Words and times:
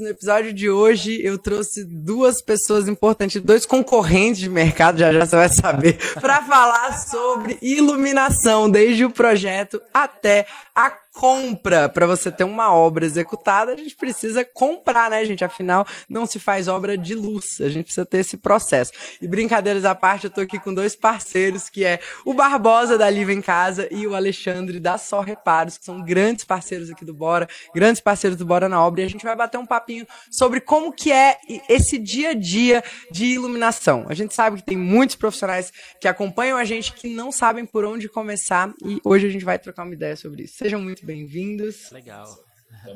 No 0.00 0.08
episódio 0.08 0.52
de 0.52 0.70
hoje 0.70 1.20
eu 1.22 1.38
trouxe 1.38 1.84
duas 1.84 2.40
pessoas 2.40 2.88
importantes, 2.88 3.40
dois 3.42 3.66
concorrentes 3.66 4.40
de 4.40 4.48
mercado, 4.48 4.98
já 4.98 5.12
já 5.12 5.26
você 5.26 5.36
vai 5.36 5.48
saber, 5.48 5.98
para 6.20 6.42
falar 6.42 6.98
sobre 6.98 7.58
iluminação, 7.60 8.70
desde 8.70 9.04
o 9.04 9.10
projeto 9.10 9.80
até 9.92 10.46
a 10.74 10.90
compra. 11.12 11.88
Para 11.88 12.06
você 12.06 12.30
ter 12.30 12.44
uma 12.44 12.74
obra 12.74 13.04
executada, 13.04 13.72
a 13.72 13.76
gente 13.76 13.94
precisa 13.94 14.44
comprar, 14.44 15.10
né, 15.10 15.24
gente? 15.24 15.44
Afinal, 15.44 15.86
não 16.08 16.26
se 16.26 16.38
faz 16.38 16.68
obra 16.68 16.96
de 16.96 17.14
luz, 17.14 17.60
a 17.60 17.68
gente 17.68 17.84
precisa 17.84 18.06
ter 18.06 18.18
esse 18.18 18.36
processo. 18.36 18.92
E 19.20 19.28
brincadeiras 19.28 19.84
à 19.84 19.94
parte, 19.94 20.24
eu 20.24 20.30
tô 20.30 20.40
aqui 20.40 20.58
com 20.58 20.72
dois 20.72 20.96
parceiros, 20.96 21.68
que 21.68 21.84
é 21.84 22.00
o 22.24 22.34
Barbosa 22.34 22.96
da 22.96 23.08
Liva 23.10 23.32
em 23.32 23.42
Casa 23.42 23.86
e 23.90 24.06
o 24.06 24.14
Alexandre 24.14 24.80
da 24.80 24.96
Só 24.98 25.20
Reparos, 25.20 25.78
que 25.78 25.84
são 25.84 26.02
grandes 26.02 26.44
parceiros 26.44 26.90
aqui 26.90 27.04
do 27.04 27.14
Bora, 27.14 27.48
grandes 27.74 28.00
parceiros 28.00 28.38
do 28.38 28.46
Bora 28.46 28.68
na 28.68 28.84
obra, 28.84 29.02
e 29.02 29.04
a 29.04 29.08
gente 29.08 29.24
vai 29.24 29.36
bater 29.36 29.58
um 29.58 29.66
papinho 29.66 30.06
sobre 30.30 30.60
como 30.60 30.92
que 30.92 31.12
é 31.12 31.36
esse 31.68 31.98
dia 31.98 32.30
a 32.30 32.34
dia 32.34 32.82
de 33.10 33.26
iluminação. 33.26 34.06
A 34.08 34.14
gente 34.14 34.34
sabe 34.34 34.56
que 34.56 34.62
tem 34.64 34.76
muitos 34.76 35.16
profissionais 35.16 35.72
que 36.00 36.08
acompanham 36.08 36.56
a 36.56 36.64
gente 36.64 36.92
que 36.92 37.08
não 37.08 37.30
sabem 37.30 37.66
por 37.66 37.84
onde 37.84 38.08
começar, 38.08 38.72
e 38.84 39.00
hoje 39.04 39.26
a 39.26 39.30
gente 39.30 39.44
vai 39.44 39.58
trocar 39.58 39.84
uma 39.84 39.94
ideia 39.94 40.16
sobre 40.16 40.44
isso. 40.44 40.54
Sejam 40.56 40.80
muito 40.80 41.01
bem-vindos. 41.02 41.90
Legal. 41.90 42.26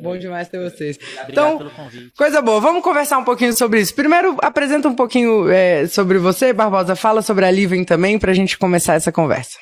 Bom 0.01 0.17
demais 0.19 0.49
ter 0.49 0.59
vocês. 0.59 0.97
Obrigado 0.97 1.31
então, 1.31 1.59
pelo 1.59 1.71
convite. 1.71 2.13
coisa 2.17 2.43
boa. 2.43 2.61
Vamos 2.61 2.83
conversar 2.83 3.19
um 3.19 3.25
pouquinho 3.25 3.53
sobre 3.53 3.81
isso. 3.81 3.95
Primeiro, 3.95 4.37
apresenta 4.43 4.89
um 4.89 4.95
pouquinho 4.95 5.49
é, 5.49 5.87
sobre 5.87 6.19
você, 6.19 6.53
Barbosa. 6.53 6.97
Fala 6.97 7.23
sobre 7.23 7.45
a 7.45 7.51
Living 7.51 7.85
também, 7.85 8.19
pra 8.19 8.33
gente 8.33 8.59
começar 8.59 8.95
essa 8.95 9.13
conversa. 9.13 9.59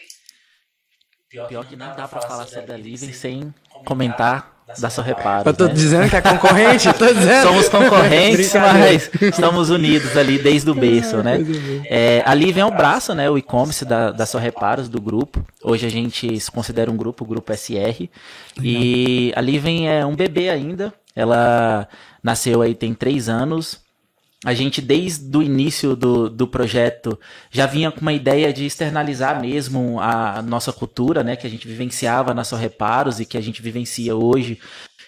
Pior 1.29 1.67
que 1.67 1.77
não 1.77 1.95
dá 1.97 2.07
pra 2.07 2.21
falar 2.21 2.47
sobre 2.47 2.73
a 2.73 2.77
Living 2.77 3.13
sem 3.13 3.53
comentar 3.85 4.54
da 4.79 4.89
sua 4.89 5.05
reparo. 5.05 5.49
Eu 5.49 5.55
tô 5.55 5.67
né? 5.67 5.75
dizendo 5.75 6.09
que 6.09 6.17
é 6.17 6.21
concorrente? 6.23 6.93
tô 6.95 7.13
dizendo. 7.13 7.49
Somos 7.49 7.69
concorrentes, 7.69 8.53
mas 8.55 9.11
estamos 9.21 9.71
unidos 9.71 10.17
ali 10.17 10.39
desde 10.39 10.71
o 10.71 10.75
berço, 10.75 11.23
né? 11.23 11.39
É, 11.85 12.23
a 12.25 12.33
Living 12.35 12.61
é 12.61 12.65
o 12.65 12.71
braço, 12.71 13.15
né? 13.15 13.29
O 13.29 13.37
e-commerce 13.37 13.85
da, 13.85 14.11
da 14.11 14.25
Só 14.25 14.39
Reparos, 14.39 14.89
do 14.89 15.01
grupo. 15.01 15.45
Hoje 15.63 15.87
a 15.87 15.91
gente 15.91 16.41
se 16.41 16.51
considera 16.51 16.91
um 16.91 16.97
grupo, 16.97 17.25
o 17.25 17.27
grupo 17.27 17.53
SR. 17.53 18.09
E 18.63 19.33
a 19.37 19.41
Living 19.41 19.87
é 19.87 20.05
um 20.05 20.17
bebê 20.17 20.49
ainda. 20.49 20.93
Ela 21.15 21.87
nasceu 22.23 22.63
aí 22.63 22.75
tem 22.75 22.95
três 22.95 23.29
anos. 23.29 23.84
A 24.45 24.53
gente, 24.53 24.83
desde 24.83 25.37
o 25.37 25.43
início 25.43 25.97
do, 25.97 26.29
do 26.29 26.47
projeto, 26.47 27.19
já 27.51 27.67
vinha 27.67 27.91
com 27.91 28.01
uma 28.01 28.13
ideia 28.13 28.53
de 28.53 28.67
externalizar 28.67 29.41
mesmo 29.41 29.99
a 30.01 30.43
nossa 30.43 30.73
cultura, 30.73 31.25
né? 31.25 31.35
Que 31.35 31.47
a 31.47 31.51
gente 31.51 31.67
vivenciava 31.67 32.35
na 32.35 32.45
Só 32.45 32.57
Reparos 32.57 33.21
e 33.21 33.25
que 33.25 33.39
a 33.39 33.41
gente 33.41 33.63
vivencia 33.63 34.15
hoje. 34.15 34.61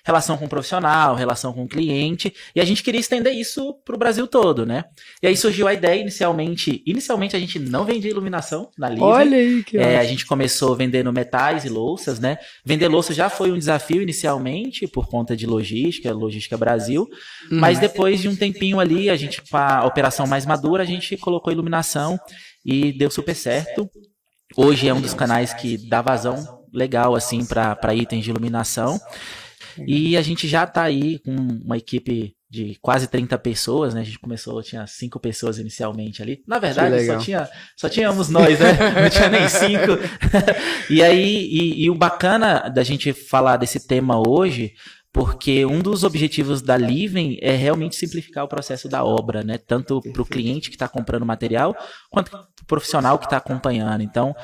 Relação 0.06 0.38
com 0.38 0.44
o 0.44 0.48
profissional, 0.48 1.16
relação 1.16 1.52
com 1.52 1.64
o 1.64 1.68
cliente. 1.68 2.32
E 2.54 2.60
a 2.60 2.64
gente 2.64 2.80
queria 2.80 3.00
estender 3.00 3.34
isso 3.34 3.74
para 3.84 3.96
o 3.96 3.98
Brasil 3.98 4.24
todo, 4.28 4.64
né? 4.64 4.84
E 5.20 5.26
aí 5.26 5.36
surgiu 5.36 5.66
a 5.66 5.74
ideia 5.74 6.00
inicialmente. 6.00 6.80
Inicialmente 6.86 7.34
a 7.34 7.40
gente 7.40 7.58
não 7.58 7.84
vendia 7.84 8.08
iluminação 8.12 8.70
na 8.78 8.88
Livre. 8.88 9.02
Olha 9.02 9.36
aí 9.36 9.64
que 9.64 9.76
É, 9.76 9.98
a 9.98 10.04
gente 10.04 10.24
começou 10.24 10.76
vendendo 10.76 11.12
metais 11.12 11.64
e 11.64 11.68
louças, 11.68 12.20
né? 12.20 12.38
Vender 12.64 12.86
louça 12.86 13.12
já 13.12 13.28
foi 13.28 13.50
um 13.50 13.58
desafio 13.58 14.00
inicialmente 14.00 14.86
por 14.86 15.08
conta 15.08 15.36
de 15.36 15.44
logística, 15.44 16.12
logística 16.14 16.56
Brasil. 16.56 17.08
Mas 17.50 17.80
depois 17.80 18.20
de 18.20 18.28
um 18.28 18.36
tempinho 18.36 18.78
ali, 18.78 19.10
a 19.10 19.16
gente 19.16 19.42
com 19.42 19.56
a 19.56 19.84
operação 19.84 20.24
mais 20.24 20.46
madura, 20.46 20.84
a 20.84 20.86
gente 20.86 21.16
colocou 21.16 21.52
iluminação 21.52 22.16
e 22.64 22.92
deu 22.92 23.10
super 23.10 23.34
certo. 23.34 23.90
Hoje 24.56 24.88
é 24.88 24.94
um 24.94 25.00
dos 25.00 25.14
canais 25.14 25.52
que 25.52 25.76
dá 25.88 26.00
vazão 26.00 26.64
legal 26.72 27.16
assim 27.16 27.44
para 27.44 27.94
itens 27.94 28.22
de 28.22 28.30
iluminação. 28.30 29.00
E 29.86 30.16
a 30.16 30.22
gente 30.22 30.46
já 30.48 30.66
tá 30.66 30.82
aí 30.82 31.18
com 31.20 31.32
uma 31.32 31.76
equipe 31.76 32.34
de 32.48 32.76
quase 32.80 33.08
30 33.08 33.36
pessoas, 33.38 33.92
né? 33.92 34.00
A 34.00 34.04
gente 34.04 34.18
começou, 34.18 34.62
tinha 34.62 34.86
cinco 34.86 35.18
pessoas 35.18 35.58
inicialmente 35.58 36.22
ali. 36.22 36.42
Na 36.46 36.58
verdade, 36.58 37.04
só 37.04 37.18
tinha 37.18 37.48
só 37.76 37.88
tínhamos 37.88 38.28
nós, 38.28 38.58
né? 38.58 38.72
Não 39.02 39.10
tinha 39.10 39.28
nem 39.28 39.48
cinco. 39.48 39.98
e 40.88 41.02
aí, 41.02 41.48
e, 41.50 41.84
e 41.84 41.90
o 41.90 41.94
bacana 41.94 42.68
da 42.68 42.82
gente 42.84 43.12
falar 43.12 43.56
desse 43.56 43.86
tema 43.86 44.22
hoje, 44.26 44.72
porque 45.16 45.64
um 45.64 45.80
dos 45.80 46.04
objetivos 46.04 46.60
da 46.60 46.76
Living 46.76 47.38
é 47.40 47.56
realmente 47.56 47.96
simplificar 47.96 48.44
o 48.44 48.48
processo 48.48 48.86
da 48.86 49.02
obra, 49.02 49.42
né? 49.42 49.56
Tanto 49.56 50.02
para 50.12 50.20
o 50.20 50.26
cliente 50.26 50.68
que 50.68 50.76
está 50.76 50.86
comprando 50.86 51.24
material, 51.24 51.74
quanto 52.10 52.30
para 52.30 52.42
o 52.42 52.66
profissional 52.66 53.18
que 53.18 53.24
está 53.24 53.38
acompanhando. 53.38 54.02
Então, 54.02 54.36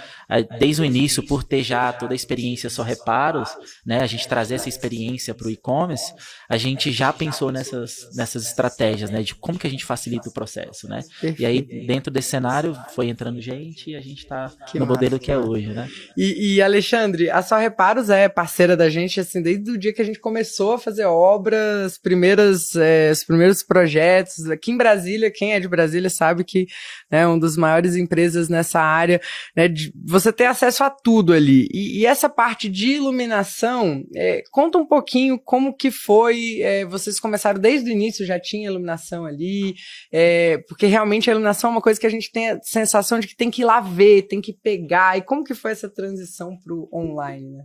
desde 0.58 0.80
o 0.80 0.84
início, 0.86 1.22
por 1.26 1.44
ter 1.44 1.62
já 1.62 1.92
toda 1.92 2.14
a 2.14 2.16
experiência 2.16 2.70
só 2.70 2.82
reparos, 2.82 3.50
né? 3.84 4.00
A 4.00 4.06
gente 4.06 4.26
trazer 4.26 4.54
essa 4.54 4.68
experiência 4.70 5.34
para 5.34 5.46
o 5.46 5.50
e-commerce, 5.50 6.10
a 6.48 6.56
gente 6.56 6.90
já 6.90 7.12
pensou 7.12 7.52
nessas, 7.52 8.08
nessas 8.14 8.46
estratégias, 8.46 9.10
né? 9.10 9.22
De 9.22 9.34
como 9.34 9.58
que 9.58 9.66
a 9.66 9.70
gente 9.70 9.84
facilita 9.84 10.30
o 10.30 10.32
processo, 10.32 10.88
né? 10.88 11.02
E 11.38 11.44
aí, 11.44 11.60
dentro 11.86 12.10
desse 12.10 12.30
cenário, 12.30 12.74
foi 12.94 13.08
entrando 13.08 13.42
gente 13.42 13.90
e 13.90 13.96
a 13.96 14.00
gente 14.00 14.22
está 14.22 14.50
no 14.74 14.86
modelo 14.86 15.18
que 15.18 15.30
é 15.30 15.36
hoje, 15.36 15.66
né? 15.66 15.86
E, 16.16 16.54
e, 16.54 16.62
Alexandre, 16.62 17.28
a 17.28 17.42
Só 17.42 17.58
Reparos 17.58 18.08
é 18.08 18.26
parceira 18.26 18.74
da 18.74 18.88
gente, 18.88 19.20
assim, 19.20 19.42
desde 19.42 19.70
o 19.70 19.76
dia 19.76 19.92
que 19.92 20.00
a 20.00 20.04
gente 20.04 20.18
começou 20.18 20.61
a 20.70 20.78
fazer 20.78 21.04
obras, 21.06 21.98
primeiras, 21.98 22.76
é, 22.76 23.10
os 23.10 23.24
primeiros 23.24 23.62
projetos. 23.62 24.48
Aqui 24.48 24.70
em 24.70 24.76
Brasília, 24.76 25.32
quem 25.34 25.54
é 25.54 25.60
de 25.60 25.66
Brasília 25.66 26.08
sabe 26.08 26.44
que 26.44 26.66
é 27.10 27.26
uma 27.26 27.40
das 27.40 27.56
maiores 27.56 27.96
empresas 27.96 28.48
nessa 28.48 28.80
área, 28.80 29.20
né, 29.56 29.66
de 29.66 29.92
você 30.04 30.32
ter 30.32 30.44
acesso 30.44 30.84
a 30.84 30.90
tudo 30.90 31.32
ali. 31.32 31.66
E, 31.72 32.00
e 32.00 32.06
essa 32.06 32.28
parte 32.28 32.68
de 32.68 32.92
iluminação, 32.92 34.04
é, 34.14 34.42
conta 34.50 34.78
um 34.78 34.86
pouquinho 34.86 35.38
como 35.38 35.74
que 35.74 35.90
foi, 35.90 36.60
é, 36.60 36.84
vocês 36.84 37.18
começaram 37.18 37.60
desde 37.60 37.90
o 37.90 37.92
início, 37.92 38.24
já 38.24 38.38
tinha 38.38 38.68
iluminação 38.68 39.24
ali, 39.24 39.74
é, 40.12 40.58
porque 40.68 40.86
realmente 40.86 41.28
a 41.28 41.32
iluminação 41.32 41.70
é 41.70 41.72
uma 41.72 41.82
coisa 41.82 41.98
que 41.98 42.06
a 42.06 42.10
gente 42.10 42.30
tem 42.30 42.50
a 42.50 42.60
sensação 42.62 43.18
de 43.18 43.26
que 43.26 43.36
tem 43.36 43.50
que 43.50 43.62
ir 43.62 43.64
lá 43.64 43.80
ver, 43.80 44.22
tem 44.22 44.40
que 44.40 44.52
pegar. 44.52 45.16
E 45.16 45.22
como 45.22 45.44
que 45.44 45.54
foi 45.54 45.72
essa 45.72 45.88
transição 45.88 46.56
pro 46.62 46.88
online, 46.92 47.50
né? 47.50 47.64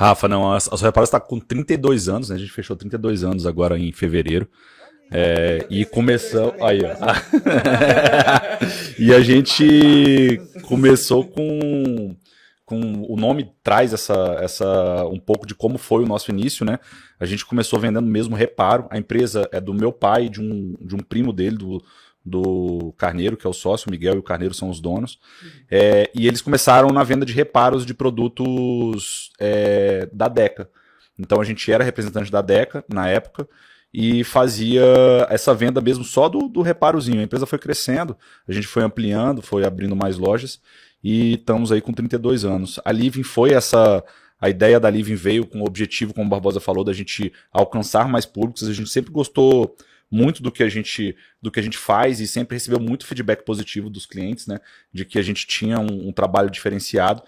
Rafa, 0.00 0.26
não, 0.26 0.50
a, 0.50 0.56
a 0.56 0.60
Só 0.60 0.76
Reparos 0.76 1.08
está 1.08 1.20
com 1.20 1.38
32 1.38 2.08
anos, 2.08 2.30
né? 2.30 2.36
A 2.36 2.38
gente 2.38 2.50
fechou 2.50 2.74
32 2.74 3.22
anos 3.22 3.44
agora 3.44 3.78
em 3.78 3.92
fevereiro. 3.92 4.48
É, 5.12 5.66
e 5.68 5.84
começou. 5.84 6.54
Aí, 6.58 6.80
ó. 6.82 6.96
e 8.98 9.12
a 9.12 9.20
gente 9.20 10.40
começou 10.62 11.26
com. 11.26 12.16
com 12.64 12.80
o 13.10 13.14
nome 13.14 13.52
traz 13.62 13.92
essa, 13.92 14.38
essa 14.40 15.04
um 15.04 15.18
pouco 15.18 15.46
de 15.46 15.54
como 15.54 15.76
foi 15.76 16.02
o 16.02 16.08
nosso 16.08 16.30
início, 16.30 16.64
né? 16.64 16.78
A 17.18 17.26
gente 17.26 17.44
começou 17.44 17.78
vendendo 17.78 18.06
mesmo 18.06 18.34
reparo. 18.34 18.86
A 18.88 18.96
empresa 18.96 19.46
é 19.52 19.60
do 19.60 19.74
meu 19.74 19.92
pai, 19.92 20.30
de 20.30 20.40
um, 20.40 20.76
de 20.80 20.94
um 20.94 21.00
primo 21.00 21.30
dele, 21.30 21.58
do, 21.58 21.84
do 22.24 22.92
Carneiro, 22.98 23.36
que 23.36 23.46
é 23.46 23.50
o 23.50 23.54
sócio, 23.54 23.88
o 23.88 23.90
Miguel 23.90 24.14
e 24.14 24.18
o 24.18 24.22
Carneiro 24.22 24.54
são 24.54 24.68
os 24.68 24.80
donos. 24.80 25.18
É, 25.70 26.10
e 26.14 26.26
eles 26.26 26.42
começaram 26.42 26.90
na 26.90 27.02
venda 27.02 27.24
de 27.24 27.32
reparos 27.32 27.86
de 27.86 27.94
produtos 27.94 29.30
é, 29.38 30.08
da 30.12 30.28
Deca. 30.28 30.68
Então 31.18 31.40
a 31.40 31.44
gente 31.44 31.70
era 31.70 31.84
representante 31.84 32.30
da 32.30 32.40
Deca 32.40 32.84
na 32.88 33.08
época 33.08 33.48
e 33.92 34.22
fazia 34.22 34.84
essa 35.28 35.52
venda 35.54 35.80
mesmo 35.80 36.04
só 36.04 36.28
do, 36.28 36.48
do 36.48 36.62
reparozinho. 36.62 37.20
A 37.20 37.24
empresa 37.24 37.46
foi 37.46 37.58
crescendo, 37.58 38.16
a 38.46 38.52
gente 38.52 38.66
foi 38.66 38.82
ampliando, 38.82 39.42
foi 39.42 39.64
abrindo 39.64 39.96
mais 39.96 40.16
lojas 40.16 40.60
e 41.02 41.34
estamos 41.34 41.72
aí 41.72 41.80
com 41.80 41.92
32 41.92 42.44
anos. 42.44 42.78
A 42.84 42.92
Living 42.92 43.22
foi 43.22 43.52
essa. 43.52 44.04
A 44.40 44.48
ideia 44.48 44.80
da 44.80 44.88
Living 44.88 45.16
veio 45.16 45.46
com 45.46 45.60
o 45.60 45.66
objetivo, 45.66 46.14
como 46.14 46.26
o 46.26 46.30
Barbosa 46.30 46.60
falou, 46.60 46.82
da 46.82 46.94
gente 46.94 47.30
alcançar 47.52 48.08
mais 48.08 48.24
públicos. 48.24 48.66
A 48.66 48.72
gente 48.72 48.88
sempre 48.88 49.10
gostou 49.10 49.76
muito 50.10 50.42
do 50.42 50.50
que 50.50 50.62
a 50.62 50.68
gente 50.68 51.16
do 51.40 51.50
que 51.50 51.60
a 51.60 51.62
gente 51.62 51.78
faz 51.78 52.20
e 52.20 52.26
sempre 52.26 52.56
recebeu 52.56 52.80
muito 52.80 53.06
feedback 53.06 53.44
positivo 53.44 53.88
dos 53.88 54.06
clientes, 54.06 54.46
né? 54.46 54.58
De 54.92 55.04
que 55.04 55.18
a 55.18 55.22
gente 55.22 55.46
tinha 55.46 55.78
um, 55.78 56.08
um 56.08 56.12
trabalho 56.12 56.50
diferenciado. 56.50 57.22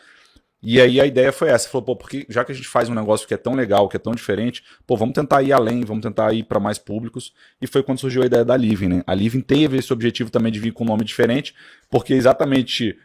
E 0.65 0.81
aí 0.81 1.01
a 1.01 1.07
ideia 1.07 1.33
foi 1.33 1.49
essa, 1.49 1.69
falou, 1.69 1.85
pô, 1.85 1.97
porque 1.97 2.25
já 2.29 2.45
que 2.45 2.53
a 2.53 2.55
gente 2.55 2.69
faz 2.69 2.89
um 2.89 2.95
negócio 2.95 3.27
que 3.27 3.35
é 3.35 3.37
tão 3.37 3.55
legal, 3.55 3.89
que 3.89 3.97
é 3.97 3.99
tão 3.99 4.13
diferente, 4.13 4.63
pô, 4.87 4.97
vamos 4.97 5.13
tentar 5.13 5.43
ir 5.43 5.53
além, 5.53 5.85
vamos 5.85 6.03
tentar 6.03 6.33
ir 6.33 6.45
para 6.45 6.61
mais 6.61 6.79
públicos. 6.79 7.33
E 7.61 7.67
foi 7.67 7.83
quando 7.83 7.99
surgiu 7.99 8.23
a 8.23 8.27
ideia 8.27 8.45
da 8.45 8.57
Living, 8.57 8.89
né? 8.89 9.03
A 9.05 9.13
Living 9.13 9.41
teve 9.41 9.79
esse 9.79 9.93
objetivo 9.93 10.31
também 10.31 10.53
de 10.53 10.61
vir 10.61 10.73
com 10.73 10.85
um 10.85 10.87
nome 10.87 11.05
diferente, 11.05 11.53
porque 11.91 12.15
exatamente 12.15 12.97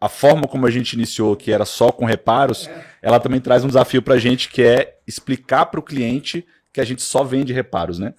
a 0.00 0.08
forma 0.08 0.46
como 0.46 0.66
a 0.66 0.70
gente 0.70 0.92
iniciou, 0.92 1.34
que 1.34 1.50
era 1.50 1.64
só 1.64 1.90
com 1.90 2.04
reparos, 2.04 2.70
ela 3.02 3.18
também 3.18 3.40
traz 3.40 3.64
um 3.64 3.68
desafio 3.68 4.02
pra 4.02 4.16
gente 4.16 4.48
que 4.48 4.62
é 4.62 4.98
explicar 5.06 5.66
para 5.66 5.80
o 5.80 5.82
cliente 5.82 6.46
que 6.74 6.80
a 6.80 6.84
gente 6.84 7.00
só 7.02 7.22
vende 7.24 7.52
reparos, 7.52 7.98
né? 7.98 8.12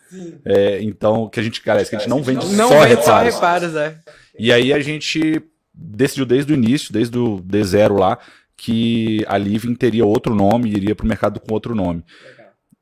É, 0.46 0.82
então, 0.82 1.30
que 1.30 1.40
a 1.40 1.44
gente, 1.44 1.62
cara, 1.62 1.84
que 1.86 1.96
a 1.96 2.00
gente 2.00 2.10
não 2.10 2.24
vende 2.24 2.46
Não 2.56 2.70
só 2.70 2.80
vende 2.80 3.04
só 3.04 3.20
reparos. 3.20 3.34
reparos, 3.36 3.76
é. 3.76 4.00
E 4.40 4.52
aí 4.52 4.74
a 4.74 4.80
gente 4.80 5.42
decidiu 5.74 6.26
desde 6.26 6.54
o 6.54 6.56
início, 6.56 6.92
desde 6.94 7.18
o 7.20 7.38
D0 7.42 8.00
lá, 8.00 8.18
que 8.58 9.24
a 9.28 9.38
Living 9.38 9.76
teria 9.76 10.06
outro 10.06 10.34
nome, 10.34 10.70
iria 10.72 10.96
para 10.96 11.04
o 11.04 11.08
mercado 11.08 11.40
com 11.40 11.54
outro 11.54 11.76
nome. 11.76 12.02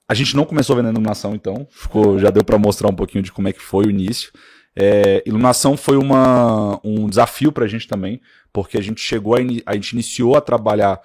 A 0.08 0.14
gente 0.14 0.36
não 0.36 0.46
começou 0.46 0.76
vendendo 0.76 0.94
iluminação, 0.94 1.34
então, 1.34 1.68
ficou, 1.72 2.20
já 2.20 2.30
deu 2.30 2.44
para 2.44 2.58
mostrar 2.60 2.90
um 2.90 2.96
pouquinho 2.96 3.24
de 3.24 3.32
como 3.32 3.48
é 3.48 3.54
que 3.54 3.62
foi 3.62 3.86
o 3.86 3.90
início. 3.90 4.32
É, 4.76 5.24
iluminação 5.26 5.76
foi 5.76 5.98
uma, 5.98 6.80
um 6.84 7.08
desafio 7.10 7.52
para 7.52 7.66
a 7.66 7.68
gente 7.68 7.88
também, 7.88 8.22
porque 8.52 8.78
a 8.78 8.82
gente 8.82 9.02
chegou 9.02 9.34
a, 9.36 9.42
ini- 9.42 9.64
a 9.66 9.74
gente 9.74 9.94
iniciou 9.94 10.36
a 10.36 10.42
trabalhar 10.42 11.00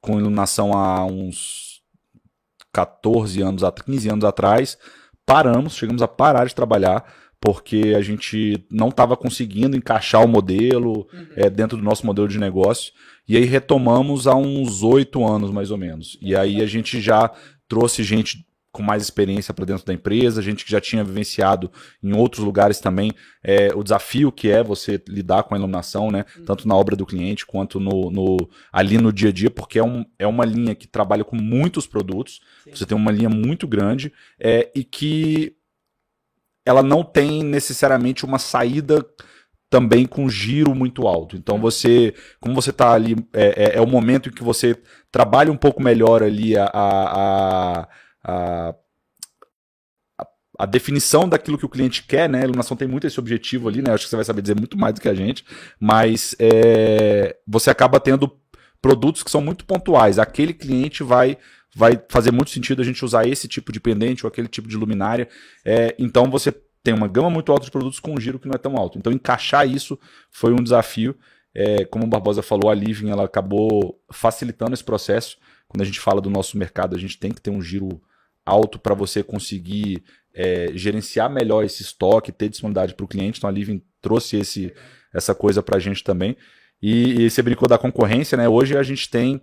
com 0.00 0.18
iluminação 0.18 0.74
há 0.74 1.04
uns 1.06 1.69
14 2.72 3.42
anos, 3.42 3.64
at- 3.64 3.82
15 3.82 4.08
anos 4.08 4.24
atrás, 4.24 4.78
paramos, 5.26 5.74
chegamos 5.74 6.02
a 6.02 6.08
parar 6.08 6.46
de 6.46 6.54
trabalhar 6.54 7.04
porque 7.40 7.94
a 7.96 8.02
gente 8.02 8.62
não 8.70 8.90
estava 8.90 9.16
conseguindo 9.16 9.74
encaixar 9.74 10.22
o 10.22 10.28
modelo 10.28 11.08
uhum. 11.12 11.26
é, 11.34 11.48
dentro 11.48 11.76
do 11.78 11.82
nosso 11.82 12.04
modelo 12.04 12.28
de 12.28 12.38
negócio. 12.38 12.92
E 13.26 13.36
aí 13.36 13.44
retomamos 13.44 14.26
há 14.26 14.34
uns 14.34 14.82
oito 14.82 15.26
anos, 15.26 15.50
mais 15.50 15.70
ou 15.70 15.78
menos. 15.78 16.18
E 16.20 16.36
aí 16.36 16.60
a 16.60 16.66
gente 16.66 17.00
já 17.00 17.30
trouxe 17.66 18.02
gente 18.02 18.44
com 18.72 18.82
mais 18.82 19.02
experiência 19.02 19.52
para 19.52 19.64
dentro 19.64 19.84
da 19.84 19.92
empresa, 19.92 20.40
gente 20.40 20.64
que 20.64 20.70
já 20.70 20.80
tinha 20.80 21.02
vivenciado 21.02 21.70
em 22.02 22.14
outros 22.14 22.44
lugares 22.44 22.78
também 22.78 23.12
é, 23.42 23.68
o 23.74 23.82
desafio 23.82 24.30
que 24.30 24.50
é 24.50 24.62
você 24.62 25.02
lidar 25.08 25.42
com 25.42 25.54
a 25.54 25.58
iluminação, 25.58 26.10
né? 26.10 26.24
Uhum. 26.36 26.44
Tanto 26.44 26.68
na 26.68 26.74
obra 26.76 26.94
do 26.94 27.06
cliente 27.06 27.46
quanto 27.46 27.80
no, 27.80 28.10
no, 28.10 28.36
ali 28.72 28.98
no 28.98 29.12
dia 29.12 29.30
a 29.30 29.32
dia, 29.32 29.50
porque 29.50 29.78
é, 29.78 29.82
um, 29.82 30.04
é 30.18 30.26
uma 30.26 30.44
linha 30.44 30.74
que 30.74 30.86
trabalha 30.86 31.24
com 31.24 31.36
muitos 31.36 31.86
produtos. 31.86 32.40
Sim. 32.64 32.70
Você 32.74 32.86
tem 32.86 32.96
uma 32.96 33.10
linha 33.10 33.30
muito 33.30 33.66
grande 33.66 34.12
é, 34.38 34.70
e 34.74 34.84
que 34.84 35.56
ela 36.64 36.82
não 36.82 37.02
tem 37.02 37.42
necessariamente 37.42 38.24
uma 38.24 38.38
saída 38.38 39.04
também 39.70 40.04
com 40.04 40.28
giro 40.28 40.74
muito 40.74 41.06
alto. 41.06 41.36
Então 41.36 41.54
uhum. 41.54 41.60
você, 41.62 42.12
como 42.40 42.54
você 42.54 42.70
está 42.70 42.92
ali, 42.92 43.16
é, 43.32 43.64
é, 43.64 43.76
é, 43.76 43.80
o 43.80 43.86
momento 43.86 44.28
em 44.28 44.32
que 44.32 44.42
você 44.42 44.76
trabalha 45.10 45.50
um 45.50 45.56
pouco 45.56 45.82
melhor 45.82 46.22
ali 46.22 46.58
a, 46.58 46.64
a, 46.64 47.80
a, 47.82 47.88
a, 48.22 48.74
definição 50.66 51.28
daquilo 51.28 51.56
que 51.56 51.64
o 51.64 51.68
cliente 51.68 52.02
quer, 52.02 52.28
né? 52.28 52.40
A 52.40 52.44
iluminação 52.44 52.76
tem 52.76 52.86
muito 52.86 53.06
esse 53.06 53.18
objetivo 53.18 53.68
ali, 53.68 53.80
né? 53.80 53.92
Acho 53.92 54.04
que 54.04 54.10
você 54.10 54.16
vai 54.16 54.24
saber 54.24 54.42
dizer 54.42 54.56
muito 54.56 54.76
mais 54.76 54.94
do 54.94 55.00
que 55.00 55.08
a 55.08 55.14
gente, 55.14 55.44
mas 55.78 56.34
é, 56.38 57.36
você 57.46 57.70
acaba 57.70 57.98
tendo 57.98 58.30
produtos 58.80 59.22
que 59.22 59.30
são 59.30 59.40
muito 59.40 59.64
pontuais. 59.64 60.18
Aquele 60.18 60.52
cliente 60.52 61.02
vai 61.02 61.38
vai 61.74 62.00
fazer 62.08 62.32
muito 62.32 62.50
sentido 62.50 62.82
a 62.82 62.84
gente 62.84 63.04
usar 63.04 63.26
esse 63.26 63.46
tipo 63.46 63.70
de 63.70 63.78
pendente 63.78 64.26
ou 64.26 64.28
aquele 64.28 64.48
tipo 64.48 64.68
de 64.68 64.76
luminária. 64.76 65.28
É, 65.64 65.94
então 65.98 66.28
você 66.30 66.52
tem 66.82 66.94
uma 66.94 67.06
gama 67.06 67.30
muito 67.30 67.52
alta 67.52 67.64
de 67.64 67.70
produtos 67.70 68.00
com 68.00 68.12
um 68.12 68.20
giro 68.20 68.38
que 68.38 68.48
não 68.48 68.54
é 68.54 68.58
tão 68.58 68.76
alto. 68.76 68.98
Então 68.98 69.12
encaixar 69.12 69.68
isso 69.68 69.98
foi 70.30 70.52
um 70.52 70.62
desafio. 70.62 71.16
É, 71.54 71.84
como 71.84 72.04
o 72.04 72.08
Barbosa 72.08 72.42
falou, 72.42 72.70
a 72.70 72.74
Living 72.74 73.10
ela 73.10 73.24
acabou 73.24 74.00
facilitando 74.10 74.74
esse 74.74 74.84
processo. 74.84 75.36
Quando 75.68 75.82
a 75.82 75.84
gente 75.84 76.00
fala 76.00 76.20
do 76.20 76.30
nosso 76.30 76.56
mercado, 76.58 76.96
a 76.96 76.98
gente 76.98 77.18
tem 77.18 77.30
que 77.30 77.40
ter 77.40 77.50
um 77.50 77.62
giro 77.62 78.00
alto 78.44 78.78
para 78.78 78.94
você 78.94 79.22
conseguir 79.22 80.02
é, 80.34 80.68
gerenciar 80.74 81.30
melhor 81.30 81.64
esse 81.64 81.82
estoque, 81.82 82.32
ter 82.32 82.48
disponibilidade 82.48 82.94
para 82.94 83.04
o 83.04 83.08
cliente. 83.08 83.38
Então 83.38 83.48
a 83.48 83.52
Living 83.52 83.82
trouxe 84.00 84.36
esse, 84.36 84.74
essa 85.12 85.34
coisa 85.34 85.62
para 85.62 85.76
a 85.76 85.80
gente 85.80 86.02
também. 86.02 86.36
E, 86.82 87.22
e 87.22 87.30
você 87.30 87.42
brincou 87.42 87.68
da 87.68 87.78
concorrência, 87.78 88.38
né? 88.38 88.48
Hoje 88.48 88.76
a 88.76 88.82
gente 88.82 89.10
tem 89.10 89.42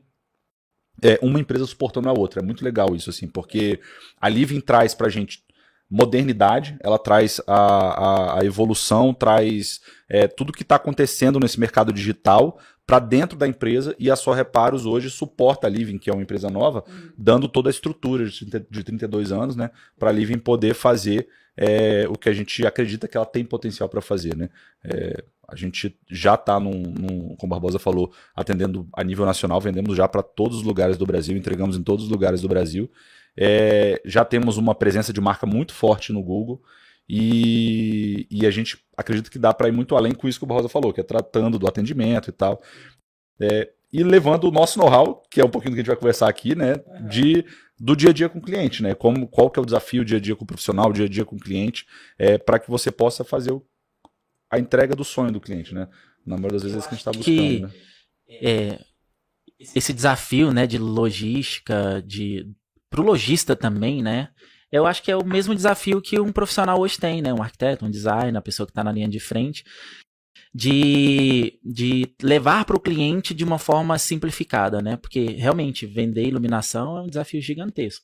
é, 1.02 1.20
uma 1.22 1.40
empresa 1.40 1.66
suportando 1.66 2.10
a 2.10 2.14
outra. 2.14 2.42
É 2.42 2.44
muito 2.44 2.64
legal 2.64 2.96
isso, 2.96 3.10
assim, 3.10 3.28
porque 3.28 3.80
a 4.20 4.28
Living 4.28 4.62
traz 4.62 4.96
pra 4.96 5.10
gente 5.10 5.44
modernidade, 5.89 6.78
ela 6.81 7.00
traz 7.00 7.39
a, 7.48 7.56
a, 7.56 8.39
a 8.39 8.45
evolução, 8.45 9.13
traz 9.13 9.80
é, 10.10 10.28
tudo 10.28 10.51
que 10.51 10.63
está 10.63 10.75
acontecendo 10.75 11.39
nesse 11.39 11.60
mercado 11.60 11.94
digital 11.94 12.60
para 12.86 13.00
dentro 13.00 13.38
da 13.38 13.48
empresa 13.48 13.94
e 14.00 14.10
a 14.10 14.16
Só 14.16 14.31
Reparos 14.31 14.86
hoje 14.86 15.10
suporta 15.10 15.68
a 15.68 15.69
Living, 15.69 15.98
que 15.98 16.10
é 16.10 16.13
uma 16.13 16.24
empresa 16.24 16.50
nova, 16.50 16.84
uhum. 16.88 17.12
dando 17.18 17.50
toda 17.50 17.69
a 17.69 17.72
estrutura 17.72 18.25
de, 18.25 18.45
30, 18.45 18.68
de 18.69 18.84
32 18.84 19.31
anos, 19.31 19.56
né, 19.57 19.69
para 20.00 20.10
a 20.10 20.13
Living 20.13 20.39
poder 20.39 20.74
fazer 20.74 21.28
é, 21.57 22.06
o 22.07 22.13
que 22.13 22.30
a 22.30 22.34
gente 22.34 22.66
acredita 22.66 23.07
que 23.07 23.18
ela 23.18 23.25
tem 23.25 23.44
potencial 23.44 23.89
para 23.89 24.00
fazer, 24.01 24.38
né. 24.38 24.50
É, 24.86 25.22
a 25.50 25.56
gente 25.56 25.98
já 26.10 26.36
está, 26.36 26.60
num, 26.60 26.81
num, 26.81 27.36
como 27.38 27.54
o 27.54 27.56
Barbosa 27.56 27.80
falou, 27.80 28.12
atendendo 28.36 28.88
a 28.94 29.01
nível 29.04 29.25
nacional, 29.25 29.62
vendemos 29.62 29.95
já 29.95 30.07
para 30.07 30.22
todos 30.22 30.57
os 30.57 30.63
lugares 30.63 30.98
do 30.98 31.06
Brasil, 31.06 31.38
entregamos 31.38 31.78
em 31.78 31.84
todos 31.84 32.06
os 32.06 32.12
lugares 32.12 32.42
do 32.42 32.50
Brasil. 32.50 32.92
É, 33.38 34.01
já 34.04 34.25
temos 34.25 34.57
uma 34.57 34.74
presença 34.74 35.13
de 35.13 35.22
marca 35.22 35.45
muito 35.45 35.74
forte 35.74 36.12
no 36.12 36.24
Google. 36.24 36.62
E, 37.10 38.28
e 38.30 38.45
a 38.45 38.51
gente 38.51 38.78
acredita 38.98 39.30
que 39.30 39.39
dá 39.39 39.54
para 39.54 39.69
ir 39.69 39.72
muito 39.72 39.95
além 39.95 40.13
com 40.13 40.28
isso 40.28 40.39
que 40.39 40.44
o 40.44 40.48
Barbosa 40.48 40.68
falou, 40.68 40.92
que 40.92 41.00
é 41.00 41.04
tratando 41.04 41.57
do 41.57 41.68
atendimento 41.68 42.30
e 42.30 42.34
tal. 42.34 42.62
É, 43.39 43.69
e 43.94 44.04
levando 44.04 44.45
o 44.45 44.51
nosso 44.51 44.78
know-how, 44.78 45.24
que 45.31 45.39
é 45.39 45.45
um 45.45 45.50
pouquinho 45.50 45.72
do 45.72 45.75
que 45.75 45.80
a 45.80 45.84
gente 45.84 45.88
vai 45.88 45.95
conversar 45.95 46.28
aqui, 46.28 46.54
né? 46.54 46.75
De, 47.10 47.45
do 47.80 47.95
dia 47.95 48.10
a 48.10 48.13
dia 48.13 48.28
com 48.28 48.39
o 48.39 48.42
cliente, 48.42 48.84
né? 48.84 48.94
Como, 48.94 49.28
qual 49.28 49.50
que 49.50 49.57
é 49.57 49.62
o 49.62 49.66
desafio 49.66 50.04
dia 50.04 50.18
a 50.18 50.19
dia 50.19 50.36
com 50.36 50.44
o 50.44 50.48
profissional, 50.48 50.92
dia 50.92 51.06
a 51.06 51.10
dia 51.10 51.24
com 51.24 51.38
o 51.38 51.39
cliente, 51.39 51.86
é, 52.18 52.38
para 52.38 52.60
que 52.60 52.69
você 52.69 52.92
possa 52.92 53.24
fazer 53.24 53.51
o 53.51 53.66
a 54.50 54.57
entrega 54.57 54.95
do 54.95 55.04
sonho 55.04 55.31
do 55.31 55.42
cliente, 55.42 55.74
né? 55.74 55.89
Na 56.25 56.36
maioria 56.36 56.54
das 56.54 56.63
vezes 56.63 56.78
é 56.78 56.80
isso 56.80 56.88
que 56.88 56.95
a 56.95 56.98
gente 56.98 57.07
está 57.07 57.12
buscando. 57.12 57.36
Que, 57.36 57.60
né? 57.60 57.69
é, 58.30 58.80
esse 59.60 59.92
desafio, 59.94 60.54
né, 60.54 60.66
de 60.66 60.78
logística, 60.78 62.01
de 62.06 62.50
pro 62.89 63.04
lojista 63.04 63.56
também, 63.56 64.01
né? 64.01 64.30
Eu 64.72 64.86
acho 64.86 65.01
que 65.01 65.12
é 65.12 65.16
o 65.16 65.25
mesmo 65.25 65.56
desafio 65.56 66.01
que 66.01 66.19
um 66.19 66.31
profissional 66.31 66.80
hoje 66.80 66.98
tem, 66.98 67.22
né? 67.22 67.34
Um 67.34 67.42
arquiteto, 67.42 67.86
um 67.86 67.92
designer, 67.92 68.38
a 68.38 68.42
pessoa 68.42 68.68
que 68.68 68.72
está 68.72 68.84
na 68.84 68.92
linha 68.92 69.07
de 69.07 69.19
frente 69.19 69.63
de, 70.54 71.60
de 71.63 72.12
levar 72.22 72.66
para 72.66 72.75
o 72.75 72.80
cliente 72.80 73.34
de 73.34 73.44
uma 73.44 73.60
forma 73.60 73.98
simplificada, 74.00 74.81
né? 74.81 74.98
Porque 74.98 75.25
realmente 75.34 75.86
vender 75.86 76.28
iluminação 76.28 76.98
é 76.98 77.01
um 77.04 77.07
desafio 77.07 77.39
gigantesco. 77.39 78.04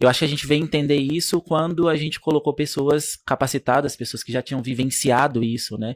Eu 0.00 0.08
acho 0.08 0.18
que 0.18 0.24
a 0.24 0.28
gente 0.28 0.46
veio 0.46 0.64
entender 0.64 0.96
isso 0.96 1.40
quando 1.40 1.88
a 1.88 1.96
gente 1.96 2.18
colocou 2.18 2.52
pessoas 2.52 3.16
capacitadas, 3.24 3.94
pessoas 3.94 4.24
que 4.24 4.32
já 4.32 4.42
tinham 4.42 4.60
vivenciado 4.60 5.44
isso, 5.44 5.78
né? 5.78 5.94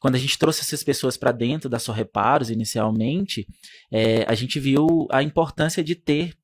Quando 0.00 0.14
a 0.14 0.18
gente 0.18 0.38
trouxe 0.38 0.60
essas 0.60 0.84
pessoas 0.84 1.16
para 1.16 1.32
dentro 1.32 1.68
da 1.68 1.80
sua 1.80 1.96
reparos 1.96 2.48
inicialmente, 2.48 3.46
é, 3.90 4.24
a 4.28 4.34
gente 4.34 4.60
viu 4.60 5.08
a 5.10 5.22
importância 5.22 5.82
de 5.82 5.94
ter 5.94 6.34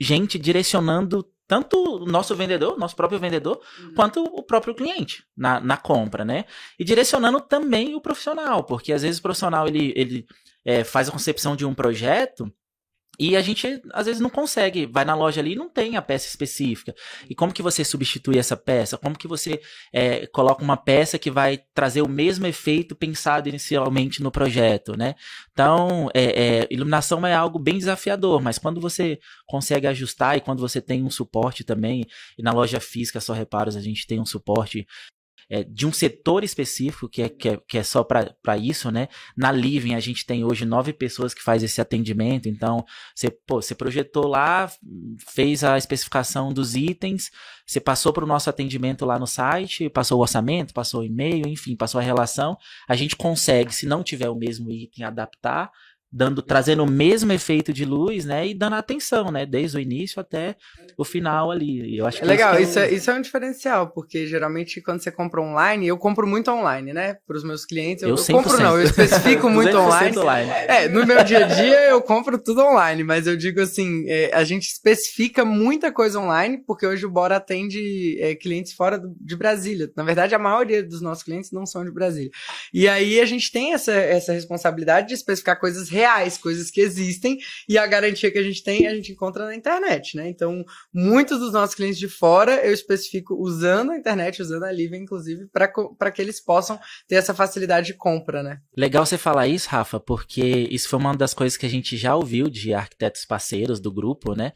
gente 0.00 0.38
direcionando 0.38 1.24
tanto 1.46 2.02
o 2.02 2.04
nosso 2.04 2.36
vendedor, 2.36 2.78
nosso 2.78 2.94
próprio 2.94 3.18
vendedor, 3.18 3.60
uhum. 3.80 3.94
quanto 3.94 4.22
o 4.22 4.42
próprio 4.42 4.74
cliente 4.74 5.24
na, 5.34 5.58
na 5.58 5.78
compra, 5.78 6.24
né? 6.24 6.44
E 6.78 6.84
direcionando 6.84 7.40
também 7.40 7.94
o 7.94 8.00
profissional, 8.00 8.64
porque 8.64 8.92
às 8.92 9.00
vezes 9.00 9.18
o 9.18 9.22
profissional 9.22 9.66
ele, 9.66 9.92
ele 9.96 10.26
é, 10.64 10.84
faz 10.84 11.08
a 11.08 11.12
concepção 11.12 11.56
de 11.56 11.64
um 11.64 11.74
projeto 11.74 12.52
e 13.18 13.36
a 13.36 13.40
gente 13.40 13.82
às 13.92 14.06
vezes 14.06 14.20
não 14.20 14.30
consegue, 14.30 14.86
vai 14.86 15.04
na 15.04 15.14
loja 15.14 15.40
ali 15.40 15.52
e 15.52 15.56
não 15.56 15.68
tem 15.68 15.96
a 15.96 16.02
peça 16.02 16.28
específica. 16.28 16.94
E 17.28 17.34
como 17.34 17.52
que 17.52 17.62
você 17.62 17.84
substitui 17.84 18.38
essa 18.38 18.56
peça? 18.56 18.96
Como 18.96 19.18
que 19.18 19.26
você 19.26 19.60
é, 19.92 20.26
coloca 20.28 20.62
uma 20.62 20.76
peça 20.76 21.18
que 21.18 21.30
vai 21.30 21.58
trazer 21.74 22.02
o 22.02 22.08
mesmo 22.08 22.46
efeito 22.46 22.94
pensado 22.94 23.48
inicialmente 23.48 24.22
no 24.22 24.30
projeto, 24.30 24.96
né? 24.96 25.14
Então, 25.52 26.08
é, 26.14 26.60
é, 26.60 26.68
iluminação 26.70 27.26
é 27.26 27.34
algo 27.34 27.58
bem 27.58 27.78
desafiador, 27.78 28.40
mas 28.40 28.58
quando 28.58 28.80
você 28.80 29.18
consegue 29.46 29.86
ajustar 29.86 30.36
e 30.36 30.40
quando 30.40 30.60
você 30.60 30.80
tem 30.80 31.02
um 31.02 31.10
suporte 31.10 31.64
também, 31.64 32.06
e 32.38 32.42
na 32.42 32.52
loja 32.52 32.78
física 32.78 33.20
só 33.20 33.32
reparos 33.32 33.76
a 33.76 33.80
gente 33.80 34.06
tem 34.06 34.20
um 34.20 34.26
suporte 34.26 34.86
é, 35.50 35.64
de 35.64 35.86
um 35.86 35.92
setor 35.92 36.44
específico 36.44 37.08
que 37.08 37.22
é, 37.22 37.28
que 37.28 37.48
é, 37.48 37.56
que 37.56 37.78
é 37.78 37.82
só 37.82 38.04
para 38.04 38.58
isso, 38.58 38.90
né? 38.90 39.08
Na 39.36 39.50
Living 39.50 39.94
a 39.94 40.00
gente 40.00 40.26
tem 40.26 40.44
hoje 40.44 40.64
nove 40.64 40.92
pessoas 40.92 41.32
que 41.32 41.42
faz 41.42 41.62
esse 41.62 41.80
atendimento, 41.80 42.48
então 42.48 42.84
você, 43.14 43.30
pô, 43.30 43.60
você 43.62 43.74
projetou 43.74 44.26
lá, 44.26 44.70
fez 45.28 45.64
a 45.64 45.78
especificação 45.78 46.52
dos 46.52 46.74
itens, 46.74 47.30
você 47.66 47.80
passou 47.80 48.12
para 48.12 48.24
o 48.24 48.28
nosso 48.28 48.50
atendimento 48.50 49.04
lá 49.04 49.18
no 49.18 49.26
site, 49.26 49.88
passou 49.88 50.18
o 50.18 50.22
orçamento, 50.22 50.74
passou 50.74 51.00
o 51.00 51.04
e-mail, 51.04 51.46
enfim, 51.46 51.76
passou 51.76 52.00
a 52.00 52.04
relação, 52.04 52.56
a 52.88 52.94
gente 52.94 53.16
consegue, 53.16 53.74
se 53.74 53.86
não 53.86 54.02
tiver 54.02 54.28
o 54.28 54.36
mesmo 54.36 54.70
item, 54.70 55.04
adaptar 55.04 55.70
dando 56.10 56.40
trazendo 56.40 56.82
o 56.82 56.90
mesmo 56.90 57.32
efeito 57.32 57.72
de 57.72 57.84
luz, 57.84 58.24
né, 58.24 58.46
e 58.46 58.54
dando 58.54 58.76
atenção, 58.76 59.30
né, 59.30 59.44
desde 59.44 59.76
o 59.76 59.80
início 59.80 60.20
até 60.20 60.56
o 60.96 61.04
final 61.04 61.50
ali. 61.50 61.96
Eu 61.96 62.06
acho 62.06 62.22
é 62.22 62.26
legal, 62.26 62.54
isso, 62.54 62.60
é, 62.60 62.62
isso, 62.62 62.78
é, 62.78 62.96
isso 62.96 63.10
é 63.10 63.14
um 63.14 63.20
diferencial, 63.20 63.90
porque 63.90 64.26
geralmente 64.26 64.80
quando 64.80 65.00
você 65.00 65.10
compra 65.10 65.40
online, 65.40 65.86
eu 65.86 65.98
compro 65.98 66.26
muito 66.26 66.50
online, 66.50 66.92
né, 66.92 67.18
para 67.26 67.36
os 67.36 67.44
meus 67.44 67.66
clientes. 67.66 68.02
Eu, 68.02 68.10
eu, 68.10 68.16
eu 68.16 68.24
compro 68.24 68.58
não, 68.58 68.76
eu 68.76 68.84
especifico 68.84 69.48
muito 69.50 69.76
online. 69.76 70.18
online. 70.18 70.50
É, 70.50 70.88
no 70.88 71.06
meu 71.06 71.22
dia 71.22 71.44
a 71.44 71.48
dia 71.48 71.88
eu 71.90 72.00
compro 72.00 72.38
tudo 72.38 72.62
online, 72.62 73.04
mas 73.04 73.26
eu 73.26 73.36
digo 73.36 73.60
assim, 73.60 74.04
é, 74.08 74.30
a 74.32 74.44
gente 74.44 74.68
especifica 74.68 75.44
muita 75.44 75.92
coisa 75.92 76.18
online, 76.18 76.62
porque 76.66 76.86
hoje 76.86 77.04
o 77.04 77.10
Bora 77.10 77.36
atende 77.36 78.18
é, 78.20 78.34
clientes 78.34 78.72
fora 78.72 78.98
do, 78.98 79.14
de 79.20 79.36
Brasília. 79.36 79.90
Na 79.94 80.02
verdade, 80.02 80.34
a 80.34 80.38
maioria 80.38 80.82
dos 80.82 81.02
nossos 81.02 81.22
clientes 81.22 81.52
não 81.52 81.66
são 81.66 81.84
de 81.84 81.90
Brasília. 81.90 82.30
E 82.72 82.88
aí 82.88 83.20
a 83.20 83.26
gente 83.26 83.52
tem 83.52 83.74
essa, 83.74 83.92
essa 83.92 84.32
responsabilidade 84.32 85.08
de 85.08 85.14
especificar 85.14 85.58
coisas 85.58 85.88
reais, 85.98 86.38
coisas 86.38 86.70
que 86.70 86.80
existem, 86.80 87.38
e 87.68 87.76
a 87.76 87.86
garantia 87.86 88.30
que 88.30 88.38
a 88.38 88.42
gente 88.42 88.62
tem, 88.62 88.86
a 88.86 88.94
gente 88.94 89.12
encontra 89.12 89.44
na 89.44 89.54
internet, 89.54 90.16
né? 90.16 90.28
Então, 90.28 90.64
muitos 90.92 91.38
dos 91.40 91.52
nossos 91.52 91.74
clientes 91.74 91.98
de 91.98 92.08
fora, 92.08 92.64
eu 92.64 92.72
especifico 92.72 93.34
usando 93.34 93.90
a 93.90 93.96
internet, 93.96 94.40
usando 94.40 94.64
a 94.64 94.70
Live, 94.70 94.96
inclusive, 94.96 95.46
para 95.52 96.10
que 96.10 96.22
eles 96.22 96.40
possam 96.40 96.78
ter 97.06 97.16
essa 97.16 97.34
facilidade 97.34 97.88
de 97.88 97.94
compra, 97.94 98.42
né? 98.42 98.60
Legal 98.76 99.04
você 99.04 99.18
falar 99.18 99.48
isso, 99.48 99.68
Rafa, 99.68 99.98
porque 99.98 100.68
isso 100.70 100.88
foi 100.88 100.98
uma 100.98 101.16
das 101.16 101.34
coisas 101.34 101.56
que 101.56 101.66
a 101.66 101.70
gente 101.70 101.96
já 101.96 102.14
ouviu 102.14 102.48
de 102.48 102.72
arquitetos 102.72 103.24
parceiros 103.24 103.80
do 103.80 103.92
grupo, 103.92 104.34
né? 104.34 104.52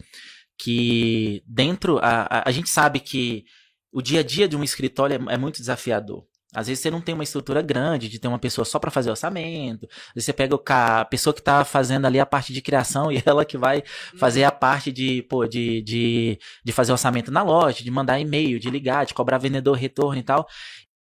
Que 0.58 1.42
dentro, 1.46 1.98
a, 1.98 2.22
a, 2.22 2.48
a 2.48 2.52
gente 2.52 2.70
sabe 2.70 3.00
que 3.00 3.44
o 3.92 4.00
dia 4.00 4.20
a 4.20 4.22
dia 4.22 4.48
de 4.48 4.56
um 4.56 4.62
escritório 4.62 5.14
é, 5.28 5.34
é 5.34 5.36
muito 5.36 5.58
desafiador. 5.58 6.24
Às 6.54 6.66
vezes 6.66 6.82
você 6.82 6.90
não 6.90 7.00
tem 7.00 7.14
uma 7.14 7.24
estrutura 7.24 7.62
grande 7.62 8.08
de 8.08 8.18
ter 8.18 8.28
uma 8.28 8.38
pessoa 8.38 8.64
só 8.64 8.78
para 8.78 8.90
fazer 8.90 9.10
orçamento. 9.10 9.86
Às 9.86 10.14
vezes 10.14 10.26
você 10.26 10.32
pega 10.32 10.54
o 10.54 10.62
a 10.68 11.04
pessoa 11.04 11.32
que 11.32 11.40
está 11.40 11.64
fazendo 11.64 12.06
ali 12.06 12.20
a 12.20 12.26
parte 12.26 12.52
de 12.52 12.60
criação 12.60 13.10
e 13.12 13.22
ela 13.24 13.44
que 13.44 13.56
vai 13.56 13.82
fazer 14.18 14.44
a 14.44 14.52
parte 14.52 14.92
de, 14.92 15.22
pô, 15.22 15.46
de, 15.46 15.82
de, 15.82 16.38
de 16.64 16.72
fazer 16.72 16.92
orçamento 16.92 17.30
na 17.30 17.42
loja, 17.42 17.82
de 17.82 17.90
mandar 17.90 18.20
e-mail, 18.20 18.58
de 18.58 18.70
ligar, 18.70 19.06
de 19.06 19.14
cobrar 19.14 19.38
vendedor 19.38 19.76
retorno 19.76 20.20
e 20.20 20.22
tal. 20.22 20.46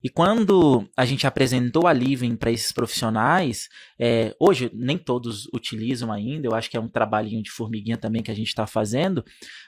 E 0.02 0.10
quando 0.10 0.90
a 0.96 1.04
gente 1.04 1.28
apresentou 1.28 1.86
a 1.86 1.92
Living 1.92 2.38
para 2.38 2.52
esses 2.52 2.72
profissionais, 2.72 3.68
é, 4.00 4.34
hoje 4.40 4.72
nem 4.74 4.98
todos 4.98 5.46
utilizam 5.54 6.12
ainda, 6.12 6.48
eu 6.48 6.56
acho 6.56 6.70
que 6.70 6.78
é 6.78 6.80
um 6.80 6.88
trabalhinho 6.88 7.44
de 7.44 7.52
formiguinha 7.52 7.98
também 7.98 8.24
que 8.24 8.32
a 8.32 8.36
gente 8.36 8.48
está 8.48 8.66
fazendo, 8.66 9.26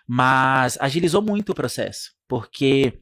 mas 0.07 0.77
agilizou 0.79 1.21
muito 1.21 1.51
o 1.51 1.55
processo, 1.55 2.13
porque 2.29 3.01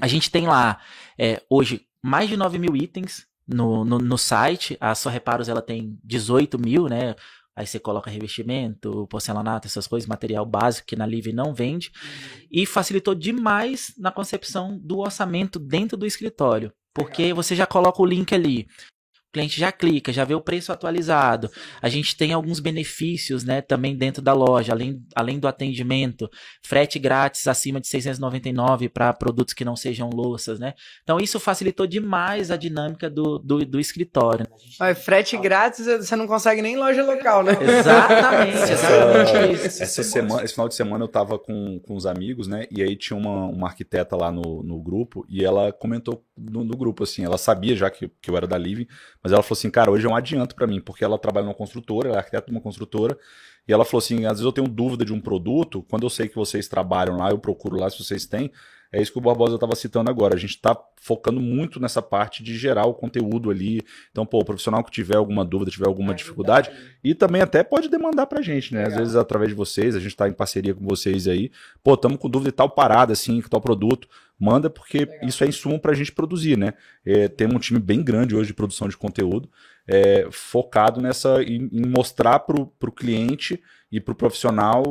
a 0.00 0.08
gente 0.08 0.28
tem 0.28 0.48
lá 0.48 0.80
é, 1.18 1.40
hoje 1.48 1.86
mais 2.06 2.28
de 2.28 2.36
9 2.36 2.56
mil 2.58 2.76
itens 2.76 3.26
no, 3.46 3.84
no, 3.84 3.98
no 3.98 4.16
site, 4.16 4.76
a 4.80 4.94
Só 4.94 5.10
Reparos 5.10 5.48
ela 5.48 5.60
tem 5.60 5.98
18 6.04 6.56
mil, 6.56 6.86
né? 6.86 7.16
Aí 7.54 7.66
você 7.66 7.80
coloca 7.80 8.10
revestimento, 8.10 9.06
porcelanato, 9.08 9.66
essas 9.66 9.86
coisas, 9.86 10.06
material 10.06 10.44
básico 10.46 10.86
que 10.86 10.94
na 10.94 11.04
Live 11.04 11.32
não 11.32 11.52
vende. 11.52 11.90
E 12.50 12.64
facilitou 12.64 13.14
demais 13.14 13.92
na 13.98 14.12
concepção 14.12 14.78
do 14.78 14.98
orçamento 14.98 15.58
dentro 15.58 15.96
do 15.96 16.06
escritório. 16.06 16.72
Porque 16.94 17.32
você 17.32 17.56
já 17.56 17.66
coloca 17.66 18.00
o 18.00 18.06
link 18.06 18.34
ali 18.34 18.68
cliente 19.36 19.60
já 19.60 19.70
clica, 19.70 20.12
já 20.12 20.24
vê 20.24 20.34
o 20.34 20.40
preço 20.40 20.72
atualizado. 20.72 21.50
A 21.82 21.90
gente 21.90 22.16
tem 22.16 22.32
alguns 22.32 22.58
benefícios, 22.58 23.44
né, 23.44 23.60
também 23.60 23.94
dentro 23.94 24.22
da 24.22 24.32
loja, 24.32 24.72
além, 24.72 25.02
além 25.14 25.38
do 25.38 25.46
atendimento, 25.46 26.30
frete 26.64 26.98
grátis 26.98 27.46
acima 27.46 27.78
de 27.78 27.86
699 27.86 28.88
para 28.88 29.12
produtos 29.12 29.52
que 29.52 29.64
não 29.64 29.76
sejam 29.76 30.08
louças, 30.08 30.58
né? 30.58 30.72
Então 31.02 31.18
isso 31.18 31.38
facilitou 31.38 31.86
demais 31.86 32.50
a 32.50 32.56
dinâmica 32.56 33.10
do, 33.10 33.38
do, 33.38 33.58
do 33.64 33.78
escritório. 33.78 34.46
Né? 34.80 34.94
frete 34.94 35.36
grátis 35.36 35.84
você 35.86 36.16
não 36.16 36.26
consegue 36.26 36.62
nem 36.62 36.76
loja 36.76 37.04
local, 37.04 37.42
né? 37.42 37.52
Exatamente, 37.60 38.72
exatamente 38.72 39.66
isso. 39.66 39.82
Essa 39.82 40.02
semana, 40.02 40.44
esse 40.44 40.54
final 40.54 40.68
de 40.68 40.74
semana 40.74 41.04
eu 41.04 41.08
tava 41.08 41.38
com, 41.38 41.78
com 41.80 41.94
os 41.94 42.06
amigos, 42.06 42.46
né? 42.46 42.66
E 42.70 42.82
aí 42.82 42.96
tinha 42.96 43.18
uma, 43.18 43.46
uma 43.46 43.66
arquiteta 43.66 44.16
lá 44.16 44.32
no, 44.32 44.62
no 44.62 44.80
grupo 44.80 45.26
e 45.28 45.44
ela 45.44 45.72
comentou 45.72 46.24
no, 46.36 46.64
no 46.64 46.76
grupo, 46.76 47.04
assim, 47.04 47.24
ela 47.24 47.36
sabia 47.36 47.76
já 47.76 47.90
que, 47.90 48.10
que 48.20 48.30
eu 48.30 48.36
era 48.36 48.46
da 48.46 48.56
Living, 48.56 48.86
mas 49.26 49.32
ela 49.32 49.42
falou 49.42 49.58
assim, 49.58 49.70
cara, 49.70 49.90
hoje 49.90 50.06
é 50.06 50.08
um 50.08 50.14
adianto 50.14 50.54
para 50.54 50.68
mim, 50.68 50.80
porque 50.80 51.04
ela 51.04 51.18
trabalha 51.18 51.46
numa 51.46 51.54
construtora, 51.54 52.10
ela 52.10 52.16
é 52.16 52.20
arquiteta 52.20 52.46
de 52.46 52.52
uma 52.52 52.60
construtora, 52.60 53.18
e 53.66 53.72
ela 53.72 53.84
falou 53.84 53.98
assim, 53.98 54.24
às 54.24 54.34
vezes 54.34 54.44
eu 54.44 54.52
tenho 54.52 54.68
dúvida 54.68 55.04
de 55.04 55.12
um 55.12 55.20
produto, 55.20 55.84
quando 55.90 56.04
eu 56.04 56.10
sei 56.10 56.28
que 56.28 56.36
vocês 56.36 56.68
trabalham 56.68 57.16
lá, 57.16 57.30
eu 57.30 57.38
procuro 57.38 57.74
lá 57.76 57.90
se 57.90 57.98
vocês 57.98 58.24
têm, 58.24 58.52
é 58.96 59.02
isso 59.02 59.12
que 59.12 59.18
o 59.18 59.20
Barbosa 59.20 59.56
estava 59.56 59.74
citando 59.74 60.08
agora. 60.08 60.34
A 60.34 60.38
gente 60.38 60.50
está 60.50 60.74
focando 60.96 61.38
muito 61.38 61.78
nessa 61.78 62.00
parte 62.00 62.42
de 62.42 62.56
gerar 62.56 62.86
o 62.86 62.94
conteúdo 62.94 63.50
ali. 63.50 63.82
Então, 64.10 64.24
pô, 64.24 64.38
o 64.38 64.44
profissional 64.44 64.82
que 64.82 64.90
tiver 64.90 65.16
alguma 65.16 65.44
dúvida, 65.44 65.70
tiver 65.70 65.86
alguma 65.86 66.12
é, 66.12 66.14
dificuldade, 66.14 66.70
e 67.04 67.14
também 67.14 67.42
até 67.42 67.62
pode 67.62 67.90
demandar 67.90 68.24
para 68.26 68.38
a 68.38 68.42
gente, 68.42 68.72
né? 68.72 68.84
Legal. 68.84 68.92
Às 68.94 68.98
vezes 68.98 69.16
através 69.16 69.50
de 69.50 69.54
vocês, 69.54 69.94
a 69.94 69.98
gente 69.98 70.12
está 70.12 70.26
em 70.26 70.32
parceria 70.32 70.74
com 70.74 70.82
vocês 70.82 71.28
aí. 71.28 71.50
Pô, 71.84 71.92
estamos 71.92 72.16
com 72.18 72.30
dúvida 72.30 72.50
de 72.50 72.56
tal 72.56 72.70
parada, 72.70 73.12
assim, 73.12 73.42
que 73.42 73.50
tal 73.50 73.60
produto. 73.60 74.08
Manda, 74.38 74.70
porque 74.70 75.00
Legal. 75.00 75.28
isso 75.28 75.44
é 75.44 75.46
insumo 75.46 75.78
para 75.78 75.92
a 75.92 75.94
gente 75.94 76.12
produzir, 76.12 76.56
né? 76.56 76.72
É, 77.04 77.28
temos 77.28 77.54
um 77.56 77.58
time 77.58 77.78
bem 77.78 78.02
grande 78.02 78.34
hoje 78.34 78.48
de 78.48 78.54
produção 78.54 78.88
de 78.88 78.96
conteúdo, 78.96 79.48
é, 79.88 80.28
focado 80.30 81.00
nessa 81.00 81.42
em, 81.42 81.68
em 81.72 81.86
mostrar 81.86 82.40
para 82.40 82.60
o 82.60 82.92
cliente 82.92 83.60
e 83.90 84.00
para 84.00 84.12
o 84.12 84.16
profissional 84.16 84.82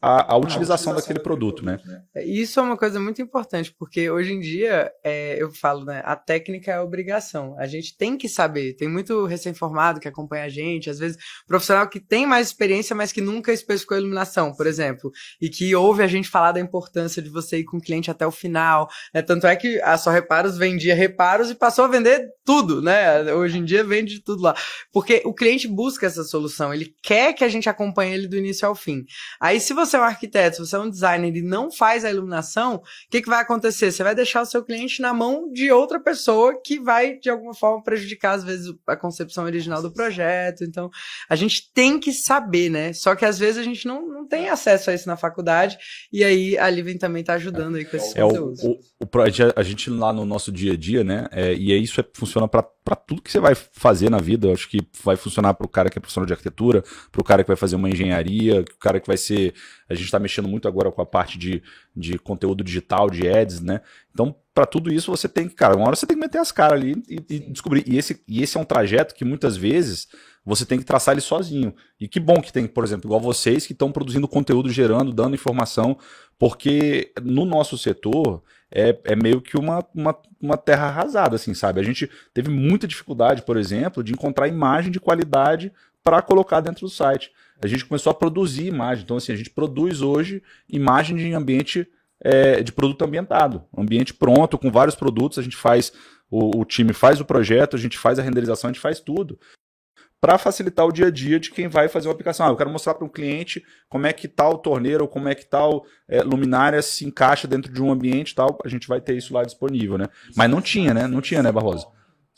a, 0.00 0.34
a, 0.34 0.36
utilização 0.38 0.94
daquele 0.94 1.18
produto, 1.18 1.64
né? 1.64 1.78
né? 1.84 2.02
É, 2.14 2.24
isso 2.24 2.58
é 2.58 2.62
uma 2.62 2.76
coisa 2.76 2.98
muito 2.98 3.20
importante, 3.20 3.74
porque 3.78 4.10
hoje 4.10 4.32
em 4.32 4.40
dia, 4.40 4.90
é, 5.04 5.40
eu 5.40 5.50
falo, 5.50 5.84
né, 5.84 6.02
a 6.04 6.16
técnica 6.16 6.72
é 6.72 6.80
obrigação. 6.80 7.54
A 7.58 7.66
gente 7.66 7.96
tem 7.96 8.16
que 8.16 8.28
saber. 8.28 8.74
Tem 8.74 8.88
muito 8.88 9.26
recém-formado 9.26 10.00
que 10.00 10.08
acompanha 10.08 10.44
a 10.44 10.48
gente, 10.48 10.88
às 10.88 10.98
vezes 10.98 11.18
profissional 11.46 11.88
que 11.88 12.00
tem 12.00 12.26
mais 12.26 12.46
experiência, 12.46 12.96
mas 12.96 13.12
que 13.12 13.20
nunca 13.20 13.52
especificou 13.52 13.98
iluminação, 13.98 14.54
por 14.54 14.66
exemplo, 14.66 15.10
e 15.40 15.48
que 15.48 15.74
ouve 15.74 16.02
a 16.02 16.06
gente 16.06 16.28
falar 16.28 16.52
da 16.52 16.60
importância 16.60 17.20
de 17.20 17.28
você 17.28 17.58
ir 17.58 17.64
com 17.64 17.76
o 17.76 17.80
cliente 17.80 18.10
até 18.10 18.26
o 18.26 18.30
final. 18.30 18.88
Né? 19.12 19.20
Tanto 19.20 19.46
é 19.46 19.54
que 19.56 19.80
a 19.82 19.98
Só 19.98 20.10
Reparos 20.10 20.56
vendia 20.56 20.94
reparos 20.94 21.50
e 21.50 21.54
passou 21.54 21.84
a 21.84 21.88
vender 21.88 22.26
tudo, 22.44 22.80
né? 22.80 23.32
Hoje 23.34 23.58
em 23.58 23.64
dia 23.64 23.84
vende 23.84 24.20
tudo 24.20 24.37
lá. 24.42 24.54
Porque 24.92 25.22
o 25.24 25.34
cliente 25.34 25.68
busca 25.68 26.06
essa 26.06 26.24
solução, 26.24 26.72
ele 26.72 26.94
quer 27.02 27.32
que 27.32 27.44
a 27.44 27.48
gente 27.48 27.68
acompanhe 27.68 28.14
ele 28.14 28.28
do 28.28 28.36
início 28.36 28.66
ao 28.66 28.74
fim. 28.74 29.04
Aí, 29.40 29.60
se 29.60 29.72
você 29.72 29.96
é 29.96 30.00
um 30.00 30.04
arquiteto, 30.04 30.56
se 30.56 30.66
você 30.66 30.76
é 30.76 30.78
um 30.78 30.90
designer 30.90 31.34
e 31.36 31.42
não 31.42 31.70
faz 31.70 32.04
a 32.04 32.10
iluminação, 32.10 32.76
o 32.76 32.82
que, 33.10 33.22
que 33.22 33.28
vai 33.28 33.40
acontecer? 33.40 33.90
Você 33.90 34.02
vai 34.02 34.14
deixar 34.14 34.42
o 34.42 34.46
seu 34.46 34.64
cliente 34.64 35.00
na 35.00 35.12
mão 35.12 35.50
de 35.52 35.70
outra 35.70 36.00
pessoa 36.00 36.60
que 36.62 36.78
vai, 36.78 37.18
de 37.18 37.30
alguma 37.30 37.54
forma, 37.54 37.82
prejudicar, 37.82 38.34
às 38.34 38.44
vezes, 38.44 38.72
a 38.86 38.96
concepção 38.96 39.44
original 39.44 39.82
do 39.82 39.92
projeto. 39.92 40.64
Então, 40.64 40.90
a 41.28 41.36
gente 41.36 41.72
tem 41.72 41.98
que 41.98 42.12
saber, 42.12 42.70
né? 42.70 42.92
Só 42.92 43.14
que 43.14 43.24
às 43.24 43.38
vezes 43.38 43.58
a 43.58 43.62
gente 43.62 43.86
não, 43.86 44.06
não 44.06 44.26
tem 44.26 44.48
acesso 44.48 44.90
a 44.90 44.94
isso 44.94 45.08
na 45.08 45.16
faculdade, 45.16 45.78
e 46.12 46.24
aí 46.24 46.58
a 46.58 46.68
Living 46.68 46.98
também 46.98 47.20
está 47.20 47.34
ajudando 47.34 47.76
aí 47.76 47.84
com 47.84 47.96
esses 47.96 48.14
é 48.14 48.20
conteúdos. 48.20 48.62
O, 48.62 48.70
o, 49.00 49.04
o, 49.04 49.08
a 49.56 49.62
gente 49.62 49.90
lá 49.90 50.12
no 50.12 50.24
nosso 50.24 50.52
dia 50.52 50.72
a 50.72 50.76
dia, 50.76 51.04
né? 51.04 51.28
É, 51.32 51.54
e 51.54 51.72
isso 51.82 52.00
é, 52.00 52.04
funciona 52.14 52.48
para 52.48 52.62
tudo 52.96 53.22
que 53.22 53.30
você 53.30 53.40
vai 53.40 53.54
fazer 53.54 54.10
na 54.10 54.18
vida. 54.18 54.27
Eu 54.36 54.52
acho 54.52 54.68
que 54.68 54.80
vai 55.02 55.16
funcionar 55.16 55.54
para 55.54 55.64
o 55.64 55.68
cara 55.68 55.88
que 55.88 55.98
é 55.98 56.00
profissional 56.00 56.26
de 56.26 56.32
arquitetura, 56.32 56.82
para 57.10 57.20
o 57.20 57.24
cara 57.24 57.42
que 57.42 57.48
vai 57.48 57.56
fazer 57.56 57.76
uma 57.76 57.88
engenharia 57.88 58.60
o 58.60 58.78
cara 58.78 59.00
que 59.00 59.06
vai 59.06 59.16
ser. 59.16 59.54
A 59.88 59.94
gente 59.94 60.04
está 60.04 60.18
mexendo 60.18 60.48
muito 60.48 60.68
agora 60.68 60.90
com 60.90 61.00
a 61.00 61.06
parte 61.06 61.38
de, 61.38 61.62
de 61.96 62.18
conteúdo 62.18 62.62
digital, 62.62 63.08
de 63.08 63.28
ads, 63.28 63.60
né? 63.60 63.80
Então, 64.12 64.34
para 64.54 64.66
tudo 64.66 64.92
isso, 64.92 65.10
você 65.10 65.28
tem 65.28 65.48
que, 65.48 65.54
cara, 65.54 65.76
uma 65.76 65.86
hora 65.86 65.96
você 65.96 66.06
tem 66.06 66.16
que 66.16 66.20
meter 66.20 66.38
as 66.38 66.50
caras 66.50 66.80
ali 66.80 67.02
e, 67.08 67.22
e, 67.30 67.38
descobrir. 67.38 67.84
E 67.86 67.96
esse, 67.96 68.22
e 68.26 68.42
esse 68.42 68.56
é 68.56 68.60
um 68.60 68.64
trajeto 68.64 69.14
que 69.14 69.24
muitas 69.24 69.56
vezes 69.56 70.08
você 70.44 70.64
tem 70.64 70.78
que 70.78 70.84
traçar 70.84 71.12
ele 71.12 71.20
sozinho. 71.20 71.74
E 72.00 72.08
que 72.08 72.18
bom 72.18 72.40
que 72.40 72.52
tem, 72.52 72.66
por 72.66 72.82
exemplo, 72.82 73.06
igual 73.06 73.20
vocês 73.20 73.66
que 73.66 73.72
estão 73.72 73.92
produzindo 73.92 74.26
conteúdo, 74.26 74.70
gerando, 74.70 75.12
dando 75.12 75.34
informação, 75.34 75.96
porque 76.38 77.12
no 77.22 77.44
nosso 77.44 77.76
setor 77.78 78.42
é, 78.70 78.98
é 79.04 79.16
meio 79.16 79.40
que 79.40 79.56
uma, 79.58 79.84
uma, 79.94 80.16
uma 80.40 80.56
terra 80.56 80.86
arrasada, 80.86 81.36
assim, 81.36 81.54
sabe? 81.54 81.80
A 81.80 81.84
gente 81.84 82.10
teve 82.34 82.50
muita 82.50 82.86
dificuldade, 82.86 83.42
por 83.42 83.56
exemplo, 83.56 84.02
de 84.02 84.12
encontrar 84.12 84.48
imagem 84.48 84.90
de 84.90 85.00
qualidade 85.00 85.72
para 86.02 86.22
colocar 86.22 86.60
dentro 86.60 86.86
do 86.86 86.90
site 86.90 87.30
a 87.60 87.66
gente 87.66 87.84
começou 87.84 88.10
a 88.10 88.14
produzir 88.14 88.66
imagem. 88.66 89.04
Então, 89.04 89.16
assim, 89.16 89.32
a 89.32 89.36
gente 89.36 89.50
produz 89.50 90.00
hoje 90.00 90.42
imagem 90.68 91.16
de 91.16 91.32
ambiente 91.32 91.86
é, 92.20 92.62
de 92.62 92.72
produto 92.72 93.02
ambientado. 93.02 93.64
Ambiente 93.76 94.14
pronto, 94.14 94.58
com 94.58 94.70
vários 94.70 94.94
produtos, 94.94 95.38
a 95.38 95.42
gente 95.42 95.56
faz, 95.56 95.92
o, 96.30 96.60
o 96.60 96.64
time 96.64 96.92
faz 96.92 97.20
o 97.20 97.24
projeto, 97.24 97.76
a 97.76 97.78
gente 97.78 97.98
faz 97.98 98.18
a 98.18 98.22
renderização, 98.22 98.70
a 98.70 98.72
gente 98.72 98.82
faz 98.82 99.00
tudo. 99.00 99.38
Para 100.20 100.36
facilitar 100.36 100.84
o 100.86 100.92
dia 100.92 101.06
a 101.06 101.10
dia 101.10 101.38
de 101.38 101.50
quem 101.50 101.68
vai 101.68 101.88
fazer 101.88 102.08
uma 102.08 102.12
aplicação. 102.14 102.46
Ah, 102.46 102.50
eu 102.50 102.56
quero 102.56 102.70
mostrar 102.70 102.94
para 102.94 103.04
um 103.04 103.08
cliente 103.08 103.62
como 103.88 104.06
é 104.06 104.12
que 104.12 104.26
tal 104.26 104.58
torneira 104.58 105.02
ou 105.02 105.08
como 105.08 105.28
é 105.28 105.34
que 105.34 105.46
tal 105.46 105.84
é, 106.08 106.22
luminária 106.22 106.82
se 106.82 107.04
encaixa 107.04 107.46
dentro 107.46 107.72
de 107.72 107.82
um 107.82 107.90
ambiente 107.90 108.34
tal. 108.34 108.58
A 108.64 108.68
gente 108.68 108.88
vai 108.88 109.00
ter 109.00 109.16
isso 109.16 109.32
lá 109.32 109.44
disponível, 109.44 109.96
né? 109.96 110.08
Mas 110.36 110.50
não 110.50 110.60
tinha, 110.60 110.92
né? 110.92 111.06
Não 111.06 111.20
tinha, 111.20 111.42
né, 111.42 111.52
Barrosa? 111.52 111.86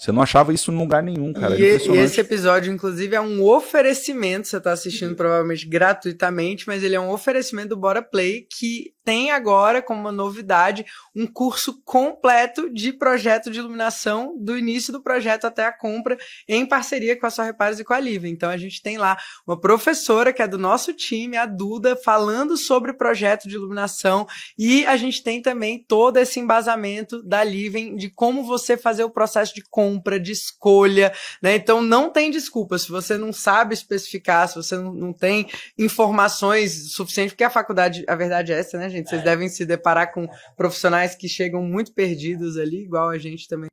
Você 0.01 0.13
não 0.13 0.23
achava 0.23 0.51
isso 0.51 0.73
em 0.73 0.79
lugar 0.79 1.03
nenhum, 1.03 1.31
cara. 1.31 1.55
E, 1.55 1.61
e 1.61 1.99
esse 1.99 2.19
episódio, 2.19 2.73
inclusive, 2.73 3.15
é 3.15 3.21
um 3.21 3.45
oferecimento. 3.45 4.49
Você 4.49 4.57
está 4.57 4.73
assistindo 4.73 5.15
provavelmente 5.15 5.67
gratuitamente, 5.67 6.67
mas 6.67 6.83
ele 6.83 6.95
é 6.95 7.01
um 7.01 7.11
oferecimento 7.11 7.69
do 7.69 7.77
Bora 7.77 8.01
Play 8.01 8.47
que 8.51 8.95
tem 9.05 9.33
agora 9.33 9.83
como 9.83 10.01
uma 10.01 10.13
novidade 10.13 10.87
um 11.17 11.27
curso 11.27 11.83
completo 11.85 12.73
de 12.73 12.93
projeto 12.93 13.51
de 13.51 13.59
iluminação 13.59 14.37
do 14.39 14.57
início 14.57 14.93
do 14.93 15.03
projeto 15.03 15.47
até 15.47 15.67
a 15.67 15.73
compra 15.73 16.17
em 16.47 16.65
parceria 16.65 17.19
com 17.19 17.27
a 17.27 17.31
Só 17.31 17.43
Reparos 17.43 17.81
e 17.81 17.85
com 17.85 17.93
a 17.93 17.99
Live. 17.99 18.29
Então 18.29 18.49
a 18.49 18.57
gente 18.57 18.81
tem 18.81 18.99
lá 18.99 19.19
uma 19.45 19.59
professora 19.59 20.33
que 20.33 20.43
é 20.43 20.47
do 20.47 20.59
nosso 20.59 20.93
time, 20.93 21.37
a 21.37 21.45
Duda, 21.45 21.97
falando 21.97 22.57
sobre 22.57 22.93
projeto 22.93 23.49
de 23.49 23.57
iluminação 23.57 24.29
e 24.57 24.87
a 24.87 24.97
gente 24.97 25.23
tem 25.23 25.43
também 25.43 25.85
todo 25.89 26.19
esse 26.19 26.39
embasamento 26.39 27.23
da 27.23 27.43
Live 27.43 27.97
de 27.97 28.11
como 28.11 28.45
você 28.45 28.77
fazer 28.77 29.03
o 29.03 29.11
processo 29.11 29.55
de 29.55 29.63
compra, 29.69 29.90
de 29.99 30.33
escolha, 30.33 31.13
né? 31.43 31.55
Então 31.55 31.81
não 31.81 32.11
tem 32.11 32.31
desculpa 32.31 32.79
se 32.79 32.91
você 32.91 33.17
não 33.17 33.33
sabe 33.33 33.75
especificar, 33.75 34.49
se 34.49 34.57
você 34.57 34.77
não 34.77 35.13
tem 35.13 35.49
informações 35.79 36.93
suficientes, 36.93 37.33
porque 37.33 37.45
a 37.45 37.51
faculdade, 37.51 38.05
a 38.07 38.15
verdade 38.15 38.53
é 38.53 38.59
essa, 38.59 38.79
né, 38.79 38.89
gente? 38.89 39.09
Vocês 39.09 39.23
é. 39.23 39.25
devem 39.25 39.49
se 39.49 39.65
deparar 39.65 40.13
com 40.13 40.29
profissionais 40.57 41.15
que 41.15 41.29
chegam 41.29 41.63
muito 41.63 41.93
perdidos 41.93 42.57
ali, 42.57 42.83
igual 42.85 43.09
a 43.09 43.19
gente 43.19 43.49
também. 43.49 43.71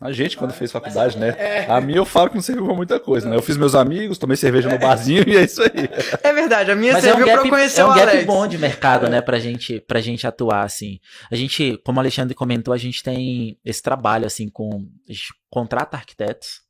A 0.00 0.12
gente, 0.12 0.36
quando 0.36 0.52
fez 0.52 0.70
faculdade, 0.70 1.18
né? 1.18 1.34
É. 1.38 1.66
A 1.68 1.80
minha 1.80 1.98
eu 1.98 2.04
falo 2.04 2.28
que 2.28 2.36
não 2.36 2.42
serviu 2.42 2.64
pra 2.66 2.74
muita 2.74 3.00
coisa, 3.00 3.28
né? 3.28 3.34
Eu 3.34 3.42
fiz 3.42 3.56
meus 3.56 3.74
amigos, 3.74 4.16
tomei 4.16 4.36
cerveja 4.36 4.68
no 4.68 4.78
barzinho 4.78 5.24
e 5.28 5.36
é 5.36 5.42
isso 5.42 5.60
aí. 5.60 5.88
É 6.22 6.32
verdade, 6.32 6.70
a 6.70 6.76
minha 6.76 6.92
Mas 6.92 7.02
serviu 7.02 7.22
é 7.22 7.24
um 7.24 7.26
gap, 7.26 7.38
pra 7.38 7.46
eu 7.46 7.50
conhecer 7.50 7.80
é 7.80 7.84
um 7.84 7.88
o 7.88 7.90
Alex. 7.90 8.12
gap 8.12 8.24
bom 8.24 8.46
de 8.46 8.58
mercado, 8.58 9.08
né? 9.08 9.20
Pra 9.20 9.38
gente, 9.38 9.80
pra 9.80 10.00
gente 10.00 10.26
atuar, 10.26 10.62
assim. 10.62 11.00
A 11.30 11.34
gente, 11.34 11.80
como 11.84 11.98
o 11.98 12.00
Alexandre 12.00 12.34
comentou, 12.34 12.72
a 12.72 12.78
gente 12.78 13.02
tem 13.02 13.58
esse 13.64 13.82
trabalho, 13.82 14.26
assim, 14.26 14.48
com... 14.48 14.86
A 15.08 15.12
gente 15.12 15.34
contrata 15.50 15.96
arquitetos, 15.96 16.60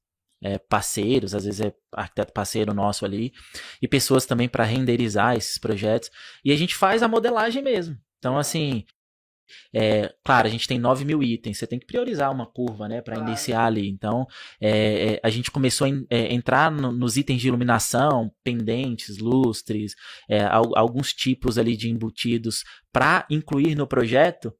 é, 0.42 0.58
parceiros, 0.58 1.34
às 1.34 1.44
vezes 1.44 1.60
é 1.60 1.72
arquiteto 1.92 2.32
parceiro 2.32 2.72
nosso 2.72 3.04
ali, 3.04 3.32
e 3.82 3.88
pessoas 3.88 4.24
também 4.24 4.48
para 4.48 4.64
renderizar 4.64 5.36
esses 5.36 5.58
projetos. 5.58 6.10
E 6.44 6.52
a 6.52 6.56
gente 6.56 6.74
faz 6.74 7.02
a 7.02 7.08
modelagem 7.08 7.62
mesmo. 7.62 7.96
Então, 8.18 8.38
assim, 8.38 8.84
é, 9.74 10.12
claro, 10.24 10.46
a 10.46 10.50
gente 10.50 10.66
tem 10.66 10.78
9 10.78 11.04
mil 11.04 11.22
itens, 11.22 11.58
você 11.58 11.66
tem 11.66 11.78
que 11.78 11.86
priorizar 11.86 12.32
uma 12.32 12.46
curva, 12.46 12.88
né, 12.88 13.00
para 13.00 13.14
claro. 13.14 13.28
iniciar 13.28 13.64
ali. 13.64 13.88
Então, 13.88 14.26
é, 14.60 15.14
é, 15.14 15.20
a 15.22 15.30
gente 15.30 15.50
começou 15.50 15.86
a 15.86 15.90
é, 16.10 16.32
entrar 16.32 16.70
no, 16.70 16.92
nos 16.92 17.16
itens 17.16 17.40
de 17.40 17.48
iluminação, 17.48 18.30
pendentes, 18.42 19.18
lustres, 19.18 19.94
é, 20.28 20.42
alguns 20.42 21.12
tipos 21.12 21.58
ali 21.58 21.76
de 21.76 21.90
embutidos 21.90 22.64
para 22.92 23.26
incluir 23.30 23.74
no 23.74 23.86
projeto, 23.86 24.52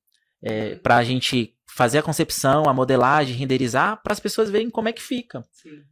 é, 0.42 0.76
para 0.76 0.96
a 0.96 1.04
gente 1.04 1.54
fazer 1.78 1.98
a 1.98 2.02
concepção, 2.02 2.64
a 2.66 2.74
modelagem, 2.74 3.36
renderizar, 3.36 4.02
para 4.02 4.12
as 4.12 4.18
pessoas 4.18 4.50
verem 4.50 4.68
como 4.68 4.88
é 4.88 4.92
que 4.92 5.02
fica. 5.02 5.44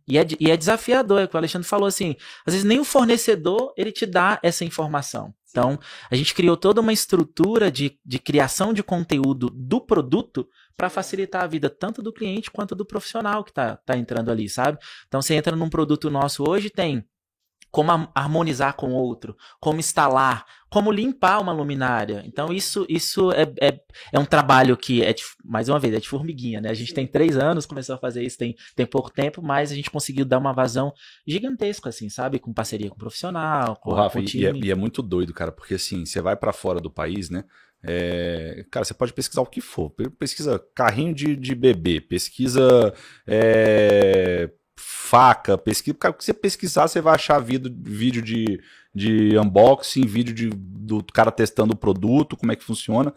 E 0.09 0.19
é, 0.19 0.27
e 0.41 0.51
é 0.51 0.57
desafiador, 0.57 1.21
é 1.21 1.25
o 1.25 1.29
que 1.29 1.37
o 1.37 1.39
Alexandre 1.39 1.69
falou 1.69 1.87
assim. 1.87 2.17
Às 2.45 2.55
vezes 2.55 2.65
nem 2.65 2.81
o 2.81 2.85
fornecedor 2.85 3.73
ele 3.77 3.93
te 3.93 4.05
dá 4.05 4.41
essa 4.43 4.65
informação. 4.65 5.33
Então, 5.57 5.79
a 6.11 6.15
gente 6.15 6.35
criou 6.35 6.55
toda 6.55 6.83
uma 6.83 6.93
estrutura 6.93 7.71
de, 7.71 7.99
de 8.05 8.19
criação 8.19 8.75
de 8.75 8.83
conteúdo 8.83 9.49
do 9.49 9.81
produto 9.81 10.47
para 10.77 10.91
facilitar 10.91 11.45
a 11.45 11.47
vida 11.47 11.71
tanto 11.71 12.03
do 12.03 12.13
cliente 12.13 12.51
quanto 12.51 12.75
do 12.75 12.85
profissional 12.85 13.43
que 13.43 13.53
está 13.53 13.75
tá 13.79 13.97
entrando 13.97 14.31
ali, 14.31 14.51
sabe? 14.51 14.79
Então, 15.09 15.23
você 15.23 15.35
entra 15.35 15.57
num 15.57 15.71
produto 15.71 16.11
nosso 16.11 16.45
hoje, 16.47 16.69
tem 16.69 17.03
como 17.77 18.09
harmonizar 18.15 18.75
com 18.75 18.95
outro, 18.95 19.37
como 19.61 19.79
instalar, 19.79 20.47
como 20.71 20.91
limpar 20.91 21.43
uma 21.43 21.53
luminária. 21.53 22.23
Então, 22.25 22.51
isso, 22.51 22.87
isso 22.89 23.31
é, 23.33 23.43
é, 23.61 23.79
é 24.15 24.19
um 24.19 24.25
trabalho 24.25 24.79
que, 24.79 25.03
é 25.03 25.13
de, 25.13 25.23
mais 25.45 25.69
uma 25.69 25.79
vez, 25.79 25.93
é 25.93 26.01
de 26.01 26.09
formiguinha, 26.09 26.59
né? 26.59 26.71
A 26.71 26.75
gente 26.75 26.95
tem 26.95 27.07
três 27.07 27.37
anos, 27.37 27.67
começou 27.67 27.95
a 27.95 27.99
fazer 27.99 28.25
isso 28.25 28.39
tem, 28.39 28.57
tem 28.75 28.87
pouco 28.87 29.13
tempo, 29.13 29.43
mas 29.43 29.71
a 29.71 29.75
gente 29.75 29.91
conseguiu 29.91 30.25
dar 30.25 30.39
uma 30.39 30.55
vazão 30.55 30.91
gigantesca, 31.27 31.91
assim, 31.91 32.09
sabe? 32.09 32.39
Com 32.39 32.51
parceria 32.51 32.89
com 32.89 32.97
o 32.97 32.99
profissional, 32.99 33.77
com, 33.77 33.91
o 33.91 33.95
Rafa, 33.95 34.21
com 34.21 34.25
time. 34.25 34.45
E 34.45 34.47
é, 34.47 34.69
e 34.69 34.71
é 34.71 34.75
muito 34.75 35.03
doido, 35.03 35.35
cara, 35.35 35.53
porque 35.53 35.75
assim, 35.75 36.07
você 36.07 36.23
vai 36.23 36.35
para 36.35 36.55
fora 36.55 36.81
do 36.81 36.91
país, 36.91 37.29
né? 37.29 37.45
É, 37.85 38.65
cara, 38.71 38.87
você 38.87 38.95
pode 38.95 39.13
pesquisar 39.13 39.43
o 39.43 39.47
que 39.47 39.61
for. 39.61 39.91
Pesquisa 40.19 40.59
carrinho 40.75 41.15
de, 41.15 41.37
de 41.37 41.55
bebê, 41.55 42.01
pesquisa 42.01 42.95
é, 43.27 44.51
faca, 44.79 45.57
pesquisa. 45.57 45.97
O 45.97 46.13
que 46.13 46.25
você 46.25 46.35
pesquisar, 46.35 46.89
você 46.89 47.01
vai 47.01 47.15
achar 47.15 47.39
vídeo, 47.39 47.75
vídeo 47.79 48.23
de, 48.23 48.61
de 48.95 49.39
unboxing, 49.39 50.07
vídeo 50.07 50.35
de, 50.35 50.51
do 50.51 51.03
cara 51.05 51.31
testando 51.31 51.75
o 51.75 51.77
produto, 51.77 52.37
como 52.37 52.53
é 52.53 52.57
que 52.57 52.65
funciona. 52.65 53.13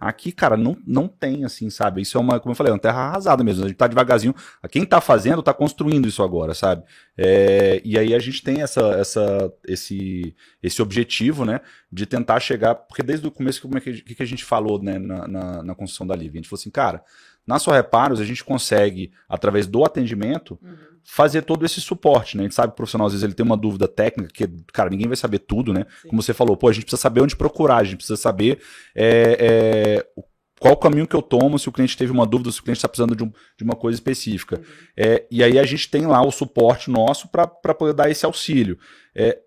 Aqui, 0.00 0.30
cara, 0.30 0.56
não, 0.56 0.76
não 0.86 1.08
tem, 1.08 1.44
assim, 1.44 1.70
sabe? 1.70 2.02
Isso 2.02 2.16
é 2.16 2.20
uma, 2.20 2.38
como 2.38 2.52
eu 2.52 2.56
falei, 2.56 2.70
é 2.70 2.74
uma 2.74 2.78
terra 2.78 3.00
arrasada 3.00 3.42
mesmo. 3.42 3.64
A 3.64 3.68
gente 3.68 3.76
tá 3.76 3.88
devagarzinho. 3.88 4.32
Quem 4.70 4.84
tá 4.84 5.00
fazendo, 5.00 5.42
tá 5.42 5.52
construindo 5.52 6.06
isso 6.06 6.22
agora, 6.22 6.54
sabe? 6.54 6.84
É, 7.16 7.82
e 7.84 7.98
aí 7.98 8.14
a 8.14 8.18
gente 8.20 8.40
tem 8.42 8.62
essa, 8.62 8.80
essa, 8.92 9.52
esse, 9.66 10.36
esse 10.62 10.80
objetivo, 10.80 11.44
né? 11.44 11.60
De 11.90 12.06
tentar 12.06 12.38
chegar. 12.38 12.76
Porque 12.76 13.02
desde 13.02 13.26
o 13.26 13.30
começo, 13.30 13.60
como 13.60 13.76
é 13.76 13.80
que, 13.80 14.02
que 14.02 14.22
a 14.22 14.26
gente 14.26 14.44
falou, 14.44 14.80
né? 14.80 15.00
Na, 15.00 15.26
na, 15.26 15.62
na 15.64 15.74
construção 15.74 16.06
da 16.06 16.14
Live? 16.14 16.30
A 16.30 16.40
gente 16.42 16.48
falou 16.48 16.60
assim, 16.60 16.70
cara, 16.70 17.02
na 17.48 17.58
sua 17.58 17.74
reparos, 17.74 18.20
a 18.20 18.24
gente 18.26 18.44
consegue, 18.44 19.10
através 19.26 19.66
do 19.66 19.82
atendimento, 19.82 20.58
uhum. 20.62 20.76
fazer 21.02 21.40
todo 21.40 21.64
esse 21.64 21.80
suporte, 21.80 22.36
né? 22.36 22.42
A 22.42 22.44
gente 22.44 22.54
sabe 22.54 22.68
que 22.68 22.74
o 22.74 22.76
profissional, 22.76 23.06
às 23.06 23.14
vezes, 23.14 23.24
ele 23.24 23.32
tem 23.32 23.44
uma 23.44 23.56
dúvida 23.56 23.88
técnica, 23.88 24.30
que, 24.30 24.46
cara, 24.70 24.90
ninguém 24.90 25.06
vai 25.08 25.16
saber 25.16 25.38
tudo, 25.38 25.72
né? 25.72 25.86
Sim. 26.02 26.10
Como 26.10 26.22
você 26.22 26.34
falou, 26.34 26.58
pô, 26.58 26.68
a 26.68 26.72
gente 26.72 26.84
precisa 26.84 27.00
saber 27.00 27.22
onde 27.22 27.34
procurar, 27.34 27.78
a 27.78 27.84
gente 27.84 27.96
precisa 27.96 28.18
saber 28.18 28.60
é, 28.94 29.38
é, 29.40 30.22
qual 30.60 30.74
o 30.74 30.76
caminho 30.76 31.06
que 31.06 31.16
eu 31.16 31.22
tomo 31.22 31.58
se 31.58 31.70
o 31.70 31.72
cliente 31.72 31.96
teve 31.96 32.12
uma 32.12 32.26
dúvida, 32.26 32.52
se 32.52 32.60
o 32.60 32.62
cliente 32.62 32.78
está 32.78 32.88
precisando 32.88 33.16
de, 33.16 33.24
um, 33.24 33.32
de, 33.56 33.64
uma 33.64 33.74
coisa 33.74 33.96
específica. 33.96 34.58
Uhum. 34.58 34.64
É, 34.94 35.26
e 35.30 35.42
aí 35.42 35.58
a 35.58 35.64
gente 35.64 35.90
tem 35.90 36.06
lá 36.06 36.20
o 36.20 36.30
suporte 36.30 36.90
nosso 36.90 37.28
para 37.28 37.46
poder 37.46 37.94
dar 37.94 38.10
esse 38.10 38.26
auxílio. 38.26 38.78
É, 39.16 39.38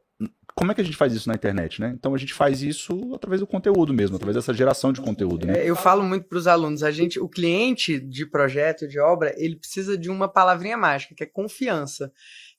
como 0.56 0.72
é 0.72 0.76
que 0.76 0.82
a 0.82 0.84
gente 0.84 0.98
faz 0.98 1.14
isso 1.14 1.28
na 1.28 1.36
internet, 1.36 1.80
né? 1.80 1.94
Então 1.98 2.14
a 2.14 2.18
gente 2.18 2.34
faz 2.34 2.62
isso 2.62 3.14
através 3.14 3.42
do 3.42 3.48
conteúdo 3.48 3.94
mesmo, 3.94 4.16
através 4.16 4.36
dessa 4.36 4.54
geração 4.54 4.92
de 4.92 5.02
conteúdo. 5.02 5.48
Né? 5.48 5.60
É, 5.60 5.70
eu 5.70 5.76
falo 5.76 6.04
muito 6.04 6.28
para 6.28 6.38
os 6.38 6.48
alunos, 6.48 6.84
a 6.84 6.92
gente, 6.92 7.20
o 7.20 7.28
cliente 7.28 8.00
de 8.00 8.26
projeto, 8.26 8.88
de 8.88 9.00
obra, 9.00 9.34
ele 9.38 9.56
precisa 9.56 9.98
de 9.98 10.10
uma 10.10 10.28
palavrinha 10.28 10.78
mágica, 10.78 11.16
que 11.16 11.24
é 11.24 11.28
confiança 11.28 12.12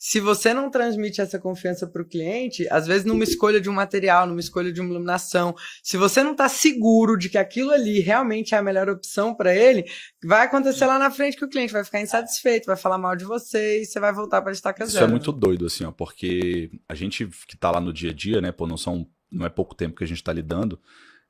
se 0.05 0.19
você 0.19 0.53
não 0.53 0.69
transmite 0.69 1.21
essa 1.21 1.39
confiança 1.39 1.87
para 1.87 2.03
o 2.03 2.05
cliente, 2.05 2.67
às 2.73 2.89
vezes 2.89 3.05
numa 3.05 3.23
escolha 3.23 3.61
de 3.61 3.71
um 3.71 3.73
material, 3.73 4.27
numa 4.27 4.41
escolha 4.41 4.73
de 4.73 4.81
uma 4.81 4.91
iluminação, 4.91 5.55
se 5.81 5.97
você 5.97 6.25
não 6.25 6.33
está 6.33 6.49
seguro 6.49 7.17
de 7.17 7.29
que 7.29 7.39
aquilo 7.39 7.71
ali 7.71 8.01
realmente 8.01 8.53
é 8.53 8.59
a 8.59 8.63
melhor 8.63 8.89
opção 8.89 9.33
para 9.33 9.55
ele, 9.55 9.85
vai 10.25 10.45
acontecer 10.45 10.87
lá 10.87 10.99
na 10.99 11.09
frente 11.09 11.37
que 11.37 11.45
o 11.45 11.49
cliente 11.49 11.73
vai 11.73 11.85
ficar 11.85 12.01
insatisfeito, 12.01 12.67
vai 12.67 12.75
falar 12.75 12.99
mal 12.99 13.15
de 13.15 13.25
você 13.25 13.83
e 13.83 13.87
você 13.87 14.01
vai 14.01 14.13
voltar 14.13 14.43
para 14.43 14.51
estaca 14.51 14.85
zero. 14.87 15.05
Isso 15.05 15.05
é 15.05 15.07
muito 15.07 15.31
doido, 15.31 15.67
assim, 15.67 15.85
ó, 15.85 15.93
porque 15.93 16.73
a 16.89 16.97
gente 16.97 17.29
que 17.47 17.55
está 17.55 17.71
lá 17.71 17.81
no 17.81 17.93
dia 17.93 18.11
a 18.11 18.13
dia, 18.13 18.41
né, 18.41 18.51
pô, 18.51 18.67
não, 18.67 18.77
são, 18.77 19.07
não 19.31 19.47
é 19.47 19.49
pouco 19.49 19.73
tempo 19.73 19.95
que 19.95 20.03
a 20.03 20.09
gente 20.09 20.17
está 20.17 20.33
lidando, 20.33 20.81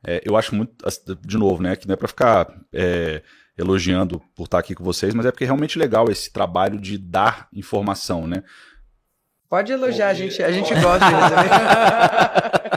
é, 0.02 0.22
eu 0.24 0.35
acho 0.35 0.54
muito, 0.54 0.74
de 1.20 1.37
novo, 1.37 1.62
né, 1.62 1.76
que 1.76 1.87
não 1.87 1.92
é 1.92 1.96
para 1.96 2.08
ficar... 2.08 2.58
É, 2.72 3.22
elogiando 3.56 4.20
por 4.34 4.44
estar 4.44 4.58
aqui 4.58 4.74
com 4.74 4.84
vocês, 4.84 5.14
mas 5.14 5.26
é 5.26 5.30
porque 5.30 5.44
é 5.44 5.46
realmente 5.46 5.78
legal 5.78 6.10
esse 6.10 6.32
trabalho 6.32 6.80
de 6.80 6.98
dar 6.98 7.48
informação, 7.52 8.26
né? 8.26 8.42
Pode 9.48 9.70
elogiar, 9.70 10.08
a 10.08 10.14
gente, 10.14 10.42
a 10.42 10.50
gente 10.50 10.74
gosta. 10.74 11.04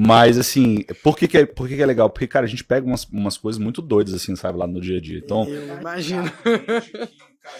Mas, 0.00 0.38
assim, 0.38 0.84
por 1.02 1.16
que, 1.18 1.26
que, 1.26 1.38
é, 1.38 1.46
por 1.46 1.66
que, 1.66 1.74
que 1.74 1.82
é 1.82 1.86
legal? 1.86 2.08
Porque, 2.08 2.28
cara, 2.28 2.46
a 2.46 2.48
gente 2.48 2.62
pega 2.62 2.86
umas, 2.86 3.04
umas 3.06 3.36
coisas 3.36 3.60
muito 3.60 3.82
doidas, 3.82 4.14
assim, 4.14 4.36
sabe, 4.36 4.56
lá 4.56 4.64
no 4.64 4.80
dia 4.80 4.98
a 4.98 5.00
dia. 5.00 5.18
Então, 5.18 5.44
Eu 5.48 5.80
imagino. 5.80 6.30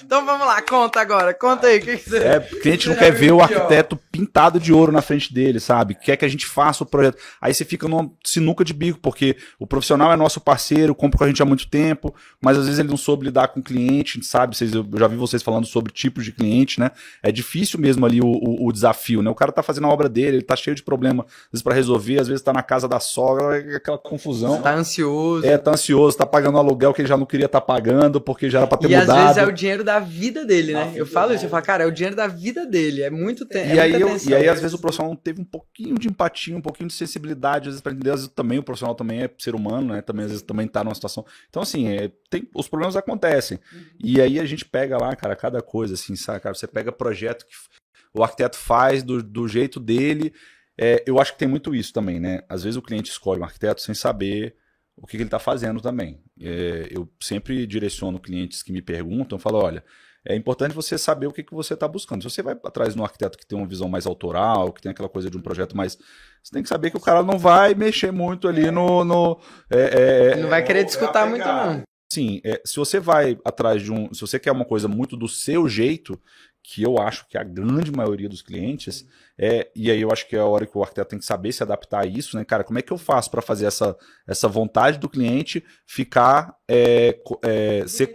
Então 0.03 0.25
vamos 0.25 0.47
lá, 0.47 0.61
conta 0.63 1.01
agora. 1.01 1.35
Conta 1.35 1.67
aí. 1.67 1.79
O 1.79 1.83
que, 1.83 1.97
que 1.97 2.11
você. 2.11 2.19
É, 2.19 2.39
o 2.39 2.61
cliente 2.61 2.89
não 2.89 2.97
quer 2.97 3.11
ver 3.13 3.33
o 3.33 3.41
arquiteto 3.41 3.99
pintado 4.11 4.59
de 4.59 4.73
ouro 4.73 4.91
na 4.93 5.03
frente 5.03 5.33
dele, 5.33 5.61
sabe? 5.61 5.95
Quer 5.95 6.17
que 6.17 6.25
a 6.25 6.29
gente 6.29 6.47
faça 6.47 6.83
o 6.83 6.87
projeto. 6.87 7.19
Aí 7.41 7.53
você 7.53 7.65
fica 7.65 7.87
numa 7.89 8.11
sinuca 8.25 8.65
de 8.65 8.73
bico, 8.73 8.99
porque 9.01 9.37
o 9.59 9.67
profissional 9.67 10.13
é 10.13 10.17
nosso 10.17 10.41
parceiro, 10.41 10.95
compra 10.95 11.19
com 11.19 11.25
a 11.25 11.29
gente 11.29 11.43
há 11.43 11.47
muito 11.47 11.69
tempo, 11.69 12.15
mas 12.41 12.57
às 12.57 12.65
vezes 12.65 12.79
ele 12.79 12.89
não 12.89 12.97
soube 12.97 13.27
lidar 13.27 13.49
com 13.49 13.61
o 13.61 13.63
cliente, 13.63 14.23
sabe? 14.25 14.57
Vocês, 14.57 14.75
eu 14.75 14.87
já 14.97 15.07
vi 15.07 15.17
vocês 15.17 15.43
falando 15.43 15.67
sobre 15.67 15.93
tipos 15.93 16.25
de 16.25 16.33
cliente, 16.33 16.81
né? 16.81 16.91
É 17.23 17.31
difícil 17.31 17.79
mesmo 17.79 18.05
ali 18.05 18.21
o, 18.21 18.27
o, 18.27 18.67
o 18.67 18.73
desafio, 18.73 19.23
né? 19.23 19.31
O 19.31 19.35
cara 19.35 19.53
tá 19.53 19.63
fazendo 19.63 19.87
a 19.87 19.91
obra 19.91 20.09
dele, 20.09 20.39
ele 20.39 20.43
tá 20.43 20.57
cheio 20.57 20.75
de 20.75 20.83
problema, 20.83 21.25
às 21.25 21.53
vezes 21.53 21.63
pra 21.63 21.75
resolver, 21.75 22.21
às 22.21 22.29
vezes 22.29 22.43
tá 22.43 22.53
na 22.53 22.63
casa 22.63 22.89
da 22.89 23.01
sogra, 23.01 23.59
é 23.59 23.77
aquela 23.77 23.99
confusão. 23.99 24.61
Tá 24.61 24.75
ansioso. 24.75 25.47
É, 25.47 25.57
tá 25.57 25.73
ansioso, 25.73 26.17
tá 26.17 26.27
pagando 26.27 26.57
um 26.57 26.59
aluguel 26.59 26.93
que 26.93 27.03
ele 27.03 27.09
já 27.09 27.17
não 27.17 27.27
queria 27.27 27.47
estar 27.47 27.61
tá 27.61 27.67
pagando, 27.67 28.21
porque 28.21 28.51
já 28.51 28.59
era 28.59 28.67
pra 28.67 28.79
ter 28.79 28.91
e 28.91 28.97
mudado. 28.97 29.09
E 29.09 29.21
às 29.21 29.25
vezes 29.25 29.37
é 29.39 29.47
o 29.47 29.53
dinheiro 29.53 29.78
da 29.85 29.99
vida 29.99 30.45
dele, 30.45 30.73
né? 30.73 30.93
Eu 30.95 31.07
falo 31.07 31.33
isso, 31.33 31.45
eu 31.45 31.51
falo, 31.51 31.65
cara, 31.65 31.85
é 31.85 31.87
o 31.87 31.91
dinheiro 31.91 32.17
da 32.17 32.27
vida 32.27 32.67
dele, 32.67 33.03
é 33.03 33.11
muito 33.11 33.47
tempo. 33.47 33.75
E, 33.75 33.79
é 33.79 33.83
aí, 33.83 34.01
eu, 34.01 34.17
e 34.17 34.35
aí, 34.35 34.49
às 34.49 34.61
vezes, 34.61 34.75
o 34.75 34.81
profissional 34.81 35.15
teve 35.17 35.41
um 35.41 35.45
pouquinho 35.45 35.95
de 35.99 36.09
empatia, 36.09 36.57
um 36.57 36.61
pouquinho 36.61 36.89
de 36.89 36.95
sensibilidade, 36.95 37.69
às 37.69 37.75
vezes, 37.75 37.81
pra 37.81 37.93
entender, 37.93 38.11
às 38.11 38.21
vezes 38.21 38.35
também 38.35 38.59
o 38.59 38.63
profissional 38.63 38.95
também 38.95 39.23
é 39.23 39.31
ser 39.39 39.55
humano, 39.55 39.95
né? 39.95 40.03
Também, 40.03 40.25
às 40.25 40.31
vezes, 40.31 40.43
também 40.43 40.67
tá 40.67 40.85
numa 40.85 40.95
situação. 40.95 41.25
Então, 41.49 41.63
assim, 41.63 41.89
é, 41.89 42.11
tem, 42.31 42.49
os 42.55 42.69
problemas 42.69 42.97
acontecem. 42.97 43.59
Uhum. 43.73 43.81
E 44.03 44.21
aí 44.21 44.39
a 44.41 44.45
gente 44.45 44.65
pega 44.65 44.99
lá, 44.99 45.15
cara, 45.17 45.35
cada 45.35 45.61
coisa, 45.61 45.95
assim, 45.95 46.17
sabe, 46.17 46.41
cara? 46.41 46.55
Você 46.55 46.67
pega 46.67 46.93
projeto 46.93 47.45
que 47.47 47.55
o 48.13 48.23
arquiteto 48.23 48.57
faz 48.57 49.03
do, 49.03 49.23
do 49.23 49.47
jeito 49.49 49.79
dele. 49.81 50.33
É, 50.77 51.03
eu 51.07 51.21
acho 51.21 51.33
que 51.33 51.39
tem 51.39 51.49
muito 51.49 51.75
isso 51.75 51.93
também, 51.93 52.21
né? 52.21 52.43
Às 52.49 52.63
vezes 52.65 52.77
o 52.77 52.83
cliente 52.83 53.11
escolhe 53.11 53.41
um 53.41 53.45
arquiteto 53.45 53.83
sem 53.83 53.95
saber 53.95 54.55
o 55.01 55.07
que, 55.07 55.17
que 55.17 55.23
ele 55.23 55.29
está 55.29 55.39
fazendo 55.39 55.81
também. 55.81 56.21
É, 56.41 56.89
eu 56.91 57.09
sempre 57.21 57.67
direciono 57.67 58.19
clientes 58.19 58.63
que 58.63 58.73
me 58.73 58.83
perguntam, 58.83 59.39
falo, 59.39 59.59
olha, 59.59 59.85
é 60.27 60.35
importante 60.35 60.75
você 60.75 60.99
saber 60.99 61.27
o 61.27 61.33
que, 61.33 61.43
que 61.43 61.55
você 61.55 61.75
está 61.75 61.87
buscando. 61.87 62.23
Se 62.23 62.31
você 62.31 62.43
vai 62.43 62.55
atrás 62.65 62.95
de 62.95 63.01
um 63.01 63.05
arquiteto 63.05 63.39
que 63.39 63.47
tem 63.47 63.57
uma 63.57 63.67
visão 63.67 63.89
mais 63.89 64.07
autoral, 64.07 64.73
que 64.73 64.83
tem 64.83 64.91
aquela 64.91 65.09
coisa 65.09 65.31
de 65.31 65.37
um 65.37 65.41
projeto 65.41 65.77
mais. 65.77 65.97
Você 66.43 66.53
tem 66.53 66.63
que 66.63 66.69
saber 66.69 66.91
que 66.91 66.97
o 66.97 67.01
cara 67.01 67.23
não 67.23 67.39
vai 67.39 67.75
mexer 67.75 68.11
muito 68.11 68.49
ali 68.49 68.71
no. 68.71 69.05
no 69.05 69.41
é, 69.71 70.33
é, 70.33 70.37
não 70.37 70.49
vai 70.49 70.63
querer 70.63 70.85
discutir 70.85 71.25
muito, 71.27 71.47
não. 71.47 71.83
Sim, 72.13 72.41
é, 72.45 72.61
se 72.65 72.77
você 72.77 72.99
vai 72.99 73.39
atrás 73.45 73.83
de 73.83 73.93
um. 73.93 74.13
Se 74.13 74.21
você 74.21 74.39
quer 74.39 74.53
uma 74.53 74.65
coisa 74.65 74.89
muito 74.89 75.17
do 75.17 75.29
seu 75.29 75.69
jeito, 75.69 76.21
que 76.71 76.83
eu 76.83 76.99
acho 76.99 77.27
que 77.27 77.39
a 77.39 77.43
grande 77.43 77.91
maioria 77.91 78.29
dos 78.29 78.43
clientes 78.43 79.07
é, 79.39 79.71
e 79.75 79.91
aí 79.91 80.03
eu 80.03 80.11
acho 80.13 80.29
que 80.29 80.37
é 80.37 80.39
a 80.39 80.45
hora 80.45 80.67
que 80.67 80.77
o 80.77 80.83
arquiteto 80.83 81.09
tem 81.09 81.19
que 81.19 81.25
saber 81.25 81.51
se 81.51 81.63
adaptar 81.63 82.03
a 82.03 82.07
isso, 82.07 82.37
né, 82.37 82.45
cara? 82.45 82.63
Como 82.63 82.79
é 82.79 82.83
que 82.83 82.93
eu 82.93 82.99
faço 82.99 83.31
para 83.31 83.41
fazer 83.41 83.65
essa, 83.65 83.97
essa 84.27 84.47
vontade 84.49 84.99
do 84.99 85.09
cliente 85.09 85.65
ficar 85.87 86.55
é, 86.69 87.19
é, 87.43 87.87
ser, 87.89 88.13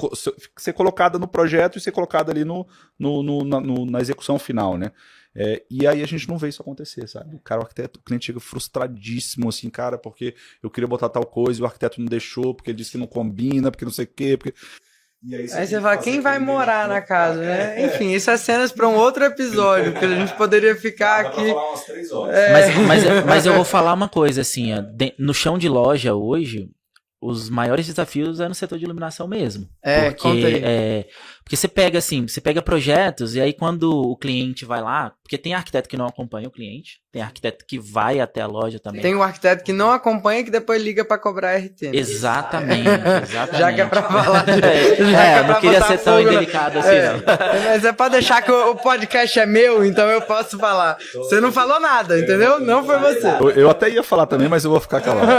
ser 0.56 0.74
colocada 0.74 1.18
no 1.18 1.28
projeto 1.28 1.80
e 1.80 1.82
ser 1.82 1.92
colocada 1.92 2.32
ali 2.32 2.46
no, 2.46 2.68
no, 3.00 3.24
no, 3.24 3.44
na, 3.44 3.60
no 3.60 3.88
na, 3.88 4.00
execução 4.00 4.38
final, 4.38 4.78
né? 4.78 4.92
É, 5.36 5.64
e 5.68 5.88
aí 5.88 6.04
a 6.04 6.06
gente 6.06 6.30
não 6.30 6.38
vê 6.38 6.50
isso 6.50 6.62
acontecer, 6.62 7.08
sabe? 7.08 7.36
O 7.36 7.40
cara, 7.40 7.62
o 7.62 7.64
arquiteto, 7.64 8.00
o 8.00 8.04
cliente 8.04 8.28
chega 8.28 8.40
frustradíssimo, 8.40 9.50
assim, 9.50 9.68
cara, 9.68 9.98
porque 9.98 10.36
eu 10.62 10.70
queria 10.70 10.88
botar 10.88 11.10
tal 11.10 11.26
coisa 11.26 11.60
e 11.60 11.64
o 11.64 11.66
arquiteto 11.66 12.00
não 12.00 12.06
deixou, 12.06 12.54
porque 12.54 12.70
ele 12.70 12.78
disse 12.78 12.92
que 12.92 13.00
não 13.00 13.08
combina, 13.08 13.72
porque 13.72 13.84
não 13.84 13.92
sei 13.92 14.06
o 14.06 14.10
quê, 14.16 14.38
porque 14.38 14.54
aí 15.32 15.48
você, 15.48 15.58
aí 15.58 15.68
você 15.68 15.82
fala, 15.82 15.98
quem 15.98 16.20
vai 16.20 16.38
morar 16.38 16.88
na 16.88 17.02
casa, 17.02 17.40
né? 17.40 17.82
É. 17.82 17.86
Enfim, 17.86 18.12
isso 18.12 18.30
é 18.30 18.36
cenas 18.36 18.72
para 18.72 18.88
um 18.88 18.96
outro 18.96 19.24
episódio, 19.24 19.94
que 19.94 20.04
a 20.04 20.10
gente 20.10 20.34
poderia 20.34 20.76
ficar 20.80 21.22
aqui. 21.22 21.50
É. 22.32 22.52
Mas, 22.52 22.76
mas, 22.76 23.26
mas, 23.26 23.46
eu 23.46 23.54
vou 23.54 23.64
falar 23.64 23.94
uma 23.94 24.10
coisa, 24.10 24.42
assim, 24.42 24.74
ó, 24.74 24.84
no 25.18 25.34
chão 25.34 25.58
de 25.58 25.70
loja 25.70 26.14
hoje, 26.14 26.70
os 27.26 27.50
maiores 27.50 27.86
desafios 27.88 28.40
é 28.40 28.48
no 28.48 28.56
setor 28.56 28.78
de 28.78 28.86
iluminação 28.86 29.28
mesmo. 29.28 29.68
É, 29.84 30.12
conta 30.12 30.48
aí. 30.48 30.54
porque, 30.54 30.66
é, 30.66 31.06
porque 31.44 31.56
você 31.56 31.68
pega 31.68 31.98
assim, 32.00 32.28
você 32.28 32.40
pega 32.42 32.62
projetos 32.62 33.36
e 33.36 33.42
aí 33.42 33.54
quando 33.54 33.92
o 33.92 34.16
cliente 34.16 34.66
vai 34.66 34.82
lá, 34.82 35.14
porque 35.24 35.38
tem 35.38 35.54
arquiteto 35.54 35.88
que 35.90 35.98
não 35.98 36.06
acompanha 36.06 36.48
o 36.48 36.52
cliente, 36.52 37.00
tem 37.12 37.22
arquiteto 37.22 37.66
que 37.68 37.78
vai 37.80 38.20
até 38.20 38.42
a 38.42 38.48
loja 38.48 38.80
também. 38.80 39.02
Tem 39.02 39.16
um 39.16 39.22
arquiteto 39.24 39.64
que 39.64 39.72
não 39.74 39.92
acompanha 39.92 40.44
que 40.44 40.52
depois 40.52 40.82
liga 40.82 41.04
pra 41.06 41.18
cobrar 41.18 41.56
RT. 41.58 41.82
né? 41.84 41.92
Exatamente, 41.94 42.88
exatamente. 42.90 43.58
Já 43.60 43.74
que 43.74 43.82
é 43.82 43.86
pra 43.86 44.04
falar 44.04 44.46
de, 44.46 44.52
É, 44.64 44.96
já 44.96 45.06
que 45.06 45.16
é, 45.16 45.48
não 45.48 45.60
queria 45.60 45.80
botar 45.80 45.88
ser 45.92 45.98
tão 46.04 46.18
fogo 46.18 46.30
indelicado 46.30 46.80
assim, 46.80 46.90
É, 46.90 47.14
não. 47.14 47.20
Mas 47.70 47.86
é 47.86 47.92
pra 47.94 48.10
deixar 48.10 48.42
que 48.42 48.52
o, 48.52 48.72
o 48.72 48.76
podcast 48.76 49.40
é 49.40 49.46
meu, 49.46 49.86
então 49.86 50.10
eu 50.10 50.22
posso 50.22 50.58
falar. 50.58 50.98
Você 51.14 51.40
não 51.40 51.52
falou 51.52 51.80
nada, 51.80 52.20
entendeu? 52.20 52.60
Não 52.60 52.84
foi 52.86 52.98
você. 53.00 53.28
Eu, 53.40 53.50
eu 53.52 53.70
até 53.70 53.90
ia 53.90 54.04
falar 54.04 54.26
também, 54.26 54.48
mas 54.48 54.64
eu 54.66 54.72
vou 54.72 54.80
ficar 54.80 55.02
calado. 55.02 55.30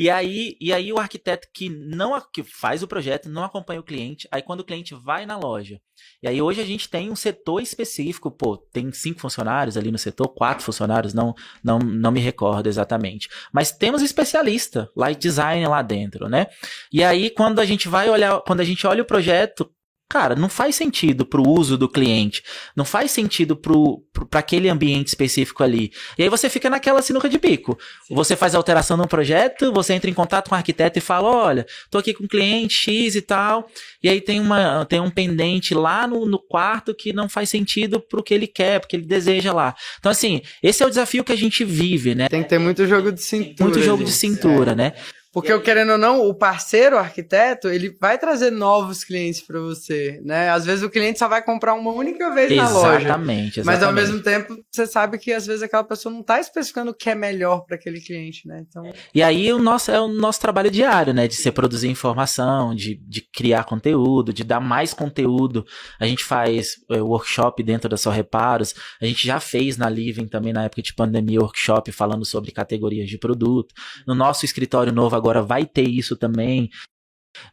E 0.00 0.08
aí, 0.08 0.56
e 0.60 0.72
aí 0.72 0.92
o 0.92 0.98
arquiteto 1.00 1.48
que 1.52 1.68
não 1.68 2.22
que 2.32 2.44
faz 2.44 2.84
o 2.84 2.86
projeto 2.86 3.28
não 3.28 3.42
acompanha 3.42 3.80
o 3.80 3.82
cliente, 3.82 4.28
aí 4.30 4.40
quando 4.40 4.60
o 4.60 4.64
cliente 4.64 4.94
vai 4.94 5.26
na 5.26 5.36
loja. 5.36 5.80
E 6.22 6.28
aí 6.28 6.40
hoje 6.40 6.60
a 6.60 6.64
gente 6.64 6.88
tem 6.88 7.10
um 7.10 7.16
setor 7.16 7.60
específico, 7.60 8.30
pô, 8.30 8.56
tem 8.56 8.92
cinco 8.92 9.18
funcionários 9.18 9.76
ali 9.76 9.90
no 9.90 9.98
setor, 9.98 10.28
quatro 10.28 10.64
funcionários, 10.64 11.12
não 11.12 11.34
não, 11.64 11.80
não 11.80 12.12
me 12.12 12.20
recordo 12.20 12.68
exatamente. 12.68 13.28
Mas 13.52 13.72
temos 13.72 14.00
especialista, 14.00 14.88
light 14.94 15.18
design 15.18 15.66
lá 15.66 15.82
dentro, 15.82 16.28
né? 16.28 16.46
E 16.92 17.02
aí 17.02 17.28
quando 17.28 17.58
a 17.58 17.64
gente 17.64 17.88
vai 17.88 18.08
olhar, 18.08 18.40
quando 18.42 18.60
a 18.60 18.64
gente 18.64 18.86
olha 18.86 19.02
o 19.02 19.06
projeto, 19.06 19.68
cara, 20.08 20.34
não 20.34 20.48
faz 20.48 20.74
sentido 20.74 21.26
pro 21.26 21.46
uso 21.46 21.76
do 21.76 21.88
cliente, 21.88 22.42
não 22.74 22.84
faz 22.84 23.10
sentido 23.10 23.54
pra 23.56 24.40
aquele 24.40 24.68
ambiente 24.68 25.08
específico 25.08 25.62
ali. 25.62 25.92
E 26.16 26.22
aí 26.22 26.28
você 26.28 26.48
fica 26.48 26.70
naquela 26.70 27.02
sinuca 27.02 27.28
de 27.28 27.38
bico. 27.38 27.78
Você 28.10 28.34
faz 28.34 28.54
alteração 28.54 28.96
no 28.96 29.06
projeto, 29.06 29.72
você 29.72 29.92
entra 29.92 30.08
em 30.08 30.14
contato 30.14 30.48
com 30.48 30.54
o 30.54 30.58
arquiteto 30.58 30.98
e 30.98 31.02
fala: 31.02 31.28
olha, 31.28 31.66
tô 31.90 31.98
aqui 31.98 32.14
com 32.14 32.24
um 32.24 32.28
cliente 32.28 32.74
X 32.74 33.14
e 33.14 33.22
tal, 33.22 33.68
e 34.02 34.08
aí 34.08 34.20
tem, 34.20 34.40
uma, 34.40 34.84
tem 34.86 35.00
um 35.00 35.10
pendente 35.10 35.74
lá 35.74 36.06
no, 36.06 36.24
no 36.24 36.38
quarto 36.38 36.94
que 36.94 37.12
não 37.12 37.28
faz 37.28 37.50
sentido 37.50 38.00
pro 38.00 38.22
que 38.22 38.32
ele 38.32 38.46
quer, 38.46 38.80
porque 38.80 38.96
ele 38.96 39.06
deseja 39.06 39.52
lá. 39.52 39.74
Então, 39.98 40.10
assim, 40.10 40.40
esse 40.62 40.82
é 40.82 40.86
o 40.86 40.90
desafio 40.90 41.22
que 41.22 41.32
a 41.32 41.36
gente 41.36 41.64
vive, 41.64 42.14
né? 42.14 42.28
Tem 42.28 42.42
que 42.42 42.48
ter 42.48 42.58
muito 42.58 42.86
jogo 42.86 43.12
de 43.12 43.22
cintura. 43.22 43.70
Muito 43.70 43.82
jogo 43.82 44.04
de 44.04 44.10
gente. 44.10 44.18
cintura, 44.18 44.74
né? 44.74 44.94
Porque 45.30 45.52
eu 45.52 45.60
querendo 45.60 45.92
ou 45.92 45.98
não, 45.98 46.26
o 46.26 46.34
parceiro, 46.34 46.96
o 46.96 46.98
arquiteto, 46.98 47.68
ele 47.68 47.94
vai 48.00 48.16
trazer 48.16 48.50
novos 48.50 49.04
clientes 49.04 49.42
pra 49.42 49.60
você, 49.60 50.20
né? 50.24 50.48
Às 50.48 50.64
vezes 50.64 50.82
o 50.82 50.88
cliente 50.88 51.18
só 51.18 51.28
vai 51.28 51.44
comprar 51.44 51.74
uma 51.74 51.90
única 51.90 52.32
vez 52.32 52.50
na 52.56 52.68
loja. 52.70 53.00
Exatamente, 53.00 53.60
exatamente. 53.60 53.64
Mas 53.64 53.82
ao 53.82 53.92
mesmo 53.92 54.22
tempo, 54.22 54.56
você 54.70 54.86
sabe 54.86 55.18
que 55.18 55.30
às 55.30 55.46
vezes 55.46 55.62
aquela 55.62 55.84
pessoa 55.84 56.14
não 56.14 56.22
tá 56.22 56.40
especificando 56.40 56.92
o 56.92 56.94
que 56.94 57.10
é 57.10 57.14
melhor 57.14 57.66
pra 57.66 57.76
aquele 57.76 58.00
cliente, 58.00 58.48
né? 58.48 58.64
Então, 58.66 58.90
E 59.14 59.22
aí 59.22 59.52
o 59.52 59.58
nosso, 59.58 59.90
é 59.90 60.00
o 60.00 60.08
nosso 60.08 60.40
trabalho 60.40 60.70
diário, 60.70 61.12
né? 61.12 61.28
De 61.28 61.34
se 61.34 61.52
produzir 61.52 61.88
informação, 61.88 62.74
de, 62.74 62.98
de 63.06 63.20
criar 63.20 63.64
conteúdo, 63.64 64.32
de 64.32 64.42
dar 64.42 64.60
mais 64.60 64.94
conteúdo. 64.94 65.62
A 66.00 66.06
gente 66.06 66.24
faz 66.24 66.76
é, 66.90 67.02
workshop 67.02 67.62
dentro 67.62 67.86
da 67.86 67.98
Só 67.98 68.10
Reparos. 68.10 68.74
A 68.98 69.04
gente 69.04 69.26
já 69.26 69.38
fez 69.38 69.76
na 69.76 69.90
Living 69.90 70.26
também 70.26 70.54
na 70.54 70.64
época 70.64 70.80
de 70.80 70.94
pandemia 70.94 71.40
workshop 71.40 71.92
falando 71.92 72.24
sobre 72.24 72.50
categorias 72.50 73.10
de 73.10 73.18
produto. 73.18 73.74
No 74.06 74.14
nosso 74.14 74.46
escritório 74.46 74.90
novo 74.90 75.17
agora 75.18 75.42
vai 75.42 75.66
ter 75.66 75.88
isso 75.88 76.16
também. 76.16 76.70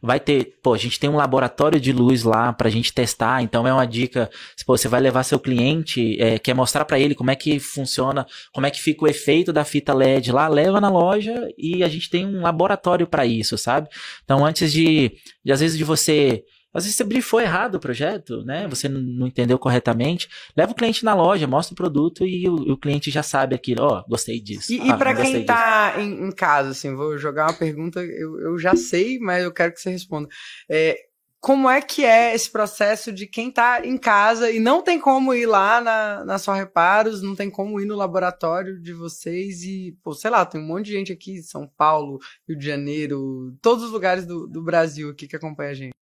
Vai 0.02 0.18
ter, 0.18 0.58
pô, 0.62 0.74
a 0.74 0.78
gente 0.78 0.98
tem 0.98 1.08
um 1.08 1.16
laboratório 1.16 1.78
de 1.78 1.92
luz 1.92 2.24
lá 2.24 2.52
pra 2.52 2.70
gente 2.70 2.92
testar, 2.92 3.42
então 3.42 3.66
é 3.66 3.72
uma 3.72 3.86
dica, 3.86 4.30
se 4.56 4.64
pô, 4.64 4.76
você 4.76 4.88
vai 4.88 5.00
levar 5.00 5.22
seu 5.22 5.38
cliente, 5.38 6.20
é, 6.20 6.38
quer 6.38 6.54
mostrar 6.54 6.84
pra 6.84 6.98
ele 6.98 7.14
como 7.14 7.30
é 7.30 7.36
que 7.36 7.58
funciona, 7.60 8.26
como 8.52 8.66
é 8.66 8.70
que 8.70 8.82
fica 8.82 9.04
o 9.04 9.08
efeito 9.08 9.52
da 9.52 9.64
fita 9.64 9.94
LED 9.94 10.32
lá, 10.32 10.48
leva 10.48 10.80
na 10.80 10.88
loja 10.88 11.48
e 11.56 11.84
a 11.84 11.88
gente 11.88 12.10
tem 12.10 12.26
um 12.26 12.40
laboratório 12.42 13.06
pra 13.06 13.26
isso, 13.26 13.56
sabe? 13.56 13.88
Então 14.24 14.44
antes 14.44 14.72
de, 14.72 15.12
de 15.44 15.52
às 15.52 15.60
vezes 15.60 15.78
de 15.78 15.84
você 15.84 16.42
às 16.76 16.84
vezes 16.84 16.96
você 16.96 17.04
brifou 17.04 17.40
errado 17.40 17.76
o 17.76 17.80
projeto, 17.80 18.44
né? 18.44 18.68
Você 18.68 18.88
não 18.88 19.26
entendeu 19.26 19.58
corretamente. 19.58 20.28
Leva 20.56 20.72
o 20.72 20.74
cliente 20.74 21.04
na 21.04 21.14
loja, 21.14 21.46
mostra 21.46 21.72
o 21.72 21.76
produto 21.76 22.26
e 22.26 22.48
o, 22.48 22.54
o 22.72 22.76
cliente 22.76 23.10
já 23.10 23.22
sabe 23.22 23.54
aquilo. 23.54 23.82
Ó, 23.82 24.04
gostei 24.08 24.40
disso. 24.40 24.72
E, 24.72 24.80
Ah, 24.80 24.94
e 24.94 24.98
para 24.98 25.14
quem 25.14 25.44
tá 25.44 25.94
em, 25.98 26.26
em 26.26 26.32
casa, 26.32 26.70
assim, 26.70 26.94
vou 26.94 27.16
jogar 27.16 27.46
uma 27.46 27.54
pergunta, 27.54 28.00
eu, 28.00 28.40
eu 28.40 28.58
já 28.58 28.76
sei, 28.76 29.18
mas 29.18 29.42
eu 29.42 29.52
quero 29.52 29.72
que 29.72 29.80
você 29.80 29.90
responda. 29.90 30.28
É, 30.70 30.96
como 31.40 31.70
é 31.70 31.80
que 31.80 32.04
é 32.04 32.34
esse 32.34 32.50
processo 32.50 33.12
de 33.12 33.26
quem 33.26 33.50
tá 33.50 33.86
em 33.86 33.96
casa 33.96 34.50
e 34.50 34.58
não 34.58 34.82
tem 34.82 34.98
como 34.98 35.32
ir 35.32 35.46
lá 35.46 35.80
na, 35.80 36.24
na 36.24 36.38
sua 36.38 36.56
reparos, 36.56 37.22
não 37.22 37.36
tem 37.36 37.48
como 37.48 37.80
ir 37.80 37.86
no 37.86 37.94
laboratório 37.94 38.80
de 38.80 38.92
vocês 38.92 39.62
e, 39.62 39.96
pô, 40.02 40.12
sei 40.12 40.30
lá, 40.30 40.44
tem 40.44 40.60
um 40.60 40.66
monte 40.66 40.86
de 40.86 40.92
gente 40.92 41.12
aqui, 41.12 41.40
São 41.42 41.68
Paulo, 41.76 42.18
Rio 42.48 42.58
de 42.58 42.66
Janeiro, 42.66 43.56
todos 43.62 43.84
os 43.84 43.92
lugares 43.92 44.26
do, 44.26 44.46
do 44.46 44.62
Brasil 44.62 45.08
aqui 45.10 45.28
que 45.28 45.36
acompanha 45.36 45.70
a 45.70 45.74
gente. 45.74 45.92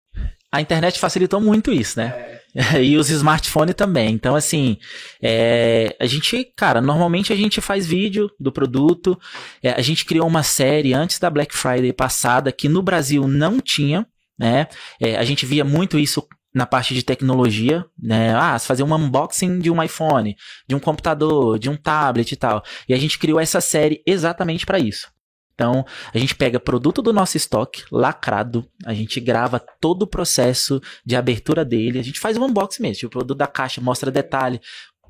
A 0.54 0.60
internet 0.60 1.00
facilitou 1.00 1.40
muito 1.40 1.72
isso, 1.72 1.98
né? 1.98 2.38
e 2.80 2.96
os 2.96 3.10
smartphones 3.10 3.74
também. 3.74 4.14
Então, 4.14 4.36
assim, 4.36 4.78
é, 5.20 5.96
a 6.00 6.06
gente, 6.06 6.44
cara, 6.56 6.80
normalmente 6.80 7.32
a 7.32 7.36
gente 7.36 7.60
faz 7.60 7.84
vídeo 7.84 8.30
do 8.38 8.52
produto. 8.52 9.18
É, 9.60 9.72
a 9.72 9.80
gente 9.80 10.04
criou 10.04 10.28
uma 10.28 10.44
série 10.44 10.94
antes 10.94 11.18
da 11.18 11.28
Black 11.28 11.52
Friday 11.56 11.92
passada 11.92 12.52
que 12.52 12.68
no 12.68 12.82
Brasil 12.82 13.26
não 13.26 13.58
tinha, 13.58 14.06
né? 14.38 14.68
É, 15.02 15.16
a 15.16 15.24
gente 15.24 15.44
via 15.44 15.64
muito 15.64 15.98
isso 15.98 16.24
na 16.54 16.64
parte 16.64 16.94
de 16.94 17.02
tecnologia, 17.02 17.84
né? 18.00 18.32
Ah, 18.36 18.56
fazer 18.60 18.84
um 18.84 18.94
unboxing 18.94 19.58
de 19.58 19.72
um 19.72 19.82
iPhone, 19.82 20.36
de 20.68 20.76
um 20.76 20.78
computador, 20.78 21.58
de 21.58 21.68
um 21.68 21.76
tablet 21.76 22.30
e 22.30 22.36
tal. 22.36 22.62
E 22.88 22.94
a 22.94 22.96
gente 22.96 23.18
criou 23.18 23.40
essa 23.40 23.60
série 23.60 24.00
exatamente 24.06 24.64
para 24.64 24.78
isso. 24.78 25.08
Então, 25.54 25.84
a 26.12 26.18
gente 26.18 26.34
pega 26.34 26.58
produto 26.58 27.00
do 27.00 27.12
nosso 27.12 27.36
estoque, 27.36 27.84
lacrado, 27.90 28.68
a 28.84 28.92
gente 28.92 29.20
grava 29.20 29.60
todo 29.80 30.02
o 30.02 30.06
processo 30.06 30.80
de 31.06 31.14
abertura 31.14 31.64
dele, 31.64 31.98
a 31.98 32.02
gente 32.02 32.18
faz 32.18 32.36
um 32.36 32.44
unboxing 32.44 32.82
mesmo, 32.82 33.00
tipo, 33.00 33.06
o 33.08 33.10
produto 33.10 33.38
da 33.38 33.46
caixa 33.46 33.80
mostra 33.80 34.10
detalhe, 34.10 34.60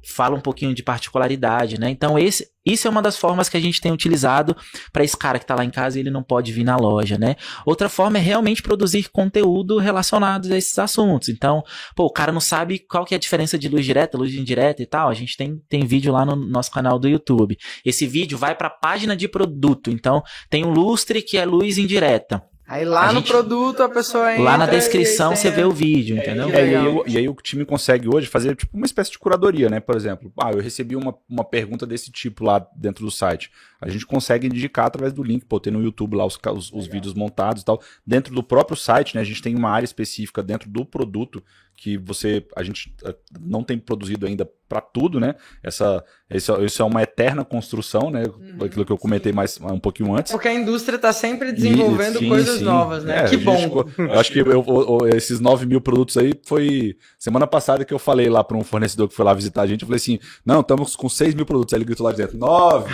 fala 0.06 0.36
um 0.36 0.40
pouquinho 0.40 0.74
de 0.74 0.82
particularidade, 0.82 1.78
né? 1.78 1.90
Então, 1.90 2.18
esse, 2.18 2.48
isso 2.64 2.88
é 2.88 2.90
uma 2.90 3.02
das 3.02 3.16
formas 3.16 3.48
que 3.48 3.56
a 3.56 3.60
gente 3.60 3.80
tem 3.80 3.92
utilizado 3.92 4.56
para 4.92 5.04
esse 5.04 5.16
cara 5.16 5.38
que 5.38 5.46
tá 5.46 5.54
lá 5.54 5.64
em 5.64 5.70
casa 5.70 5.98
e 5.98 6.00
ele 6.00 6.10
não 6.10 6.22
pode 6.22 6.52
vir 6.52 6.64
na 6.64 6.76
loja, 6.76 7.18
né? 7.18 7.36
Outra 7.66 7.88
forma 7.88 8.18
é 8.18 8.20
realmente 8.20 8.62
produzir 8.62 9.10
conteúdo 9.10 9.78
relacionado 9.78 10.52
a 10.52 10.56
esses 10.56 10.78
assuntos. 10.78 11.28
Então, 11.28 11.62
pô, 11.94 12.04
o 12.04 12.12
cara 12.12 12.32
não 12.32 12.40
sabe 12.40 12.78
qual 12.78 13.04
que 13.04 13.14
é 13.14 13.16
a 13.16 13.20
diferença 13.20 13.58
de 13.58 13.68
luz 13.68 13.84
direta, 13.84 14.16
luz 14.16 14.34
indireta 14.34 14.82
e 14.82 14.86
tal. 14.86 15.08
A 15.08 15.14
gente 15.14 15.36
tem, 15.36 15.60
tem 15.68 15.84
vídeo 15.86 16.12
lá 16.12 16.24
no 16.24 16.36
nosso 16.36 16.70
canal 16.70 16.98
do 16.98 17.08
YouTube. 17.08 17.58
Esse 17.84 18.06
vídeo 18.06 18.38
vai 18.38 18.54
para 18.54 18.68
a 18.68 18.70
página 18.70 19.14
de 19.14 19.28
produto. 19.28 19.90
Então, 19.90 20.22
tem 20.48 20.64
um 20.64 20.70
lustre 20.70 21.20
que 21.20 21.36
é 21.36 21.44
luz 21.44 21.76
indireta. 21.76 22.42
Aí 22.66 22.84
lá 22.84 23.08
A 23.08 23.12
no 23.12 23.18
gente- 23.18 23.28
produto 23.30 23.82
a 23.82 23.88
pessoa 23.90 24.32
entra 24.32 24.42
Lá 24.42 24.56
na 24.56 24.66
descrição 24.66 25.36
você 25.36 25.50
vê 25.50 25.64
o 25.64 25.70
vídeo, 25.70 26.16
entendeu? 26.16 26.48
E 26.48 26.56
aí, 26.56 26.72
e 27.06 27.18
aí 27.18 27.28
o 27.28 27.34
time 27.34 27.64
consegue 27.64 28.08
hoje 28.08 28.26
fazer 28.26 28.56
tipo 28.56 28.74
uma 28.74 28.86
espécie 28.86 29.10
de 29.10 29.18
curadoria, 29.18 29.68
né? 29.68 29.80
Por 29.80 29.94
exemplo, 29.94 30.32
ah, 30.40 30.50
eu 30.50 30.60
recebi 30.60 30.96
uma, 30.96 31.14
uma 31.28 31.44
pergunta 31.44 31.86
desse 31.86 32.10
tipo 32.10 32.42
lá 32.42 32.66
dentro 32.74 33.04
do 33.04 33.10
site. 33.10 33.50
A 33.80 33.88
gente 33.90 34.06
consegue 34.06 34.46
indicar 34.46 34.86
através 34.86 35.12
do 35.12 35.22
link, 35.22 35.44
pô, 35.44 35.60
tem 35.60 35.70
no 35.72 35.82
YouTube 35.82 36.16
lá 36.16 36.24
os, 36.24 36.38
os, 36.54 36.72
os 36.72 36.86
vídeos 36.86 37.12
montados 37.12 37.60
e 37.62 37.64
tal. 37.66 37.82
Dentro 38.06 38.34
do 38.34 38.42
próprio 38.42 38.76
site, 38.76 39.14
né? 39.14 39.20
A 39.20 39.24
gente 39.24 39.42
tem 39.42 39.54
uma 39.54 39.68
área 39.70 39.84
específica 39.84 40.42
dentro 40.42 40.70
do 40.70 40.86
produto 40.86 41.42
que 41.76 41.98
você, 41.98 42.44
a 42.56 42.62
gente 42.62 42.94
eh, 43.04 43.14
não 43.40 43.62
tem 43.62 43.78
produzido 43.78 44.26
ainda 44.26 44.48
para 44.66 44.80
tudo, 44.80 45.20
né? 45.20 45.34
Essa, 45.62 46.02
isso, 46.30 46.64
isso 46.64 46.80
é 46.82 46.84
uma 46.84 47.02
eterna 47.02 47.44
construção, 47.44 48.10
né? 48.10 48.24
Uhum. 48.24 48.64
Aquilo 48.64 48.84
que 48.84 48.90
eu 48.90 48.96
comentei 48.96 49.30
mais 49.30 49.60
um 49.60 49.78
pouquinho 49.78 50.14
antes. 50.16 50.32
Porque 50.32 50.48
a 50.48 50.54
indústria 50.54 50.98
tá 50.98 51.12
sempre 51.12 51.52
desenvolvendo 51.52 52.18
Sim, 52.18 52.28
coisas 52.28 52.58
sim. 52.58 52.64
novas, 52.64 53.04
né? 53.04 53.24
É, 53.24 53.28
que 53.28 53.36
bom. 53.36 53.56
ficou- 53.58 53.86
eu 53.98 54.18
acho 54.18 54.32
que 54.32 54.38
eu- 54.40 54.50
eu- 54.50 55.08
esses 55.14 55.38
9 55.38 55.66
mil 55.66 55.80
produtos 55.80 56.16
aí 56.16 56.32
foi 56.46 56.96
semana 57.18 57.46
passada 57.46 57.84
que 57.84 57.92
eu 57.92 57.98
falei 57.98 58.28
lá 58.30 58.42
para 58.42 58.56
um 58.56 58.64
fornecedor 58.64 59.06
que 59.08 59.14
foi 59.14 59.24
lá 59.24 59.34
visitar 59.34 59.62
a 59.62 59.66
gente. 59.66 59.82
Eu 59.82 59.86
falei 59.86 59.98
assim: 59.98 60.18
não, 60.44 60.60
estamos 60.60 60.96
com 60.96 61.08
6 61.08 61.34
mil 61.34 61.44
produtos. 61.44 61.74
Aí 61.74 61.78
ele 61.78 61.84
gritou 61.84 62.06
lá 62.06 62.12
dentro: 62.12 62.38
9. 62.38 62.90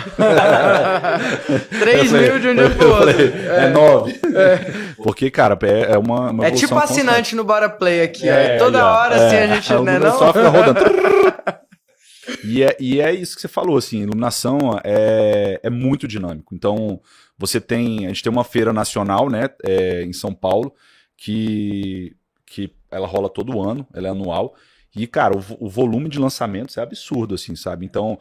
3 1.79 2.11
mil 2.11 2.39
de 2.39 2.47
um 2.49 2.55
dia 2.55 2.69
pro 2.69 2.89
outro. 2.89 2.99
falei, 3.13 3.33
é 3.47 3.69
9. 3.69 4.19
Porque, 4.97 5.31
cara, 5.31 5.57
é, 5.63 5.93
é 5.93 5.97
uma, 5.97 6.31
uma 6.31 6.45
É 6.45 6.51
tipo 6.51 6.75
assinante 6.77 7.35
no 7.35 7.43
Bora 7.43 7.69
Play 7.69 8.01
aqui, 8.01 8.29
ó. 8.29 8.33
É, 8.33 8.57
Toda 8.71 8.93
hora, 8.93 9.15
É, 9.15 9.27
assim, 9.27 9.35
a 9.37 9.55
gente, 9.55 9.73
o 9.73 9.83
né, 9.83 9.93
número 9.93 10.11
não? 10.11 10.19
só 10.19 10.27
fica 10.27 10.49
rodando. 10.49 10.79
E 12.43 12.63
é, 12.63 12.77
e 12.79 13.01
é 13.01 13.13
isso 13.13 13.35
que 13.35 13.41
você 13.41 13.47
falou, 13.47 13.77
assim, 13.77 14.01
iluminação 14.01 14.57
é, 14.83 15.59
é 15.61 15.69
muito 15.69 16.07
dinâmico. 16.07 16.55
Então, 16.55 17.01
você 17.37 17.59
tem, 17.59 18.05
a 18.05 18.09
gente 18.09 18.23
tem 18.23 18.31
uma 18.31 18.43
feira 18.43 18.71
nacional, 18.71 19.29
né, 19.29 19.49
é, 19.63 20.03
em 20.03 20.13
São 20.13 20.33
Paulo, 20.33 20.73
que, 21.17 22.15
que 22.45 22.73
ela 22.89 23.07
rola 23.07 23.29
todo 23.29 23.61
ano, 23.61 23.87
ela 23.93 24.07
é 24.07 24.11
anual, 24.11 24.55
e, 24.95 25.07
cara, 25.07 25.35
o, 25.35 25.65
o 25.65 25.69
volume 25.69 26.09
de 26.09 26.19
lançamentos 26.19 26.77
é 26.77 26.81
absurdo, 26.81 27.35
assim, 27.35 27.55
sabe? 27.55 27.85
Então, 27.85 28.19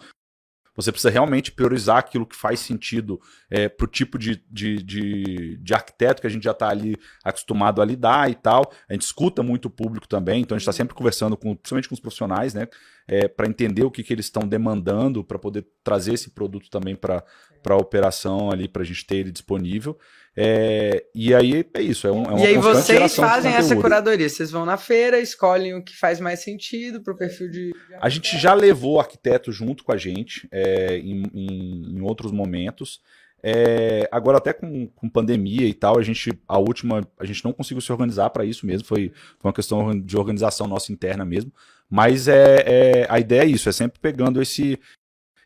Você 0.80 0.92
precisa 0.92 1.10
realmente 1.10 1.52
priorizar 1.52 1.98
aquilo 1.98 2.26
que 2.26 2.36
faz 2.36 2.60
sentido 2.60 3.20
é, 3.50 3.68
para 3.68 3.84
o 3.84 3.88
tipo 3.88 4.18
de, 4.18 4.42
de, 4.50 4.82
de, 4.82 5.56
de, 5.58 5.74
arquiteto 5.74 6.20
que 6.20 6.26
a 6.26 6.30
gente 6.30 6.44
já 6.44 6.52
está 6.52 6.68
ali 6.68 6.96
acostumado 7.24 7.82
a 7.82 7.84
lidar 7.84 8.30
e 8.30 8.34
tal. 8.34 8.72
A 8.88 8.92
gente 8.92 9.02
escuta 9.02 9.42
muito 9.42 9.66
o 9.66 9.70
público 9.70 10.08
também, 10.08 10.42
então 10.42 10.54
a 10.54 10.58
gente 10.58 10.68
está 10.68 10.72
sempre 10.72 10.94
conversando, 10.94 11.36
com, 11.36 11.54
principalmente 11.54 11.88
com 11.88 11.94
os 11.94 12.00
profissionais, 12.00 12.54
né? 12.54 12.68
É, 13.06 13.26
para 13.26 13.48
entender 13.48 13.82
o 13.82 13.90
que, 13.90 14.04
que 14.04 14.12
eles 14.12 14.26
estão 14.26 14.46
demandando, 14.46 15.24
para 15.24 15.38
poder 15.38 15.66
trazer 15.82 16.14
esse 16.14 16.30
produto 16.30 16.70
também 16.70 16.94
para 16.94 17.24
a 17.68 17.76
operação 17.76 18.50
ali, 18.50 18.68
para 18.68 18.82
a 18.82 18.84
gente 18.84 19.04
ter 19.04 19.16
ele 19.16 19.32
disponível. 19.32 19.98
É, 20.36 21.04
e 21.14 21.34
aí 21.34 21.66
é 21.74 21.82
isso. 21.82 22.06
É, 22.06 22.12
um, 22.12 22.24
é 22.24 22.28
uma 22.28 22.40
e 22.40 22.46
aí 22.46 22.58
vocês 22.58 23.16
fazem 23.16 23.52
essa 23.52 23.74
curadoria. 23.76 24.28
Vocês 24.28 24.50
vão 24.50 24.64
na 24.64 24.76
feira, 24.76 25.18
escolhem 25.18 25.74
o 25.74 25.82
que 25.82 25.96
faz 25.96 26.20
mais 26.20 26.40
sentido 26.40 27.02
para 27.02 27.12
o 27.12 27.16
perfil 27.16 27.50
de. 27.50 27.72
A 28.00 28.08
gente 28.08 28.38
já 28.38 28.54
levou 28.54 29.00
arquiteto 29.00 29.50
junto 29.50 29.82
com 29.84 29.92
a 29.92 29.96
gente 29.96 30.48
é, 30.52 30.98
em, 30.98 31.24
em, 31.34 31.96
em, 31.96 32.00
outros 32.00 32.30
momentos. 32.30 33.00
É, 33.42 34.06
agora 34.12 34.36
até 34.36 34.52
com, 34.52 34.86
com, 34.88 35.08
pandemia 35.08 35.66
e 35.66 35.72
tal, 35.72 35.98
a 35.98 36.02
gente 36.02 36.30
a 36.46 36.58
última 36.58 37.00
a 37.18 37.24
gente 37.24 37.42
não 37.42 37.54
conseguiu 37.54 37.80
se 37.80 37.90
organizar 37.90 38.30
para 38.30 38.44
isso 38.44 38.66
mesmo. 38.66 38.86
Foi, 38.86 39.12
foi, 39.38 39.48
uma 39.48 39.52
questão 39.52 39.98
de 39.98 40.16
organização 40.16 40.66
nossa 40.66 40.92
interna 40.92 41.24
mesmo. 41.24 41.52
Mas 41.88 42.28
é, 42.28 42.64
é, 42.66 43.06
a 43.08 43.18
ideia 43.18 43.42
é 43.42 43.46
isso. 43.46 43.68
É 43.68 43.72
sempre 43.72 43.98
pegando 43.98 44.40
esse 44.40 44.78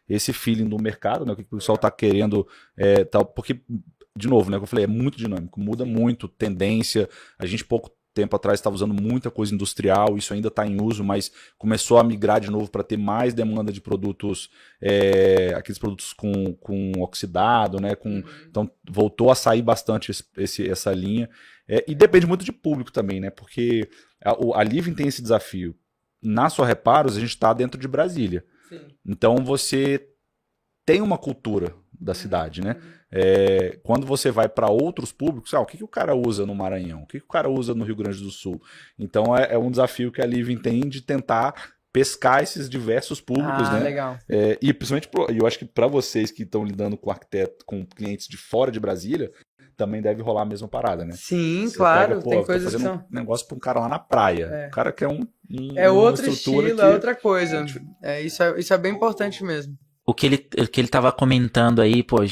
esse 0.08 0.32
feeling 0.32 0.68
do 0.68 0.80
mercado, 0.80 1.24
né? 1.24 1.32
O 1.32 1.36
que 1.36 1.42
o 1.42 1.56
pessoal 1.56 1.76
está 1.76 1.90
querendo, 1.90 2.46
é, 2.76 3.04
tal, 3.04 3.24
porque 3.24 3.60
de 4.16 4.28
novo, 4.28 4.50
né? 4.50 4.56
Que 4.56 4.62
eu 4.62 4.68
falei, 4.68 4.84
é 4.84 4.88
muito 4.88 5.18
dinâmico, 5.18 5.60
muda 5.60 5.84
muito, 5.84 6.28
tendência. 6.28 7.08
A 7.38 7.46
gente 7.46 7.64
pouco 7.64 7.90
tempo 8.14 8.36
atrás 8.36 8.60
estava 8.60 8.76
usando 8.76 8.94
muita 8.94 9.30
coisa 9.30 9.52
industrial, 9.52 10.16
isso 10.16 10.32
ainda 10.32 10.46
está 10.46 10.64
em 10.64 10.80
uso, 10.80 11.02
mas 11.02 11.32
começou 11.58 11.98
a 11.98 12.04
migrar 12.04 12.40
de 12.40 12.48
novo 12.48 12.70
para 12.70 12.84
ter 12.84 12.96
mais 12.96 13.34
demanda 13.34 13.72
de 13.72 13.80
produtos, 13.80 14.48
é, 14.80 15.52
aqueles 15.56 15.78
produtos 15.78 16.12
com, 16.12 16.54
com 16.54 16.92
oxidado, 16.98 17.80
né? 17.80 17.96
Com, 17.96 18.10
uhum. 18.10 18.24
Então 18.48 18.70
voltou 18.88 19.30
a 19.30 19.34
sair 19.34 19.62
bastante 19.62 20.12
esse, 20.12 20.24
esse 20.36 20.70
essa 20.70 20.92
linha. 20.92 21.28
É, 21.66 21.84
e 21.88 21.94
depende 21.94 22.26
muito 22.26 22.44
de 22.44 22.52
público 22.52 22.92
também, 22.92 23.18
né? 23.18 23.30
Porque 23.30 23.88
a, 24.24 24.60
a 24.60 24.62
Living 24.62 24.94
tem 24.94 25.08
esse 25.08 25.20
desafio. 25.20 25.74
Na 26.22 26.48
sua 26.48 26.66
reparos, 26.66 27.16
a 27.16 27.20
gente 27.20 27.30
está 27.30 27.52
dentro 27.52 27.80
de 27.80 27.88
Brasília. 27.88 28.44
Sim. 28.68 28.80
Então 29.04 29.36
você 29.44 30.08
tem 30.86 31.02
uma 31.02 31.18
cultura 31.18 31.74
da 32.04 32.14
cidade, 32.14 32.60
né? 32.60 32.76
É, 33.10 33.78
quando 33.82 34.06
você 34.06 34.30
vai 34.30 34.48
para 34.48 34.70
outros 34.70 35.12
públicos, 35.12 35.54
ah, 35.54 35.60
o 35.60 35.66
que, 35.66 35.78
que 35.78 35.84
o 35.84 35.88
cara 35.88 36.14
usa 36.14 36.44
no 36.44 36.54
Maranhão? 36.54 37.02
O 37.02 37.06
que, 37.06 37.18
que 37.18 37.24
o 37.24 37.28
cara 37.28 37.48
usa 37.48 37.74
no 37.74 37.84
Rio 37.84 37.96
Grande 37.96 38.22
do 38.22 38.30
Sul? 38.30 38.60
Então 38.98 39.36
é, 39.36 39.54
é 39.54 39.58
um 39.58 39.70
desafio 39.70 40.12
que 40.12 40.20
a 40.20 40.26
Living 40.26 40.58
tem 40.58 40.80
de 40.80 41.00
tentar 41.00 41.72
pescar 41.92 42.42
esses 42.42 42.68
diversos 42.68 43.20
públicos, 43.20 43.68
ah, 43.68 43.74
né? 43.74 43.80
Legal. 43.80 44.18
É, 44.28 44.58
e 44.60 44.74
principalmente, 44.74 45.08
pro, 45.08 45.30
eu 45.30 45.46
acho 45.46 45.58
que 45.58 45.64
para 45.64 45.86
vocês 45.86 46.32
que 46.32 46.42
estão 46.42 46.64
lidando 46.64 46.96
com 46.96 47.10
arquiteto, 47.10 47.64
com 47.64 47.86
clientes 47.86 48.26
de 48.26 48.36
fora 48.36 48.72
de 48.72 48.80
Brasília, 48.80 49.30
também 49.76 50.02
deve 50.02 50.20
rolar 50.20 50.42
a 50.42 50.46
mesma 50.46 50.66
parada, 50.66 51.04
né? 51.04 51.14
Sim, 51.16 51.66
Você 51.66 51.76
claro. 51.76 52.08
Pega, 52.08 52.22
pô, 52.22 52.30
tem 52.30 52.44
coisas 52.44 52.74
que 52.74 52.82
são... 52.82 52.96
um 52.96 53.14
negócio 53.14 53.46
para 53.46 53.56
um 53.56 53.60
cara 53.60 53.80
lá 53.80 53.88
na 53.88 53.98
praia. 53.98 54.46
É. 54.46 54.66
O 54.66 54.70
cara 54.70 54.92
quer 54.92 55.08
um, 55.08 55.20
um 55.50 55.78
é 55.78 55.88
outro 55.88 56.28
estilo, 56.28 56.66
é 56.66 56.74
que... 56.74 56.80
é 56.80 56.88
outra 56.88 57.14
coisa. 57.14 57.64
É, 58.02 58.20
isso, 58.20 58.42
é, 58.42 58.58
isso 58.58 58.74
é 58.74 58.78
bem 58.78 58.92
importante 58.92 59.44
mesmo. 59.44 59.76
O 60.06 60.14
que 60.14 60.26
ele, 60.26 60.48
o 60.58 60.68
que 60.68 60.80
ele 60.80 60.88
tava 60.88 61.10
comentando 61.12 61.80
aí, 61.80 62.02
pô, 62.02 62.22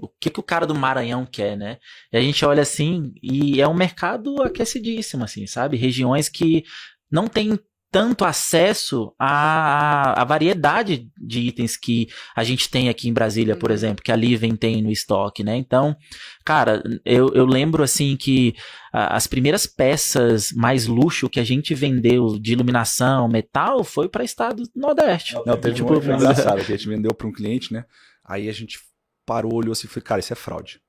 o 0.00 0.08
que, 0.20 0.30
que 0.30 0.40
o 0.40 0.44
cara 0.44 0.66
do 0.66 0.74
Maranhão 0.74 1.26
quer, 1.26 1.56
né? 1.56 1.78
E 2.12 2.16
a 2.16 2.20
gente 2.20 2.44
olha 2.44 2.62
assim 2.62 3.12
e 3.22 3.60
é 3.60 3.66
um 3.66 3.74
mercado 3.74 4.40
aquecidíssimo, 4.42 5.24
assim, 5.24 5.46
sabe? 5.46 5.76
Regiões 5.76 6.28
que 6.28 6.64
não 7.10 7.26
tem 7.26 7.58
tanto 7.90 8.24
acesso 8.24 9.14
à, 9.18 10.20
à, 10.20 10.24
variedade 10.24 11.08
de 11.18 11.40
itens 11.40 11.76
que 11.76 12.08
a 12.36 12.44
gente 12.44 12.70
tem 12.70 12.88
aqui 12.88 13.08
em 13.08 13.12
Brasília, 13.12 13.56
por 13.56 13.70
uhum. 13.70 13.74
exemplo, 13.74 14.04
que 14.04 14.12
a 14.12 14.16
Liven 14.16 14.54
tem 14.54 14.82
no 14.82 14.90
estoque, 14.90 15.42
né? 15.42 15.56
Então, 15.56 15.96
cara, 16.44 16.82
eu, 17.04 17.32
eu 17.34 17.46
lembro 17.46 17.82
assim 17.82 18.16
que 18.16 18.54
as 18.92 19.26
primeiras 19.26 19.66
peças 19.66 20.52
mais 20.52 20.86
luxo 20.86 21.28
que 21.30 21.40
a 21.40 21.44
gente 21.44 21.74
vendeu 21.74 22.38
de 22.38 22.52
iluminação, 22.52 23.28
metal, 23.28 23.82
foi 23.84 24.08
para 24.08 24.24
estado 24.24 24.62
do 24.62 24.70
Nordeste. 24.76 25.34
Não, 25.46 25.56
teve 25.56 25.76
tipo, 25.76 25.92
uma 25.92 25.98
engraçada 26.14 26.64
que 26.64 26.72
a 26.72 26.76
gente 26.76 26.88
vendeu 26.88 27.14
para 27.14 27.26
um 27.26 27.32
cliente, 27.32 27.72
né? 27.72 27.84
Aí 28.24 28.48
a 28.48 28.52
gente 28.52 28.78
parou, 29.24 29.54
olhou 29.54 29.72
assim 29.72 29.86
e 29.86 29.90
falei, 29.90 30.04
cara, 30.04 30.20
isso 30.20 30.32
é 30.32 30.36
fraude. 30.36 30.80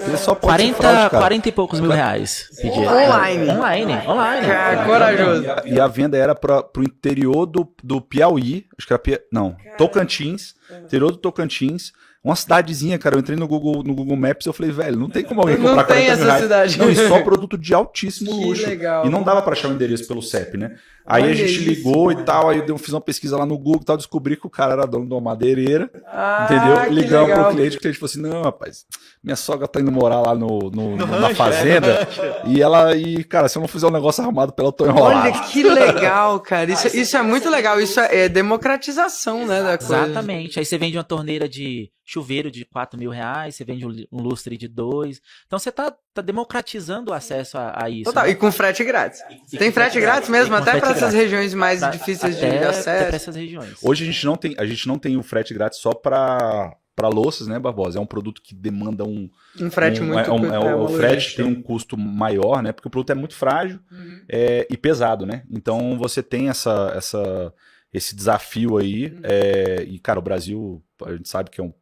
Ele 0.00 0.16
só 0.16 0.34
40, 0.34 0.76
fraude, 0.76 1.10
40 1.10 1.48
e 1.48 1.52
poucos 1.52 1.80
mil 1.80 1.90
reais. 1.90 2.48
Pedir. 2.60 2.86
Online. 2.88 3.50
Online, 3.50 3.92
online. 4.06 4.46
Cara, 4.46 4.84
corajoso. 4.84 5.44
E 5.66 5.80
a 5.80 5.86
venda 5.86 6.16
era 6.16 6.34
para 6.34 6.64
o 6.76 6.82
interior 6.82 7.46
do, 7.46 7.68
do 7.82 8.00
Piauí, 8.00 8.66
acho 8.78 8.86
que 8.86 8.92
era, 8.92 8.98
Pia, 9.00 9.22
não, 9.32 9.56
Tocantins, 9.76 10.54
interior 10.84 11.10
do 11.10 11.18
Tocantins, 11.18 11.92
uma 12.22 12.36
cidadezinha, 12.36 12.98
cara. 12.98 13.16
Eu 13.16 13.20
entrei 13.20 13.36
no 13.36 13.48
Google, 13.48 13.82
no 13.82 13.94
Google 13.94 14.16
Maps 14.16 14.44
e 14.44 14.48
eu 14.48 14.52
falei, 14.52 14.70
velho, 14.70 14.96
não 14.98 15.08
tem 15.08 15.24
como 15.24 15.40
alguém 15.40 15.56
comprar 15.56 15.76
não 15.76 15.84
tem 15.84 16.06
essa 16.06 16.24
reais. 16.24 16.42
cidade. 16.42 16.78
Não, 16.78 16.90
e 16.90 16.96
só 16.96 17.22
produto 17.22 17.56
de 17.56 17.72
altíssimo 17.72 18.30
que 18.38 18.44
luxo. 18.44 18.66
Legal. 18.66 19.06
E 19.06 19.08
não 19.08 19.22
dava 19.22 19.40
para 19.40 19.52
achar 19.52 19.68
o 19.68 19.72
endereço 19.72 20.06
pelo 20.06 20.20
CEP, 20.20 20.58
né? 20.58 20.76
Aí 21.06 21.22
Olha 21.24 21.32
a 21.32 21.34
gente 21.34 21.56
isso, 21.56 21.68
ligou 21.68 22.08
cara. 22.08 22.20
e 22.20 22.24
tal, 22.24 22.48
aí 22.50 22.62
eu 22.68 22.78
fiz 22.78 22.92
uma 22.92 23.00
pesquisa 23.00 23.36
lá 23.36 23.46
no 23.46 23.56
Google 23.58 23.80
e 23.82 23.84
tal, 23.84 23.96
descobri 23.96 24.36
que 24.36 24.46
o 24.46 24.50
cara 24.50 24.74
era 24.74 24.86
dono 24.86 25.06
de 25.06 25.12
uma 25.14 25.20
madeireira. 25.20 25.90
Ah, 26.06 26.46
entendeu? 26.48 26.92
Ligamos 26.92 27.32
pro 27.32 27.50
cliente, 27.50 27.76
o 27.78 27.80
cliente 27.80 27.98
falou 27.98 28.10
assim: 28.10 28.20
não, 28.20 28.42
rapaz, 28.42 28.84
minha 29.24 29.34
sogra 29.34 29.66
tá 29.66 29.80
indo 29.80 29.90
morar 29.90 30.20
lá 30.20 30.34
no, 30.34 30.70
no, 30.70 30.96
no 30.96 31.06
na 31.06 31.34
fazenda. 31.34 32.06
e 32.46 32.60
ela, 32.62 32.94
e, 32.94 33.24
cara, 33.24 33.48
se 33.48 33.56
eu 33.56 33.60
não 33.60 33.66
fizer 33.66 33.86
um 33.86 33.90
negócio 33.90 34.22
arrumado 34.22 34.52
pra 34.52 34.62
ela, 34.62 34.68
eu 34.68 34.72
tô 34.72 34.86
enrolado. 34.86 35.30
Olha 35.30 35.40
que 35.48 35.62
legal, 35.62 36.38
cara. 36.38 36.70
Isso, 36.70 36.94
isso 36.94 37.16
é 37.16 37.22
muito 37.22 37.48
legal. 37.48 37.80
Isso 37.80 37.98
é 37.98 38.28
democratização, 38.28 39.46
né? 39.46 39.62
Da 39.62 39.78
coisa. 39.78 40.04
Exatamente. 40.04 40.58
Aí 40.58 40.64
você 40.64 40.78
vende 40.78 40.96
uma 40.96 41.02
torneira 41.04 41.48
de 41.48 41.90
chuveiro 42.10 42.50
de 42.50 42.64
4 42.64 42.98
mil 42.98 43.10
reais, 43.10 43.54
você 43.54 43.64
vende 43.64 43.86
um 43.86 44.20
lustre 44.20 44.56
de 44.56 44.66
2. 44.66 45.20
Então 45.46 45.58
você 45.58 45.70
tá, 45.70 45.94
tá 46.12 46.20
democratizando 46.20 47.12
o 47.12 47.14
acesso 47.14 47.56
a, 47.56 47.84
a 47.84 47.88
isso. 47.88 48.04
Total, 48.04 48.24
né? 48.24 48.30
e 48.30 48.34
com 48.34 48.50
frete 48.50 48.82
grátis. 48.82 49.20
E 49.52 49.56
Tem 49.56 49.70
frete 49.70 50.00
grátis, 50.00 50.28
grátis 50.28 50.28
mesmo, 50.28 50.56
até 50.56 50.80
para 50.80 50.90
essas 50.90 51.14
regiões 51.14 51.54
mais 51.54 51.78
pra, 51.78 51.90
difíceis 51.90 52.36
até, 52.36 52.58
de 52.58 52.64
acesso. 52.64 53.06
Até 53.06 53.16
essas 53.16 53.36
regiões. 53.36 53.76
Hoje 53.80 54.02
a 54.02 54.06
gente 54.06 54.26
não 54.26 54.36
tem, 54.36 54.54
a 54.58 54.66
gente 54.66 54.88
não 54.88 54.98
tem 54.98 55.16
o 55.16 55.22
frete 55.22 55.54
grátis 55.54 55.78
só 55.78 55.94
para 55.94 56.76
para 56.96 57.08
louças, 57.08 57.46
né, 57.46 57.58
Barbosa? 57.58 57.98
É 57.98 58.02
um 58.02 58.06
produto 58.06 58.42
que 58.42 58.54
demanda 58.54 59.04
um. 59.04 59.30
Um 59.58 59.70
frete 59.70 60.02
um, 60.02 60.06
muito 60.06 60.30
é, 60.30 60.32
um, 60.32 60.52
é, 60.52 60.70
é 60.70 60.74
O 60.74 60.88
frete 60.88 61.36
tem 61.36 61.44
um 61.46 61.62
custo 61.62 61.96
maior, 61.96 62.62
né? 62.62 62.72
Porque 62.72 62.88
o 62.88 62.90
produto 62.90 63.10
é 63.10 63.14
muito 63.14 63.34
frágil 63.34 63.78
uhum. 63.90 64.20
é, 64.28 64.66
e 64.68 64.76
pesado, 64.76 65.24
né? 65.24 65.44
Então 65.50 65.96
você 65.96 66.22
tem 66.22 66.50
essa, 66.50 66.92
essa, 66.94 67.54
esse 67.92 68.14
desafio 68.14 68.76
aí. 68.78 69.06
Uhum. 69.06 69.20
É, 69.24 69.82
e, 69.82 69.98
cara, 69.98 70.18
o 70.18 70.22
Brasil, 70.22 70.82
a 71.04 71.12
gente 71.12 71.28
sabe 71.28 71.50
que 71.50 71.60
é 71.60 71.64
um, 71.64 71.72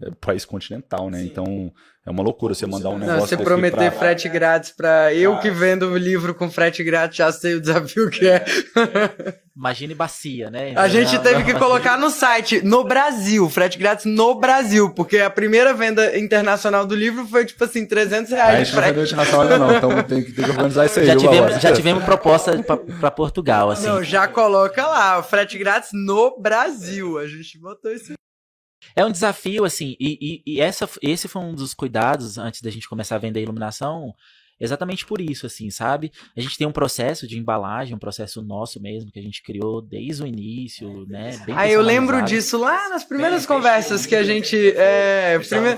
é 0.00 0.10
país 0.20 0.44
continental, 0.44 1.10
né? 1.10 1.18
Sim. 1.18 1.26
Então 1.26 1.72
é 2.06 2.10
uma 2.10 2.22
loucura 2.22 2.54
você 2.54 2.66
mandar 2.66 2.90
um 2.90 2.98
negócio. 2.98 3.20
Não, 3.20 3.26
você 3.26 3.36
prometer 3.36 3.76
pra... 3.76 3.90
frete 3.90 4.28
grátis 4.28 4.70
para 4.70 5.12
eu 5.12 5.34
ah. 5.34 5.38
que 5.38 5.50
vendo 5.50 5.86
o 5.90 5.96
livro 5.98 6.34
com 6.34 6.48
frete 6.48 6.84
grátis 6.84 7.16
já 7.16 7.32
sei 7.32 7.54
o 7.54 7.60
desafio 7.60 8.08
que 8.08 8.28
é. 8.28 8.44
Imagine 9.56 9.92
bacia, 9.92 10.50
né? 10.50 10.72
A 10.76 10.86
gente 10.86 11.18
teve 11.18 11.42
que 11.42 11.52
colocar 11.54 11.98
no 11.98 12.10
site 12.10 12.62
no 12.62 12.84
Brasil, 12.84 13.50
frete 13.50 13.76
grátis 13.76 14.04
no 14.04 14.36
Brasil, 14.36 14.94
porque 14.94 15.18
a 15.18 15.28
primeira 15.28 15.74
venda 15.74 16.16
internacional 16.16 16.86
do 16.86 16.94
livro 16.94 17.26
foi 17.26 17.44
tipo 17.44 17.64
assim 17.64 17.84
300 17.84 18.30
reais. 18.30 18.54
A 18.54 18.64
gente 18.64 18.74
não 18.76 18.82
vendeu 18.82 19.04
internacional 19.04 19.42
ainda 19.42 19.58
não, 19.58 19.76
então 19.76 20.02
tem 20.04 20.22
que, 20.22 20.32
tem 20.32 20.44
que 20.44 20.50
organizar 20.52 20.86
isso 20.86 21.00
aí. 21.00 21.06
Já 21.06 21.16
tivemos, 21.16 21.60
já 21.60 21.72
tivemos 21.72 22.04
proposta 22.04 22.56
para 23.00 23.10
Portugal, 23.10 23.70
assim. 23.70 23.88
Não, 23.88 24.02
já 24.04 24.28
coloca 24.28 24.86
lá, 24.86 25.20
frete 25.24 25.58
grátis 25.58 25.90
no 25.92 26.40
Brasil. 26.40 27.18
A 27.18 27.26
gente 27.26 27.58
botou 27.58 27.90
isso 27.90 28.12
é 28.94 29.04
um 29.04 29.12
desafio, 29.12 29.64
assim, 29.64 29.96
e, 29.98 30.42
e, 30.46 30.54
e, 30.54 30.60
essa, 30.60 30.88
esse 31.02 31.28
foi 31.28 31.42
um 31.42 31.54
dos 31.54 31.74
cuidados 31.74 32.38
antes 32.38 32.60
da 32.62 32.70
gente 32.70 32.88
começar 32.88 33.16
a 33.16 33.20
vender 33.20 33.42
iluminação, 33.42 34.14
exatamente 34.60 35.06
por 35.06 35.20
isso, 35.20 35.46
assim, 35.46 35.70
sabe? 35.70 36.10
A 36.36 36.40
gente 36.40 36.58
tem 36.58 36.66
um 36.66 36.72
processo 36.72 37.26
de 37.26 37.38
embalagem, 37.38 37.94
um 37.94 37.98
processo 37.98 38.42
nosso 38.42 38.80
mesmo, 38.80 39.10
que 39.10 39.18
a 39.18 39.22
gente 39.22 39.42
criou 39.42 39.80
desde 39.80 40.22
o 40.22 40.26
início, 40.26 41.06
né? 41.06 41.40
Bem 41.46 41.54
ah, 41.56 41.68
eu 41.68 41.80
lembro 41.80 42.22
disso 42.22 42.58
lá 42.58 42.88
nas 42.88 43.04
primeiras 43.04 43.46
conversas 43.46 44.04
que 44.04 44.16
a 44.16 44.22
gente. 44.22 44.56
É, 44.76 45.38
prime... 45.38 45.76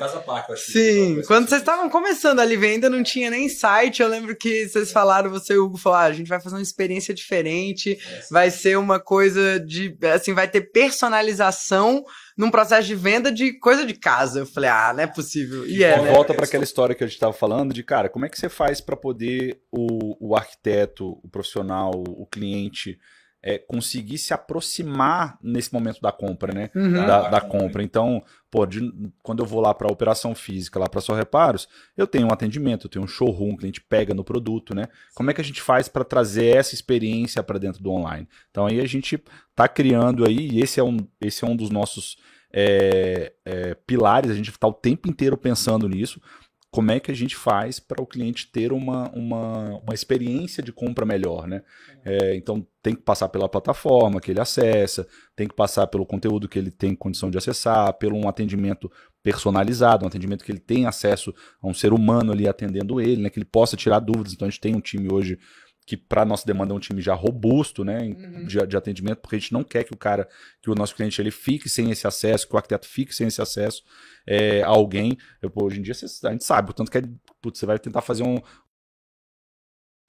Sim, 0.56 1.22
quando 1.26 1.48
vocês 1.48 1.60
estavam 1.60 1.90
começando 1.90 2.40
ali, 2.40 2.56
ainda 2.64 2.88
não 2.88 3.02
tinha 3.02 3.30
nem 3.30 3.48
site, 3.48 4.00
eu 4.00 4.08
lembro 4.08 4.34
que 4.36 4.68
vocês 4.68 4.90
falaram, 4.90 5.30
você 5.30 5.54
e 5.54 5.58
o 5.58 5.66
Hugo 5.66 5.76
falaram, 5.76 6.06
ah, 6.06 6.08
a 6.08 6.12
gente 6.12 6.28
vai 6.28 6.40
fazer 6.40 6.56
uma 6.56 6.62
experiência 6.62 7.12
diferente, 7.12 7.98
vai 8.30 8.50
ser 8.50 8.78
uma 8.78 8.98
coisa 8.98 9.60
de. 9.60 9.96
Assim, 10.14 10.32
vai 10.32 10.48
ter 10.48 10.72
personalização 10.72 12.04
num 12.40 12.50
processo 12.50 12.88
de 12.88 12.94
venda 12.94 13.30
de 13.30 13.52
coisa 13.52 13.84
de 13.84 13.92
casa. 13.92 14.40
Eu 14.40 14.46
falei, 14.46 14.70
ah, 14.70 14.94
não 14.94 15.02
é 15.02 15.06
possível. 15.06 15.66
E 15.66 15.84
é, 15.84 16.00
né? 16.00 16.10
Volta 16.10 16.32
para 16.32 16.46
aquela 16.46 16.64
história 16.64 16.94
que 16.94 17.04
a 17.04 17.06
gente 17.06 17.16
estava 17.16 17.34
falando 17.34 17.74
de, 17.74 17.82
cara, 17.82 18.08
como 18.08 18.24
é 18.24 18.30
que 18.30 18.38
você 18.38 18.48
faz 18.48 18.80
para 18.80 18.96
poder 18.96 19.60
o, 19.70 20.30
o 20.30 20.34
arquiteto, 20.34 21.20
o 21.22 21.28
profissional, 21.28 21.90
o 21.94 22.24
cliente 22.24 22.98
é, 23.42 23.58
conseguir 23.58 24.16
se 24.16 24.32
aproximar 24.32 25.38
nesse 25.42 25.70
momento 25.70 26.00
da 26.00 26.10
compra, 26.10 26.54
né? 26.54 26.70
Uhum. 26.74 26.92
Da, 26.92 27.28
da, 27.28 27.40
compra. 27.42 27.82
Então, 27.82 28.22
pô, 28.50 28.66
de, 28.66 28.92
quando 29.22 29.40
eu 29.40 29.46
vou 29.46 29.60
lá 29.60 29.72
para 29.72 29.88
a 29.88 29.92
operação 29.92 30.34
física, 30.34 30.78
lá 30.78 30.88
para 30.88 31.00
só 31.00 31.14
reparos, 31.14 31.68
eu 31.96 32.06
tenho 32.06 32.26
um 32.26 32.32
atendimento, 32.32 32.86
eu 32.86 32.90
tenho 32.90 33.04
um 33.04 33.08
showroom, 33.08 33.52
o 33.52 33.56
cliente 33.56 33.80
pega 33.80 34.12
no 34.12 34.24
produto, 34.24 34.74
né? 34.74 34.88
Como 35.14 35.30
é 35.30 35.34
que 35.34 35.40
a 35.40 35.44
gente 35.44 35.62
faz 35.62 35.88
para 35.88 36.04
trazer 36.04 36.56
essa 36.56 36.74
experiência 36.74 37.42
para 37.42 37.58
dentro 37.58 37.82
do 37.82 37.90
online? 37.90 38.28
Então 38.50 38.66
aí 38.66 38.80
a 38.80 38.86
gente 38.86 39.22
está 39.50 39.68
criando 39.68 40.26
aí, 40.26 40.50
e 40.50 40.60
esse 40.60 40.80
é 40.80 40.84
um, 40.84 40.98
esse 41.20 41.44
é 41.44 41.48
um 41.48 41.54
dos 41.54 41.70
nossos 41.70 42.16
é, 42.52 43.32
é, 43.44 43.74
pilares, 43.74 44.30
a 44.30 44.34
gente 44.34 44.50
está 44.50 44.66
o 44.66 44.72
tempo 44.72 45.08
inteiro 45.08 45.36
pensando 45.36 45.88
nisso. 45.88 46.20
Como 46.70 46.92
é 46.92 47.00
que 47.00 47.10
a 47.10 47.14
gente 47.14 47.34
faz 47.34 47.80
para 47.80 48.00
o 48.00 48.06
cliente 48.06 48.46
ter 48.46 48.72
uma, 48.72 49.10
uma, 49.10 49.78
uma 49.78 49.94
experiência 49.94 50.62
de 50.62 50.72
compra 50.72 51.04
melhor, 51.04 51.48
né? 51.48 51.62
É, 52.04 52.36
então 52.36 52.64
tem 52.80 52.94
que 52.94 53.02
passar 53.02 53.28
pela 53.28 53.48
plataforma 53.48 54.20
que 54.20 54.30
ele 54.30 54.40
acessa, 54.40 55.06
tem 55.34 55.48
que 55.48 55.54
passar 55.54 55.88
pelo 55.88 56.06
conteúdo 56.06 56.48
que 56.48 56.58
ele 56.58 56.70
tem 56.70 56.94
condição 56.94 57.30
de 57.30 57.36
acessar, 57.36 57.92
pelo 57.94 58.16
um 58.16 58.28
atendimento 58.28 58.90
personalizado, 59.22 60.04
um 60.04 60.08
atendimento 60.08 60.44
que 60.44 60.52
ele 60.52 60.60
tem 60.60 60.86
acesso 60.86 61.34
a 61.60 61.66
um 61.66 61.74
ser 61.74 61.92
humano 61.92 62.32
ali 62.32 62.46
atendendo 62.46 63.00
ele, 63.00 63.22
né? 63.22 63.30
Que 63.30 63.38
ele 63.38 63.46
possa 63.46 63.76
tirar 63.76 63.98
dúvidas. 63.98 64.32
Então 64.32 64.46
a 64.46 64.50
gente 64.50 64.60
tem 64.60 64.76
um 64.76 64.80
time 64.80 65.12
hoje 65.12 65.38
que 65.90 65.96
para 65.96 66.24
nossa 66.24 66.46
demanda 66.46 66.72
é 66.72 66.76
um 66.76 66.78
time 66.78 67.02
já 67.02 67.14
robusto, 67.14 67.82
né, 67.82 67.98
uhum. 67.98 68.44
de, 68.44 68.64
de, 68.64 68.76
atendimento, 68.76 69.18
porque 69.18 69.34
a 69.34 69.38
gente 69.40 69.52
não 69.52 69.64
quer 69.64 69.82
que 69.82 69.92
o 69.92 69.96
cara, 69.96 70.28
que 70.62 70.70
o 70.70 70.74
nosso 70.76 70.94
cliente 70.94 71.20
ele 71.20 71.32
fique 71.32 71.68
sem 71.68 71.90
esse 71.90 72.06
acesso, 72.06 72.46
que 72.46 72.54
o 72.54 72.56
arquiteto 72.56 72.86
fique 72.86 73.12
sem 73.12 73.26
esse 73.26 73.42
acesso 73.42 73.82
é, 74.24 74.62
a 74.62 74.68
alguém. 74.68 75.18
Eu, 75.42 75.50
hoje 75.52 75.80
em 75.80 75.82
dia 75.82 75.92
a 75.92 76.30
gente 76.30 76.44
sabe, 76.44 76.66
portanto 76.66 76.92
que 76.92 76.98
é, 76.98 77.02
putz, 77.42 77.58
você 77.58 77.66
vai 77.66 77.76
tentar 77.76 78.02
fazer 78.02 78.22
um, 78.22 78.40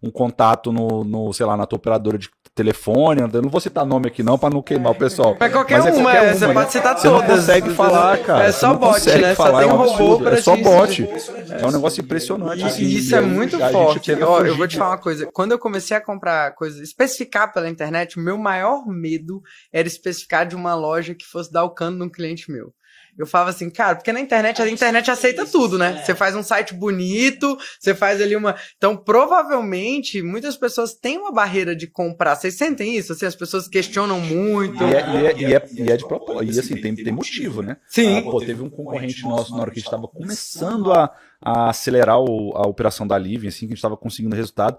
um 0.04 0.10
contato 0.10 0.72
no, 0.72 1.04
no, 1.04 1.32
sei 1.34 1.46
lá, 1.46 1.56
na 1.56 1.66
tua 1.66 1.78
operadora 1.78 2.18
de 2.18 2.30
telefone. 2.54 3.22
Eu 3.22 3.42
não 3.42 3.50
vou 3.50 3.62
citar 3.62 3.86
nome 3.86 4.08
aqui 4.08 4.24
não 4.24 4.38
para 4.38 4.54
não 4.54 4.62
queimar 4.62 4.92
o 4.92 4.96
pessoal. 4.96 5.38
Mas 5.40 5.52
qualquer 5.52 5.80
Mas 5.80 5.88
é 5.88 5.92
uma, 5.94 6.12
qualquer 6.12 6.36
você 6.36 6.46
uma, 6.46 6.54
pode 6.54 6.72
citar 6.72 6.98
você 6.98 7.08
todas. 7.08 7.26
Você 7.26 7.32
não 7.32 7.38
consegue 7.38 7.70
falar, 7.76 8.18
cara. 8.20 8.44
É 8.46 8.52
só 8.52 8.74
bot, 8.74 9.10
né? 9.10 9.36
Falar, 9.36 9.52
só 9.52 9.60
tem 9.60 9.68
um 9.68 9.78
robô 9.78 10.28
É 10.28 10.42
só 10.42 10.56
bot. 10.58 11.10
É 11.50 11.66
um 11.66 11.72
negócio 11.72 12.02
impressionante. 12.02 12.64
Assim, 12.64 12.84
e 12.84 12.98
isso 12.98 13.16
é 13.16 13.22
muito 13.22 13.58
forte. 13.58 14.12
Ó, 14.24 14.42
eu 14.42 14.58
vou 14.58 14.68
te 14.68 14.78
falar 14.78 14.92
uma 14.92 14.98
coisa. 14.98 15.30
Quando 15.32 15.52
eu 15.52 15.60
comecei 15.60 15.96
a 15.96 16.02
comprar 16.02 16.54
coisas, 16.56 16.82
especificar 16.82 17.54
pela 17.54 17.70
internet, 17.70 18.18
o 18.18 18.22
meu 18.22 18.38
maior 18.38 18.86
medo 18.88 19.42
era 19.72 19.88
especificar 19.88 20.46
de 20.46 20.56
uma 20.56 20.76
loja 20.76 21.16
que 21.16 21.26
fosse 21.26 21.52
dar 21.52 21.64
o 21.64 21.70
cano 21.70 21.98
num 21.98 22.10
cliente 22.10 22.52
meu. 22.52 22.74
Eu 23.18 23.28
falava 23.28 23.50
assim, 23.50 23.70
cara, 23.70 23.96
porque 23.96 24.12
na 24.12 24.20
internet, 24.20 24.62
a 24.62 24.70
internet 24.70 25.12
aceita 25.12 25.46
tudo, 25.46 25.78
né? 25.78 25.98
É. 26.00 26.04
Você 26.04 26.16
faz 26.16 26.36
um 26.36 26.44
site 26.44 26.74
bonito, 26.74 27.58
você 27.80 27.94
faz 27.94 28.22
ali 28.22 28.36
uma. 28.36 28.56
Então, 28.78 28.96
provavelmente, 28.96 30.22
muitas 30.22 30.58
pessoas 30.58 30.94
têm 30.94 31.18
uma 31.18 31.32
barreira 31.32 31.76
de 31.76 31.88
comprar. 31.88 32.36
Vocês 32.36 32.56
sentem 32.56 32.96
isso? 32.96 33.14
Assim, 33.14 33.26
as 33.26 33.36
pessoas 33.36 33.68
questionam 33.68 34.20
muito. 34.20 34.84
E 34.84 34.94
é, 34.94 35.00
e 35.00 35.26
é, 35.26 35.38
e 35.38 35.54
é, 35.54 35.70
e 35.74 35.92
é 35.92 35.98
de 35.98 36.08
propósito. 36.08 36.56
E 36.56 36.60
assim, 36.60 36.76
tem, 36.82 36.96
tem 36.96 37.14
motivo, 37.14 37.62
né? 37.62 37.78
Sim. 37.88 38.20
Ah, 38.20 38.22
pô, 38.22 38.40
teve 38.40 38.62
um 38.62 38.70
concorrente 38.70 39.24
nosso 39.24 39.52
na 39.56 39.62
hora 39.62 39.72
que 39.72 39.80
a 39.80 39.82
gente 39.82 39.88
estava 39.88 40.08
começando 40.08 40.92
a, 40.92 41.14
a 41.42 41.70
acelerar 41.70 42.20
o, 42.20 42.56
a 42.56 42.68
operação 42.68 43.06
da 43.06 43.18
Living, 43.18 43.48
assim, 43.48 43.60
que 43.60 43.66
a 43.66 43.70
gente 43.70 43.78
estava 43.78 43.98
conseguindo 43.98 44.36
resultado. 44.36 44.78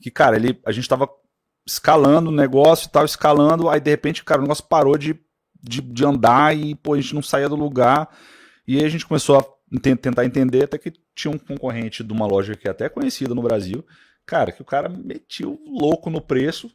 Que, 0.00 0.10
cara, 0.10 0.36
ele, 0.36 0.58
a 0.64 0.72
gente 0.72 0.84
estava 0.84 1.08
escalando 1.66 2.30
o 2.30 2.34
negócio 2.34 2.86
e 2.86 2.90
tal, 2.90 3.04
escalando, 3.04 3.68
aí 3.68 3.80
de 3.80 3.90
repente, 3.90 4.24
cara, 4.24 4.40
o 4.40 4.42
negócio 4.42 4.64
parou 4.64 4.98
de 4.98 5.18
de, 5.62 5.80
de 5.80 6.04
andar 6.04 6.56
e 6.56 6.74
pô, 6.74 6.94
a 6.94 7.00
gente 7.00 7.14
não 7.14 7.22
saía 7.22 7.48
do 7.48 7.56
lugar. 7.56 8.08
E 8.66 8.78
aí 8.78 8.84
a 8.84 8.88
gente 8.88 9.06
começou 9.06 9.38
a 9.38 9.44
tentar 9.80 10.24
entender 10.24 10.64
até 10.64 10.78
que 10.78 10.92
tinha 11.14 11.32
um 11.32 11.38
concorrente 11.38 12.02
de 12.02 12.12
uma 12.12 12.26
loja 12.26 12.56
que 12.56 12.68
é 12.68 12.70
até 12.70 12.88
conhecida 12.88 13.34
no 13.34 13.42
Brasil, 13.42 13.84
cara, 14.26 14.52
que 14.52 14.62
o 14.62 14.64
cara 14.64 14.88
metia 14.88 15.48
o 15.48 15.58
louco 15.66 16.10
no 16.10 16.20
preço 16.20 16.70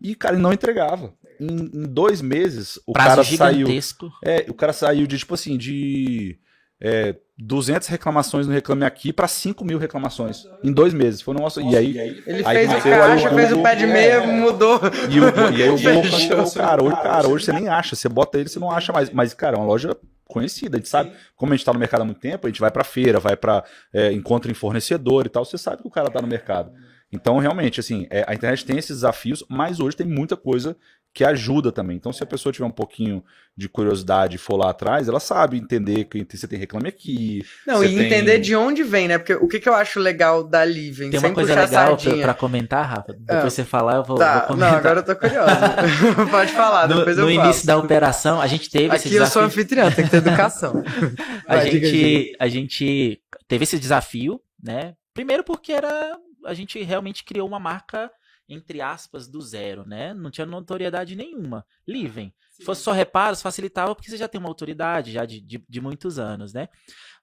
e, 0.00 0.14
cara, 0.14 0.38
não 0.38 0.52
entregava. 0.52 1.12
Em, 1.38 1.70
em 1.74 1.82
dois 1.86 2.22
meses, 2.22 2.78
o 2.86 2.92
Prazo 2.92 3.08
cara 3.08 3.22
gigantesco. 3.22 4.10
saiu. 4.22 4.34
É, 4.36 4.50
o 4.50 4.54
cara 4.54 4.72
saiu 4.72 5.06
de, 5.06 5.18
tipo 5.18 5.34
assim, 5.34 5.58
de 5.58 6.38
é, 6.80 7.14
200 7.38 7.88
reclamações 7.88 8.46
no 8.46 8.52
Reclame 8.52 8.84
Aqui 8.84 9.12
para 9.12 9.26
5 9.26 9.64
mil 9.64 9.78
reclamações 9.78 10.46
em 10.62 10.72
dois 10.72 10.92
meses. 10.92 11.22
Foi 11.22 11.34
um 11.34 11.38
negócio. 11.38 11.62
E 11.62 11.76
aí. 11.76 11.98
Ele 12.26 12.42
aí, 12.44 12.66
fez 12.66 12.70
a 12.70 12.80
caixa, 12.80 13.30
fez 13.30 13.52
o 13.52 13.62
pé 13.62 13.74
de 13.74 13.86
meia, 13.86 14.14
é, 14.14 14.26
mudou. 14.26 14.80
E, 15.10 15.20
o, 15.20 15.56
e 15.56 15.62
aí 15.62 15.68
o 15.70 15.76
Google 15.80 16.50
cara. 16.52 16.82
Hoje, 16.82 16.96
cara, 16.96 17.28
hoje 17.28 17.44
você 17.44 17.52
nem 17.52 17.68
acha. 17.68 17.96
Você 17.96 18.08
bota 18.08 18.38
ele, 18.38 18.48
você 18.48 18.58
não 18.58 18.70
acha 18.70 18.92
mais. 18.92 19.10
Mas, 19.10 19.32
cara, 19.34 19.56
é 19.56 19.58
uma 19.58 19.66
loja 19.66 19.96
conhecida. 20.26 20.76
A 20.76 20.80
gente 20.80 20.88
sabe, 20.88 21.12
como 21.34 21.52
a 21.52 21.56
gente 21.56 21.62
está 21.62 21.72
no 21.72 21.78
mercado 21.78 22.02
há 22.02 22.04
muito 22.04 22.20
tempo, 22.20 22.46
a 22.46 22.50
gente 22.50 22.60
vai 22.60 22.70
para 22.70 22.84
feira, 22.84 23.18
vai 23.18 23.36
para 23.36 23.64
é, 23.92 24.12
encontro 24.12 24.50
em 24.50 24.54
fornecedor 24.54 25.26
e 25.26 25.28
tal. 25.28 25.44
Você 25.44 25.58
sabe 25.58 25.82
que 25.82 25.88
o 25.88 25.90
cara 25.90 26.08
está 26.08 26.20
no 26.20 26.28
mercado. 26.28 26.72
Então, 27.12 27.38
realmente, 27.38 27.80
assim, 27.80 28.06
é, 28.08 28.24
a 28.26 28.34
internet 28.34 28.64
tem 28.64 28.78
esses 28.78 28.96
desafios, 28.96 29.44
mas 29.48 29.80
hoje 29.80 29.96
tem 29.96 30.06
muita 30.06 30.36
coisa 30.36 30.76
que 31.12 31.24
ajuda 31.24 31.72
também. 31.72 31.96
Então, 31.96 32.12
se 32.12 32.22
a 32.22 32.26
pessoa 32.26 32.52
tiver 32.52 32.66
um 32.66 32.70
pouquinho 32.70 33.22
de 33.56 33.68
curiosidade 33.68 34.36
e 34.36 34.38
for 34.38 34.56
lá 34.56 34.70
atrás, 34.70 35.08
ela 35.08 35.18
sabe 35.18 35.58
entender 35.58 36.04
que 36.04 36.24
você 36.24 36.46
tem 36.46 36.58
reclame 36.58 36.88
aqui. 36.88 37.44
Não, 37.66 37.82
e 37.82 37.88
tem... 37.88 38.06
entender 38.06 38.38
de 38.38 38.54
onde 38.54 38.82
vem, 38.82 39.08
né? 39.08 39.18
Porque 39.18 39.34
o 39.34 39.48
que, 39.48 39.58
que 39.58 39.68
eu 39.68 39.74
acho 39.74 39.98
legal 39.98 40.44
da 40.44 40.64
Living? 40.64 41.10
Tem 41.10 41.18
uma 41.18 41.32
coisa 41.32 41.54
legal 41.54 41.96
pra, 41.96 42.16
pra, 42.16 42.34
comentar, 42.34 42.86
Rafa. 42.86 43.12
Depois 43.12 43.44
ah. 43.44 43.50
você 43.50 43.64
falar, 43.64 43.96
eu 43.96 44.04
vou, 44.04 44.16
tá. 44.16 44.38
vou 44.38 44.48
comentar. 44.48 44.70
Não, 44.70 44.78
agora 44.78 45.00
eu 45.00 45.04
tô 45.04 45.16
curioso. 45.16 45.50
Pode 46.30 46.52
falar, 46.52 46.88
no, 46.88 46.98
depois 46.98 47.18
eu 47.18 47.24
No 47.24 47.30
início 47.30 47.66
da 47.66 47.76
operação, 47.76 48.40
a 48.40 48.46
gente 48.46 48.70
teve 48.70 48.86
Aqui 48.86 48.96
esse 48.96 49.08
desafio. 49.08 49.26
eu 49.26 49.30
sou 49.30 49.42
anfitrião, 49.42 49.90
tem 49.90 50.04
que 50.04 50.10
ter 50.10 50.18
educação. 50.18 50.82
a, 51.46 51.56
Vai, 51.56 51.70
gente, 51.70 52.36
a 52.38 52.48
gente 52.48 53.20
teve 53.48 53.64
esse 53.64 53.78
desafio, 53.78 54.40
né? 54.62 54.94
Primeiro 55.12 55.42
porque 55.42 55.72
era 55.72 56.16
a 56.46 56.54
gente 56.54 56.82
realmente 56.82 57.24
criou 57.24 57.46
uma 57.46 57.60
marca 57.60 58.10
entre 58.50 58.80
aspas, 58.80 59.28
do 59.28 59.40
zero, 59.40 59.86
né? 59.86 60.12
Não 60.12 60.30
tinha 60.30 60.44
notoriedade 60.44 61.14
nenhuma. 61.14 61.64
Livem. 61.86 62.34
Se 62.50 62.64
fosse 62.64 62.82
só 62.82 62.90
reparos, 62.90 63.40
facilitava 63.40 63.94
porque 63.94 64.10
você 64.10 64.16
já 64.16 64.26
tem 64.26 64.40
uma 64.40 64.48
autoridade 64.48 65.12
já 65.12 65.24
de, 65.24 65.40
de, 65.40 65.64
de 65.66 65.80
muitos 65.80 66.18
anos, 66.18 66.52
né? 66.52 66.68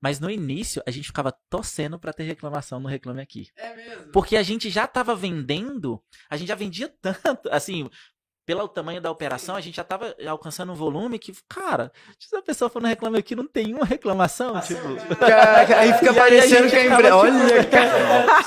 Mas 0.02 0.20
no 0.22 0.30
início, 0.30 0.82
a 0.88 0.92
gente 0.92 1.08
ficava 1.08 1.32
torcendo 1.50 2.00
para 2.00 2.13
ter 2.13 2.24
reclamação 2.24 2.80
no 2.80 2.88
Reclame 2.88 3.22
Aqui. 3.22 3.50
É 3.58 3.76
mesmo? 3.76 4.12
Porque 4.12 4.38
a 4.38 4.44
gente 4.44 4.70
já 4.70 4.86
estava 4.86 5.13
vendendo, 5.13 6.02
a 6.30 6.38
gente 6.38 6.48
já 6.48 6.56
vendia 6.56 6.88
tanto, 7.02 7.50
assim, 7.52 7.90
pelo 8.48 8.66
tamanho 8.66 9.02
da 9.02 9.12
operação, 9.12 9.58
a 9.58 9.62
gente 9.62 9.76
já 9.76 9.82
estava 9.82 10.16
alcançando 10.26 10.72
um 10.72 10.76
volume 10.76 11.20
que, 11.20 11.34
cara, 11.50 11.92
se 12.18 12.34
a 12.34 12.42
pessoa 12.42 12.70
for 12.70 12.82
no 12.82 12.88
reclame 12.88 13.18
aqui, 13.18 13.36
não 13.36 13.46
tem 13.46 13.74
uma 13.74 13.84
reclamação, 13.84 14.56
ah, 14.56 14.62
tipo... 14.62 14.82
Cara, 15.18 15.78
aí 15.78 15.92
fica 15.96 16.14
parecendo 16.16 16.70
que 16.70 16.76
é 16.78 16.86
empre... 16.86 17.04
Tipo, 17.04 17.16
Olha, 17.18 17.66
cara. 17.66 18.44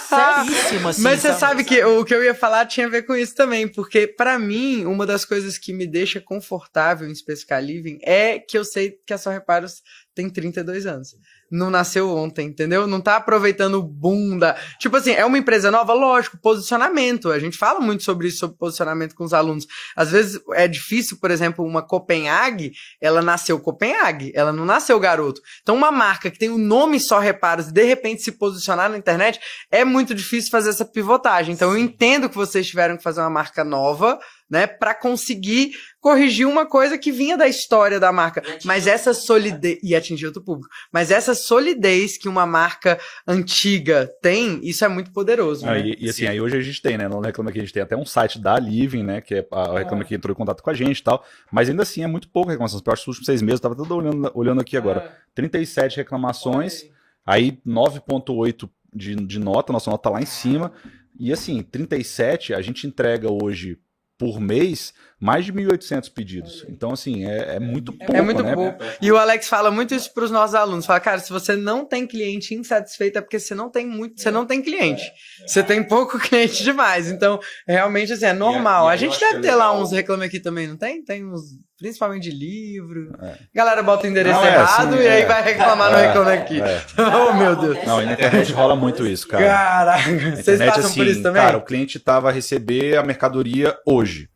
Seríssimo, 0.47 0.89
assim. 0.89 1.03
Mas 1.03 1.21
você 1.21 1.35
sabe 1.35 1.65
que 1.65 1.85
o 1.85 2.03
que 2.03 2.15
eu 2.15 2.25
ia 2.25 2.35
falar 2.35 2.65
tinha 2.65 2.87
a 2.87 2.89
ver 2.91 3.03
com 3.03 3.15
isso 3.15 3.35
também, 3.35 3.69
porque 3.69 4.07
para 4.07 4.39
mim, 4.39 4.87
uma 4.87 5.05
das 5.05 5.27
coisas 5.27 5.59
que 5.59 5.71
me 5.71 5.87
deixa 5.87 6.19
confortável 6.19 7.07
em 7.07 7.13
especificar 7.13 7.63
living 7.63 7.99
é 8.03 8.39
que 8.39 8.57
eu 8.57 8.65
sei 8.65 8.99
que 9.07 9.13
a 9.13 9.19
Só 9.19 9.29
Reparos 9.29 9.83
tem 10.14 10.29
32 10.29 10.87
anos 10.87 11.16
não 11.51 11.68
nasceu 11.68 12.09
ontem, 12.16 12.46
entendeu? 12.46 12.87
Não 12.87 13.01
tá 13.01 13.16
aproveitando 13.16 13.75
o 13.75 13.83
boom 13.83 14.38
da... 14.38 14.57
Tipo 14.79 14.96
assim, 14.96 15.11
é 15.11 15.25
uma 15.25 15.37
empresa 15.37 15.70
nova? 15.70 15.92
Lógico, 15.92 16.38
posicionamento. 16.38 17.31
A 17.31 17.38
gente 17.38 17.59
fala 17.59 17.81
muito 17.81 18.05
sobre 18.05 18.29
isso, 18.29 18.38
sobre 18.38 18.57
posicionamento 18.57 19.14
com 19.14 19.25
os 19.25 19.35
alunos. 19.35 19.66
Às 19.96 20.12
vezes 20.12 20.40
é 20.53 20.68
difícil, 20.68 21.18
por 21.18 21.31
exemplo, 21.31 21.64
uma 21.64 21.83
Copenhague, 21.83 22.73
ela 23.01 23.20
nasceu 23.20 23.59
Copenhague, 23.59 24.31
ela 24.35 24.53
não 24.53 24.64
nasceu 24.64 24.99
garoto. 25.01 25.40
Então 25.61 25.75
uma 25.75 25.90
marca 25.90 26.31
que 26.31 26.38
tem 26.38 26.51
o 26.51 26.55
um 26.55 26.59
nome 26.59 27.01
só 27.01 27.18
reparos 27.18 27.68
e 27.68 27.73
de 27.73 27.83
repente 27.83 28.23
se 28.23 28.33
posicionar 28.33 28.88
na 28.88 28.96
internet, 28.96 29.40
é 29.70 29.85
muito 29.85 30.14
difícil 30.14 30.51
fazer 30.51 30.70
essa 30.70 30.85
pivotagem. 30.85 31.55
Então 31.55 31.73
eu 31.73 31.79
entendo 31.79 32.29
que 32.29 32.37
vocês 32.37 32.66
tiveram 32.66 32.96
que 32.96 33.03
fazer 33.03 33.20
uma 33.20 33.31
marca 33.31 33.64
nova, 33.64 34.20
né, 34.51 34.67
para 34.67 34.95
conseguir 34.95 35.73
corrigir 36.01 36.47
uma 36.47 36.67
coisa 36.67 36.99
que 36.99 37.13
vinha 37.13 37.37
da 37.37 37.47
história 37.47 38.01
da 38.01 38.11
marca. 38.11 38.43
Mas 38.65 38.87
essa 38.87 39.15
solidez 39.15 39.79
e 39.83 39.95
atingir 39.95 40.27
outro 40.27 40.43
público. 40.43 40.69
Mas 40.93 41.11
essa 41.11 41.35
solidez 41.35 42.19
que 42.19 42.29
uma 42.29 42.45
marca 42.45 42.99
antiga 43.27 44.11
tem, 44.21 44.61
isso 44.63 44.85
é 44.85 44.89
muito 44.89 45.13
poderoso. 45.13 45.67
Ah, 45.67 45.75
né? 45.75 45.83
e, 45.87 46.07
e, 46.07 46.09
assim, 46.09 46.27
aí 46.27 46.41
hoje 46.41 46.57
a 46.57 46.61
gente 46.61 46.83
tem, 46.83 46.99
né? 46.99 47.09
Não 47.09 47.21
reclama 47.21 47.53
que 47.53 47.59
a 47.59 47.63
gente 47.63 47.73
tem 47.73 47.83
até 47.83 47.97
um 47.97 48.05
site 48.05 48.41
da 48.41 48.59
Living, 48.59 49.05
né? 49.05 49.21
Que 49.21 49.37
é 49.37 49.47
a 49.53 49.79
reclama 49.79 50.05
que 50.05 50.15
entrou 50.15 50.33
em 50.33 50.37
contato 50.37 50.63
com 50.63 50.71
a 50.71 50.75
gente 50.75 50.99
e 50.99 51.03
tal. 51.03 51.25
Mas 51.53 51.69
ainda 51.69 51.83
assim 51.83 52.03
é 52.03 52.07
muito 52.07 52.29
pouco 52.29 52.51
acho 52.51 52.83
que 52.83 52.91
os 52.91 53.07
últimos 53.07 53.27
seis 53.27 53.43
meses, 53.43 53.59
eu 53.59 53.63
tava 53.63 53.77
todo 53.77 53.95
olhando, 53.95 54.31
olhando 54.35 54.61
aqui 54.61 54.77
agora. 54.77 55.17
37 55.35 55.99
reclamações, 55.99 56.85
aí 57.25 57.59
9,8 57.67 58.69
de, 58.93 59.15
de 59.15 59.39
nota, 59.39 59.73
nossa 59.73 59.91
nota 59.91 60.05
tá 60.05 60.11
lá 60.11 60.21
em 60.21 60.27
cima. 60.27 60.73
E 61.19 61.33
assim, 61.33 61.63
37 61.63 62.55
a 62.55 62.63
gente 62.63 62.87
entrega 62.87 63.31
hoje 63.31 63.79
por 64.21 64.39
mês 64.39 64.93
mais 65.19 65.47
de 65.47 65.53
1.800 65.53 66.13
pedidos. 66.13 66.65
Então, 66.69 66.93
assim, 66.93 67.25
é, 67.25 67.57
é 67.57 67.59
muito 67.59 67.91
pouco. 67.91 68.15
É 68.15 68.21
muito 68.21 68.43
né? 68.43 68.55
pouco. 68.55 68.85
E 69.01 69.11
o 69.11 69.17
Alex 69.17 69.49
fala 69.49 69.71
muito 69.71 69.95
isso 69.95 70.13
para 70.13 70.25
os 70.25 70.31
nossos 70.31 70.55
alunos. 70.55 70.85
Fala, 70.85 71.01
cara, 71.01 71.19
se 71.19 71.31
você 71.31 71.57
não 71.57 71.87
tem 71.87 72.07
cliente 72.07 72.55
insatisfeito 72.55 73.19
é 73.19 73.23
porque 73.23 73.39
você 73.39 73.55
não 73.55 73.71
tem 73.71 73.87
muito, 73.87 74.21
você 74.21 74.31
não 74.31 74.45
tem 74.45 74.63
cliente. 74.63 75.11
Você 75.47 75.63
tem 75.63 75.83
pouco 75.83 76.19
cliente 76.21 76.63
demais. 76.63 77.11
Então, 77.11 77.41
realmente, 77.67 78.13
assim, 78.13 78.27
é 78.27 78.33
normal. 78.35 78.89
A 78.89 78.97
gente 78.97 79.19
deve 79.19 79.41
ter 79.41 79.55
lá 79.55 79.73
uns 79.73 79.91
reclame 79.91 80.27
aqui 80.27 80.39
também, 80.39 80.69
não 80.69 80.77
tem? 80.77 81.03
Tem 81.03 81.25
uns 81.25 81.59
principalmente 81.81 82.25
de 82.25 82.31
livro. 82.31 83.16
É. 83.23 83.38
Galera 83.55 83.83
bota 83.83 84.07
o 84.07 84.11
endereço 84.11 84.38
não, 84.38 84.47
é 84.47 84.55
errado 84.55 84.95
assim, 84.95 85.03
e 85.03 85.09
aí 85.09 85.23
é. 85.23 85.27
vai 85.27 85.43
reclamar 85.43 85.90
no 85.90 85.99
é, 85.99 86.07
Reclame 86.07 86.33
Aqui. 86.33 86.61
É. 86.61 86.83
oh, 87.16 87.33
meu 87.33 87.57
Deus. 87.57 87.79
Não, 87.87 88.05
na 88.05 88.12
internet 88.12 88.53
rola 88.53 88.77
muito 88.77 89.07
isso, 89.07 89.27
cara. 89.27 89.45
Caraca, 89.45 90.37
vocês 90.37 90.59
passam 90.59 90.85
assim, 90.85 91.01
por 91.01 91.07
isso 91.07 91.23
também? 91.23 91.43
Cara, 91.43 91.57
o 91.57 91.62
cliente 91.62 91.99
tava 91.99 92.29
a 92.29 92.33
receber 92.33 92.99
a 92.99 93.03
mercadoria 93.03 93.77
hoje. 93.87 94.29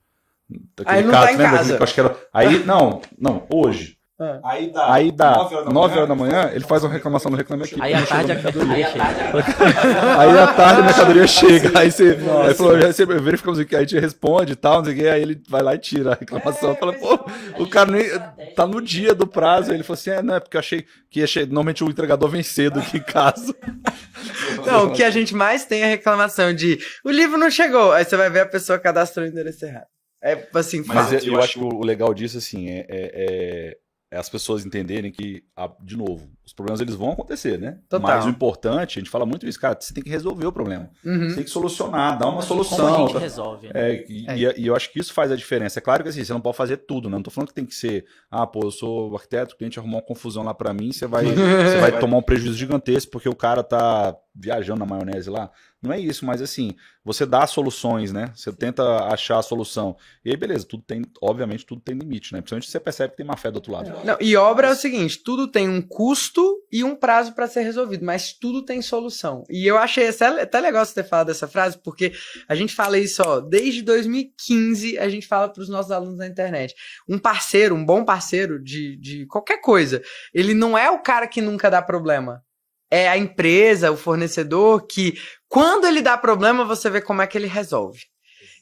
Aquele 0.80 0.98
aí 0.98 1.04
não 1.04 1.11
caso, 1.12 1.26
tá 1.26 1.33
em 1.33 1.37
lembra? 1.37 1.59
Casa. 1.59 1.85
Acho 1.85 1.94
que 1.94 2.00
era... 2.00 2.16
Aí, 2.33 2.64
não, 2.64 3.02
não, 3.18 3.46
hoje. 3.50 3.98
Ah. 4.24 4.40
Aí 4.44 4.70
dá, 4.70 4.92
aí 4.92 5.12
dá 5.12 5.37
9 5.37 5.54
horas, 5.54 5.72
9 5.72 5.96
horas 5.96 6.08
da 6.08 6.14
manhã, 6.14 6.50
ele 6.52 6.64
faz 6.64 6.82
uma 6.82 6.92
reclamação 6.92 7.30
no 7.30 7.37
Reclame 7.37 7.64
Aqui. 7.64 7.76
Aí 7.80 7.92
à 7.92 8.06
tarde 8.06 8.32
a 8.32 8.34
mercadoria 8.34 8.87
chega. 8.88 9.04
aí 10.18 10.38
à 10.38 10.46
tarde 10.46 10.80
a 10.80 10.84
mercadoria 10.84 11.26
chega. 11.26 11.78
Aí 11.78 11.90
você, 11.90 12.18
aí 12.46 12.54
falou, 12.54 12.80
já 12.80 12.92
você 12.92 13.04
verificamos 13.04 13.58
aqui, 13.58 13.76
aí 13.76 13.84
a 13.84 13.87
gente 13.87 14.00
responde 14.00 14.52
e 14.52 14.56
tal, 14.56 14.78
não 14.78 14.84
sei 14.84 14.94
o 14.94 14.96
que, 14.96 15.08
aí 15.08 15.22
ele 15.22 15.42
vai 15.48 15.62
lá 15.62 15.74
e 15.74 15.78
tira 15.78 16.12
a 16.12 16.14
reclamação. 16.14 16.72
É, 16.72 16.74
fala, 16.74 16.92
pô, 16.94 17.18
o 17.59 17.68
cara 17.68 17.90
nem, 17.90 18.09
tá 18.55 18.66
no 18.66 18.80
dia 18.80 19.14
do 19.14 19.26
prazo. 19.26 19.70
Aí 19.70 19.76
ele 19.76 19.84
falou 19.84 19.99
assim: 19.99 20.11
é, 20.11 20.22
não, 20.22 20.34
é 20.34 20.40
porque 20.40 20.57
eu 20.57 20.61
achei 20.61 20.86
que 21.11 21.20
ia 21.20 21.26
che... 21.26 21.44
normalmente 21.46 21.84
o 21.84 21.90
entregador 21.90 22.28
vem 22.28 22.42
cedo 22.42 22.80
aqui 22.80 22.99
em 22.99 23.03
casa. 23.03 23.55
Não, 24.64 24.86
o 24.86 24.92
que 24.92 25.03
a 25.03 25.11
gente 25.11 25.34
mais 25.34 25.66
tem 25.66 25.82
é 25.82 25.86
reclamação 25.86 26.55
de 26.55 26.78
o 27.05 27.11
livro 27.11 27.36
não 27.36 27.51
chegou. 27.51 27.92
Aí 27.92 28.05
você 28.05 28.16
vai 28.16 28.30
ver 28.30 28.40
a 28.40 28.46
pessoa 28.46 28.78
cadastrou 28.78 29.26
o 29.26 29.28
endereço 29.28 29.64
errado. 29.64 29.86
É 30.22 30.49
assim, 30.55 30.82
Mas 30.86 31.11
fácil. 31.11 31.28
eu, 31.28 31.34
eu 31.34 31.40
acho 31.40 31.59
que 31.59 31.64
o 31.64 31.84
legal 31.84 32.14
disso, 32.14 32.38
assim, 32.38 32.70
é, 32.70 32.78
é, 32.78 32.86
é 32.88 33.76
é 34.14 34.16
as 34.16 34.28
pessoas 34.28 34.64
entenderem 34.64 35.10
que, 35.10 35.44
de 35.82 35.96
novo, 35.96 36.30
os 36.45 36.53
problemas 36.53 36.80
eles 36.80 36.95
vão 36.95 37.12
acontecer, 37.12 37.59
né? 37.59 37.78
Total. 37.88 38.16
Mas 38.16 38.26
o 38.26 38.28
importante, 38.28 38.99
a 38.99 39.01
gente 39.01 39.11
fala 39.11 39.24
muito 39.24 39.47
isso, 39.47 39.59
cara, 39.59 39.76
você 39.80 39.95
tem 39.95 40.05
que 40.05 40.11
resolver 40.11 40.47
o 40.47 40.53
problema. 40.53 40.90
Uhum. 41.05 41.28
Você 41.28 41.36
tem 41.36 41.45
que 41.45 41.51
solucionar, 41.51 42.18
dar 42.18 42.28
uma 42.28 42.42
solução. 42.42 42.92
Como 42.92 43.05
a 43.05 43.09
gente 43.09 43.18
resolve. 43.18 43.66
Né? 43.68 43.72
É, 43.74 44.07
e, 44.09 44.26
é. 44.28 44.36
E, 44.36 44.61
e, 44.62 44.66
eu 44.66 44.76
acho 44.76 44.92
que 44.92 45.01
isso 45.01 45.12
faz 45.12 45.32
a 45.32 45.36
diferença. 45.36 45.78
É 45.78 45.82
claro 45.82 46.03
que 46.03 46.11
assim, 46.11 46.22
você 46.22 46.32
não 46.32 46.40
pode 46.40 46.57
fazer 46.57 46.78
tudo, 46.78 47.09
né? 47.09 47.16
Não 47.16 47.22
tô 47.22 47.30
falando 47.30 47.49
que 47.49 47.55
tem 47.55 47.64
que 47.64 47.74
ser, 47.74 48.05
ah, 48.30 48.47
pô, 48.47 48.61
eu 48.64 48.70
sou 48.70 49.14
arquiteto, 49.14 49.55
o 49.55 49.59
cliente 49.59 49.78
arrumou 49.78 50.01
uma 50.01 50.07
confusão 50.07 50.42
lá 50.42 50.53
para 50.53 50.74
mim, 50.74 50.92
você 50.92 51.07
vai, 51.07 51.24
você 51.32 51.80
vai 51.80 51.99
tomar 51.99 52.18
um 52.18 52.22
prejuízo 52.22 52.59
gigantesco 52.59 53.11
porque 53.11 53.28
o 53.28 53.34
cara 53.34 53.62
tá 53.62 54.14
viajando 54.34 54.80
na 54.80 54.86
maionese 54.86 55.30
lá. 55.30 55.51
Não 55.80 55.92
é 55.92 56.01
isso, 56.01 56.24
mas 56.24 56.40
assim, 56.40 56.74
você 57.05 57.26
dá 57.26 57.47
soluções, 57.47 58.11
né? 58.11 58.32
Você 58.34 58.51
tenta 58.51 58.82
achar 59.05 59.38
a 59.38 59.42
solução. 59.42 59.97
E 60.24 60.30
aí, 60.30 60.36
beleza, 60.36 60.66
tudo 60.66 60.82
tem, 60.82 61.03
obviamente, 61.20 61.66
tudo 61.66 61.80
tem 61.80 61.95
limite, 61.95 62.32
né? 62.32 62.40
Principalmente 62.40 62.70
você 62.70 62.80
percebe 62.80 63.11
que 63.11 63.18
tem 63.18 63.26
má 63.26 63.36
fé 63.36 63.51
do 63.51 63.57
outro 63.57 63.72
lado. 63.72 63.92
Não, 64.03 64.16
e 64.18 64.34
obra 64.34 64.68
é 64.68 64.72
o 64.72 64.74
seguinte: 64.74 65.22
tudo 65.22 65.47
tem 65.47 65.68
um 65.68 65.82
custo 65.82 66.34
e 66.70 66.82
um 66.82 66.97
prazo 66.97 67.35
para 67.35 67.47
ser 67.47 67.62
resolvido, 67.62 68.05
mas 68.05 68.32
tudo 68.32 68.64
tem 68.64 68.80
solução. 68.82 69.45
E 69.49 69.66
eu 69.66 69.76
achei 69.78 70.09
até 70.09 70.61
legal 70.61 70.85
você 70.85 70.95
ter 70.95 71.09
falado 71.09 71.28
dessa 71.28 71.47
frase, 71.47 71.78
porque 71.82 72.12
a 72.49 72.55
gente 72.55 72.74
fala 72.74 72.99
isso, 72.99 73.22
ó, 73.24 73.41
desde 73.41 73.82
2015 73.82 74.99
a 74.99 75.09
gente 75.09 75.26
fala 75.26 75.49
para 75.49 75.62
os 75.62 75.68
nossos 75.68 75.93
alunos 75.93 76.18
na 76.18 76.26
internet. 76.26 76.74
Um 77.09 77.18
parceiro, 77.18 77.74
um 77.74 77.85
bom 77.85 78.05
parceiro 78.05 78.62
de, 78.62 78.97
de 78.97 79.26
qualquer 79.26 79.61
coisa, 79.61 80.03
ele 80.32 80.55
não 80.55 80.76
é 80.76 80.91
o 80.91 81.03
cara 81.03 81.26
que 81.26 81.41
nunca 81.41 81.70
dá 81.70 81.82
problema 81.82 82.43
é 82.91 83.09
a 83.09 83.18
empresa, 83.18 83.91
o 83.91 83.97
fornecedor, 83.97 84.87
que 84.87 85.18
quando 85.49 85.85
ele 85.85 86.01
dá 86.01 86.16
problema, 86.16 86.64
você 86.64 86.89
vê 86.89 87.01
como 87.01 87.22
é 87.22 87.26
que 87.26 87.37
ele 87.37 87.49
resolve. 87.49 88.07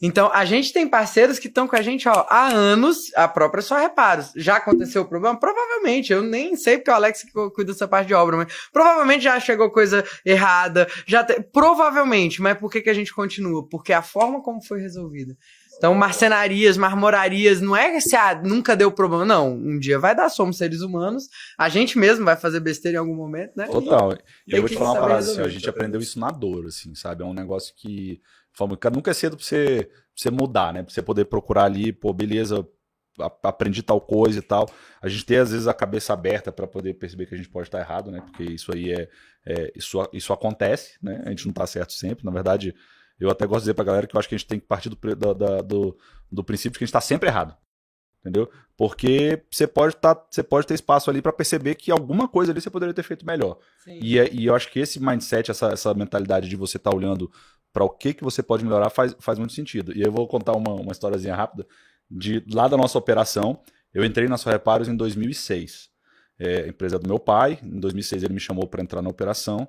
Então, 0.02 0.28
a 0.34 0.44
gente 0.44 0.72
tem 0.72 0.88
parceiros 0.88 1.38
que 1.38 1.46
estão 1.46 1.68
com 1.68 1.76
a 1.76 1.80
gente 1.80 2.08
ó, 2.08 2.26
há 2.28 2.48
anos, 2.48 3.12
a 3.14 3.28
própria 3.28 3.62
só 3.62 3.78
reparos. 3.78 4.32
Já 4.34 4.56
aconteceu 4.56 5.02
o 5.02 5.08
problema? 5.08 5.38
Provavelmente. 5.38 6.12
Eu 6.12 6.22
nem 6.22 6.56
sei 6.56 6.76
porque 6.76 6.90
o 6.90 6.94
Alex 6.94 7.24
cuida 7.54 7.72
dessa 7.72 7.86
parte 7.86 8.08
de 8.08 8.14
obra, 8.14 8.36
mas 8.36 8.52
provavelmente 8.72 9.22
já 9.22 9.38
chegou 9.38 9.70
coisa 9.70 10.04
errada. 10.24 10.88
já 11.06 11.22
te... 11.22 11.40
Provavelmente, 11.40 12.42
mas 12.42 12.58
por 12.58 12.70
que, 12.70 12.80
que 12.80 12.90
a 12.90 12.94
gente 12.94 13.14
continua? 13.14 13.66
Porque 13.68 13.92
a 13.92 14.02
forma 14.02 14.42
como 14.42 14.60
foi 14.60 14.80
resolvida. 14.80 15.36
Então, 15.82 15.94
marcenarias, 15.94 16.76
marmorarias, 16.76 17.60
não 17.60 17.76
é 17.76 17.98
se 17.98 18.14
ah, 18.14 18.40
nunca 18.40 18.76
deu 18.76 18.92
problema, 18.92 19.24
não. 19.24 19.52
Um 19.52 19.78
dia 19.80 19.98
vai 19.98 20.14
dar, 20.14 20.28
somos 20.28 20.56
seres 20.56 20.80
humanos. 20.80 21.28
A 21.58 21.68
gente 21.68 21.98
mesmo 21.98 22.24
vai 22.24 22.36
fazer 22.36 22.60
besteira 22.60 22.98
em 22.98 23.00
algum 23.00 23.16
momento, 23.16 23.52
né? 23.56 23.66
Total. 23.66 24.16
E 24.46 24.54
eu 24.54 24.60
vou 24.60 24.68
te 24.68 24.76
falar 24.76 24.92
uma 24.92 25.00
parada, 25.00 25.20
assim, 25.20 25.40
a 25.40 25.48
gente 25.48 25.68
aprendeu 25.68 26.00
isso 26.00 26.20
na 26.20 26.30
dor, 26.30 26.66
assim, 26.66 26.94
sabe? 26.94 27.22
É 27.22 27.26
um 27.26 27.34
negócio 27.34 27.74
que. 27.76 28.20
Nunca 28.92 29.10
é 29.10 29.14
cedo 29.14 29.36
pra 29.36 29.44
você, 29.44 29.88
pra 29.90 29.98
você 30.14 30.30
mudar, 30.30 30.72
né? 30.72 30.82
Pra 30.82 30.92
você 30.92 31.02
poder 31.02 31.24
procurar 31.24 31.64
ali, 31.64 31.92
pô, 31.92 32.12
beleza, 32.12 32.66
aprendi 33.42 33.82
tal 33.82 34.00
coisa 34.00 34.38
e 34.38 34.42
tal. 34.42 34.68
A 35.00 35.08
gente 35.08 35.24
tem, 35.24 35.38
às 35.38 35.50
vezes, 35.50 35.66
a 35.66 35.74
cabeça 35.74 36.12
aberta 36.12 36.52
para 36.52 36.66
poder 36.66 36.94
perceber 36.94 37.26
que 37.26 37.34
a 37.34 37.36
gente 37.36 37.48
pode 37.48 37.68
estar 37.68 37.80
errado, 37.80 38.10
né? 38.10 38.20
Porque 38.20 38.44
isso 38.44 38.72
aí 38.72 38.92
é. 38.92 39.08
é 39.46 39.72
isso, 39.76 39.98
isso 40.12 40.32
acontece, 40.32 40.98
né? 41.02 41.22
A 41.24 41.30
gente 41.30 41.46
não 41.46 41.52
tá 41.52 41.66
certo 41.66 41.92
sempre. 41.92 42.24
Na 42.24 42.30
verdade, 42.30 42.74
eu 43.18 43.30
até 43.30 43.46
gosto 43.46 43.60
de 43.60 43.64
dizer 43.64 43.74
pra 43.74 43.84
galera 43.84 44.06
que 44.06 44.14
eu 44.14 44.18
acho 44.18 44.28
que 44.28 44.34
a 44.34 44.38
gente 44.38 44.48
tem 44.48 44.60
que 44.60 44.66
partir 44.66 44.88
do, 44.88 44.96
do, 44.96 45.62
do, 45.62 45.98
do 46.30 46.44
princípio 46.44 46.78
que 46.78 46.84
a 46.84 46.86
gente 46.86 46.92
tá 46.92 47.00
sempre 47.00 47.28
errado. 47.28 47.56
Entendeu? 48.20 48.48
Porque 48.76 49.42
você 49.50 49.66
pode, 49.66 49.96
tá, 49.96 50.14
você 50.30 50.44
pode 50.44 50.64
ter 50.64 50.74
espaço 50.74 51.10
ali 51.10 51.20
para 51.20 51.32
perceber 51.32 51.74
que 51.74 51.90
alguma 51.90 52.28
coisa 52.28 52.52
ali 52.52 52.60
você 52.60 52.70
poderia 52.70 52.94
ter 52.94 53.02
feito 53.02 53.26
melhor. 53.26 53.58
E, 54.00 54.16
é, 54.16 54.32
e 54.32 54.46
eu 54.46 54.54
acho 54.54 54.70
que 54.70 54.78
esse 54.78 55.00
mindset, 55.00 55.50
essa, 55.50 55.72
essa 55.72 55.92
mentalidade 55.92 56.48
de 56.48 56.54
você 56.54 56.76
estar 56.76 56.90
tá 56.90 56.96
olhando 56.96 57.30
para 57.72 57.84
o 57.84 57.90
que, 57.90 58.14
que 58.14 58.22
você 58.22 58.42
pode 58.42 58.64
melhorar 58.64 58.90
faz, 58.90 59.16
faz 59.18 59.38
muito 59.38 59.52
sentido. 59.52 59.96
E 59.96 60.02
eu 60.02 60.12
vou 60.12 60.26
contar 60.28 60.52
uma, 60.52 60.72
uma 60.74 60.92
historiazinha 60.92 61.34
rápida. 61.34 61.66
De 62.10 62.44
lá 62.52 62.68
da 62.68 62.76
nossa 62.76 62.98
operação, 62.98 63.60
eu 63.94 64.04
entrei 64.04 64.28
na 64.28 64.36
sua 64.36 64.52
Reparos 64.52 64.88
em 64.88 64.96
2006. 64.96 65.90
É, 66.38 66.68
empresa 66.68 66.98
do 66.98 67.08
meu 67.08 67.18
pai. 67.18 67.58
Em 67.62 67.78
2006 67.80 68.22
ele 68.22 68.34
me 68.34 68.40
chamou 68.40 68.66
para 68.66 68.82
entrar 68.82 69.00
na 69.00 69.08
operação. 69.08 69.68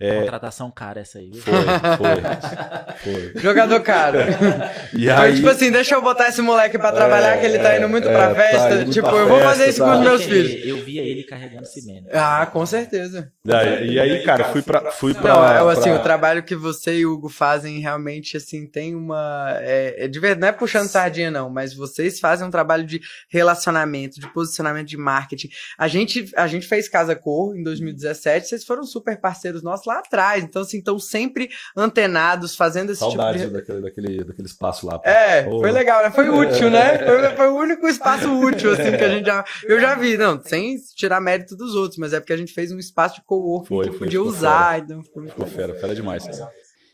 É... 0.00 0.20
Contratação 0.20 0.70
cara 0.70 1.00
essa 1.00 1.18
aí. 1.18 1.32
Foi, 1.34 1.52
foi, 1.96 3.32
foi. 3.32 3.32
Jogador 3.40 3.80
caro. 3.80 4.18
e 4.92 5.08
aí... 5.08 5.16
Foi 5.16 5.34
tipo 5.36 5.48
assim, 5.48 5.70
deixa 5.70 5.94
eu 5.94 6.02
botar 6.02 6.28
esse 6.28 6.42
moleque 6.42 6.76
pra 6.76 6.90
trabalhar, 6.90 7.36
é, 7.36 7.40
que 7.40 7.46
ele 7.46 7.58
tá 7.60 7.76
indo 7.76 7.88
muito 7.88 8.08
é, 8.08 8.12
pra 8.12 8.28
tá 8.28 8.34
festa. 8.34 8.84
Tá 8.84 8.84
tipo, 8.90 9.08
eu 9.08 9.28
vou 9.28 9.40
fazer 9.40 9.68
isso 9.68 9.78
tá. 9.78 9.84
com 9.84 9.98
os 9.98 10.00
meus 10.00 10.24
filhos. 10.24 10.66
Eu 10.66 10.84
via 10.84 11.02
ele 11.02 11.22
carregando 11.22 11.66
cimento. 11.66 12.08
Ah, 12.12 12.46
com 12.46 12.66
certeza. 12.66 13.30
E, 13.44 13.92
e 13.92 14.00
aí, 14.00 14.22
cara, 14.24 14.44
fui 14.44 14.62
pra. 14.62 14.90
Fui 14.90 15.14
pra 15.14 15.34
não, 15.34 15.70
é 15.70 15.72
assim, 15.72 15.90
pra... 15.90 16.00
o 16.00 16.02
trabalho 16.02 16.42
que 16.42 16.56
você 16.56 16.98
e 16.98 17.06
o 17.06 17.12
Hugo 17.12 17.28
fazem 17.28 17.78
realmente, 17.78 18.36
assim, 18.36 18.66
tem 18.66 18.96
uma. 18.96 19.56
É, 19.60 20.04
é 20.04 20.08
de 20.08 20.18
verdade, 20.18 20.40
não 20.40 20.48
é 20.48 20.52
puxando 20.52 20.88
sardinha, 20.88 21.30
não, 21.30 21.48
mas 21.48 21.74
vocês 21.74 22.18
fazem 22.18 22.46
um 22.46 22.50
trabalho 22.50 22.84
de 22.84 23.00
relacionamento, 23.28 24.18
de 24.18 24.28
posicionamento 24.32 24.88
de 24.88 24.96
marketing. 24.96 25.48
A 25.78 25.86
gente, 25.86 26.28
a 26.36 26.46
gente 26.46 26.66
fez 26.66 26.88
Casa 26.88 27.14
Cor 27.14 27.56
em 27.56 27.62
2017, 27.62 28.48
vocês 28.48 28.64
foram 28.64 28.84
super 28.84 29.20
parceiros 29.20 29.62
nossos 29.62 29.81
lá 29.88 29.98
atrás. 29.98 30.44
Então, 30.44 30.62
assim, 30.62 30.78
estão 30.78 30.98
sempre 30.98 31.48
antenados, 31.76 32.54
fazendo 32.56 32.90
esse 32.90 33.00
Saudade 33.00 33.38
tipo 33.38 33.50
de... 33.50 33.54
daquele, 33.54 33.80
daquele, 33.80 34.24
daquele 34.24 34.48
espaço 34.48 34.86
lá. 34.86 35.00
É, 35.04 35.46
oh. 35.48 35.60
foi 35.60 35.70
legal, 35.70 36.02
né? 36.02 36.10
Foi 36.10 36.28
útil, 36.28 36.70
né? 36.70 36.98
Foi, 36.98 37.36
foi, 37.36 37.48
o 37.48 37.56
único 37.56 37.86
espaço 37.88 38.30
útil, 38.30 38.72
assim, 38.72 38.96
que 38.96 39.04
a 39.04 39.08
gente 39.08 39.26
já... 39.26 39.44
Eu 39.64 39.80
já 39.80 39.94
vi, 39.94 40.16
não, 40.16 40.42
sem 40.42 40.76
tirar 40.96 41.20
mérito 41.20 41.56
dos 41.56 41.74
outros, 41.74 41.98
mas 41.98 42.12
é 42.12 42.20
porque 42.20 42.32
a 42.32 42.36
gente 42.36 42.52
fez 42.52 42.72
um 42.72 42.78
espaço 42.78 43.16
de 43.16 43.24
co-working 43.24 43.82
que 43.82 43.88
foi, 43.90 43.98
podia 43.98 44.22
usar. 44.22 44.74
Fera. 44.74 44.84
Então 44.84 45.02
ficou, 45.02 45.22
ficou 45.26 45.46
fera, 45.46 45.74
fera 45.74 45.94
demais. 45.94 46.24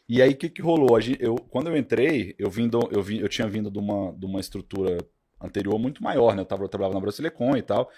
E 0.09 0.22
aí, 0.22 0.32
o 0.32 0.36
que, 0.36 0.49
que 0.49 0.62
rolou? 0.62 0.99
Eu, 1.20 1.36
quando 1.36 1.68
eu 1.68 1.76
entrei, 1.76 2.34
eu, 2.39 2.49
vim 2.51 2.66
do, 2.66 2.89
eu, 2.91 3.03
vim, 3.03 3.18
eu 3.18 3.28
tinha 3.28 3.47
vindo 3.47 3.70
de 3.70 3.78
uma, 3.78 4.12
de 4.12 4.24
uma 4.24 4.41
estrutura 4.41 4.97
anterior 5.41 5.78
muito 5.78 6.03
maior, 6.03 6.34
né? 6.34 6.41
Eu, 6.41 6.47
tava, 6.47 6.64
eu 6.64 6.68
trabalhava 6.68 6.95
na 6.95 7.01
Brasilecom 7.01 7.57
e 7.57 7.62
tal. 7.62 7.91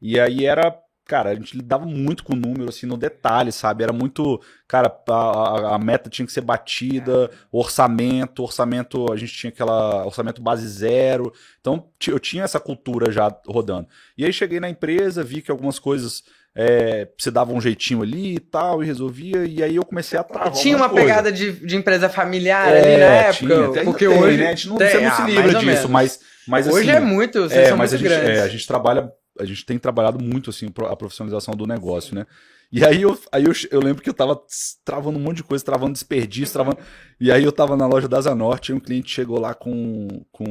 E 0.00 0.18
aí 0.18 0.46
era 0.46 0.74
cara, 1.04 1.30
a 1.30 1.34
gente 1.34 1.56
lidava 1.56 1.84
muito 1.84 2.24
com 2.24 2.32
o 2.32 2.36
número, 2.36 2.68
assim, 2.68 2.86
no 2.86 2.96
detalhe, 2.96 3.52
sabe? 3.52 3.84
Era 3.84 3.92
muito, 3.92 4.40
cara, 4.66 4.94
a, 5.08 5.74
a, 5.74 5.78
meta 5.78 6.08
tinha 6.08 6.24
que 6.24 6.32
ser 6.32 6.40
batida, 6.40 7.30
orçamento, 7.52 8.42
orçamento, 8.42 9.12
a 9.12 9.16
gente 9.16 9.32
tinha 9.32 9.50
aquela 9.50 10.06
orçamento 10.06 10.40
base 10.40 10.66
zero. 10.66 11.32
Então, 11.60 11.88
eu 12.08 12.18
tinha 12.18 12.44
essa 12.44 12.58
cultura 12.58 13.12
já 13.12 13.34
rodando. 13.46 13.86
E 14.16 14.24
aí 14.24 14.32
cheguei 14.32 14.58
na 14.58 14.70
empresa, 14.70 15.22
vi 15.22 15.42
que 15.42 15.50
algumas 15.50 15.78
coisas 15.78 16.22
é, 16.56 17.08
se 17.18 17.30
dava 17.30 17.52
um 17.52 17.60
jeitinho 17.60 18.02
ali 18.02 18.36
e 18.36 18.40
tal, 18.40 18.82
e 18.82 18.86
resolvia, 18.86 19.44
e 19.44 19.62
aí 19.62 19.76
eu 19.76 19.84
comecei 19.84 20.18
a 20.18 20.22
travar. 20.22 20.52
Tinha 20.52 20.76
uma 20.76 20.88
coisa. 20.88 21.06
pegada 21.06 21.32
de, 21.32 21.52
de 21.52 21.76
empresa 21.76 22.08
familiar 22.08 22.72
é, 22.72 22.78
ali 22.78 22.96
na 22.96 23.04
época, 23.04 23.72
tinha, 23.72 23.84
porque 23.84 24.06
tem, 24.06 24.18
hoje. 24.18 24.38
Né? 24.38 24.46
A 24.46 24.50
gente 24.50 24.68
não, 24.68 24.76
tem, 24.76 24.88
você 24.88 25.00
não 25.00 25.16
se 25.16 25.22
ah, 25.22 25.26
livra 25.26 25.54
disso, 25.58 25.88
mas, 25.88 26.20
mas. 26.46 26.66
Hoje 26.66 26.88
assim, 26.88 26.98
é 26.98 27.00
muito, 27.00 27.40
vocês 27.40 27.60
é, 27.60 27.68
são 27.68 27.76
mas 27.76 27.92
muito 27.92 28.06
a 28.06 28.08
gente, 28.08 28.20
grandes. 28.20 28.40
É, 28.40 28.42
a 28.42 28.48
gente 28.48 28.66
trabalha 28.66 29.12
a 29.38 29.44
gente 29.44 29.64
tem 29.66 29.78
trabalhado 29.78 30.22
muito 30.22 30.50
assim 30.50 30.66
a 30.66 30.96
profissionalização 30.96 31.54
do 31.54 31.66
negócio, 31.66 32.14
né? 32.14 32.26
E 32.70 32.84
aí 32.84 33.02
eu, 33.02 33.18
aí 33.30 33.44
eu, 33.44 33.52
eu 33.70 33.80
lembro 33.80 34.02
que 34.02 34.10
eu 34.10 34.14
tava 34.14 34.40
travando 34.84 35.18
um 35.18 35.22
monte 35.22 35.38
de 35.38 35.44
coisa, 35.44 35.64
travando 35.64 35.92
desperdício, 35.92 36.52
travando. 36.52 36.78
E 37.20 37.30
aí 37.30 37.44
eu 37.44 37.52
tava 37.52 37.76
na 37.76 37.86
loja 37.86 38.08
da 38.08 38.20
Zanorte 38.20 38.72
e 38.72 38.74
um 38.74 38.80
cliente 38.80 39.10
chegou 39.10 39.38
lá 39.38 39.54
com, 39.54 40.08
com 40.32 40.44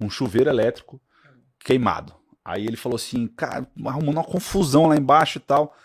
um 0.00 0.10
chuveiro 0.10 0.50
elétrico 0.50 1.00
queimado. 1.60 2.12
Aí 2.44 2.66
ele 2.66 2.76
falou 2.76 2.96
assim, 2.96 3.28
cara, 3.28 3.66
arrumou 3.86 4.12
uma 4.12 4.24
confusão 4.24 4.86
lá 4.86 4.96
embaixo 4.96 5.38
e 5.38 5.40
tal. 5.40 5.76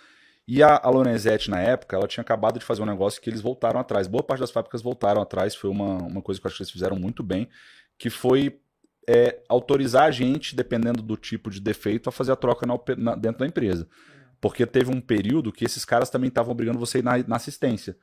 E 0.47 0.63
a, 0.63 0.79
a 0.81 0.89
Lorenzetti, 0.89 1.51
na 1.51 1.59
época, 1.59 1.95
ela 1.95 2.07
tinha 2.07 2.21
acabado 2.21 2.57
de 2.57 2.65
fazer 2.65 2.81
um 2.81 2.85
negócio 2.85 3.21
que 3.21 3.29
eles 3.29 3.41
voltaram 3.41 3.79
atrás. 3.79 4.07
Boa 4.07 4.23
parte 4.23 4.39
das 4.39 4.49
fábricas 4.49 4.81
voltaram 4.81 5.21
atrás, 5.21 5.53
foi 5.53 5.69
uma, 5.69 5.97
uma 5.97 6.21
coisa 6.21 6.39
que 6.39 6.47
eu 6.47 6.49
acho 6.49 6.57
que 6.57 6.63
eles 6.63 6.71
fizeram 6.71 6.97
muito 6.97 7.21
bem, 7.21 7.49
que 7.97 8.09
foi 8.09 8.59
é, 9.07 9.39
autorizar 9.47 10.03
a 10.03 10.11
gente, 10.11 10.55
dependendo 10.55 11.01
do 11.01 11.15
tipo 11.15 11.49
de 11.49 11.61
defeito, 11.61 12.09
a 12.09 12.11
fazer 12.11 12.33
a 12.33 12.35
troca 12.35 12.65
na, 12.65 12.77
na, 12.97 13.15
dentro 13.15 13.39
da 13.39 13.47
empresa. 13.47 13.87
Porque 14.41 14.65
teve 14.65 14.91
um 14.91 14.99
período 14.99 15.51
que 15.51 15.65
esses 15.65 15.85
caras 15.85 16.09
também 16.09 16.27
estavam 16.27 16.51
obrigando 16.51 16.77
você 16.77 17.01
na, 17.01 17.17
na 17.19 17.37
assistência. 17.37 17.97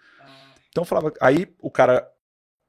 Então 0.70 0.82
eu 0.82 0.86
falava, 0.86 1.12
aí 1.20 1.46
o 1.60 1.70
cara 1.70 2.08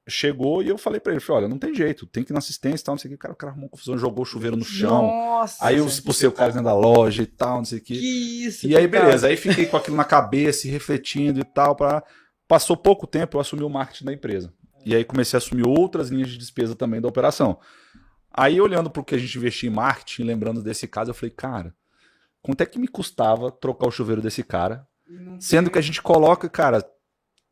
chegou 0.08 0.62
e 0.62 0.68
eu 0.68 0.78
falei 0.78 1.00
para 1.00 1.12
ele, 1.12 1.20
falei, 1.20 1.42
olha, 1.42 1.48
não 1.48 1.58
tem 1.58 1.74
jeito, 1.74 2.06
tem 2.06 2.22
que 2.22 2.30
ir 2.30 2.34
na 2.34 2.38
assistência 2.38 2.82
e 2.82 2.84
tal, 2.84 2.94
não 2.94 2.98
sei 2.98 3.08
o 3.08 3.10
que. 3.10 3.16
O 3.16 3.18
cara, 3.18 3.34
o 3.34 3.36
cara 3.36 3.52
arrumou 3.52 3.68
confusão, 3.68 3.98
jogou 3.98 4.22
o 4.22 4.26
chuveiro 4.26 4.56
no 4.56 4.64
chão. 4.64 5.02
Nossa, 5.02 5.66
aí 5.66 5.78
eu 5.78 5.86
expulsei 5.86 6.28
o 6.28 6.32
cara 6.32 6.52
dentro 6.52 6.66
da 6.66 6.74
loja 6.74 7.22
e 7.22 7.26
tal, 7.26 7.58
não 7.58 7.64
sei 7.64 7.78
o 7.78 7.82
que. 7.82 7.98
Que 7.98 8.44
isso, 8.46 8.66
E 8.66 8.76
aí, 8.76 8.86
beleza, 8.86 9.26
aí 9.26 9.36
fiquei 9.36 9.66
com 9.66 9.76
aquilo 9.76 9.96
na 9.96 10.04
cabeça, 10.04 10.68
refletindo 10.68 11.40
e 11.40 11.44
tal. 11.44 11.74
Pra... 11.74 12.04
Passou 12.46 12.76
pouco 12.76 13.06
tempo, 13.06 13.36
eu 13.36 13.40
assumi 13.40 13.64
o 13.64 13.68
marketing 13.68 14.04
da 14.04 14.12
empresa. 14.12 14.52
E 14.84 14.94
aí 14.94 15.04
comecei 15.04 15.36
a 15.36 15.38
assumir 15.38 15.66
outras 15.66 16.10
linhas 16.10 16.28
de 16.28 16.38
despesa 16.38 16.76
também 16.76 17.00
da 17.00 17.08
operação. 17.08 17.58
Aí, 18.36 18.60
olhando 18.60 18.90
para 18.90 19.00
o 19.00 19.04
que 19.04 19.14
a 19.14 19.18
gente 19.18 19.36
investia 19.38 19.68
em 19.70 19.72
marketing, 19.72 20.24
lembrando 20.24 20.62
desse 20.62 20.86
caso, 20.86 21.10
eu 21.10 21.14
falei, 21.14 21.30
cara, 21.30 21.74
quanto 22.42 22.60
é 22.60 22.66
que 22.66 22.78
me 22.78 22.86
custava 22.88 23.50
trocar 23.50 23.86
o 23.88 23.90
chuveiro 23.90 24.20
desse 24.20 24.42
cara? 24.44 24.86
Sendo 25.40 25.70
que 25.70 25.78
a 25.78 25.82
gente 25.82 26.02
coloca, 26.02 26.48
cara, 26.48 26.84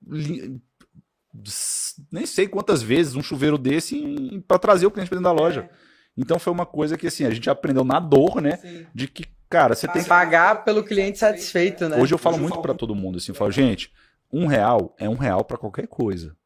li- 0.07 0.61
nem 2.13 2.27
sei 2.27 2.47
quantas 2.47 2.83
vezes 2.83 3.15
um 3.15 3.23
chuveiro 3.23 3.59
desse 3.59 4.43
para 4.47 4.59
trazer 4.59 4.87
o 4.87 4.91
cliente 4.91 5.09
pra 5.09 5.19
dentro 5.19 5.35
da 5.35 5.41
loja. 5.43 5.69
Então 6.17 6.39
foi 6.39 6.53
uma 6.53 6.67
coisa 6.67 6.97
que 6.97 7.07
assim, 7.09 7.25
a 7.25 7.31
gente 7.31 7.51
aprendeu 7.51 7.85
na 7.85 7.99
dor, 7.99 8.41
né? 8.41 8.59
De 8.95 9.09
que, 9.09 9.25
cara, 9.49 9.75
você 9.75 9.89
tem 9.89 10.03
que. 10.03 10.09
Pagar 10.09 10.65
pelo 10.65 10.85
cliente 10.85 11.19
satisfeito, 11.19 11.89
né? 11.89 12.01
Hoje 12.01 12.15
eu 12.15 12.19
falo 12.19 12.39
muito 12.39 12.61
para 12.61 12.75
todo 12.75 12.95
mundo 12.95 13.19
assim, 13.19 13.33
eu 13.33 13.37
falo, 13.37 13.51
gente, 13.51 13.93
um 14.33 14.47
real 14.47 14.95
é 14.99 15.09
um 15.09 15.17
real 15.17 15.45
para 15.45 15.59
qualquer 15.59 15.89
coisa. 15.89 16.37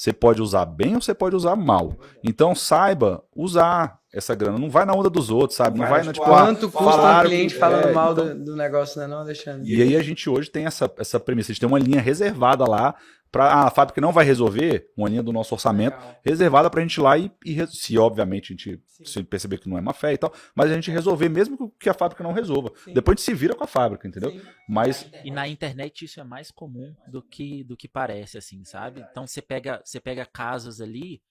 Você 0.00 0.14
pode 0.14 0.40
usar 0.40 0.64
bem 0.64 0.94
ou 0.94 1.02
você 1.02 1.12
pode 1.12 1.36
usar 1.36 1.54
mal. 1.54 1.94
Então 2.24 2.54
saiba 2.54 3.22
usar 3.36 3.99
essa 4.12 4.34
grana. 4.34 4.58
Não 4.58 4.70
vai 4.70 4.84
na 4.84 4.92
onda 4.92 5.08
dos 5.08 5.30
outros, 5.30 5.56
sabe? 5.56 5.78
Não 5.78 5.86
vai 5.86 6.02
na 6.02 6.12
tipo, 6.12 6.24
ah, 6.24 6.46
Quanto 6.46 6.70
custa 6.70 6.78
um 6.80 6.90
falaram 6.92 7.28
cliente 7.28 7.54
falando 7.54 7.88
é, 7.88 7.92
mal 7.92 8.12
então- 8.12 8.38
do, 8.38 8.44
do 8.44 8.56
negócio, 8.56 9.00
né, 9.00 9.06
não, 9.06 9.18
Alexandre? 9.18 9.72
E 9.72 9.82
aí 9.82 9.96
a 9.96 10.02
gente 10.02 10.28
hoje 10.28 10.50
tem 10.50 10.66
essa, 10.66 10.92
essa 10.98 11.20
premissa, 11.20 11.50
a 11.50 11.52
gente 11.52 11.60
tem 11.60 11.68
uma 11.68 11.78
linha 11.78 12.00
reservada 12.00 12.68
lá 12.68 12.94
para 13.30 13.66
a 13.66 13.70
fábrica 13.70 14.00
não 14.00 14.12
vai 14.12 14.24
resolver, 14.24 14.90
uma 14.96 15.08
linha 15.08 15.22
do 15.22 15.32
nosso 15.32 15.54
orçamento 15.54 15.96
reservada 16.24 16.68
para 16.68 16.80
a 16.80 16.82
gente 16.82 16.96
ir 16.96 17.00
lá 17.00 17.16
e, 17.16 17.30
e 17.44 17.66
se 17.68 17.96
obviamente 17.96 18.52
a 18.52 18.56
gente 18.56 18.82
se 19.04 19.22
perceber 19.22 19.58
que 19.58 19.68
não 19.68 19.78
é 19.78 19.80
má 19.80 19.92
fé 19.92 20.12
e 20.12 20.18
tal, 20.18 20.32
mas 20.54 20.70
a 20.70 20.74
gente 20.74 20.90
resolver 20.90 21.28
mesmo 21.28 21.72
que 21.78 21.88
a 21.88 21.94
fábrica 21.94 22.24
não 22.24 22.32
resolva. 22.32 22.72
Depois 22.92 23.14
a 23.14 23.16
gente 23.16 23.22
se 23.24 23.34
vira 23.34 23.54
com 23.54 23.62
a 23.62 23.68
fábrica, 23.68 24.08
entendeu? 24.08 24.34
Mas 24.68 25.08
E 25.24 25.30
na 25.30 25.46
internet 25.46 26.04
isso 26.04 26.20
é 26.20 26.24
mais 26.24 26.50
comum 26.50 26.94
do 27.06 27.22
que 27.22 27.62
do 27.64 27.76
que 27.76 27.86
parece, 27.86 28.36
assim, 28.36 28.64
sabe? 28.64 29.04
Então 29.10 29.26
você 29.26 29.40
pega, 29.40 29.80
você 29.84 30.00
pega 30.00 30.26
casos 30.26 30.80
ali. 30.80 31.22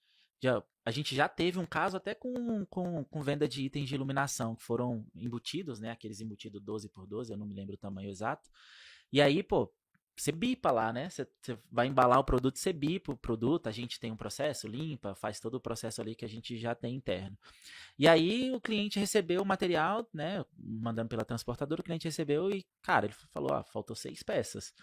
Já, 0.41 0.63
a 0.85 0.91
gente 0.91 1.15
já 1.15 1.27
teve 1.27 1.59
um 1.59 1.65
caso 1.65 1.97
até 1.97 2.15
com, 2.15 2.65
com, 2.65 3.03
com 3.03 3.21
venda 3.21 3.47
de 3.47 3.63
itens 3.63 3.87
de 3.87 3.95
iluminação 3.95 4.55
que 4.55 4.63
foram 4.63 5.05
embutidos, 5.15 5.79
né? 5.79 5.91
Aqueles 5.91 6.21
embutidos 6.21 6.61
12 6.61 6.89
por 6.89 7.05
12, 7.05 7.31
eu 7.31 7.37
não 7.37 7.45
me 7.45 7.53
lembro 7.53 7.75
o 7.75 7.77
tamanho 7.77 8.09
exato. 8.09 8.49
E 9.11 9.21
aí, 9.21 9.43
pô, 9.43 9.71
você 10.21 10.31
bipa 10.31 10.71
lá, 10.71 10.91
né? 10.91 11.09
Você, 11.09 11.27
você 11.41 11.57
vai 11.71 11.87
embalar 11.87 12.19
o 12.19 12.23
produto, 12.23 12.59
você 12.59 12.73
bipa 12.73 13.11
o 13.13 13.17
produto, 13.17 13.67
a 13.67 13.71
gente 13.71 13.99
tem 13.99 14.11
um 14.11 14.17
processo, 14.17 14.67
limpa, 14.67 15.15
faz 15.15 15.39
todo 15.39 15.55
o 15.55 15.61
processo 15.61 16.01
ali 16.01 16.15
que 16.15 16.25
a 16.25 16.29
gente 16.29 16.57
já 16.57 16.75
tem 16.75 16.95
interno. 16.95 17.37
E 17.97 18.07
aí 18.07 18.51
o 18.53 18.59
cliente 18.59 18.99
recebeu 18.99 19.41
o 19.41 19.45
material, 19.45 20.07
né? 20.13 20.43
Mandando 20.57 21.09
pela 21.09 21.23
transportadora, 21.23 21.81
o 21.81 21.83
cliente 21.83 22.05
recebeu 22.05 22.49
e, 22.51 22.65
cara, 22.81 23.05
ele 23.05 23.15
falou, 23.31 23.53
ah, 23.53 23.63
faltou 23.63 23.95
seis 23.95 24.21
peças. 24.21 24.73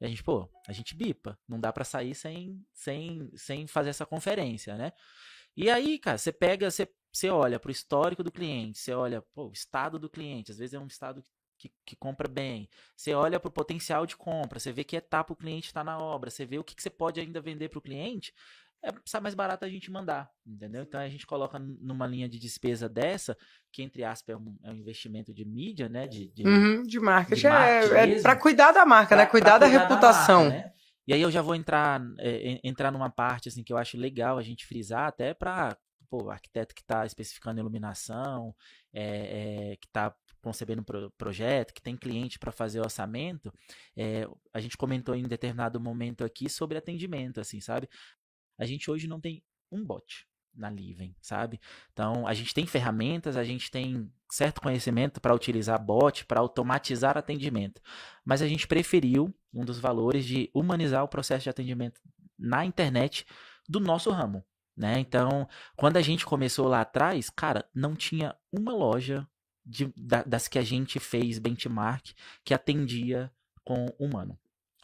E 0.00 0.04
a 0.04 0.08
gente, 0.08 0.22
pô, 0.22 0.48
a 0.68 0.72
gente 0.72 0.94
bipa, 0.94 1.38
não 1.48 1.58
dá 1.58 1.72
pra 1.72 1.84
sair 1.84 2.14
sem, 2.14 2.64
sem, 2.72 3.30
sem 3.34 3.66
fazer 3.66 3.90
essa 3.90 4.06
conferência, 4.06 4.76
né? 4.76 4.92
E 5.56 5.70
aí, 5.70 5.98
cara, 5.98 6.18
você 6.18 6.32
pega, 6.32 6.70
você, 6.70 6.88
você 7.12 7.30
olha 7.30 7.58
pro 7.58 7.70
histórico 7.72 8.22
do 8.22 8.30
cliente, 8.30 8.78
você 8.78 8.92
olha, 8.92 9.22
pô, 9.34 9.48
o 9.48 9.52
estado 9.52 9.98
do 9.98 10.10
cliente, 10.10 10.52
às 10.52 10.58
vezes 10.58 10.74
é 10.74 10.78
um 10.78 10.86
estado 10.86 11.22
que, 11.58 11.72
que 11.84 11.96
compra 11.96 12.28
bem, 12.28 12.68
você 12.94 13.14
olha 13.14 13.40
pro 13.40 13.50
potencial 13.50 14.04
de 14.06 14.16
compra, 14.16 14.60
você 14.60 14.70
vê 14.72 14.84
que 14.84 14.96
etapa 14.96 15.32
o 15.32 15.36
cliente 15.36 15.68
está 15.68 15.82
na 15.82 15.98
obra, 15.98 16.30
você 16.30 16.44
vê 16.44 16.58
o 16.58 16.64
que, 16.64 16.74
que 16.74 16.82
você 16.82 16.90
pode 16.90 17.18
ainda 17.18 17.40
vender 17.40 17.70
pro 17.70 17.80
cliente, 17.80 18.34
é, 18.84 18.90
sai 19.04 19.20
mais 19.20 19.34
barato 19.34 19.64
a 19.64 19.68
gente 19.68 19.90
mandar, 19.90 20.30
entendeu? 20.46 20.82
Então 20.82 21.00
a 21.00 21.08
gente 21.08 21.26
coloca 21.26 21.58
numa 21.58 22.06
linha 22.06 22.28
de 22.28 22.38
despesa 22.38 22.88
dessa, 22.88 23.36
que 23.72 23.82
entre 23.82 24.04
aspas 24.04 24.34
é 24.34 24.38
um, 24.38 24.56
é 24.62 24.70
um 24.70 24.76
investimento 24.76 25.32
de 25.34 25.44
mídia, 25.44 25.88
né? 25.88 26.06
De, 26.06 26.28
de, 26.28 26.46
Uhum, 26.46 26.82
de 26.82 27.00
marketing. 27.00 27.40
de 27.40 27.48
marketing 27.48 27.94
é, 27.94 28.18
é 28.18 28.22
pra 28.22 28.36
cuidar 28.36 28.72
da 28.72 28.86
marca, 28.86 29.16
né? 29.16 29.22
pra- 29.22 29.30
Cuidar 29.30 29.58
pra 29.58 29.66
da 29.66 29.66
reputação. 29.66 30.44
marca, 30.50 30.56
né? 30.66 30.72
E 31.08 31.12
aí 31.14 31.20
eu 31.22 31.30
já 31.30 31.40
vou 31.42 31.54
entrar, 31.54 32.00
é, 32.18 32.50
en- 32.52 32.60
entrar 32.64 32.90
numa 32.90 33.08
parte 33.10 33.48
assim 33.48 33.62
que 33.62 33.72
eu 33.72 33.76
acho 33.78 33.96
legal 33.96 34.38
a 34.38 34.42
gente 34.42 34.66
frisar, 34.66 35.06
até 35.06 35.32
para 35.34 35.76
o 36.10 36.30
arquiteto 36.30 36.74
que 36.74 36.80
está 36.82 37.04
especificando 37.06 37.60
iluminação, 37.60 38.54
é, 38.92 39.72
é, 39.72 39.76
que 39.76 39.86
está 39.86 40.14
concebendo 40.40 40.82
pro, 40.84 41.10
projeto, 41.18 41.74
que 41.74 41.82
tem 41.82 41.96
cliente 41.96 42.38
para 42.38 42.52
fazer 42.52 42.78
o 42.80 42.84
orçamento, 42.84 43.52
é, 43.96 44.26
a 44.54 44.60
gente 44.60 44.76
comentou 44.76 45.14
em 45.14 45.26
determinado 45.26 45.80
momento 45.80 46.24
aqui 46.24 46.48
sobre 46.48 46.78
atendimento, 46.78 47.40
assim, 47.40 47.60
sabe? 47.60 47.88
A 48.58 48.64
gente 48.64 48.90
hoje 48.90 49.06
não 49.06 49.20
tem 49.20 49.42
um 49.70 49.84
bot 49.84 50.26
na 50.54 50.70
Livem, 50.70 51.14
sabe? 51.20 51.60
Então, 51.92 52.26
a 52.26 52.32
gente 52.32 52.54
tem 52.54 52.66
ferramentas, 52.66 53.36
a 53.36 53.44
gente 53.44 53.70
tem 53.70 54.10
certo 54.30 54.60
conhecimento 54.60 55.20
para 55.20 55.34
utilizar 55.34 55.78
bot, 55.82 56.24
para 56.24 56.40
automatizar 56.40 57.16
atendimento. 57.18 57.80
Mas 58.24 58.40
a 58.40 58.48
gente 58.48 58.66
preferiu 58.66 59.34
um 59.52 59.64
dos 59.64 59.78
valores 59.78 60.24
de 60.24 60.50
humanizar 60.54 61.04
o 61.04 61.08
processo 61.08 61.44
de 61.44 61.50
atendimento 61.50 62.00
na 62.38 62.64
internet 62.64 63.26
do 63.68 63.80
nosso 63.80 64.10
ramo, 64.10 64.42
né? 64.76 64.98
Então, 64.98 65.48
quando 65.76 65.96
a 65.96 66.02
gente 66.02 66.24
começou 66.24 66.68
lá 66.68 66.80
atrás, 66.80 67.28
cara, 67.28 67.68
não 67.74 67.94
tinha 67.94 68.34
uma 68.50 68.72
loja 68.72 69.28
de- 69.64 69.92
da- 69.96 70.22
das 70.22 70.48
que 70.48 70.58
a 70.58 70.62
gente 70.62 70.98
fez 70.98 71.38
benchmark 71.38 72.12
que 72.44 72.54
atendia 72.54 73.30
com 73.64 73.86
humano. 73.98 74.38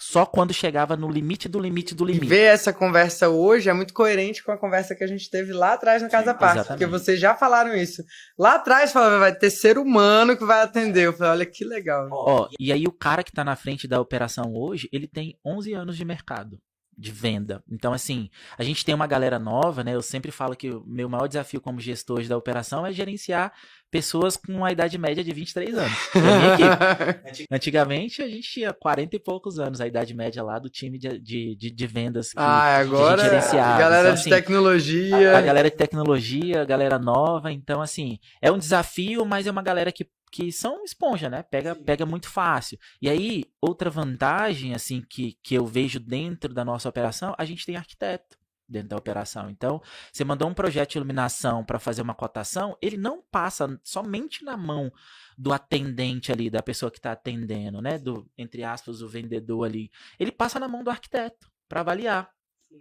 Só 0.05 0.26
quando 0.26 0.53
chegava 0.53 0.96
no 0.96 1.09
limite 1.09 1.48
do 1.48 1.61
limite 1.61 1.94
do 1.94 2.03
E 2.11 2.14
limite. 2.14 2.28
ver 2.28 2.46
essa 2.53 2.72
conversa 2.72 3.28
hoje 3.28 3.70
é 3.70 3.72
muito 3.72 3.94
coerente 3.94 4.42
com 4.42 4.50
a 4.50 4.59
conversa 4.59 4.96
que 4.96 5.05
a 5.05 5.07
gente 5.07 5.30
teve 5.30 5.53
lá 5.53 5.74
atrás 5.74 6.03
no 6.03 6.11
Casa 6.11 6.30
exatamente. 6.32 6.66
porque 6.66 6.86
vocês 6.86 7.20
já 7.20 7.36
falaram 7.36 7.72
isso. 7.76 8.03
Lá 8.36 8.57
atrás 8.57 8.92
falava, 8.92 9.20
vai 9.20 9.32
ter 9.32 9.48
ser 9.50 9.78
humano 9.78 10.36
que 10.36 10.44
vai 10.44 10.61
atender. 10.61 11.07
Eu 11.07 11.12
falei, 11.12 11.30
olha 11.32 11.46
que 11.46 11.64
legal. 11.64 12.09
Ó, 12.11 12.48
e 12.59 12.72
aí 12.72 12.84
o 12.86 12.92
cara 12.92 13.22
que 13.22 13.30
tá 13.30 13.44
na 13.44 13.55
frente 13.55 13.86
da 13.86 14.00
operação 14.00 14.53
hoje, 14.55 14.88
ele 14.92 15.07
tem 15.07 15.38
11 15.46 15.72
anos 15.72 15.96
de 15.96 16.05
mercado 16.05 16.59
de 16.98 17.11
venda. 17.11 17.62
Então, 17.70 17.92
assim, 17.92 18.28
a 18.59 18.62
gente 18.62 18.84
tem 18.84 18.94
uma 18.94 19.07
galera 19.07 19.38
nova, 19.38 19.82
né? 19.82 19.94
Eu 19.94 20.03
sempre 20.03 20.30
falo 20.30 20.55
que 20.55 20.68
o 20.70 20.84
meu 20.86 21.09
maior 21.09 21.26
desafio 21.26 21.61
como 21.61 21.80
gestor 21.80 22.18
hoje 22.18 22.28
da 22.28 22.36
operação 22.36 22.84
é 22.84 22.92
gerenciar 22.92 23.53
pessoas 23.93 24.38
com 24.38 24.55
uma 24.55 24.72
idade 24.72 24.97
média 24.97 25.22
de 25.22 25.32
23 25.32 25.76
anos. 25.76 25.93
É 26.16 26.18
a. 26.66 27.53
Antigamente 27.55 28.22
a 28.22 28.28
gente 28.28 28.51
tinha 28.51 28.72
40 28.72 29.14
e 29.16 29.18
poucos 29.18 29.59
anos, 29.61 29.82
a 29.82 29.86
idade 29.86 30.14
média 30.14 30.43
lá 30.43 30.59
do 30.59 30.70
time 30.70 30.99
de, 30.99 31.18
de, 31.20 31.55
de, 31.55 31.70
de 31.70 31.86
vendas 31.86 32.30
que, 32.30 32.38
ah, 32.38 32.78
que 32.78 32.80
agora 32.88 33.22
a 33.22 33.78
galera 33.78 34.01
Então, 34.09 34.14
de 34.14 34.20
assim, 34.20 34.30
tecnologia. 34.30 35.34
a, 35.34 35.38
a 35.38 35.43
galera 35.43 35.70
de 35.70 35.76
tecnologia, 35.76 36.62
a 36.62 36.64
galera 36.64 36.99
nova. 36.99 37.53
Então, 37.53 37.82
assim, 37.82 38.18
é 38.40 38.51
um 38.51 38.59
desafio, 38.59 39.26
mas 39.26 39.47
é 39.47 39.51
uma 39.51 39.62
galera 39.62 39.93
que, 39.93 40.09
que 40.30 40.51
são 40.51 40.82
esponja, 40.82 41.28
né? 41.28 41.43
Pega, 41.43 41.76
pega 41.76 42.07
muito 42.07 42.30
fácil. 42.30 42.78
E 43.01 43.11
aí, 43.11 43.45
outra 43.61 43.90
vantagem, 43.90 44.74
assim, 44.74 45.03
que, 45.07 45.36
que 45.45 45.55
eu 45.55 45.66
vejo 45.66 46.01
dentro 46.01 46.55
da 46.55 46.64
nossa 46.64 46.88
operação, 46.88 47.34
a 47.36 47.45
gente 47.45 47.66
tem 47.66 47.76
arquiteto 47.76 48.40
dentro 48.72 48.88
da 48.88 48.96
operação. 48.96 49.48
Então, 49.50 49.80
você 50.12 50.24
mandou 50.24 50.48
um 50.48 50.54
projeto 50.54 50.92
de 50.92 50.98
iluminação 50.98 51.64
para 51.64 51.78
fazer 51.78 52.02
uma 52.02 52.14
cotação, 52.14 52.76
ele 52.80 52.96
não 52.96 53.22
passa 53.22 53.78
somente 53.84 54.44
na 54.44 54.56
mão 54.56 54.92
do 55.36 55.52
atendente 55.52 56.32
ali, 56.32 56.50
da 56.50 56.62
pessoa 56.62 56.90
que 56.90 56.98
está 56.98 57.12
atendendo, 57.12 57.80
né? 57.80 57.98
Do, 57.98 58.28
entre 58.36 58.64
aspas, 58.64 59.02
o 59.02 59.08
vendedor 59.08 59.64
ali. 59.64 59.90
Ele 60.18 60.32
passa 60.32 60.58
na 60.58 60.68
mão 60.68 60.82
do 60.82 60.90
arquiteto 60.90 61.50
para 61.68 61.80
avaliar. 61.80 62.30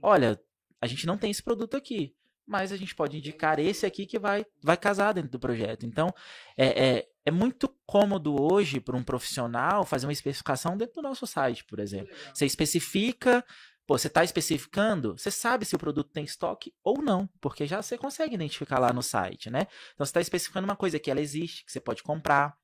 Olha, 0.02 0.40
a 0.82 0.88
gente 0.88 1.06
não 1.06 1.18
tem 1.18 1.30
esse 1.30 1.44
produto 1.44 1.78
aqui, 1.78 2.16
mas 2.46 2.72
a 2.72 2.78
gente 2.78 2.96
pode 2.96 3.18
indicar 3.18 3.60
esse 3.60 3.86
aqui 3.86 4.06
que 4.06 4.20
vai, 4.20 4.46
vai 4.62 4.76
casar 4.76 5.14
dentro 5.14 5.32
do 5.32 5.40
projeto. 5.40 5.86
Então, 5.86 6.14
é, 6.58 6.98
é, 6.98 7.08
é 7.26 7.32
muito 7.32 7.70
cômodo 7.86 8.42
hoje 8.42 8.80
para 8.80 8.98
um 8.98 9.04
profissional 9.04 9.86
fazer 9.86 10.08
uma 10.08 10.14
especificação 10.14 10.76
dentro 10.76 10.96
do 10.96 11.02
nosso 11.02 11.28
site, 11.28 11.64
por 11.66 11.80
exemplo. 11.80 12.14
Você 12.34 12.46
especifica, 12.46 13.46
pô, 13.92 13.98
você 13.98 14.08
está 14.08 14.24
especificando, 14.24 15.18
você 15.18 15.30
sabe 15.30 15.66
se 15.66 15.76
o 15.76 15.78
produto 15.78 16.10
tem 16.14 16.24
estoque 16.24 16.74
ou 16.82 17.02
não, 17.02 17.28
porque 17.42 17.68
já 17.68 17.82
você 17.82 17.98
consegue 17.98 18.36
identificar 18.36 18.80
lá 18.80 18.94
no 18.94 19.04
site, 19.04 19.50
né? 19.50 19.68
Então, 19.94 20.06
você 20.06 20.12
está 20.12 20.22
especificando 20.22 20.64
uma 20.64 20.78
coisa 20.78 20.98
que 20.98 21.12
ela 21.12 21.20
existe, 21.20 21.66
que 21.66 21.72
você 21.74 21.82
pode 21.82 22.02
comprar. 22.02 22.56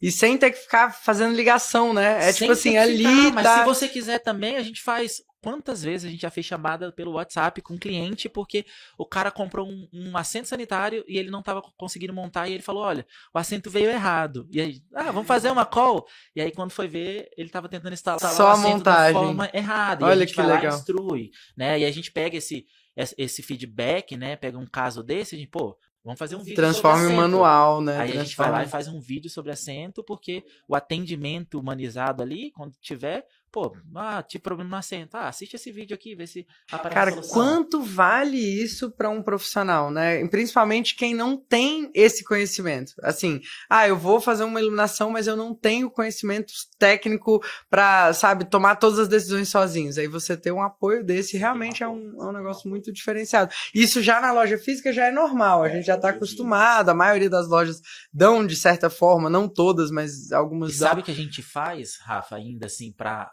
E 0.00 0.12
sem 0.12 0.36
ter 0.36 0.50
que 0.50 0.58
ficar 0.58 0.90
fazendo 0.92 1.34
ligação, 1.34 1.94
né? 1.94 2.28
É 2.28 2.32
Sem 2.32 2.48
tipo 2.48 2.52
assim, 2.52 2.76
ali 2.76 2.98
ficar, 2.98 3.32
Mas 3.32 3.44
tá... 3.44 3.58
se 3.58 3.64
você 3.64 3.88
quiser 3.88 4.18
também, 4.18 4.56
a 4.56 4.62
gente 4.62 4.82
faz. 4.82 5.22
Quantas 5.42 5.80
vezes 5.80 6.08
a 6.08 6.10
gente 6.10 6.22
já 6.22 6.30
fez 6.30 6.44
chamada 6.44 6.90
pelo 6.90 7.12
WhatsApp 7.12 7.62
com 7.62 7.74
o 7.74 7.78
cliente 7.78 8.28
porque 8.28 8.66
o 8.98 9.06
cara 9.06 9.30
comprou 9.30 9.68
um, 9.68 9.88
um 9.92 10.16
assento 10.16 10.48
sanitário 10.48 11.04
e 11.06 11.16
ele 11.16 11.30
não 11.30 11.38
estava 11.38 11.62
conseguindo 11.76 12.12
montar 12.12 12.48
e 12.48 12.54
ele 12.54 12.62
falou: 12.64 12.82
Olha, 12.82 13.06
o 13.32 13.38
assento 13.38 13.70
veio 13.70 13.88
errado. 13.88 14.48
E 14.50 14.60
aí, 14.60 14.82
ah, 14.92 15.12
vamos 15.12 15.28
fazer 15.28 15.48
uma 15.50 15.64
call. 15.64 16.04
E 16.34 16.40
aí, 16.40 16.50
quando 16.50 16.72
foi 16.72 16.88
ver, 16.88 17.30
ele 17.36 17.48
estava 17.48 17.68
tentando 17.68 17.92
instalar 17.92 18.34
Só 18.34 18.44
o 18.44 18.46
a 18.48 18.52
assento 18.52 18.68
montagem. 18.68 19.14
da 19.14 19.20
forma 19.20 19.50
errada. 19.54 20.04
e 20.04 20.08
Olha 20.08 20.14
a 20.14 20.18
gente 20.18 20.30
que 20.30 20.36
vai 20.36 20.46
lá 20.46 20.54
legal. 20.56 20.72
e 20.72 20.76
instrui, 20.76 21.30
né? 21.56 21.78
E 21.78 21.84
a 21.84 21.90
gente 21.92 22.10
pega 22.10 22.36
esse, 22.36 22.66
esse 22.96 23.14
esse 23.16 23.42
feedback, 23.42 24.16
né? 24.16 24.34
Pega 24.34 24.58
um 24.58 24.66
caso 24.66 25.00
desse, 25.00 25.36
a 25.36 25.38
gente, 25.38 25.48
pô, 25.48 25.78
vamos 26.06 26.20
fazer 26.20 26.36
um 26.36 26.38
vídeo. 26.38 26.54
em 27.02 27.06
assento. 27.06 27.16
manual, 27.16 27.80
né? 27.82 27.98
Aí 27.98 28.16
a 28.16 28.22
gente 28.22 28.36
vai 28.36 28.50
lá 28.50 28.62
e 28.62 28.68
faz 28.68 28.86
um 28.86 29.00
vídeo 29.00 29.28
sobre 29.28 29.50
assento, 29.50 30.04
porque 30.04 30.44
o 30.68 30.76
atendimento 30.76 31.58
humanizado 31.58 32.22
ali, 32.22 32.52
quando 32.52 32.76
tiver, 32.80 33.26
pô, 33.56 33.74
ah, 33.94 34.22
tive 34.22 34.42
problema 34.42 34.68
no 34.68 34.76
assento. 34.76 35.14
Ah, 35.14 35.28
assiste 35.28 35.54
esse 35.54 35.72
vídeo 35.72 35.94
aqui, 35.94 36.14
vê 36.14 36.26
se 36.26 36.46
aparece 36.70 36.94
Cara, 36.94 37.28
quanto 37.32 37.80
vale 37.82 38.36
isso 38.36 38.90
para 38.90 39.08
um 39.08 39.22
profissional, 39.22 39.90
né? 39.90 40.28
Principalmente 40.28 40.94
quem 40.94 41.14
não 41.14 41.38
tem 41.38 41.90
esse 41.94 42.22
conhecimento. 42.22 42.92
Assim, 43.02 43.40
ah, 43.70 43.88
eu 43.88 43.96
vou 43.96 44.20
fazer 44.20 44.44
uma 44.44 44.60
iluminação, 44.60 45.08
mas 45.08 45.26
eu 45.26 45.34
não 45.34 45.54
tenho 45.54 45.90
conhecimento 45.90 46.52
técnico 46.78 47.42
para, 47.70 48.12
sabe, 48.12 48.44
tomar 48.44 48.76
todas 48.76 48.98
as 48.98 49.08
decisões 49.08 49.48
sozinhos. 49.48 49.96
Aí 49.96 50.06
você 50.06 50.36
ter 50.36 50.52
um 50.52 50.60
apoio 50.60 51.02
desse 51.02 51.38
realmente 51.38 51.82
é 51.82 51.88
um, 51.88 52.14
é 52.20 52.26
um 52.26 52.32
negócio 52.32 52.68
muito 52.68 52.92
diferenciado. 52.92 53.50
Isso 53.74 54.02
já 54.02 54.20
na 54.20 54.32
loja 54.32 54.58
física 54.58 54.92
já 54.92 55.06
é 55.06 55.10
normal, 55.10 55.62
a 55.62 55.70
gente 55.70 55.86
já 55.86 55.96
tá 55.96 56.10
acostumado, 56.10 56.90
a 56.90 56.94
maioria 56.94 57.30
das 57.30 57.48
lojas 57.48 57.80
dão 58.12 58.46
de 58.46 58.54
certa 58.54 58.90
forma, 58.90 59.30
não 59.30 59.48
todas, 59.48 59.90
mas 59.90 60.30
algumas 60.30 60.74
E 60.74 60.78
dão. 60.78 60.88
sabe 60.88 61.00
o 61.00 61.04
que 61.04 61.10
a 61.10 61.14
gente 61.14 61.40
faz, 61.40 61.96
Rafa, 62.02 62.36
ainda 62.36 62.66
assim, 62.66 62.92
para 62.92 63.32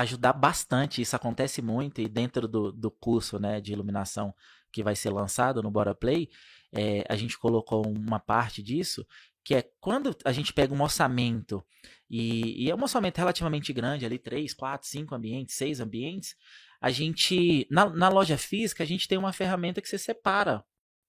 ajudar 0.00 0.32
bastante? 0.32 1.02
Isso 1.02 1.16
acontece 1.16 1.60
muito 1.60 2.00
e 2.00 2.08
dentro 2.08 2.46
do, 2.46 2.72
do 2.72 2.90
curso 2.90 3.38
né, 3.38 3.60
de 3.60 3.72
iluminação 3.72 4.34
que 4.70 4.82
vai 4.82 4.94
ser 4.94 5.10
lançado 5.10 5.62
no 5.62 5.70
Bora 5.70 5.94
Play, 5.94 6.28
é, 6.72 7.04
a 7.08 7.16
gente 7.16 7.38
colocou 7.38 7.86
uma 7.86 8.20
parte 8.20 8.62
disso, 8.62 9.06
que 9.42 9.54
é 9.54 9.70
quando 9.80 10.14
a 10.24 10.32
gente 10.32 10.52
pega 10.52 10.74
um 10.74 10.82
orçamento, 10.82 11.64
e, 12.10 12.64
e 12.64 12.70
é 12.70 12.74
um 12.74 12.82
orçamento 12.82 13.18
relativamente 13.18 13.72
grande, 13.72 14.04
ali, 14.04 14.18
três, 14.18 14.52
quatro, 14.52 14.86
cinco 14.86 15.14
ambientes, 15.14 15.54
seis 15.54 15.80
ambientes, 15.80 16.36
a 16.80 16.90
gente, 16.90 17.66
na, 17.70 17.88
na 17.88 18.08
loja 18.08 18.36
física, 18.36 18.82
a 18.84 18.86
gente 18.86 19.08
tem 19.08 19.18
uma 19.18 19.32
ferramenta 19.32 19.80
que 19.80 19.88
você 19.88 19.98
separa 19.98 20.62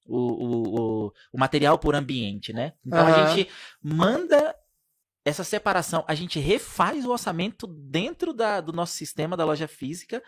o, 0.07 0.17
o, 0.17 1.07
o, 1.07 1.13
o 1.33 1.39
material 1.39 1.77
por 1.77 1.95
ambiente, 1.95 2.51
né? 2.51 2.73
Então 2.83 3.05
a 3.05 3.11
Aham. 3.11 3.35
gente 3.35 3.49
manda 3.83 4.55
essa 5.29 5.43
separação, 5.43 6.03
a 6.07 6.15
gente 6.15 6.39
refaz 6.39 7.05
o 7.05 7.11
orçamento 7.11 7.65
dentro 7.67 8.33
da, 8.33 8.59
do 8.61 8.73
nosso 8.73 8.93
sistema 8.93 9.37
da 9.37 9.45
loja 9.45 9.67
física, 9.67 10.21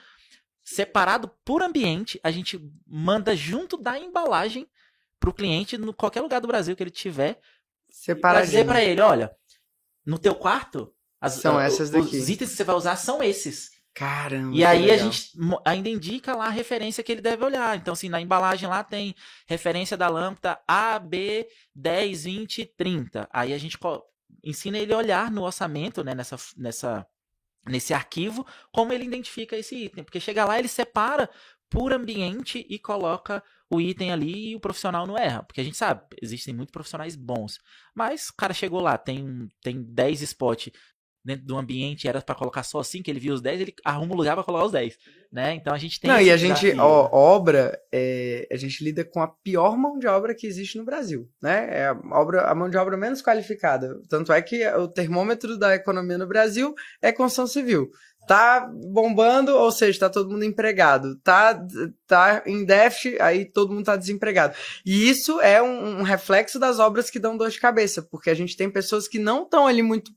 separado 0.64 1.30
por 1.44 1.62
ambiente, 1.62 2.20
a 2.24 2.32
gente 2.32 2.60
manda 2.88 3.36
junto 3.36 3.78
da 3.78 3.98
embalagem 4.00 4.68
para 5.20 5.30
o 5.30 5.34
cliente, 5.34 5.78
no 5.78 5.94
qualquer 5.94 6.22
lugar 6.22 6.40
do 6.42 6.48
Brasil 6.48 6.76
que 6.76 6.84
ele 6.84 6.90
tiver, 6.92 7.40
para 8.16 8.42
dizer 8.46 8.66
para 8.66 8.84
ele, 8.84 9.02
olha, 9.02 9.36
no 10.06 10.18
teu 10.18 10.34
quarto, 10.36 10.94
as- 11.20 11.34
São 11.34 11.58
a- 11.58 11.64
essas 11.64 11.90
os 11.90 11.92
daqui. 11.92 12.18
itens 12.32 12.52
que 12.52 12.56
você 12.56 12.64
vai 12.64 12.76
usar 12.76 12.96
são 12.96 13.22
esses. 13.22 13.70
Caramba. 13.94 14.56
E 14.56 14.64
aí 14.64 14.90
a 14.90 14.96
gente 14.98 15.32
ainda 15.66 15.90
indica 15.90 16.34
lá 16.34 16.46
a 16.46 16.50
referência 16.50 17.04
que 17.04 17.12
ele 17.12 17.20
deve 17.22 17.44
olhar. 17.44 17.76
Então, 17.78 17.92
assim, 17.94 18.08
na 18.08 18.22
embalagem 18.22 18.68
lá 18.70 18.84
tem 18.86 19.14
referência 19.46 19.98
da 19.98 20.08
lâmpada 20.08 20.60
A, 20.66 20.98
B, 20.98 21.46
10, 21.76 22.24
20, 22.24 22.66
30. 22.66 23.28
Aí 23.34 23.54
a 23.54 23.58
gente 23.58 23.78
ensina 24.44 24.78
ele 24.78 24.94
a 24.94 24.98
olhar 24.98 25.32
no 25.32 25.44
orçamento, 25.44 26.04
né, 26.04 26.14
nessa, 26.16 26.38
nessa, 26.58 27.08
nesse 27.66 27.94
arquivo, 27.94 28.46
como 28.72 28.94
ele 28.94 29.06
identifica 29.06 29.58
esse 29.58 29.76
item. 29.76 30.04
Porque 30.04 30.20
chega 30.20 30.46
lá, 30.46 30.58
ele 30.58 30.68
separa 30.68 31.30
por 31.70 31.94
ambiente 31.94 32.66
e 32.70 32.78
coloca 32.78 33.42
o 33.70 33.80
item 33.80 34.12
ali 34.12 34.50
e 34.50 34.56
o 34.56 34.60
profissional 34.60 35.08
não 35.08 35.18
erra. 35.18 35.44
Porque 35.44 35.62
a 35.62 35.64
gente 35.64 35.78
sabe, 35.78 36.02
existem 36.22 36.54
muitos 36.54 36.74
profissionais 36.74 37.16
bons. 37.16 37.60
Mas 37.96 38.30
o 38.30 38.36
cara 38.36 38.54
chegou 38.54 38.82
lá, 38.82 38.98
tem, 38.98 39.48
tem 39.62 39.82
10 39.82 40.22
spots 40.22 40.72
dentro 41.24 41.46
do 41.46 41.58
ambiente, 41.58 42.08
era 42.08 42.22
para 42.22 42.36
colocar 42.36 42.64
só 42.64 42.82
5, 42.82 43.10
ele 43.10 43.20
viu 43.20 43.34
os 43.34 43.42
10, 43.42 43.62
ele 43.62 43.76
arruma 43.86 44.14
um 44.14 44.18
lugar 44.18 44.36
para 44.36 44.44
colocar 44.44 44.66
os 44.66 44.72
10. 44.72 44.98
Né? 45.32 45.54
Então 45.54 45.74
a 45.74 45.78
gente 45.78 46.00
tem 46.00 46.12
Não, 46.12 46.20
e 46.20 46.30
a 46.30 46.36
gente, 46.36 46.60
desafio. 46.60 46.82
ó, 46.82 47.10
obra, 47.14 47.80
é, 47.90 48.48
a 48.52 48.58
gente 48.58 48.84
lida 48.84 49.06
com 49.06 49.22
a 49.22 49.28
pior 49.28 49.78
mão 49.78 49.98
de 49.98 50.06
obra 50.06 50.36
que 50.36 50.46
existe 50.46 50.78
no 50.78 50.84
Brasil, 50.84 51.30
né? 51.42 51.70
É 51.72 51.88
a, 51.88 51.98
obra, 52.12 52.42
a 52.42 52.54
mão 52.54 52.70
de 52.70 52.76
obra 52.76 52.98
menos 52.98 53.22
qualificada. 53.22 53.98
Tanto 54.10 54.34
é 54.34 54.42
que 54.42 54.68
o 54.68 54.90
termômetro 54.90 55.58
da 55.58 55.74
economia 55.74 56.18
no 56.18 56.28
Brasil 56.28 56.74
é 57.02 57.14
construção 57.14 57.48
civil. 57.48 57.90
Tá 58.28 58.70
bombando, 58.92 59.56
ou 59.56 59.72
seja, 59.72 60.02
tá 60.02 60.10
todo 60.10 60.30
mundo 60.30 60.44
empregado. 60.44 61.16
Tá, 61.24 61.60
tá 62.06 62.44
em 62.46 62.66
déficit, 62.66 63.20
aí 63.22 63.46
todo 63.46 63.74
mundo 63.74 63.86
tá 63.86 63.96
desempregado. 63.96 64.54
E 64.86 65.10
isso 65.10 65.40
é 65.42 65.62
um, 65.62 66.00
um 66.00 66.04
reflexo 66.04 66.60
das 66.60 66.78
obras 66.78 67.10
que 67.10 67.20
dão 67.20 67.38
dor 67.38 67.50
de 67.50 67.60
cabeça, 67.60 68.02
porque 68.02 68.30
a 68.30 68.36
gente 68.36 68.56
tem 68.58 68.70
pessoas 68.70 69.08
que 69.08 69.18
não 69.18 69.44
estão 69.44 69.66
ali 69.66 69.82
muito 69.82 70.12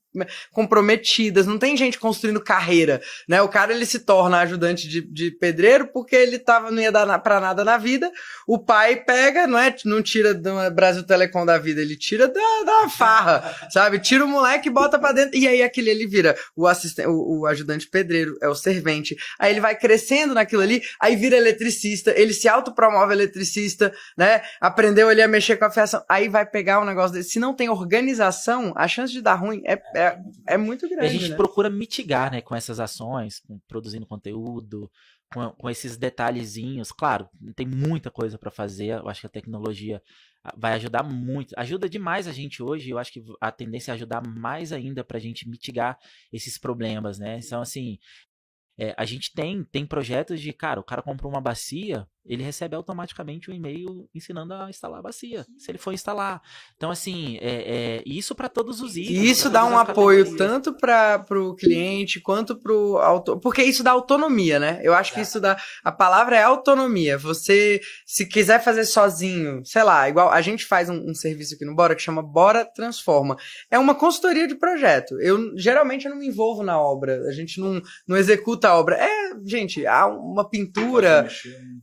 comprometidas, 0.53 1.47
não 1.47 1.59
tem 1.59 1.77
gente 1.77 1.99
construindo 1.99 2.41
carreira, 2.41 3.01
né? 3.29 3.43
O 3.43 3.49
cara 3.49 3.73
ele 3.73 3.87
se 3.87 4.01
torna 4.01 4.39
ajudante 4.41 4.89
de, 4.89 5.01
de 5.01 5.31
pedreiro 5.31 5.89
porque 5.89 6.15
ele 6.15 6.39
tava, 6.39 6.71
não 6.71 6.81
ia 6.81 6.93
dar 6.93 7.07
na, 7.07 7.19
pra 7.19 7.41
nada 7.41 7.65
na 7.65 7.77
vida. 7.77 8.11
O 8.47 8.59
pai 8.59 8.97
pega, 8.97 9.47
não 9.47 9.59
é? 9.59 9.75
Não 9.85 10.03
tira 10.03 10.35
do 10.35 10.71
Brasil 10.71 11.03
Telecom 11.03 11.45
da 11.45 11.59
vida, 11.59 11.81
ele 11.81 11.97
tira 11.97 12.29
da, 12.29 12.63
da 12.65 12.89
farra, 12.89 13.55
sabe? 13.71 13.99
Tira 13.99 14.25
o 14.25 14.29
moleque 14.29 14.69
e 14.69 14.73
bota 14.73 14.99
pra 14.99 15.13
dentro. 15.13 15.37
E 15.37 15.49
aí 15.49 15.63
aquele 15.63 15.91
ele 15.91 16.07
vira 16.07 16.37
o 16.57 16.67
assistente, 16.67 17.09
o, 17.09 17.41
o 17.41 17.47
ajudante 17.47 17.89
pedreiro, 17.89 18.37
é 18.43 18.49
o 18.49 18.55
servente. 18.55 19.17
Aí 19.39 19.53
ele 19.53 19.61
vai 19.61 19.77
crescendo 19.77 20.35
naquilo 20.35 20.63
ali, 20.63 20.83
aí 21.01 21.17
vira 21.17 21.37
eletricista, 21.37 22.13
ele 22.17 22.33
se 22.33 22.49
autopromove 22.49 23.13
eletricista, 23.13 23.93
né? 24.17 24.43
Aprendeu 24.61 25.09
ali 25.09 25.23
a 25.23 25.29
mexer 25.29 25.57
com 25.57 25.65
a 25.65 25.71
fiação. 25.71 26.05
Aí 26.09 26.29
vai 26.29 26.47
pegar 26.47 26.81
um 26.81 26.85
negócio 26.85 27.13
desse. 27.13 27.31
Se 27.31 27.39
não 27.39 27.55
tem 27.55 27.69
organização, 27.69 28.73
a 28.77 28.87
chance 28.87 29.13
de 29.13 29.21
dar 29.21 29.35
ruim 29.35 29.63
é, 29.65 29.81
é, 29.95 30.04
é 30.47 30.57
muito 30.57 30.87
E 30.87 30.89
grande. 30.89 31.07
a 31.07 31.09
gente 31.11 31.31
né? 31.31 31.37
procura 31.37 31.69
mitigar, 31.71 32.31
né, 32.33 32.41
com 32.41 32.55
essas 32.55 32.81
ações, 32.81 33.41
com- 33.41 33.59
produzindo 33.69 34.07
conteúdo, 34.07 34.91
com, 35.33 35.51
com 35.51 35.71
esses 35.71 35.97
detalhezinhos. 35.97 36.93
Claro, 36.93 37.29
tem 37.57 37.67
muita 37.67 38.11
coisa 38.11 38.39
para 38.39 38.51
fazer. 38.51 38.89
Eu 39.01 39.09
acho 39.09 39.21
que 39.21 39.27
a 39.27 39.31
tecnologia 39.31 40.03
ah, 40.45 40.55
vai 40.57 40.73
ajudar 40.75 41.03
muito. 41.03 41.55
Ajuda 41.57 41.89
demais 41.89 42.27
a 42.29 42.33
gente 42.33 42.63
hoje. 42.63 42.91
Eu 42.91 42.99
acho 42.99 43.13
que 43.13 43.23
a 43.41 43.51
tendência 43.51 43.93
é 43.93 43.95
ajudar 43.95 44.27
mais 44.27 44.73
ainda 44.73 45.03
para 45.05 45.17
a 45.19 45.21
gente 45.21 45.49
mitigar 45.49 45.99
esses 46.33 46.59
problemas, 46.59 47.19
né? 47.19 47.41
Então, 47.45 47.61
assim, 47.61 47.99
é, 48.79 48.95
a 48.97 49.05
gente 49.05 49.33
tem, 49.33 49.65
tem 49.65 49.87
projetos 49.87 50.41
de, 50.41 50.53
cara, 50.53 50.81
o 50.81 50.85
cara 50.85 51.03
comprou 51.03 51.31
uma 51.33 51.41
bacia, 51.41 52.07
ele 52.27 52.43
recebe 52.43 52.75
automaticamente 52.75 53.51
um 53.51 53.55
e-mail 53.55 54.09
ensinando 54.15 54.55
a 54.55 54.71
instalar 54.71 55.01
a 55.01 55.03
bacia, 55.03 55.47
se 55.59 55.71
ele 55.71 55.79
for 55.79 55.93
instalar. 55.93 56.41
Então, 56.77 56.91
assim, 56.91 57.39
é, 57.41 57.99
é, 57.99 58.03
isso 58.07 58.35
para 58.35 58.49
todos 58.49 58.81
os 58.81 58.97
itens. 58.97 59.19
E 59.19 59.31
isso 59.31 59.51
dá 59.51 59.65
um 59.65 59.79
apoio 59.79 60.25
categorias. 60.25 60.51
tanto 60.51 60.75
para 60.75 61.25
o 61.31 61.55
cliente 61.55 62.21
quanto 62.21 62.57
para 62.57 62.73
o 62.73 62.99
autor, 62.99 63.39
porque 63.39 63.63
isso 63.63 63.83
dá 63.83 63.91
autonomia, 63.91 64.59
né? 64.59 64.81
Eu 64.83 64.95
acho 64.95 65.13
que 65.13 65.21
isso 65.21 65.41
dá 65.41 65.57
a 65.83 65.93
palavra 65.93 66.37
é 66.37 66.43
autonomia. 66.43 67.19
Você 67.19 67.81
se 68.07 68.27
quiser 68.27 68.63
fazer 68.63 68.85
sozinho, 68.85 69.65
sei 69.65 69.83
lá, 69.83 70.09
igual 70.09 70.31
a 70.31 70.41
gente 70.41 70.65
faz 70.65 70.89
um, 70.89 71.11
um 71.11 71.15
serviço 71.15 71.55
aqui 71.55 71.65
no 71.65 71.75
Bora 71.75 71.95
que 71.95 72.03
chama 72.03 72.23
Bora 72.23 72.65
Transforma. 72.65 73.37
É 73.71 73.79
uma 73.79 73.95
consultoria 73.95 74.47
de 74.47 74.55
projeto. 74.55 75.21
Eu 75.21 75.57
geralmente 75.57 76.07
eu 76.07 76.11
não 76.11 76.19
me 76.19 76.27
envolvo 76.27 76.63
na 76.63 76.81
obra. 76.81 77.23
A 77.29 77.33
gente 77.33 77.61
não, 77.61 77.81
não 78.07 78.17
executa 78.17 78.69
a 78.69 78.79
obra. 78.79 78.97
É, 78.97 79.33
gente, 79.45 79.87
há 79.87 80.07
uma 80.07 80.49
pintura, 80.49 81.29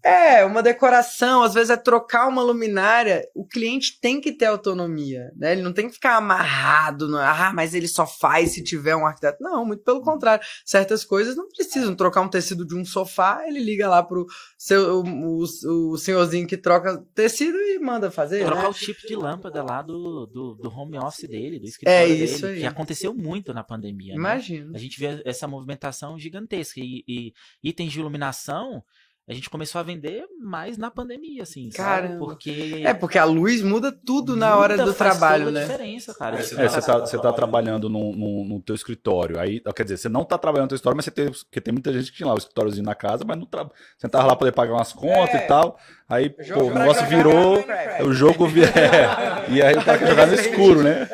é, 0.03 0.30
uma 0.45 0.63
decoração, 0.63 1.43
às 1.43 1.53
vezes 1.53 1.69
é 1.69 1.77
trocar 1.77 2.27
uma 2.27 2.41
luminária. 2.41 3.27
O 3.35 3.45
cliente 3.45 3.99
tem 3.99 4.19
que 4.21 4.31
ter 4.31 4.45
autonomia, 4.45 5.31
né? 5.35 5.51
Ele 5.51 5.61
não 5.61 5.73
tem 5.73 5.87
que 5.87 5.93
ficar 5.93 6.15
amarrado, 6.17 7.07
no, 7.07 7.17
ah, 7.17 7.51
mas 7.53 7.73
ele 7.73 7.87
só 7.87 8.05
faz 8.07 8.51
se 8.53 8.63
tiver 8.63 8.95
um 8.95 9.05
arquiteto. 9.05 9.43
Não, 9.43 9.65
muito 9.65 9.83
pelo 9.83 10.01
contrário. 10.01 10.43
Certas 10.65 11.03
coisas 11.03 11.35
não 11.35 11.47
precisam 11.49 11.95
trocar 11.95 12.21
um 12.21 12.29
tecido 12.29 12.65
de 12.65 12.75
um 12.75 12.83
sofá, 12.85 13.43
ele 13.47 13.59
liga 13.59 13.87
lá 13.89 14.01
pro 14.01 14.25
seu, 14.57 15.01
o, 15.01 15.43
o, 15.43 15.91
o 15.93 15.97
senhorzinho 15.97 16.47
que 16.47 16.57
troca 16.57 16.97
tecido 17.13 17.57
e 17.57 17.79
manda 17.79 18.09
fazer, 18.11 18.45
Trocar 18.45 18.63
né? 18.63 18.67
o 18.69 18.73
chip 18.73 19.07
de 19.07 19.15
lâmpada 19.15 19.63
lá 19.63 19.81
do, 19.81 20.25
do, 20.27 20.55
do 20.55 20.69
home 20.69 20.97
office 20.97 21.27
dele, 21.29 21.59
do 21.59 21.65
escritório 21.65 21.99
É 21.99 22.07
isso 22.07 22.41
dele, 22.43 22.53
aí. 22.53 22.59
que 22.61 22.65
aconteceu 22.67 23.13
muito 23.13 23.53
na 23.53 23.63
pandemia. 23.63 24.13
né? 24.13 24.17
Imagino. 24.19 24.75
A 24.75 24.77
gente 24.77 24.99
vê 24.99 25.21
essa 25.25 25.47
movimentação 25.47 26.17
gigantesca. 26.17 26.79
E, 26.79 27.03
e 27.07 27.33
itens 27.63 27.91
de 27.91 27.99
iluminação, 27.99 28.83
a 29.27 29.33
gente 29.33 29.49
começou 29.49 29.79
a 29.79 29.83
vender 29.83 30.25
mais 30.41 30.77
na 30.77 30.89
pandemia, 30.89 31.43
assim, 31.43 31.69
sabe? 31.71 32.17
Porque. 32.17 32.81
É, 32.83 32.93
porque 32.93 33.17
a 33.17 33.23
luz 33.23 33.61
muda 33.61 33.91
tudo 33.91 34.35
na 34.35 34.57
hora 34.57 34.75
muda, 34.75 34.85
do 34.85 34.93
faz 34.93 35.17
trabalho, 35.17 35.51
né? 35.51 35.61
diferença, 35.61 36.13
cara. 36.13 36.39
É, 36.39 36.43
você 36.43 36.81
tá, 36.81 36.97
você 36.99 37.19
tá 37.19 37.31
trabalhando 37.31 37.87
no, 37.87 38.15
no, 38.15 38.43
no 38.43 38.61
teu 38.61 38.75
escritório, 38.75 39.39
aí, 39.39 39.61
quer 39.75 39.83
dizer, 39.83 39.97
você 39.97 40.09
não 40.09 40.25
tá 40.25 40.37
trabalhando 40.37 40.65
no 40.65 40.69
teu 40.69 40.75
escritório, 40.75 40.97
mas 40.97 41.05
você 41.05 41.11
tem, 41.11 41.31
porque 41.31 41.61
tem 41.61 41.71
muita 41.71 41.93
gente 41.93 42.11
que 42.11 42.17
tinha 42.17 42.27
lá 42.27 42.33
o 42.33 42.37
escritóriozinho 42.37 42.85
na 42.85 42.95
casa, 42.95 43.23
mas 43.25 43.37
não 43.37 43.45
tra... 43.45 43.69
você 43.97 44.09
tava 44.09 44.23
lá 44.25 44.29
pra 44.29 44.39
poder 44.39 44.51
pagar 44.53 44.73
umas 44.73 44.91
contas 44.91 45.35
É. 45.35 45.45
e 45.45 45.47
tal, 45.47 45.77
aí, 46.11 46.29
pô, 46.29 46.41
o 46.41 46.45
Jogar- 46.45 46.79
negócio 46.79 47.03
jogar 47.05 47.17
virou, 47.17 47.51
Minecraft. 47.53 48.03
o 48.03 48.13
jogo 48.13 48.47
virou, 48.47 48.69
e 49.49 49.61
aí 49.61 49.75
tá 49.83 49.97
jogando 49.97 50.27
no 50.29 50.35
escuro, 50.35 50.83
né? 50.83 51.07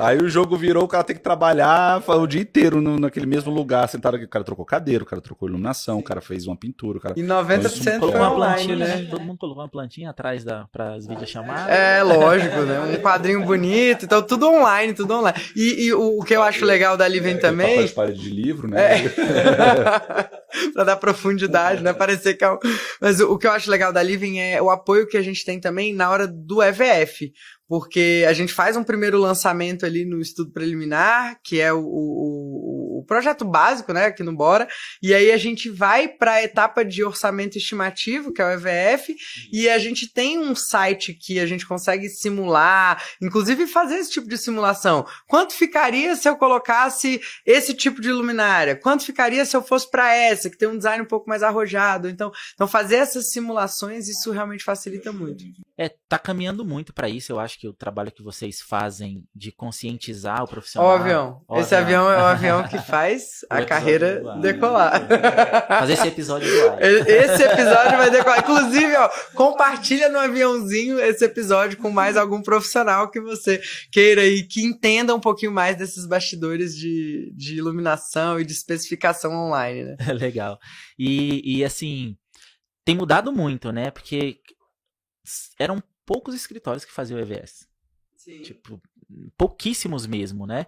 Aí 0.00 0.18
o 0.18 0.28
jogo 0.28 0.56
virou, 0.56 0.84
o 0.84 0.88
cara 0.88 1.04
tem 1.04 1.16
que 1.16 1.22
trabalhar 1.22 2.02
o 2.06 2.26
dia 2.26 2.40
inteiro 2.40 2.80
no, 2.80 2.98
naquele 2.98 3.26
mesmo 3.26 3.52
lugar, 3.52 3.88
sentado 3.88 4.16
aqui, 4.16 4.24
o 4.24 4.28
cara 4.28 4.44
trocou 4.44 4.64
cadeira, 4.64 5.02
o 5.02 5.06
cara 5.06 5.20
trocou 5.22 5.48
iluminação, 5.48 5.98
o 5.98 6.02
cara 6.02 6.20
fez 6.20 6.46
uma 6.46 6.56
pintura, 6.56 6.98
o 6.98 7.00
cara... 7.00 7.14
E 7.16 7.22
90% 7.22 7.82
foi 7.82 7.98
Colocou 7.98 8.20
uma 8.20 8.34
plantinha, 8.34 8.76
né? 8.76 8.86
né? 8.96 9.06
Todo 9.10 9.20
mundo 9.22 9.38
colocou 9.38 9.62
uma 9.62 9.68
plantinha 9.68 10.10
atrás 10.10 10.44
da, 10.44 10.66
para 10.72 10.94
as 10.94 11.06
videochamadas. 11.06 11.68
É, 11.68 12.02
lógico, 12.02 12.60
né? 12.62 12.80
Um 12.80 13.02
quadrinho 13.02 13.44
bonito, 13.44 14.04
então 14.04 14.22
tudo 14.22 14.48
online, 14.48 14.92
tudo 14.92 15.14
online. 15.14 15.38
E, 15.56 15.86
e 15.86 15.94
o, 15.94 16.18
o 16.20 16.24
que 16.24 16.34
eu 16.34 16.42
acho 16.42 16.64
legal 16.64 16.96
da 16.96 17.06
Livem 17.08 17.34
Papel 17.36 17.50
também, 17.50 17.86
de 17.86 17.92
parede 17.92 18.20
de 18.20 18.30
livro, 18.30 18.68
né? 18.68 19.02
pra 20.72 20.84
dar 20.84 20.96
profundidade, 20.96 21.82
né? 21.82 21.92
Parecer 21.92 22.34
que 22.34 22.44
é 22.44 22.50
um... 22.50 22.58
Mas 23.00 23.20
o, 23.20 23.32
o 23.32 23.38
que 23.38 23.46
eu 23.46 23.52
acho 23.52 23.70
legal 23.70 23.92
da 23.92 24.02
Living 24.02 24.38
é 24.38 24.60
o 24.60 24.70
apoio 24.70 25.06
que 25.06 25.16
a 25.16 25.22
gente 25.22 25.44
tem 25.44 25.60
também 25.60 25.94
na 25.94 26.10
hora 26.10 26.26
do 26.26 26.62
EVF. 26.62 27.32
Porque 27.68 28.24
a 28.28 28.32
gente 28.34 28.52
faz 28.52 28.76
um 28.76 28.84
primeiro 28.84 29.18
lançamento 29.18 29.86
ali 29.86 30.04
no 30.04 30.20
estudo 30.20 30.52
preliminar, 30.52 31.38
que 31.42 31.58
é 31.58 31.72
o, 31.72 31.80
o, 31.80 32.81
o 33.02 33.04
projeto 33.04 33.44
básico, 33.44 33.92
né, 33.92 34.06
aqui 34.06 34.22
no 34.22 34.34
Bora, 34.34 34.68
e 35.02 35.12
aí 35.12 35.32
a 35.32 35.36
gente 35.36 35.68
vai 35.68 36.08
para 36.08 36.34
a 36.34 36.42
etapa 36.42 36.84
de 36.84 37.04
orçamento 37.04 37.58
estimativo, 37.58 38.32
que 38.32 38.40
é 38.40 38.44
o 38.44 38.50
EVF, 38.50 39.14
e 39.52 39.68
a 39.68 39.78
gente 39.78 40.06
tem 40.06 40.38
um 40.38 40.54
site 40.54 41.12
que 41.12 41.40
a 41.40 41.46
gente 41.46 41.66
consegue 41.66 42.08
simular, 42.08 43.02
inclusive 43.20 43.66
fazer 43.66 43.96
esse 43.96 44.12
tipo 44.12 44.28
de 44.28 44.38
simulação. 44.38 45.04
Quanto 45.26 45.52
ficaria 45.52 46.14
se 46.14 46.28
eu 46.28 46.36
colocasse 46.36 47.20
esse 47.44 47.74
tipo 47.74 48.00
de 48.00 48.12
luminária? 48.12 48.76
Quanto 48.76 49.04
ficaria 49.04 49.44
se 49.44 49.56
eu 49.56 49.62
fosse 49.62 49.90
para 49.90 50.14
essa, 50.14 50.48
que 50.48 50.56
tem 50.56 50.68
um 50.68 50.76
design 50.76 51.02
um 51.02 51.08
pouco 51.08 51.28
mais 51.28 51.42
arrojado? 51.42 52.08
Então, 52.08 52.30
então 52.54 52.68
fazer 52.68 52.96
essas 52.96 53.30
simulações, 53.30 54.08
isso 54.08 54.30
realmente 54.30 54.62
facilita 54.62 55.12
muito. 55.12 55.44
É, 55.76 55.90
tá 56.08 56.18
caminhando 56.18 56.64
muito 56.64 56.92
para 56.92 57.08
isso. 57.08 57.32
Eu 57.32 57.40
acho 57.40 57.58
que 57.58 57.66
o 57.66 57.72
trabalho 57.72 58.12
que 58.12 58.22
vocês 58.22 58.60
fazem 58.60 59.24
de 59.34 59.50
conscientizar 59.50 60.44
o 60.44 60.46
profissional. 60.46 60.90
Ó, 60.90 60.94
avião. 60.94 61.42
Ó, 61.48 61.60
esse 61.60 61.74
avião 61.74 62.10
é 62.10 62.16
o 62.18 62.24
avião 62.26 62.68
que 62.68 62.78
faz 62.92 63.40
a 63.48 63.64
carreira 63.64 64.22
decolar. 64.42 65.08
Fazer 65.66 65.94
esse 65.94 66.08
episódio 66.08 66.46
do 66.46 66.78
Esse 66.78 67.42
episódio 67.42 67.96
vai 67.96 68.10
decolar. 68.10 68.40
Inclusive, 68.40 68.94
ó, 68.96 69.08
compartilha 69.34 70.10
no 70.10 70.18
aviãozinho 70.18 71.00
esse 71.00 71.24
episódio 71.24 71.78
com 71.78 71.90
mais 71.90 72.18
algum 72.18 72.42
profissional 72.42 73.10
que 73.10 73.18
você 73.18 73.62
queira 73.90 74.26
e 74.26 74.42
que 74.42 74.62
entenda 74.62 75.14
um 75.14 75.20
pouquinho 75.20 75.50
mais 75.50 75.74
desses 75.74 76.04
bastidores 76.04 76.76
de, 76.76 77.32
de 77.34 77.56
iluminação 77.56 78.38
e 78.38 78.44
de 78.44 78.52
especificação 78.52 79.32
online, 79.32 79.84
né? 79.84 79.96
Legal. 80.12 80.58
E, 80.98 81.60
e 81.60 81.64
assim, 81.64 82.14
tem 82.84 82.94
mudado 82.94 83.32
muito, 83.32 83.72
né? 83.72 83.90
Porque 83.90 84.38
eram 85.58 85.82
poucos 86.04 86.34
escritórios 86.34 86.84
que 86.84 86.92
faziam 86.92 87.18
EVS. 87.18 87.66
Sim. 88.18 88.42
Tipo, 88.42 88.78
pouquíssimos 89.36 90.06
mesmo, 90.06 90.46
né? 90.46 90.66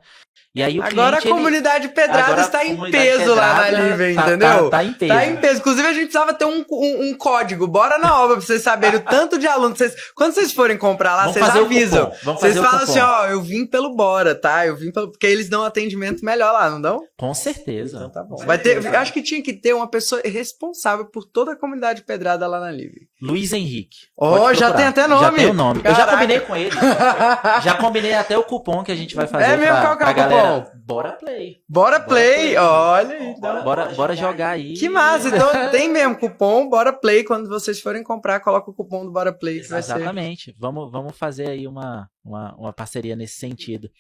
E 0.55 0.63
aí 0.63 0.81
Agora 0.81 1.17
cliente, 1.17 1.27
a 1.27 1.37
comunidade 1.37 1.87
ele... 1.87 1.95
Pedrada 1.95 2.41
está 2.43 2.65
em 2.65 2.77
peso 2.89 3.35
lá 3.35 3.55
na 3.55 3.71
Live, 3.71 4.15
tá, 4.15 4.23
entendeu? 4.23 4.71
Tá, 4.71 4.71
tá, 4.71 4.85
em 4.85 4.93
peso. 4.93 5.13
Tá 5.13 5.27
em 5.27 5.37
peso. 5.37 5.59
Inclusive, 5.59 5.89
a 5.89 5.93
gente 5.93 6.03
precisava 6.05 6.33
ter 6.33 6.45
um, 6.45 6.65
um, 6.71 7.09
um 7.09 7.15
código. 7.15 7.67
Bora 7.67 7.99
na 7.99 8.23
obra 8.23 8.37
pra 8.37 8.47
vocês 8.47 8.63
saberem 8.63 9.01
o 9.01 9.03
tanto 9.05 9.37
de 9.37 9.49
alunos. 9.49 9.79
Vocês, 9.79 9.97
quando 10.15 10.33
vocês 10.33 10.53
forem 10.53 10.79
comprar 10.79 11.17
lá, 11.17 11.23
Vamos 11.27 11.39
vocês 11.39 11.57
avisam. 11.57 12.13
Vocês 12.23 12.57
falam 12.57 12.85
assim, 12.85 13.01
ó, 13.01 13.27
eu 13.27 13.43
vim 13.43 13.67
pelo 13.67 13.97
Bora, 13.97 14.33
tá? 14.33 14.65
Eu 14.65 14.77
vim 14.77 14.93
pelo. 14.93 15.11
Porque 15.11 15.27
eles 15.27 15.49
dão 15.49 15.65
atendimento 15.65 16.25
melhor 16.25 16.53
lá, 16.53 16.71
não 16.71 16.81
dão? 16.81 17.01
Com 17.19 17.35
certeza. 17.35 17.97
Então 17.97 18.11
tá 18.11 18.23
bom. 18.23 18.37
Vai 18.37 18.59
ter, 18.59 18.87
acho 18.95 19.13
que 19.13 19.23
tinha 19.23 19.43
que 19.43 19.55
ter 19.55 19.75
uma 19.75 19.91
pessoa 19.91 20.23
responsável 20.25 21.07
por 21.07 21.25
toda 21.25 21.55
a 21.55 21.57
comunidade 21.57 22.03
Pedrada 22.03 22.47
lá 22.47 22.61
na 22.61 22.71
Live. 22.71 23.09
Luiz 23.25 23.55
Henrique. 23.55 24.09
Ó, 24.19 24.49
oh, 24.49 24.55
já 24.55 24.71
tem 24.71 24.85
até 24.85 25.07
nome. 25.09 25.23
Já 25.23 25.33
tem 25.33 25.47
o 25.47 25.55
nome. 25.55 25.81
Caraca. 25.81 26.03
Eu 26.03 26.07
já 26.07 26.13
combinei 26.13 26.41
com 26.41 26.57
ele. 26.57 26.77
já 27.65 27.75
combinei 27.75 28.15
até 28.15 28.37
o 28.37 28.45
cupom 28.45 28.85
que 28.85 28.93
a 28.93 28.95
gente 28.95 29.17
vai 29.17 29.27
fazer. 29.27 29.45
É 29.45 29.57
mesmo, 29.57 29.77
pra, 29.77 29.97
qual 29.97 29.97
que 29.97 30.21
é 30.21 30.27
o 30.27 30.29
cupom? 30.29 30.71
Bora 30.87 31.13
Play. 31.13 31.63
Bora 31.67 31.99
Play, 31.99 32.59
olha. 32.59 33.25
Então. 33.25 33.65
Bora, 33.65 33.87
bora 33.95 34.15
jogar 34.15 34.51
aí. 34.51 34.75
Que 34.75 34.87
massa. 34.87 35.29
Então 35.29 35.71
tem 35.71 35.89
mesmo 35.89 36.19
cupom 36.19 36.69
Bora 36.69 36.93
Play. 36.93 37.25
Quando 37.25 37.49
vocês 37.49 37.81
forem 37.81 38.03
comprar, 38.03 38.41
coloca 38.41 38.71
o 38.71 38.75
cupom 38.75 39.07
do 39.07 39.11
Bora 39.11 39.33
Play. 39.33 39.61
Exatamente. 39.61 40.53
Ser... 40.53 40.57
Vamos, 40.59 40.93
vamos 40.93 41.17
fazer 41.17 41.49
aí 41.49 41.67
uma, 41.67 42.11
uma, 42.23 42.55
uma 42.57 42.73
parceria 42.73 43.17
nesse 43.17 43.39
sentido. 43.39 43.91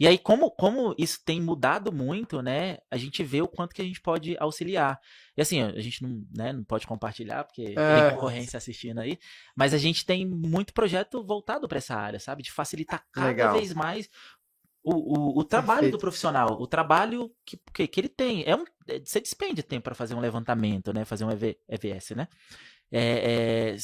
E 0.00 0.06
aí, 0.06 0.18
como, 0.18 0.50
como 0.50 0.92
isso 0.98 1.20
tem 1.24 1.40
mudado 1.40 1.92
muito, 1.92 2.42
né? 2.42 2.78
A 2.90 2.96
gente 2.96 3.22
vê 3.22 3.40
o 3.40 3.46
quanto 3.46 3.72
que 3.72 3.82
a 3.82 3.84
gente 3.84 4.00
pode 4.00 4.36
auxiliar. 4.40 4.98
E 5.36 5.42
assim, 5.42 5.62
a 5.62 5.80
gente 5.80 6.02
não, 6.02 6.24
né, 6.34 6.52
não 6.52 6.64
pode 6.64 6.88
compartilhar, 6.88 7.44
porque 7.44 7.74
é. 7.76 8.00
tem 8.00 8.10
concorrência 8.10 8.56
assistindo 8.56 8.98
aí, 8.98 9.16
mas 9.56 9.72
a 9.72 9.78
gente 9.78 10.04
tem 10.04 10.26
muito 10.26 10.74
projeto 10.74 11.24
voltado 11.24 11.68
para 11.68 11.78
essa 11.78 11.94
área, 11.94 12.18
sabe? 12.18 12.42
De 12.42 12.50
facilitar 12.50 13.04
cada 13.12 13.28
Legal. 13.28 13.54
vez 13.54 13.72
mais 13.72 14.08
o, 14.82 14.94
o, 14.94 15.38
o 15.40 15.44
trabalho 15.44 15.80
Perfeito. 15.80 15.96
do 15.96 16.00
profissional, 16.00 16.60
o 16.60 16.66
trabalho 16.66 17.30
que, 17.44 17.60
que, 17.72 17.86
que 17.86 18.00
ele 18.00 18.08
tem. 18.08 18.42
É 18.44 18.56
um, 18.56 18.64
é, 18.88 18.98
você 18.98 19.20
despende 19.20 19.62
tempo 19.62 19.84
para 19.84 19.94
fazer 19.94 20.14
um 20.14 20.20
levantamento, 20.20 20.92
né? 20.92 21.04
Fazer 21.04 21.24
um 21.24 21.30
EV, 21.30 21.56
EVS, 21.68 22.10
né? 22.10 22.28
É, 22.94 23.72
é, 23.72 23.76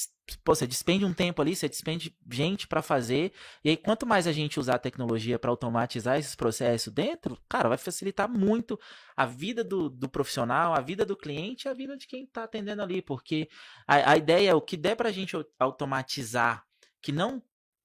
pô, 0.45 0.55
você 0.55 0.67
despende 0.67 1.03
um 1.05 1.15
tempo 1.15 1.41
ali, 1.41 1.57
você 1.57 1.67
despende 1.67 2.15
gente 2.31 2.69
para 2.69 2.83
fazer, 2.83 3.33
e 3.65 3.71
aí 3.71 3.77
quanto 3.77 4.07
mais 4.07 4.27
a 4.27 4.33
gente 4.33 4.61
usar 4.61 4.75
a 4.75 4.79
tecnologia 4.79 5.39
para 5.39 5.51
automatizar 5.51 6.19
esses 6.19 6.35
processos 6.35 6.93
dentro, 6.93 7.39
cara, 7.49 7.71
vai 7.71 7.79
facilitar 7.79 8.29
muito 8.29 8.79
a 9.17 9.25
vida 9.25 9.65
do, 9.65 9.89
do 9.89 10.11
profissional, 10.11 10.75
a 10.75 10.81
vida 10.83 11.07
do 11.07 11.17
cliente 11.17 11.67
e 11.67 11.71
a 11.71 11.73
vida 11.73 11.97
de 11.97 12.07
quem 12.07 12.25
está 12.25 12.45
atendendo 12.45 12.83
ali, 12.83 13.01
porque 13.01 13.49
a, 13.87 14.13
a 14.13 14.17
ideia 14.19 14.51
é 14.51 14.55
o 14.55 14.61
que 14.61 14.77
der 14.77 14.95
para 14.95 15.09
a 15.09 15.13
gente 15.13 15.35
automatizar, 15.59 16.63
que 17.01 17.11
não 17.11 17.43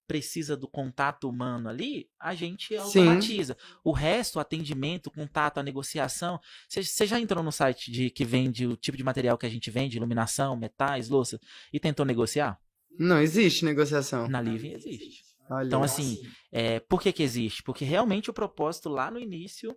precisa 0.08 0.56
do 0.56 0.68
contato 0.68 1.30
humano 1.30 1.70
ali, 1.70 2.10
a 2.20 2.36
gente 2.36 2.76
automatiza. 2.76 3.58
Sim. 3.60 3.76
O 3.84 3.92
resto, 3.92 4.38
o 4.38 4.40
atendimento, 4.40 5.08
o 5.08 5.12
contato, 5.12 5.60
a 5.60 5.64
negociação. 5.64 6.40
Você 6.68 7.06
já 7.06 7.20
entrou 7.20 7.44
no 7.44 7.52
site 7.52 7.92
de 7.92 8.10
que 8.10 8.26
vende 8.26 8.68
o 8.68 8.76
tipo 8.76 8.98
de 8.98 9.04
material 9.04 9.38
que 9.38 9.46
a 9.46 9.50
gente 9.50 9.72
vende, 9.72 9.98
iluminação, 9.98 10.56
metais, 10.56 11.10
louça, 11.10 11.40
e 11.72 11.80
tentou 11.80 12.06
negociar? 12.06 12.60
Não 12.98 13.20
existe 13.20 13.66
negociação. 13.66 14.28
Na 14.28 14.42
Living 14.42 14.74
existe. 14.74 15.24
Olha 15.50 15.68
então, 15.68 15.84
assim, 15.84 16.22
é, 16.52 16.80
por 16.80 17.02
que, 17.02 17.12
que 17.12 17.24
existe? 17.24 17.62
Porque 17.64 17.84
realmente 17.84 18.30
o 18.30 18.34
propósito 18.34 18.90
lá 18.90 19.12
no 19.12 19.20
início 19.20 19.76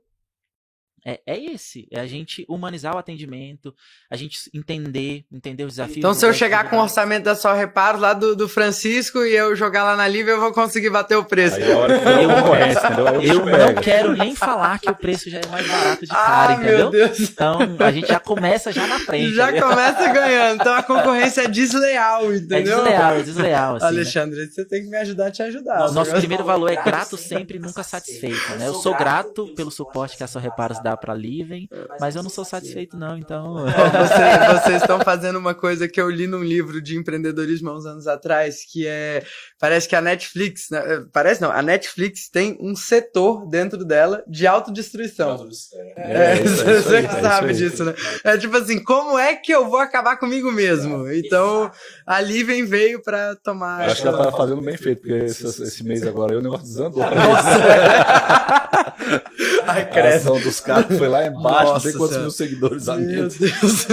é, 1.07 1.21
é 1.25 1.41
esse, 1.41 1.87
é 1.93 2.01
a 2.01 2.07
gente 2.07 2.45
humanizar 2.49 2.97
o 2.97 2.99
atendimento, 2.99 3.73
a 4.11 4.17
gente 4.17 4.51
entender, 4.53 5.25
entender 5.33 5.63
os 5.63 5.75
desafios. 5.75 5.99
Então, 5.99 6.13
se 6.13 6.27
eu 6.27 6.35
chegar 6.35 6.69
com 6.69 6.79
o 6.79 6.83
orçamento 6.83 7.23
da 7.23 7.37
Só 7.37 7.55
Reparos 7.55 8.01
lá 8.01 8.13
do, 8.13 8.35
do 8.35 8.49
Francisco 8.49 9.25
e 9.25 9.33
eu 9.33 9.55
jogar 9.55 9.85
lá 9.85 9.95
na 9.95 10.09
Live, 10.09 10.31
eu 10.31 10.41
vou 10.41 10.53
conseguir 10.53 10.91
bater 10.91 11.17
o 11.17 11.25
preço. 11.25 11.59
Aí, 11.59 11.63
eu, 11.63 11.79
eu, 11.79 13.49
eu 13.49 13.75
não 13.75 13.81
quero 13.81 14.17
nem 14.17 14.35
falar 14.35 14.81
que 14.81 14.91
o 14.91 14.97
preço 14.97 15.31
já 15.31 15.39
é 15.39 15.47
mais 15.47 15.69
barato 15.69 16.01
de 16.01 16.09
cara, 16.11 16.53
ah, 16.53 16.57
entendeu? 16.57 16.79
Meu 16.79 16.91
Deus. 16.91 17.21
Então, 17.21 17.59
a 17.79 17.93
gente 17.93 18.09
já 18.09 18.19
começa 18.19 18.73
já 18.73 18.89
na 18.89 18.99
frente. 18.99 19.33
Já 19.33 19.53
começa 19.53 20.13
ganhando. 20.13 20.61
Então, 20.61 20.75
a 20.75 20.83
concorrência 20.83 21.43
é 21.43 21.49
desleal, 21.49 22.35
entendeu? 22.35 22.81
É 22.81 22.83
desleal, 22.83 23.15
é 23.15 23.23
desleal. 23.23 23.77
Assim, 23.77 23.85
né? 23.85 23.91
Alexandre, 23.91 24.41
né? 24.41 24.49
você 24.51 24.65
tem 24.65 24.83
que 24.83 24.89
me 24.89 24.97
ajudar 24.97 25.29
a 25.29 25.31
te 25.31 25.43
ajudar. 25.45 25.89
O 25.89 25.93
nosso 25.93 26.11
primeiro 26.11 26.43
valor 26.43 26.69
é 26.69 26.83
grato 26.83 27.17
sempre, 27.17 27.61
nunca 27.61 27.85
satisfeito. 27.85 28.57
Né? 28.59 28.67
Eu 28.67 28.75
sou 28.75 28.93
grato 28.97 29.55
pelo 29.55 29.71
suporte 29.71 30.17
que 30.17 30.25
a 30.25 30.27
Só 30.27 30.41
Reparos 30.41 30.83
dá 30.83 30.96
para 30.97 31.15
Livem, 31.15 31.69
mas 32.01 32.17
eu 32.17 32.23
não 32.23 32.31
sou 32.31 32.45
satisfeito 32.45 32.97
não, 32.97 33.19
então... 33.19 33.65
Você, 33.65 34.61
vocês 34.63 34.83
estão 34.83 35.01
fazendo 35.01 35.39
uma 35.39 35.55
coisa 35.55 35.89
que 35.89 36.01
eu 36.01 36.09
li 36.09 36.27
num 36.27 36.43
livro 36.43 36.81
de 36.81 36.97
empreendedorismo 36.97 37.71
há 37.71 37.77
uns 37.77 37.87
anos 37.87 38.07
atrás, 38.07 38.65
que 38.65 38.87
é... 38.87 39.23
Parece 39.59 39.89
que 39.89 39.97
a 39.97 40.01
Netflix... 40.01 40.71
Né, 40.71 40.83
é, 40.87 41.01
parece 41.13 41.43
não, 41.43 41.51
a 41.51 41.63
Netflix 41.63 42.29
tem 42.29 42.57
um 42.61 42.75
setor 42.75 43.47
dentro 43.49 43.85
dela 43.85 44.23
de 44.27 44.47
autodestruição. 44.47 45.49
É, 45.97 46.33
é, 46.33 46.37
você 46.37 46.97
é, 46.97 47.09
sabe 47.09 47.53
disso, 47.53 47.85
né? 47.85 47.95
É 48.25 48.39
tipo 48.39 48.57
assim, 48.57 48.83
como 48.83 49.19
é 49.19 49.35
que 49.35 49.53
eu 49.53 49.69
vou 49.69 49.79
acabar 49.79 50.17
comigo 50.17 50.51
mesmo? 50.51 51.11
Então, 51.13 51.71
a 52.07 52.21
Livem 52.21 52.65
veio 52.65 53.03
pra 53.03 53.35
tomar... 53.37 53.85
Eu 53.85 53.93
acho 53.93 54.03
que 54.03 54.09
ela 54.09 54.25
tá 54.25 54.33
fazendo 54.33 54.63
bem 54.63 54.77
feito, 54.77 55.03
porque 55.03 55.15
esse, 55.15 55.47
esse 55.63 55.85
mês 55.85 56.03
agora 56.07 56.33
eu 56.33 56.41
o 56.41 56.43
negócio 56.43 56.67
desandou. 56.67 57.03
Nossa! 57.03 58.86
Ai, 59.67 59.91
cresce 59.91 60.27
dos 60.41 60.61
caras 60.61 60.97
foi 60.97 61.09
lá 61.09 61.27
embaixo, 61.27 61.73
não 61.73 61.81
sei 61.81 61.93
quantos 61.93 62.17
mil 62.19 62.31
seguidores 62.31 62.87
Meu 62.87 63.29
Deus. 63.29 63.87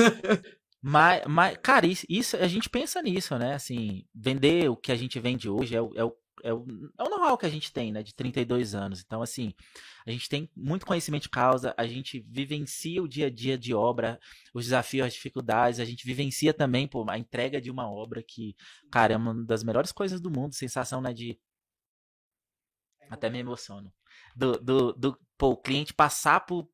Mas, 0.85 1.23
mas, 1.27 1.57
cara, 1.63 1.85
isso, 1.87 2.05
isso, 2.09 2.35
a 2.35 2.47
gente 2.47 2.69
pensa 2.69 3.01
nisso, 3.01 3.37
né? 3.37 3.53
Assim, 3.53 4.03
vender 4.13 4.69
o 4.69 4.75
que 4.75 4.91
a 4.91 4.95
gente 4.95 5.17
vende 5.17 5.49
hoje 5.49 5.73
é 5.73 5.81
o, 5.81 5.91
é 5.95 6.03
o, 6.03 6.13
é 6.43 6.53
o, 6.53 6.65
é 6.99 7.03
o 7.03 7.09
know-how 7.09 7.37
que 7.37 7.45
a 7.45 7.49
gente 7.49 7.71
tem, 7.71 7.89
né? 7.93 8.03
De 8.03 8.13
32 8.13 8.75
anos. 8.75 9.01
Então, 9.01 9.21
assim, 9.21 9.53
a 10.05 10.11
gente 10.11 10.27
tem 10.27 10.49
muito 10.53 10.85
conhecimento 10.85 11.23
de 11.23 11.29
causa, 11.29 11.73
a 11.77 11.87
gente 11.87 12.19
vivencia 12.29 13.01
o 13.01 13.07
dia 13.07 13.27
a 13.27 13.29
dia 13.29 13.57
de 13.57 13.73
obra, 13.73 14.19
os 14.53 14.65
desafios, 14.65 15.07
as 15.07 15.13
dificuldades, 15.13 15.79
a 15.79 15.85
gente 15.85 16.05
vivencia 16.05 16.53
também 16.53 16.85
pô, 16.85 17.05
a 17.09 17.17
entrega 17.17 17.61
de 17.61 17.71
uma 17.71 17.89
obra 17.89 18.21
que, 18.21 18.53
cara, 18.91 19.13
é 19.13 19.17
uma 19.17 19.33
das 19.45 19.63
melhores 19.63 19.93
coisas 19.93 20.19
do 20.19 20.29
mundo, 20.29 20.53
sensação, 20.53 21.01
né? 21.01 21.13
De. 21.13 21.39
Até 23.13 23.29
me 23.29 23.39
emociono 23.39 23.91
do, 24.35 24.53
do, 24.59 24.93
do 24.93 25.19
pô, 25.37 25.49
o 25.49 25.57
cliente 25.57 25.93
passar 25.93 26.41
por 26.41 26.67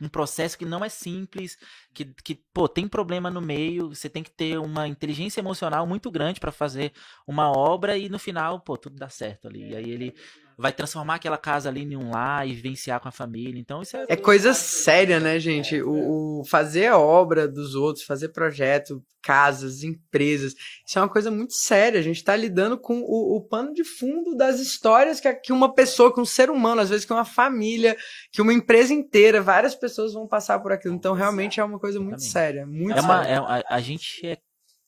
um 0.00 0.08
processo 0.08 0.58
que 0.58 0.66
não 0.66 0.84
é 0.84 0.88
simples, 0.88 1.56
que, 1.94 2.04
que 2.22 2.34
pô, 2.52 2.68
tem 2.68 2.86
problema 2.86 3.30
no 3.30 3.40
meio, 3.40 3.88
você 3.88 4.10
tem 4.10 4.22
que 4.22 4.30
ter 4.30 4.58
uma 4.58 4.86
inteligência 4.86 5.40
emocional 5.40 5.86
muito 5.86 6.10
grande 6.10 6.38
para 6.38 6.52
fazer 6.52 6.92
uma 7.26 7.50
obra 7.50 7.96
e 7.96 8.08
no 8.08 8.18
final, 8.18 8.60
pô, 8.60 8.76
tudo 8.76 8.96
dá 8.96 9.08
certo 9.08 9.48
ali. 9.48 9.70
E 9.70 9.76
aí 9.76 9.88
ele 9.90 10.14
vai 10.56 10.72
transformar 10.72 11.16
aquela 11.16 11.36
casa 11.36 11.68
ali 11.68 11.82
em 11.82 11.96
um 11.96 12.10
lar 12.10 12.48
e 12.48 12.54
vivenciar 12.54 12.98
com 13.00 13.08
a 13.08 13.12
família. 13.12 13.60
Então 13.60 13.82
isso 13.82 13.96
é. 13.96 14.06
É 14.08 14.16
coisa 14.16 14.54
séria, 14.54 15.20
né, 15.20 15.38
gente? 15.38 15.82
O, 15.82 16.40
o, 16.40 16.44
fazer 16.44 16.86
a 16.86 16.98
obra 16.98 17.46
dos 17.46 17.74
outros, 17.74 18.04
fazer 18.04 18.30
projeto, 18.30 19.04
casas, 19.22 19.82
empresas, 19.82 20.54
isso 20.86 20.98
é 20.98 21.02
uma 21.02 21.08
coisa 21.08 21.30
muito 21.30 21.52
séria. 21.52 22.00
A 22.00 22.02
gente 22.02 22.16
está 22.16 22.34
lidando 22.34 22.78
com 22.78 23.00
o, 23.00 23.36
o, 23.36 23.40
pano 23.40 23.74
de 23.74 23.84
fundo 23.84 24.34
das 24.34 24.60
histórias 24.60 25.20
que, 25.20 25.30
que 25.34 25.52
uma 25.52 25.74
pessoa, 25.74 26.14
que 26.14 26.20
um 26.20 26.24
ser 26.24 26.48
humano, 26.48 26.80
às 26.80 26.88
vezes 26.88 27.04
que 27.04 27.12
uma 27.12 27.24
família, 27.24 27.96
que 28.32 28.40
uma 28.40 28.52
empresa 28.52 28.94
inteira, 28.94 29.42
várias 29.42 29.74
pessoas 29.74 30.14
vão 30.14 30.26
passar 30.26 30.60
por 30.60 30.72
aquilo. 30.72 30.94
Então 30.94 31.12
realmente 31.12 31.60
é 31.60 31.64
uma 31.64 31.78
coisa 31.78 32.00
muito 32.00 32.22
séria. 32.22 32.64
Muito 32.64 32.96
é 32.96 33.00
uma, 33.02 33.24
séria. 33.24 33.34
É, 33.34 33.38
a, 33.38 33.64
a 33.68 33.80
gente 33.80 34.26
é 34.26 34.38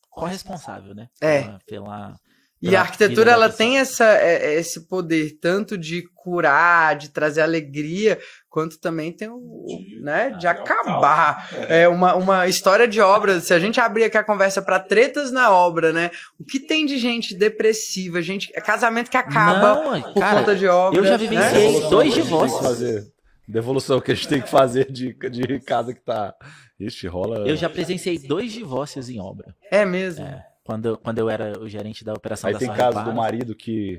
corresponsável, 0.08 0.94
né? 0.94 1.08
É. 1.20 1.42
Pela, 1.42 1.58
pela 1.66 2.14
E 2.60 2.74
a 2.74 2.80
arquitetura 2.80 3.30
ela 3.30 3.48
tem 3.48 3.78
essa, 3.78 4.04
é, 4.04 4.46
é, 4.46 4.54
esse 4.54 4.88
poder 4.88 5.38
tanto 5.40 5.78
de 5.78 6.02
curar, 6.16 6.96
de 6.96 7.10
trazer 7.10 7.40
alegria, 7.40 8.18
quanto 8.50 8.80
também 8.80 9.12
tem 9.12 9.28
o, 9.28 9.64
de, 9.66 10.00
né, 10.02 10.30
de 10.30 10.46
acabar. 10.46 11.48
É 11.68 11.86
uma, 11.88 12.16
uma 12.16 12.48
história 12.48 12.88
de 12.88 13.00
obra. 13.00 13.40
Se 13.40 13.54
a 13.54 13.60
gente 13.60 13.80
abrir 13.80 14.04
aqui 14.04 14.18
a 14.18 14.24
conversa 14.24 14.60
para 14.60 14.80
tretas 14.80 15.30
na 15.30 15.52
obra, 15.52 15.92
né? 15.92 16.10
O 16.38 16.44
que 16.44 16.58
tem 16.58 16.84
de 16.84 16.98
gente 16.98 17.34
depressiva, 17.34 18.20
gente, 18.20 18.50
é 18.54 18.60
casamento 18.60 19.08
que 19.08 19.16
acaba 19.16 19.74
Não, 19.74 20.12
por 20.12 20.20
cara, 20.20 20.40
conta 20.40 20.56
de 20.56 20.66
obra. 20.66 20.98
Eu 20.98 21.04
já 21.04 21.16
vivenciei 21.16 21.80
né? 21.80 21.88
dois 21.88 22.12
divórcios. 22.12 23.08
Devolução 23.46 24.00
que 24.00 24.12
a 24.12 24.14
gente 24.14 24.28
tem 24.28 24.42
que 24.42 24.50
fazer 24.50 24.90
de, 24.90 25.14
de 25.14 25.60
casa 25.60 25.94
que 25.94 26.00
tá. 26.00 26.34
Ixi, 26.78 27.06
rola. 27.06 27.48
Eu 27.48 27.56
já 27.56 27.68
presenciei 27.70 28.18
dois 28.18 28.52
divórcios 28.52 29.08
em 29.08 29.18
obra. 29.20 29.54
É 29.70 29.84
mesmo? 29.84 30.24
É. 30.24 30.44
Quando, 30.68 30.98
quando 30.98 31.18
eu 31.18 31.30
era 31.30 31.58
o 31.58 31.66
gerente 31.66 32.04
da 32.04 32.12
operação 32.12 32.46
Aí 32.46 32.52
da 32.52 32.58
tem 32.58 32.68
caso 32.68 33.02
do 33.02 33.10
marido 33.10 33.54
que 33.54 33.98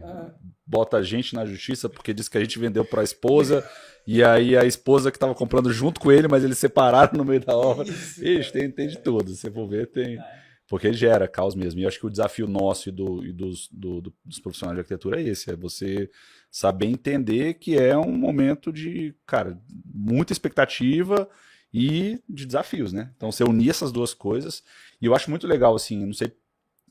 bota 0.63 0.97
a 0.97 1.01
gente 1.01 1.33
na 1.33 1.43
justiça 1.43 1.89
porque 1.89 2.13
diz 2.13 2.29
que 2.29 2.37
a 2.37 2.41
gente 2.41 2.59
vendeu 2.59 2.85
para 2.85 3.01
a 3.01 3.03
esposa 3.03 3.67
e 4.05 4.23
aí 4.23 4.55
a 4.55 4.63
esposa 4.63 5.09
que 5.09 5.17
estava 5.17 5.33
comprando 5.33 5.73
junto 5.73 5.99
com 5.99 6.11
ele, 6.11 6.27
mas 6.27 6.43
eles 6.43 6.59
separaram 6.59 7.17
no 7.17 7.25
meio 7.25 7.43
da 7.43 7.57
obra. 7.57 7.89
Isso. 7.89 8.23
Ixi, 8.23 8.51
tem, 8.51 8.69
tem 8.69 8.87
de 8.87 8.99
tudo. 8.99 9.31
Se 9.31 9.49
for 9.49 9.67
ver, 9.67 9.87
tem. 9.87 10.19
Porque 10.67 10.93
gera 10.93 11.27
caos 11.27 11.55
mesmo. 11.55 11.79
E 11.79 11.83
eu 11.85 11.87
acho 11.87 11.99
que 11.99 12.05
o 12.05 12.11
desafio 12.11 12.47
nosso 12.47 12.89
e, 12.89 12.91
do, 12.91 13.25
e 13.25 13.33
dos, 13.33 13.67
do, 13.71 13.99
do, 13.99 14.13
dos 14.23 14.39
profissionais 14.39 14.75
de 14.75 14.81
arquitetura 14.81 15.19
é 15.19 15.23
esse: 15.23 15.49
é 15.49 15.55
você 15.55 16.07
saber 16.51 16.85
entender 16.85 17.55
que 17.55 17.79
é 17.79 17.97
um 17.97 18.15
momento 18.15 18.71
de, 18.71 19.15
cara, 19.25 19.59
muita 19.91 20.33
expectativa 20.33 21.27
e 21.73 22.21
de 22.29 22.45
desafios, 22.45 22.93
né? 22.93 23.11
Então 23.15 23.31
você 23.31 23.43
unir 23.43 23.71
essas 23.71 23.91
duas 23.91 24.13
coisas. 24.13 24.63
E 25.01 25.07
eu 25.07 25.15
acho 25.15 25.31
muito 25.31 25.47
legal, 25.47 25.75
assim, 25.75 26.05
não 26.05 26.13
sei 26.13 26.31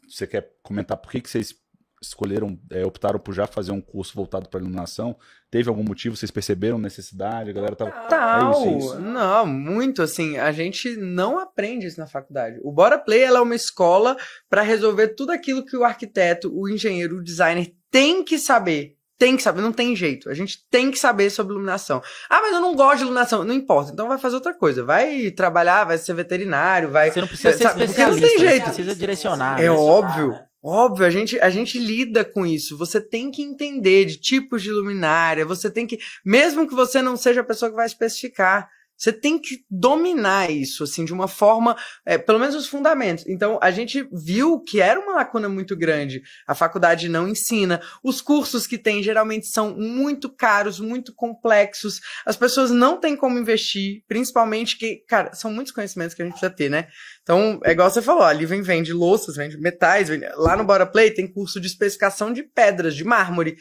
você 0.09 0.27
quer 0.27 0.51
comentar 0.63 0.97
por 0.97 1.11
que, 1.11 1.21
que 1.21 1.31
vocês 1.31 1.55
escolheram, 2.01 2.59
é, 2.71 2.85
optaram 2.85 3.19
por 3.19 3.35
já 3.35 3.47
fazer 3.47 3.73
um 3.73 3.81
curso 3.81 4.15
voltado 4.15 4.49
para 4.49 4.61
iluminação? 4.61 5.17
Teve 5.51 5.69
algum 5.69 5.83
motivo? 5.83 6.17
Vocês 6.17 6.31
perceberam 6.31 6.79
necessidade? 6.79 7.51
A 7.51 7.53
galera 7.53 7.75
tava. 7.75 7.91
Tal, 8.09 8.53
é 8.53 8.57
isso, 8.57 8.69
é 8.69 8.79
isso. 8.79 8.99
Não, 9.01 9.47
muito 9.47 10.03
assim. 10.03 10.37
A 10.37 10.53
gente 10.53 10.97
não 10.97 11.39
aprende 11.39 11.87
isso 11.87 11.99
na 11.99 12.07
faculdade. 12.07 12.61
O 12.63 12.73
Bora 12.73 12.99
Play 12.99 13.23
ela 13.23 13.39
é 13.39 13.43
uma 13.43 13.55
escola 13.55 14.17
para 14.49 14.63
resolver 14.63 15.09
tudo 15.09 15.33
aquilo 15.33 15.65
que 15.65 15.77
o 15.77 15.85
arquiteto, 15.85 16.53
o 16.55 16.69
engenheiro, 16.69 17.17
o 17.17 17.25
designer 17.25 17.75
tem 17.91 18.23
que 18.23 18.39
saber 18.39 18.98
tem 19.19 19.37
que 19.37 19.43
saber, 19.43 19.61
não 19.61 19.73
tem 19.73 19.97
jeito. 19.97 20.31
A 20.31 20.35
gente 20.35 20.64
tem 20.71 20.91
que 20.91 20.99
saber 20.99 21.29
sobre 21.29 21.53
iluminação. 21.53 22.01
Ah, 22.31 22.41
mas 22.41 22.53
eu 22.53 22.61
não 22.61 22.75
gosto 22.75 22.99
de 22.99 23.03
iluminação. 23.03 23.45
Não 23.45 23.55
importa, 23.55 23.91
então 23.93 24.09
vai 24.09 24.16
fazer 24.16 24.37
outra 24.37 24.55
coisa. 24.55 24.85
Vai 24.85 25.31
trabalhar, 25.33 25.85
vai 25.85 25.99
ser 25.99 26.14
veterinário, 26.14 26.91
vai. 26.91 27.11
Você 27.11 27.21
não 27.21 27.29
precisa 27.29 27.53
ser 27.53 27.64
sabe, 27.64 27.85
especialista, 27.85 28.21
não 28.21 28.29
tem 28.29 28.39
jeito. 28.39 28.64
Você 28.66 28.75
precisa 28.75 28.95
direcionar. 28.95 29.59
É 29.59 29.64
né? 29.64 29.71
óbvio. 29.71 30.39
Óbvio, 30.62 31.07
a 31.07 31.11
gente, 31.11 31.39
a 31.41 31.51
gente 31.51 31.79
lida 31.79 32.25
com 32.25 32.45
isso. 32.45 32.77
Você 32.77 33.01
tem 33.01 33.31
que 33.31 33.43
entender 33.43 34.05
de 34.05 34.16
tipos 34.16 34.62
de 34.62 34.71
luminária. 34.71 35.45
Você 35.45 35.71
tem 35.71 35.87
que, 35.87 35.99
mesmo 36.25 36.66
que 36.69 36.75
você 36.75 37.01
não 37.01 37.16
seja 37.16 37.41
a 37.41 37.45
pessoa 37.45 37.71
que 37.71 37.77
vai 37.77 37.87
especificar, 37.87 38.69
você 38.99 39.13
tem 39.13 39.39
que 39.39 39.65
dominar 39.71 40.51
isso, 40.51 40.83
assim, 40.83 41.05
de 41.05 41.13
uma 41.13 41.29
forma, 41.29 41.77
é, 42.05 42.19
pelo 42.19 42.41
menos 42.41 42.57
os 42.57 42.67
fundamentos. 42.67 43.25
Então, 43.29 43.57
a 43.63 43.71
gente 43.71 44.09
viu 44.13 44.61
que 44.61 44.81
era 44.81 44.99
uma 44.99 45.15
lacuna 45.15 45.49
muito 45.49 45.77
grande. 45.77 46.21
A 46.47 46.55
faculdade 46.55 47.09
não 47.09 47.29
ensina. 47.29 47.81
Os 48.03 48.21
cursos 48.21 48.67
que 48.67 48.77
tem 48.77 49.01
geralmente 49.01 49.47
são 49.47 49.77
muito 49.77 50.29
caros, 50.29 50.81
muito 50.81 51.15
complexos. 51.15 52.01
As 52.27 52.37
pessoas 52.37 52.73
não 52.73 52.99
têm 52.99 53.17
como 53.17 53.39
investir, 53.39 54.03
principalmente 54.09 54.77
que, 54.77 54.97
cara, 55.07 55.33
são 55.33 55.53
muitos 55.53 55.73
conhecimentos 55.73 56.15
que 56.15 56.23
a 56.23 56.25
gente 56.25 56.33
precisa 56.33 56.51
ter, 56.51 56.69
né? 56.69 56.89
Então, 57.23 57.61
é 57.65 57.71
igual 57.71 57.89
você 57.89 58.03
falou, 58.03 58.25
ali 58.25 58.45
vem, 58.47 58.63
vende 58.63 58.93
louças, 58.93 59.37
vende 59.37 59.57
metais, 59.59 60.09
vende... 60.09 60.27
lá 60.35 60.57
no 60.57 60.65
Bora 60.65 60.87
Play 60.87 61.13
tem 61.13 61.31
curso 61.31 61.61
de 61.61 61.69
especificação 61.69 62.33
de 62.33 62.43
pedras, 62.43 62.97
de 62.97 63.05
mármore 63.05 63.57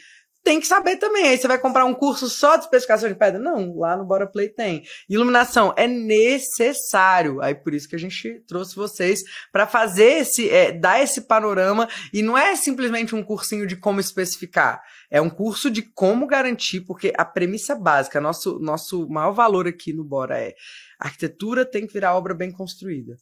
tem 0.48 0.60
que 0.60 0.66
saber 0.66 0.96
também. 0.96 1.28
Aí 1.28 1.36
você 1.36 1.46
vai 1.46 1.58
comprar 1.58 1.84
um 1.84 1.92
curso 1.92 2.26
só 2.26 2.56
de 2.56 2.64
especificação 2.64 3.06
de 3.06 3.14
pedra? 3.14 3.38
Não, 3.38 3.76
lá 3.76 3.94
no 3.94 4.06
Bora 4.06 4.26
Play 4.26 4.48
tem. 4.48 4.82
Iluminação 5.06 5.74
é 5.76 5.86
necessário. 5.86 7.42
Aí 7.42 7.54
por 7.54 7.74
isso 7.74 7.86
que 7.86 7.94
a 7.94 7.98
gente 7.98 8.42
trouxe 8.46 8.74
vocês 8.74 9.22
para 9.52 9.66
fazer 9.66 10.20
esse, 10.20 10.48
é, 10.48 10.72
dar 10.72 11.02
esse 11.02 11.20
panorama. 11.20 11.86
E 12.14 12.22
não 12.22 12.36
é 12.36 12.56
simplesmente 12.56 13.14
um 13.14 13.22
cursinho 13.22 13.66
de 13.66 13.76
como 13.76 14.00
especificar. 14.00 14.80
É 15.10 15.20
um 15.20 15.28
curso 15.28 15.70
de 15.70 15.82
como 15.82 16.26
garantir, 16.26 16.80
porque 16.80 17.12
a 17.18 17.26
premissa 17.26 17.74
básica, 17.74 18.18
nosso, 18.18 18.58
nosso 18.58 19.06
maior 19.06 19.32
valor 19.32 19.68
aqui 19.68 19.92
no 19.92 20.02
Bora 20.02 20.38
é 20.38 20.54
arquitetura 20.98 21.62
tem 21.66 21.86
que 21.86 21.92
virar 21.92 22.16
obra 22.16 22.32
bem 22.32 22.50
construída. 22.50 23.18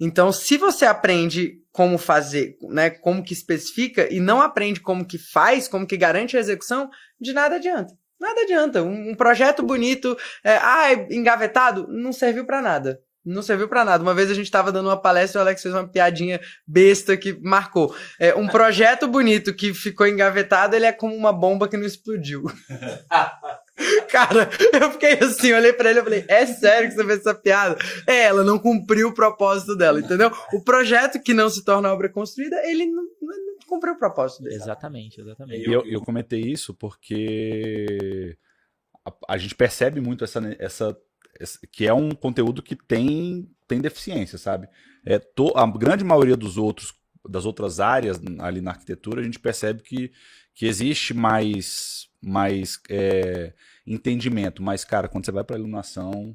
Então, 0.00 0.30
se 0.32 0.56
você 0.56 0.84
aprende 0.84 1.60
como 1.72 1.98
fazer, 1.98 2.56
né, 2.62 2.90
como 2.90 3.22
que 3.22 3.32
especifica 3.32 4.12
e 4.12 4.20
não 4.20 4.40
aprende 4.40 4.80
como 4.80 5.04
que 5.04 5.18
faz, 5.18 5.66
como 5.66 5.86
que 5.86 5.96
garante 5.96 6.36
a 6.36 6.40
execução, 6.40 6.90
de 7.20 7.32
nada 7.32 7.56
adianta. 7.56 7.94
Nada 8.20 8.40
adianta. 8.42 8.82
Um, 8.82 9.10
um 9.10 9.14
projeto 9.14 9.62
bonito, 9.62 10.16
é, 10.44 10.58
ah, 10.60 10.92
é 10.92 11.08
engavetado, 11.10 11.86
não 11.88 12.12
serviu 12.12 12.44
para 12.44 12.60
nada. 12.60 13.00
Não 13.24 13.42
serviu 13.42 13.68
para 13.68 13.84
nada. 13.84 14.02
Uma 14.02 14.14
vez 14.14 14.30
a 14.30 14.34
gente 14.34 14.46
estava 14.46 14.72
dando 14.72 14.88
uma 14.88 15.00
palestra 15.00 15.38
e 15.38 15.40
o 15.40 15.42
Alex 15.42 15.62
fez 15.62 15.74
uma 15.74 15.86
piadinha 15.86 16.40
besta 16.66 17.16
que 17.16 17.38
marcou. 17.42 17.94
É, 18.18 18.34
um 18.34 18.48
projeto 18.48 19.06
bonito 19.06 19.52
que 19.52 19.74
ficou 19.74 20.06
engavetado, 20.06 20.74
ele 20.74 20.86
é 20.86 20.92
como 20.92 21.14
uma 21.14 21.32
bomba 21.32 21.68
que 21.68 21.76
não 21.76 21.86
explodiu. 21.86 22.44
Cara, 24.10 24.50
eu 24.80 24.90
fiquei 24.92 25.14
assim, 25.14 25.52
olhei 25.52 25.72
pra 25.72 25.90
ele 25.90 26.00
e 26.00 26.02
falei, 26.02 26.24
é 26.28 26.46
sério 26.46 26.88
que 26.88 26.94
você 26.94 27.04
fez 27.04 27.20
essa 27.20 27.34
piada? 27.34 27.76
É, 28.06 28.24
ela 28.24 28.44
não 28.44 28.58
cumpriu 28.58 29.08
o 29.08 29.14
propósito 29.14 29.76
dela, 29.76 30.00
entendeu? 30.00 30.30
O 30.52 30.62
projeto 30.62 31.20
que 31.20 31.32
não 31.32 31.48
se 31.48 31.64
torna 31.64 31.92
obra 31.92 32.08
construída, 32.08 32.56
ele 32.64 32.86
não, 32.86 33.04
não 33.22 33.58
cumpriu 33.66 33.94
o 33.94 33.98
propósito 33.98 34.42
dele. 34.42 34.56
Exatamente, 34.56 35.20
exatamente. 35.20 35.70
Eu, 35.70 35.84
eu 35.86 36.00
comentei 36.00 36.40
isso 36.40 36.74
porque 36.74 38.36
a, 39.06 39.34
a 39.34 39.38
gente 39.38 39.54
percebe 39.54 40.00
muito 40.00 40.24
essa, 40.24 40.40
essa, 40.58 40.96
essa, 41.38 41.58
que 41.70 41.86
é 41.86 41.94
um 41.94 42.10
conteúdo 42.10 42.62
que 42.62 42.74
tem, 42.74 43.48
tem 43.66 43.80
deficiência, 43.80 44.38
sabe? 44.38 44.68
É, 45.04 45.18
to, 45.18 45.52
a 45.56 45.66
grande 45.66 46.04
maioria 46.04 46.36
dos 46.36 46.56
outros, 46.56 46.94
das 47.28 47.44
outras 47.44 47.78
áreas 47.78 48.20
ali 48.40 48.60
na 48.60 48.72
arquitetura, 48.72 49.20
a 49.20 49.24
gente 49.24 49.38
percebe 49.38 49.82
que, 49.82 50.10
que 50.54 50.66
existe 50.66 51.14
mais 51.14 52.07
mais 52.22 52.78
é, 52.88 53.52
entendimento. 53.86 54.62
Mas, 54.62 54.84
cara, 54.84 55.08
quando 55.08 55.24
você 55.24 55.32
vai 55.32 55.44
para 55.44 55.56
iluminação. 55.56 56.34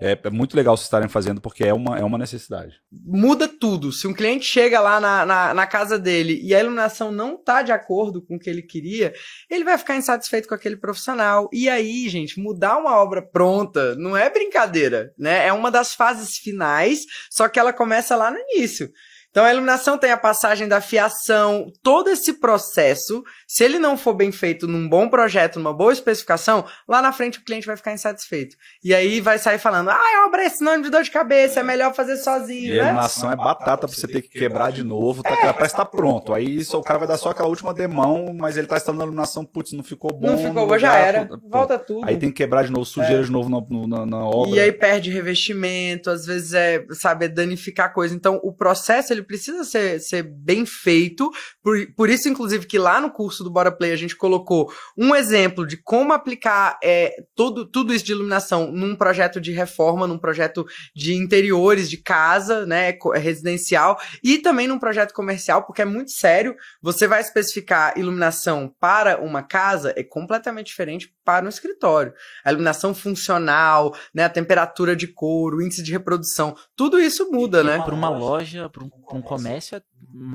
É, 0.00 0.16
é, 0.22 0.30
muito 0.30 0.56
legal 0.56 0.76
vocês 0.76 0.86
estarem 0.86 1.08
fazendo 1.08 1.40
porque 1.40 1.64
é 1.64 1.74
uma, 1.74 1.98
é 1.98 2.04
uma 2.04 2.18
necessidade. 2.18 2.76
Muda 2.90 3.48
tudo. 3.48 3.90
Se 3.90 4.06
um 4.06 4.14
cliente 4.14 4.44
chega 4.44 4.80
lá 4.80 5.00
na, 5.00 5.26
na, 5.26 5.54
na, 5.54 5.66
casa 5.66 5.98
dele 5.98 6.40
e 6.40 6.54
a 6.54 6.60
iluminação 6.60 7.10
não 7.10 7.36
tá 7.36 7.62
de 7.62 7.72
acordo 7.72 8.22
com 8.22 8.36
o 8.36 8.38
que 8.38 8.48
ele 8.48 8.62
queria, 8.62 9.12
ele 9.50 9.64
vai 9.64 9.76
ficar 9.76 9.96
insatisfeito 9.96 10.46
com 10.46 10.54
aquele 10.54 10.76
profissional. 10.76 11.50
E 11.52 11.68
aí, 11.68 12.08
gente, 12.08 12.38
mudar 12.38 12.76
uma 12.76 12.96
obra 12.96 13.20
pronta 13.20 13.96
não 13.96 14.16
é 14.16 14.30
brincadeira, 14.30 15.12
né? 15.18 15.48
É 15.48 15.52
uma 15.52 15.70
das 15.70 15.94
fases 15.94 16.38
finais, 16.38 17.04
só 17.28 17.48
que 17.48 17.58
ela 17.58 17.72
começa 17.72 18.14
lá 18.14 18.30
no 18.30 18.38
início. 18.38 18.92
Então 19.30 19.44
a 19.44 19.52
iluminação 19.52 19.98
tem 19.98 20.10
a 20.10 20.16
passagem 20.16 20.66
da 20.66 20.80
fiação, 20.80 21.70
todo 21.82 22.08
esse 22.08 22.34
processo, 22.34 23.22
se 23.46 23.62
ele 23.62 23.78
não 23.78 23.96
for 23.96 24.14
bem 24.14 24.32
feito 24.32 24.66
num 24.66 24.88
bom 24.88 25.08
projeto, 25.08 25.58
numa 25.58 25.72
boa 25.72 25.92
especificação, 25.92 26.64
lá 26.88 27.02
na 27.02 27.12
frente 27.12 27.38
o 27.38 27.44
cliente 27.44 27.66
vai 27.66 27.76
ficar 27.76 27.92
insatisfeito. 27.92 28.56
E 28.82 28.94
aí 28.94 29.20
vai 29.20 29.38
sair 29.38 29.58
falando: 29.58 29.90
"Ah, 29.90 30.26
obra 30.26 30.44
é 30.44 30.48
sinônimo 30.48 30.84
de 30.84 30.90
dor 30.90 31.02
de 31.02 31.10
cabeça, 31.10 31.60
é 31.60 31.62
melhor 31.62 31.94
fazer 31.94 32.16
sozinho". 32.16 32.74
E 32.74 32.80
a 32.80 32.84
né? 32.84 32.88
iluminação 32.90 33.30
é 33.30 33.36
batata 33.36 33.86
pra 33.86 33.96
você 33.96 34.08
ter 34.08 34.22
que 34.22 34.28
quebrar 34.28 34.72
de 34.72 34.82
novo, 34.82 35.22
tá, 35.22 35.30
é. 35.30 35.52
parece 35.52 35.74
estar 35.74 35.84
tá 35.84 35.84
pronto. 35.84 36.32
Aí 36.32 36.62
o 36.72 36.82
cara 36.82 36.98
vai 36.98 37.08
dar 37.08 37.18
só 37.18 37.30
aquela 37.30 37.48
última 37.48 37.74
demão, 37.74 38.34
mas 38.34 38.56
ele 38.56 38.66
tá 38.66 38.76
instalando 38.76 39.02
a 39.02 39.06
iluminação, 39.06 39.44
putz, 39.44 39.72
não 39.72 39.84
ficou 39.84 40.12
bom. 40.12 40.26
Não 40.26 40.38
ficou 40.38 40.66
bom, 40.66 40.78
já 40.78 40.94
era. 40.96 41.28
Volta 41.48 41.78
tudo. 41.78 42.06
Aí 42.06 42.16
tem 42.16 42.30
que 42.30 42.36
quebrar 42.36 42.64
de 42.64 42.72
novo, 42.72 42.84
sujeira 42.84 43.20
é. 43.20 43.24
de 43.24 43.30
novo 43.30 43.50
na, 43.50 43.98
na, 43.98 44.06
na 44.06 44.24
obra. 44.24 44.56
E 44.56 44.60
aí 44.60 44.72
perde 44.72 45.10
revestimento, 45.10 46.10
às 46.10 46.24
vezes 46.24 46.54
é, 46.54 46.84
sabe, 46.92 47.26
é 47.26 47.28
danificar 47.28 47.92
coisa. 47.92 48.14
Então 48.14 48.40
o 48.42 48.52
processo 48.52 49.17
ele 49.18 49.26
precisa 49.26 49.64
ser, 49.64 50.00
ser 50.00 50.22
bem 50.22 50.64
feito. 50.64 51.30
Por, 51.62 51.76
por 51.94 52.08
isso, 52.08 52.28
inclusive, 52.28 52.66
que 52.66 52.78
lá 52.78 53.00
no 53.00 53.10
curso 53.10 53.44
do 53.44 53.50
Bora 53.50 53.72
Play 53.72 53.92
a 53.92 53.96
gente 53.96 54.16
colocou 54.16 54.72
um 54.96 55.14
exemplo 55.14 55.66
de 55.66 55.76
como 55.76 56.12
aplicar 56.12 56.78
é, 56.82 57.14
todo, 57.34 57.66
tudo 57.66 57.92
isso 57.92 58.04
de 58.04 58.12
iluminação 58.12 58.70
num 58.70 58.96
projeto 58.96 59.40
de 59.40 59.52
reforma, 59.52 60.06
num 60.06 60.18
projeto 60.18 60.66
de 60.94 61.14
interiores 61.14 61.90
de 61.90 61.96
casa, 61.96 62.64
né, 62.66 62.96
residencial, 63.14 63.98
e 64.22 64.38
também 64.38 64.66
num 64.66 64.78
projeto 64.78 65.12
comercial, 65.12 65.64
porque 65.64 65.82
é 65.82 65.84
muito 65.84 66.10
sério. 66.10 66.56
Você 66.82 67.06
vai 67.06 67.20
especificar 67.20 67.98
iluminação 67.98 68.74
para 68.80 69.20
uma 69.20 69.42
casa, 69.42 69.92
é 69.96 70.02
completamente 70.02 70.66
diferente 70.66 71.12
para 71.24 71.44
um 71.44 71.48
escritório. 71.48 72.12
A 72.44 72.50
iluminação 72.50 72.94
funcional, 72.94 73.94
né, 74.14 74.24
a 74.24 74.28
temperatura 74.28 74.96
de 74.96 75.06
cor, 75.06 75.54
o 75.54 75.62
índice 75.62 75.82
de 75.82 75.92
reprodução, 75.92 76.56
tudo 76.76 76.98
isso 76.98 77.30
muda, 77.30 77.60
e, 77.60 77.64
né? 77.64 77.82
Para 77.82 77.94
uma 77.94 78.08
loja, 78.08 78.68
para 78.68 78.84
um, 78.84 78.90
um, 79.16 79.22
comércio 79.22 79.76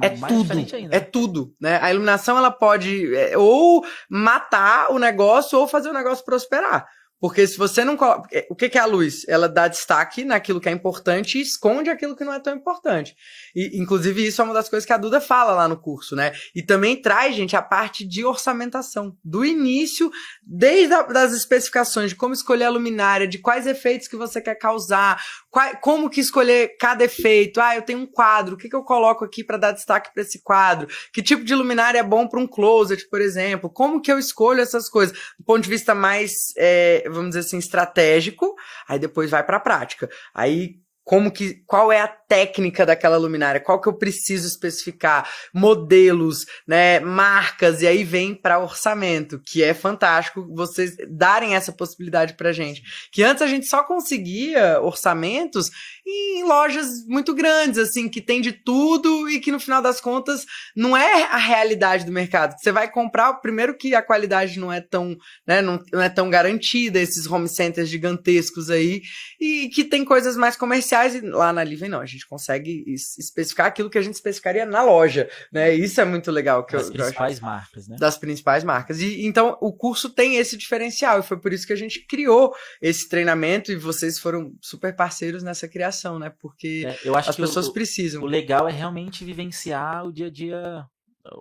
é, 0.01 0.07
é 0.07 0.09
tudo, 0.09 0.51
ainda. 0.53 0.95
É 0.95 0.99
tudo, 0.99 1.55
né? 1.59 1.79
A 1.81 1.91
iluminação 1.91 2.37
ela 2.37 2.51
pode 2.51 3.15
é, 3.15 3.37
ou 3.37 3.85
matar 4.09 4.91
o 4.91 4.99
negócio 4.99 5.59
ou 5.59 5.67
fazer 5.67 5.89
o 5.89 5.93
negócio 5.93 6.25
prosperar. 6.25 6.87
Porque 7.23 7.47
se 7.47 7.57
você 7.57 7.85
não. 7.85 7.97
É, 8.33 8.45
o 8.49 8.53
que 8.53 8.77
é 8.77 8.81
a 8.81 8.85
luz? 8.85 9.25
Ela 9.29 9.47
dá 9.47 9.69
destaque 9.69 10.25
naquilo 10.25 10.59
que 10.59 10.67
é 10.67 10.73
importante 10.73 11.37
e 11.37 11.41
esconde 11.41 11.89
aquilo 11.89 12.17
que 12.17 12.23
não 12.25 12.33
é 12.33 12.39
tão 12.41 12.53
importante. 12.53 13.15
E, 13.55 13.79
inclusive, 13.79 14.27
isso 14.27 14.41
é 14.41 14.43
uma 14.43 14.53
das 14.53 14.67
coisas 14.67 14.85
que 14.85 14.91
a 14.91 14.97
Duda 14.97 15.21
fala 15.21 15.53
lá 15.53 15.65
no 15.65 15.77
curso, 15.77 16.17
né? 16.17 16.33
E 16.53 16.61
também 16.61 17.01
traz, 17.01 17.33
gente, 17.33 17.55
a 17.55 17.61
parte 17.61 18.05
de 18.05 18.25
orçamentação. 18.25 19.15
Do 19.23 19.45
início, 19.45 20.11
desde 20.45 20.93
a, 20.93 21.03
das 21.03 21.31
especificações 21.31 22.09
de 22.09 22.15
como 22.17 22.33
escolher 22.33 22.65
a 22.65 22.69
luminária, 22.69 23.25
de 23.25 23.37
quais 23.37 23.67
efeitos 23.67 24.09
que 24.09 24.17
você 24.17 24.41
quer 24.41 24.55
causar, 24.55 25.23
qual, 25.49 25.77
como 25.77 26.09
que 26.09 26.19
escolher 26.19 26.75
cada 26.77 27.05
efeito. 27.05 27.61
Ah, 27.61 27.77
eu 27.77 27.83
tenho 27.83 27.99
um 27.99 28.05
quadro, 28.05 28.55
o 28.55 28.57
que, 28.57 28.67
que 28.67 28.75
eu 28.75 28.83
coloco 28.83 29.23
aqui 29.23 29.45
para 29.45 29.55
dar 29.55 29.71
destaque 29.71 30.13
para 30.13 30.23
esse 30.23 30.41
quadro? 30.43 30.89
Que 31.13 31.23
tipo 31.23 31.45
de 31.45 31.55
luminária 31.55 31.99
é 31.99 32.03
bom 32.03 32.27
para 32.27 32.41
um 32.41 32.47
closet, 32.47 33.07
por 33.07 33.21
exemplo? 33.21 33.69
Como 33.69 34.01
que 34.01 34.11
eu 34.11 34.19
escolho 34.19 34.59
essas 34.59 34.89
coisas? 34.89 35.17
Do 35.39 35.45
ponto 35.45 35.61
de 35.63 35.69
vista 35.69 35.95
mais. 35.95 36.51
É, 36.57 37.12
vamos 37.13 37.29
dizer 37.29 37.41
assim, 37.41 37.57
estratégico, 37.57 38.55
aí 38.87 38.99
depois 38.99 39.29
vai 39.31 39.43
para 39.43 39.57
a 39.57 39.59
prática. 39.59 40.09
Aí 40.33 40.82
como 41.03 41.31
que 41.31 41.61
qual 41.65 41.91
é 41.91 41.99
a 41.99 42.07
técnica 42.07 42.85
daquela 42.85 43.17
luminária, 43.17 43.61
qual 43.61 43.79
que 43.79 43.87
eu 43.87 43.97
preciso 43.97 44.47
especificar, 44.47 45.29
modelos, 45.53 46.45
né, 46.67 46.99
marcas 46.99 47.81
e 47.81 47.87
aí 47.87 48.03
vem 48.03 48.33
para 48.33 48.59
orçamento, 48.59 49.39
que 49.45 49.61
é 49.61 49.73
fantástico 49.73 50.47
vocês 50.55 50.95
darem 51.09 51.55
essa 51.55 51.71
possibilidade 51.71 52.35
pra 52.35 52.53
gente. 52.53 52.81
Que 53.11 53.21
antes 53.21 53.41
a 53.41 53.47
gente 53.47 53.65
só 53.65 53.83
conseguia 53.83 54.79
orçamentos 54.81 55.69
em 56.05 56.43
lojas 56.43 57.05
muito 57.07 57.33
grandes 57.33 57.77
assim, 57.77 58.07
que 58.07 58.21
tem 58.21 58.41
de 58.41 58.51
tudo 58.51 59.29
e 59.29 59.39
que 59.39 59.51
no 59.51 59.59
final 59.59 59.81
das 59.81 59.99
contas 59.99 60.45
não 60.75 60.95
é 60.95 61.23
a 61.23 61.37
realidade 61.37 62.05
do 62.05 62.11
mercado. 62.11 62.55
Você 62.57 62.71
vai 62.71 62.89
comprar, 62.89 63.33
primeiro 63.35 63.77
que 63.77 63.93
a 63.93 64.01
qualidade 64.01 64.59
não 64.59 64.71
é 64.71 64.81
tão, 64.81 65.15
né, 65.45 65.61
não, 65.61 65.79
não 65.91 66.01
é 66.01 66.09
tão 66.09 66.29
garantida 66.29 66.99
esses 66.99 67.27
home 67.27 67.47
centers 67.47 67.89
gigantescos 67.89 68.69
aí 68.69 69.01
e 69.39 69.69
que 69.69 69.83
tem 69.83 70.05
coisas 70.05 70.37
mais 70.37 70.55
comerciais 70.55 70.92
e 70.93 71.21
lá 71.21 71.51
na 71.51 71.63
Living 71.63 71.89
não, 71.89 71.99
a 71.99 72.05
gente 72.05 72.27
consegue 72.27 72.83
especificar 72.87 73.67
aquilo 73.67 73.89
que 73.89 73.97
a 73.97 74.01
gente 74.01 74.15
especificaria 74.15 74.65
na 74.65 74.83
loja, 74.83 75.29
né? 75.51 75.73
Isso 75.73 75.99
é 75.99 76.05
muito 76.05 76.31
legal. 76.31 76.65
Que 76.65 76.73
das 76.73 76.87
eu, 76.87 76.93
principais 76.93 77.37
eu 77.37 77.45
marcas, 77.45 77.87
né? 77.87 77.95
Das 77.99 78.17
principais 78.17 78.63
marcas. 78.63 78.99
E 79.01 79.25
então 79.25 79.57
o 79.61 79.73
curso 79.73 80.09
tem 80.09 80.37
esse 80.37 80.55
diferencial 80.55 81.19
e 81.19 81.23
foi 81.23 81.39
por 81.39 81.51
isso 81.51 81.65
que 81.65 81.73
a 81.73 81.77
gente 81.77 82.05
criou 82.05 82.53
esse 82.81 83.09
treinamento 83.09 83.71
e 83.71 83.75
vocês 83.75 84.19
foram 84.19 84.53
super 84.61 84.95
parceiros 84.95 85.43
nessa 85.43 85.67
criação, 85.67 86.19
né? 86.19 86.31
Porque 86.39 86.85
é, 86.85 86.99
eu 87.03 87.15
acho 87.15 87.31
as 87.31 87.35
que 87.35 87.41
pessoas 87.41 87.67
o, 87.67 87.73
precisam. 87.73 88.21
O 88.23 88.25
legal 88.25 88.67
é 88.67 88.71
realmente 88.71 89.25
vivenciar 89.25 90.05
o 90.05 90.11
dia 90.11 90.27
a 90.27 90.31
dia, 90.31 90.85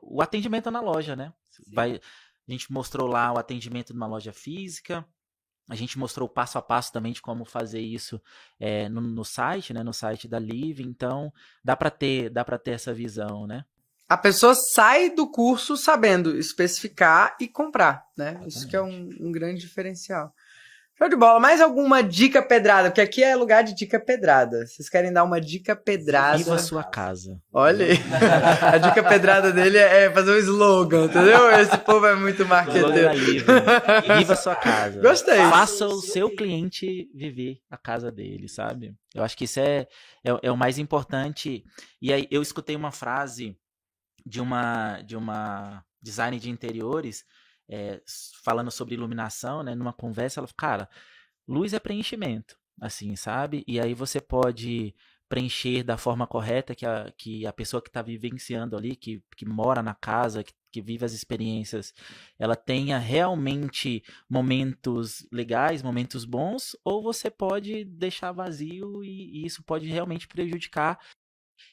o 0.02 0.22
atendimento 0.22 0.70
na 0.70 0.80
loja, 0.80 1.14
né? 1.14 1.32
Vai, 1.72 2.00
a 2.48 2.52
gente 2.52 2.72
mostrou 2.72 3.06
lá 3.06 3.32
o 3.32 3.38
atendimento 3.38 3.92
numa 3.92 4.06
loja 4.06 4.32
física, 4.32 5.06
a 5.72 5.74
gente 5.74 5.98
mostrou 5.98 6.28
passo 6.28 6.58
a 6.58 6.62
passo 6.62 6.92
também 6.92 7.14
de 7.14 7.22
como 7.22 7.46
fazer 7.46 7.80
isso 7.80 8.20
é, 8.60 8.90
no, 8.90 9.00
no, 9.00 9.24
site, 9.24 9.72
né? 9.72 9.82
No 9.82 9.94
site 9.94 10.28
da 10.28 10.38
Live. 10.38 10.82
Então, 10.82 11.32
dá 11.64 11.74
para 11.74 11.88
ter, 11.88 12.28
dá 12.28 12.44
para 12.44 12.58
ter 12.58 12.72
essa 12.72 12.92
visão, 12.92 13.46
né? 13.46 13.64
A 14.06 14.18
pessoa 14.18 14.54
sai 14.54 15.08
do 15.08 15.30
curso 15.30 15.74
sabendo 15.74 16.36
especificar 16.36 17.34
e 17.40 17.48
comprar, 17.48 18.06
né? 18.14 18.32
Exatamente. 18.32 18.48
Isso 18.54 18.68
que 18.68 18.76
é 18.76 18.82
um, 18.82 19.08
um 19.18 19.32
grande 19.32 19.62
diferencial. 19.62 20.34
Show 21.02 21.08
de 21.08 21.16
bola. 21.16 21.40
Mais 21.40 21.60
alguma 21.60 22.00
dica 22.00 22.40
pedrada? 22.40 22.88
Porque 22.88 23.00
aqui 23.00 23.24
é 23.24 23.34
lugar 23.34 23.64
de 23.64 23.74
dica 23.74 23.98
pedrada. 23.98 24.64
Vocês 24.64 24.88
querem 24.88 25.12
dar 25.12 25.24
uma 25.24 25.40
dica 25.40 25.74
pedrada? 25.74 26.38
Viva 26.38 26.54
a 26.54 26.58
sua 26.58 26.84
casa. 26.84 27.42
Olha 27.52 27.86
aí. 27.86 27.98
a 28.62 28.78
dica 28.78 29.02
pedrada 29.02 29.50
dele 29.52 29.78
é 29.78 30.08
fazer 30.12 30.30
um 30.30 30.38
slogan, 30.38 31.06
entendeu? 31.06 31.50
Esse 31.58 31.76
povo 31.78 32.06
é 32.06 32.14
muito 32.14 32.46
marqueteiro. 32.46 33.14
Viva 34.16 34.34
a 34.34 34.36
sua 34.36 34.54
casa. 34.54 35.00
Gostei. 35.00 35.38
Faça 35.38 35.88
o 35.88 36.00
seu 36.00 36.30
cliente 36.36 37.10
viver 37.12 37.58
a 37.68 37.76
casa 37.76 38.12
dele, 38.12 38.48
sabe? 38.48 38.94
Eu 39.12 39.24
acho 39.24 39.36
que 39.36 39.46
isso 39.46 39.58
é, 39.58 39.88
é, 40.24 40.38
é 40.40 40.52
o 40.52 40.56
mais 40.56 40.78
importante. 40.78 41.64
E 42.00 42.12
aí 42.12 42.28
eu 42.30 42.40
escutei 42.40 42.76
uma 42.76 42.92
frase 42.92 43.56
de 44.24 44.40
uma, 44.40 45.02
de 45.02 45.16
uma 45.16 45.82
design 46.00 46.38
de 46.38 46.48
interiores 46.48 47.24
é, 47.68 48.00
falando 48.44 48.70
sobre 48.70 48.94
iluminação, 48.94 49.62
né, 49.62 49.74
numa 49.74 49.92
conversa, 49.92 50.40
ela 50.40 50.46
falou, 50.46 50.56
cara, 50.56 50.88
luz 51.46 51.72
é 51.72 51.78
preenchimento, 51.78 52.56
assim, 52.80 53.16
sabe? 53.16 53.64
E 53.66 53.80
aí 53.80 53.94
você 53.94 54.20
pode 54.20 54.94
preencher 55.32 55.82
da 55.82 55.96
forma 55.96 56.26
correta 56.26 56.74
que 56.74 56.84
a, 56.84 57.10
que 57.16 57.46
a 57.46 57.52
pessoa 57.54 57.80
que 57.80 57.88
está 57.88 58.02
vivenciando 58.02 58.76
ali, 58.76 58.94
que, 58.94 59.22
que 59.34 59.46
mora 59.46 59.82
na 59.82 59.94
casa, 59.94 60.44
que, 60.44 60.52
que 60.70 60.82
vive 60.82 61.06
as 61.06 61.14
experiências, 61.14 61.94
ela 62.38 62.54
tenha 62.54 62.98
realmente 62.98 64.04
momentos 64.28 65.26
legais, 65.32 65.82
momentos 65.82 66.26
bons, 66.26 66.76
ou 66.84 67.02
você 67.02 67.30
pode 67.30 67.82
deixar 67.84 68.30
vazio 68.32 69.02
e, 69.02 69.42
e 69.42 69.46
isso 69.46 69.62
pode 69.62 69.86
realmente 69.86 70.28
prejudicar 70.28 70.98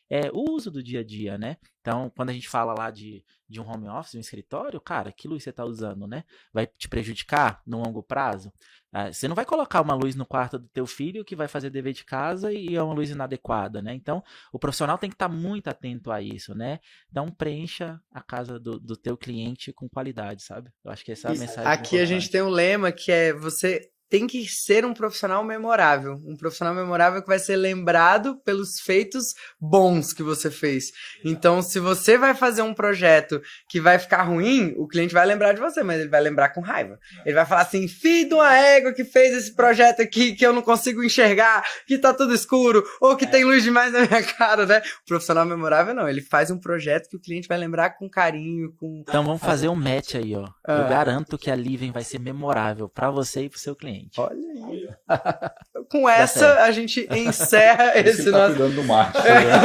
é, 0.09 0.31
o 0.31 0.51
uso 0.51 0.71
do 0.71 0.81
dia 0.81 1.01
a 1.01 1.03
dia, 1.03 1.37
né? 1.37 1.57
Então, 1.81 2.11
quando 2.15 2.31
a 2.31 2.33
gente 2.33 2.49
fala 2.49 2.73
lá 2.73 2.89
de, 2.89 3.23
de 3.47 3.61
um 3.61 3.69
home 3.69 3.87
office, 3.87 4.15
um 4.15 4.19
escritório, 4.19 4.81
cara, 4.81 5.11
que 5.11 5.27
luz 5.27 5.43
você 5.43 5.51
está 5.51 5.63
usando, 5.63 6.07
né? 6.07 6.23
Vai 6.51 6.65
te 6.65 6.89
prejudicar 6.89 7.61
no 7.65 7.79
longo 7.79 8.01
prazo? 8.01 8.51
Ah, 8.91 9.13
você 9.13 9.27
não 9.27 9.35
vai 9.35 9.45
colocar 9.45 9.81
uma 9.81 9.93
luz 9.93 10.15
no 10.15 10.25
quarto 10.25 10.57
do 10.57 10.67
teu 10.67 10.87
filho 10.87 11.23
que 11.23 11.35
vai 11.35 11.47
fazer 11.47 11.69
dever 11.69 11.93
de 11.93 12.03
casa 12.03 12.51
e 12.51 12.75
é 12.75 12.81
uma 12.81 12.93
luz 12.93 13.11
inadequada, 13.11 13.81
né? 13.81 13.93
Então, 13.93 14.23
o 14.51 14.57
profissional 14.57 14.97
tem 14.97 15.09
que 15.09 15.15
estar 15.15 15.29
tá 15.29 15.35
muito 15.35 15.67
atento 15.67 16.11
a 16.11 16.21
isso, 16.21 16.55
né? 16.55 16.79
Então, 17.11 17.29
preencha 17.29 18.01
a 18.11 18.21
casa 18.21 18.59
do, 18.59 18.79
do 18.79 18.97
teu 18.97 19.15
cliente 19.15 19.71
com 19.71 19.87
qualidade, 19.87 20.41
sabe? 20.41 20.71
Eu 20.83 20.91
acho 20.91 21.05
que 21.05 21.11
essa 21.11 21.27
é 21.27 21.31
a 21.31 21.39
mensagem. 21.39 21.71
Aqui 21.71 21.95
importante. 21.95 22.01
a 22.01 22.05
gente 22.05 22.31
tem 22.31 22.41
um 22.41 22.49
lema 22.49 22.91
que 22.91 23.11
é 23.11 23.31
você 23.31 23.91
tem 24.09 24.25
que 24.25 24.47
ser 24.47 24.85
um 24.85 24.93
profissional 24.93 25.43
memorável. 25.43 26.19
Um 26.25 26.35
profissional 26.35 26.73
memorável 26.73 27.21
que 27.21 27.27
vai 27.27 27.37
ser 27.37 27.55
lembrado 27.55 28.37
pelos 28.43 28.79
feitos 28.79 29.35
bons 29.59 30.11
que 30.11 30.23
você 30.23 30.49
fez. 30.49 30.91
Então, 31.23 31.61
se 31.61 31.79
você 31.79 32.17
vai 32.17 32.33
fazer 32.33 32.63
um 32.63 32.73
projeto 32.73 33.41
que 33.69 33.79
vai 33.79 33.99
ficar 33.99 34.23
ruim, 34.23 34.73
o 34.77 34.87
cliente 34.87 35.13
vai 35.13 35.25
lembrar 35.25 35.53
de 35.53 35.61
você, 35.61 35.83
mas 35.83 35.99
ele 35.99 36.09
vai 36.09 36.21
lembrar 36.21 36.49
com 36.49 36.61
raiva. 36.61 36.97
Ele 37.23 37.35
vai 37.35 37.45
falar 37.45 37.61
assim: 37.61 37.87
filho 37.87 38.29
de 38.29 38.33
uma 38.33 38.53
égua 38.53 38.93
que 38.93 39.03
fez 39.03 39.35
esse 39.35 39.55
projeto 39.55 40.01
aqui 40.01 40.33
que 40.33 40.45
eu 40.45 40.53
não 40.53 40.61
consigo 40.61 41.03
enxergar, 41.03 41.63
que 41.85 41.97
tá 41.97 42.13
tudo 42.13 42.33
escuro, 42.33 42.83
ou 42.99 43.15
que 43.15 43.25
é. 43.25 43.27
tem 43.27 43.43
luz 43.43 43.63
demais 43.63 43.93
na 43.93 44.05
minha 44.05 44.23
cara, 44.33 44.65
né? 44.65 44.81
O 45.03 45.05
profissional 45.07 45.45
memorável 45.45 45.93
não. 45.93 46.09
Ele 46.09 46.21
faz 46.21 46.49
um 46.49 46.57
projeto 46.57 47.09
que 47.09 47.15
o 47.15 47.21
cliente 47.21 47.47
vai 47.47 47.57
lembrar 47.57 47.91
com 47.91 48.09
carinho, 48.09 48.73
com. 48.75 49.03
Então 49.07 49.23
vamos 49.23 49.41
fazer 49.41 49.69
um 49.69 49.75
match 49.75 50.15
aí, 50.15 50.35
ó. 50.35 50.45
Eu 50.67 50.85
ah. 50.85 50.87
garanto 50.89 51.37
que 51.37 51.51
a 51.51 51.55
Living 51.55 51.91
vai 51.91 52.03
ser 52.03 52.19
memorável 52.19 52.89
para 52.89 53.11
você 53.11 53.43
e 53.43 53.49
pro 53.49 53.59
seu 53.59 53.75
cliente. 53.75 53.98
Olha 54.17 54.67
aí. 54.67 54.89
Com 55.89 56.07
essa, 56.07 56.63
a 56.63 56.71
gente 56.71 57.07
encerra 57.11 57.93
esse, 57.99 58.21
esse 58.21 58.31
tá 58.31 58.37
nosso. 58.37 58.55
Cuidando 58.55 58.75
do 58.75 58.83
marketing, 58.83 59.27
é. 59.27 59.33
né? 59.33 59.59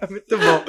muito 0.10 0.38
bom. 0.38 0.64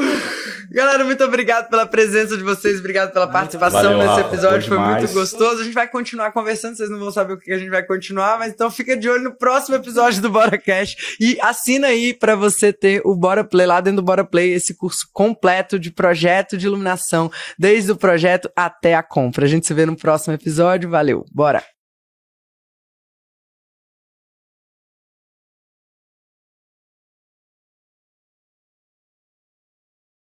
Galera, 0.72 1.04
muito 1.04 1.24
obrigado 1.24 1.70
pela 1.70 1.86
presença 1.86 2.38
de 2.38 2.44
vocês, 2.44 2.80
obrigado 2.80 3.12
pela 3.12 3.28
participação 3.28 3.98
Valeu, 3.98 3.98
nesse 3.98 4.22
episódio, 4.22 4.68
foi 4.68 4.78
muito 4.78 5.12
gostoso. 5.14 5.62
A 5.62 5.64
gente 5.66 5.74
vai 5.74 5.88
continuar 5.88 6.32
conversando, 6.32 6.78
vocês 6.78 6.90
não 6.90 6.98
vão 6.98 7.12
saber 7.12 7.34
o 7.34 7.38
que 7.38 7.52
a 7.52 7.58
gente 7.58 7.70
vai 7.70 7.84
continuar, 7.84 8.40
mas 8.40 8.54
então 8.54 8.72
fica 8.72 8.96
de 8.96 9.10
olho 9.10 9.24
no 9.24 9.36
próximo 9.36 9.76
episódio 9.76 10.22
do 10.22 10.30
Bora 10.30 10.58
Cash 10.58 11.18
e 11.20 11.38
assina 11.42 11.88
aí 11.88 12.14
para 12.14 12.36
você 12.36 12.72
ter 12.72 13.02
o 13.04 13.16
Bora 13.16 13.44
Play 13.44 13.66
lá 13.66 13.82
dentro 13.82 13.98
do 13.98 14.06
Bora 14.06 14.24
Play, 14.24 14.54
esse 14.54 14.74
curso 14.74 15.08
completo 15.12 15.78
de 15.78 15.92
projeto 15.92 16.58
de 16.58 16.68
iluminação, 16.68 17.30
desde 17.60 17.92
o 17.92 17.98
projeto 17.98 18.50
até 18.56 18.96
a 18.96 19.04
compra. 19.04 19.46
A 19.46 19.50
gente 19.50 19.68
se 19.68 19.74
vê 19.74 19.86
no 19.86 19.98
próximo 19.98 20.34
episódio, 20.34 20.90
valeu, 20.90 21.26
bora! 21.34 21.62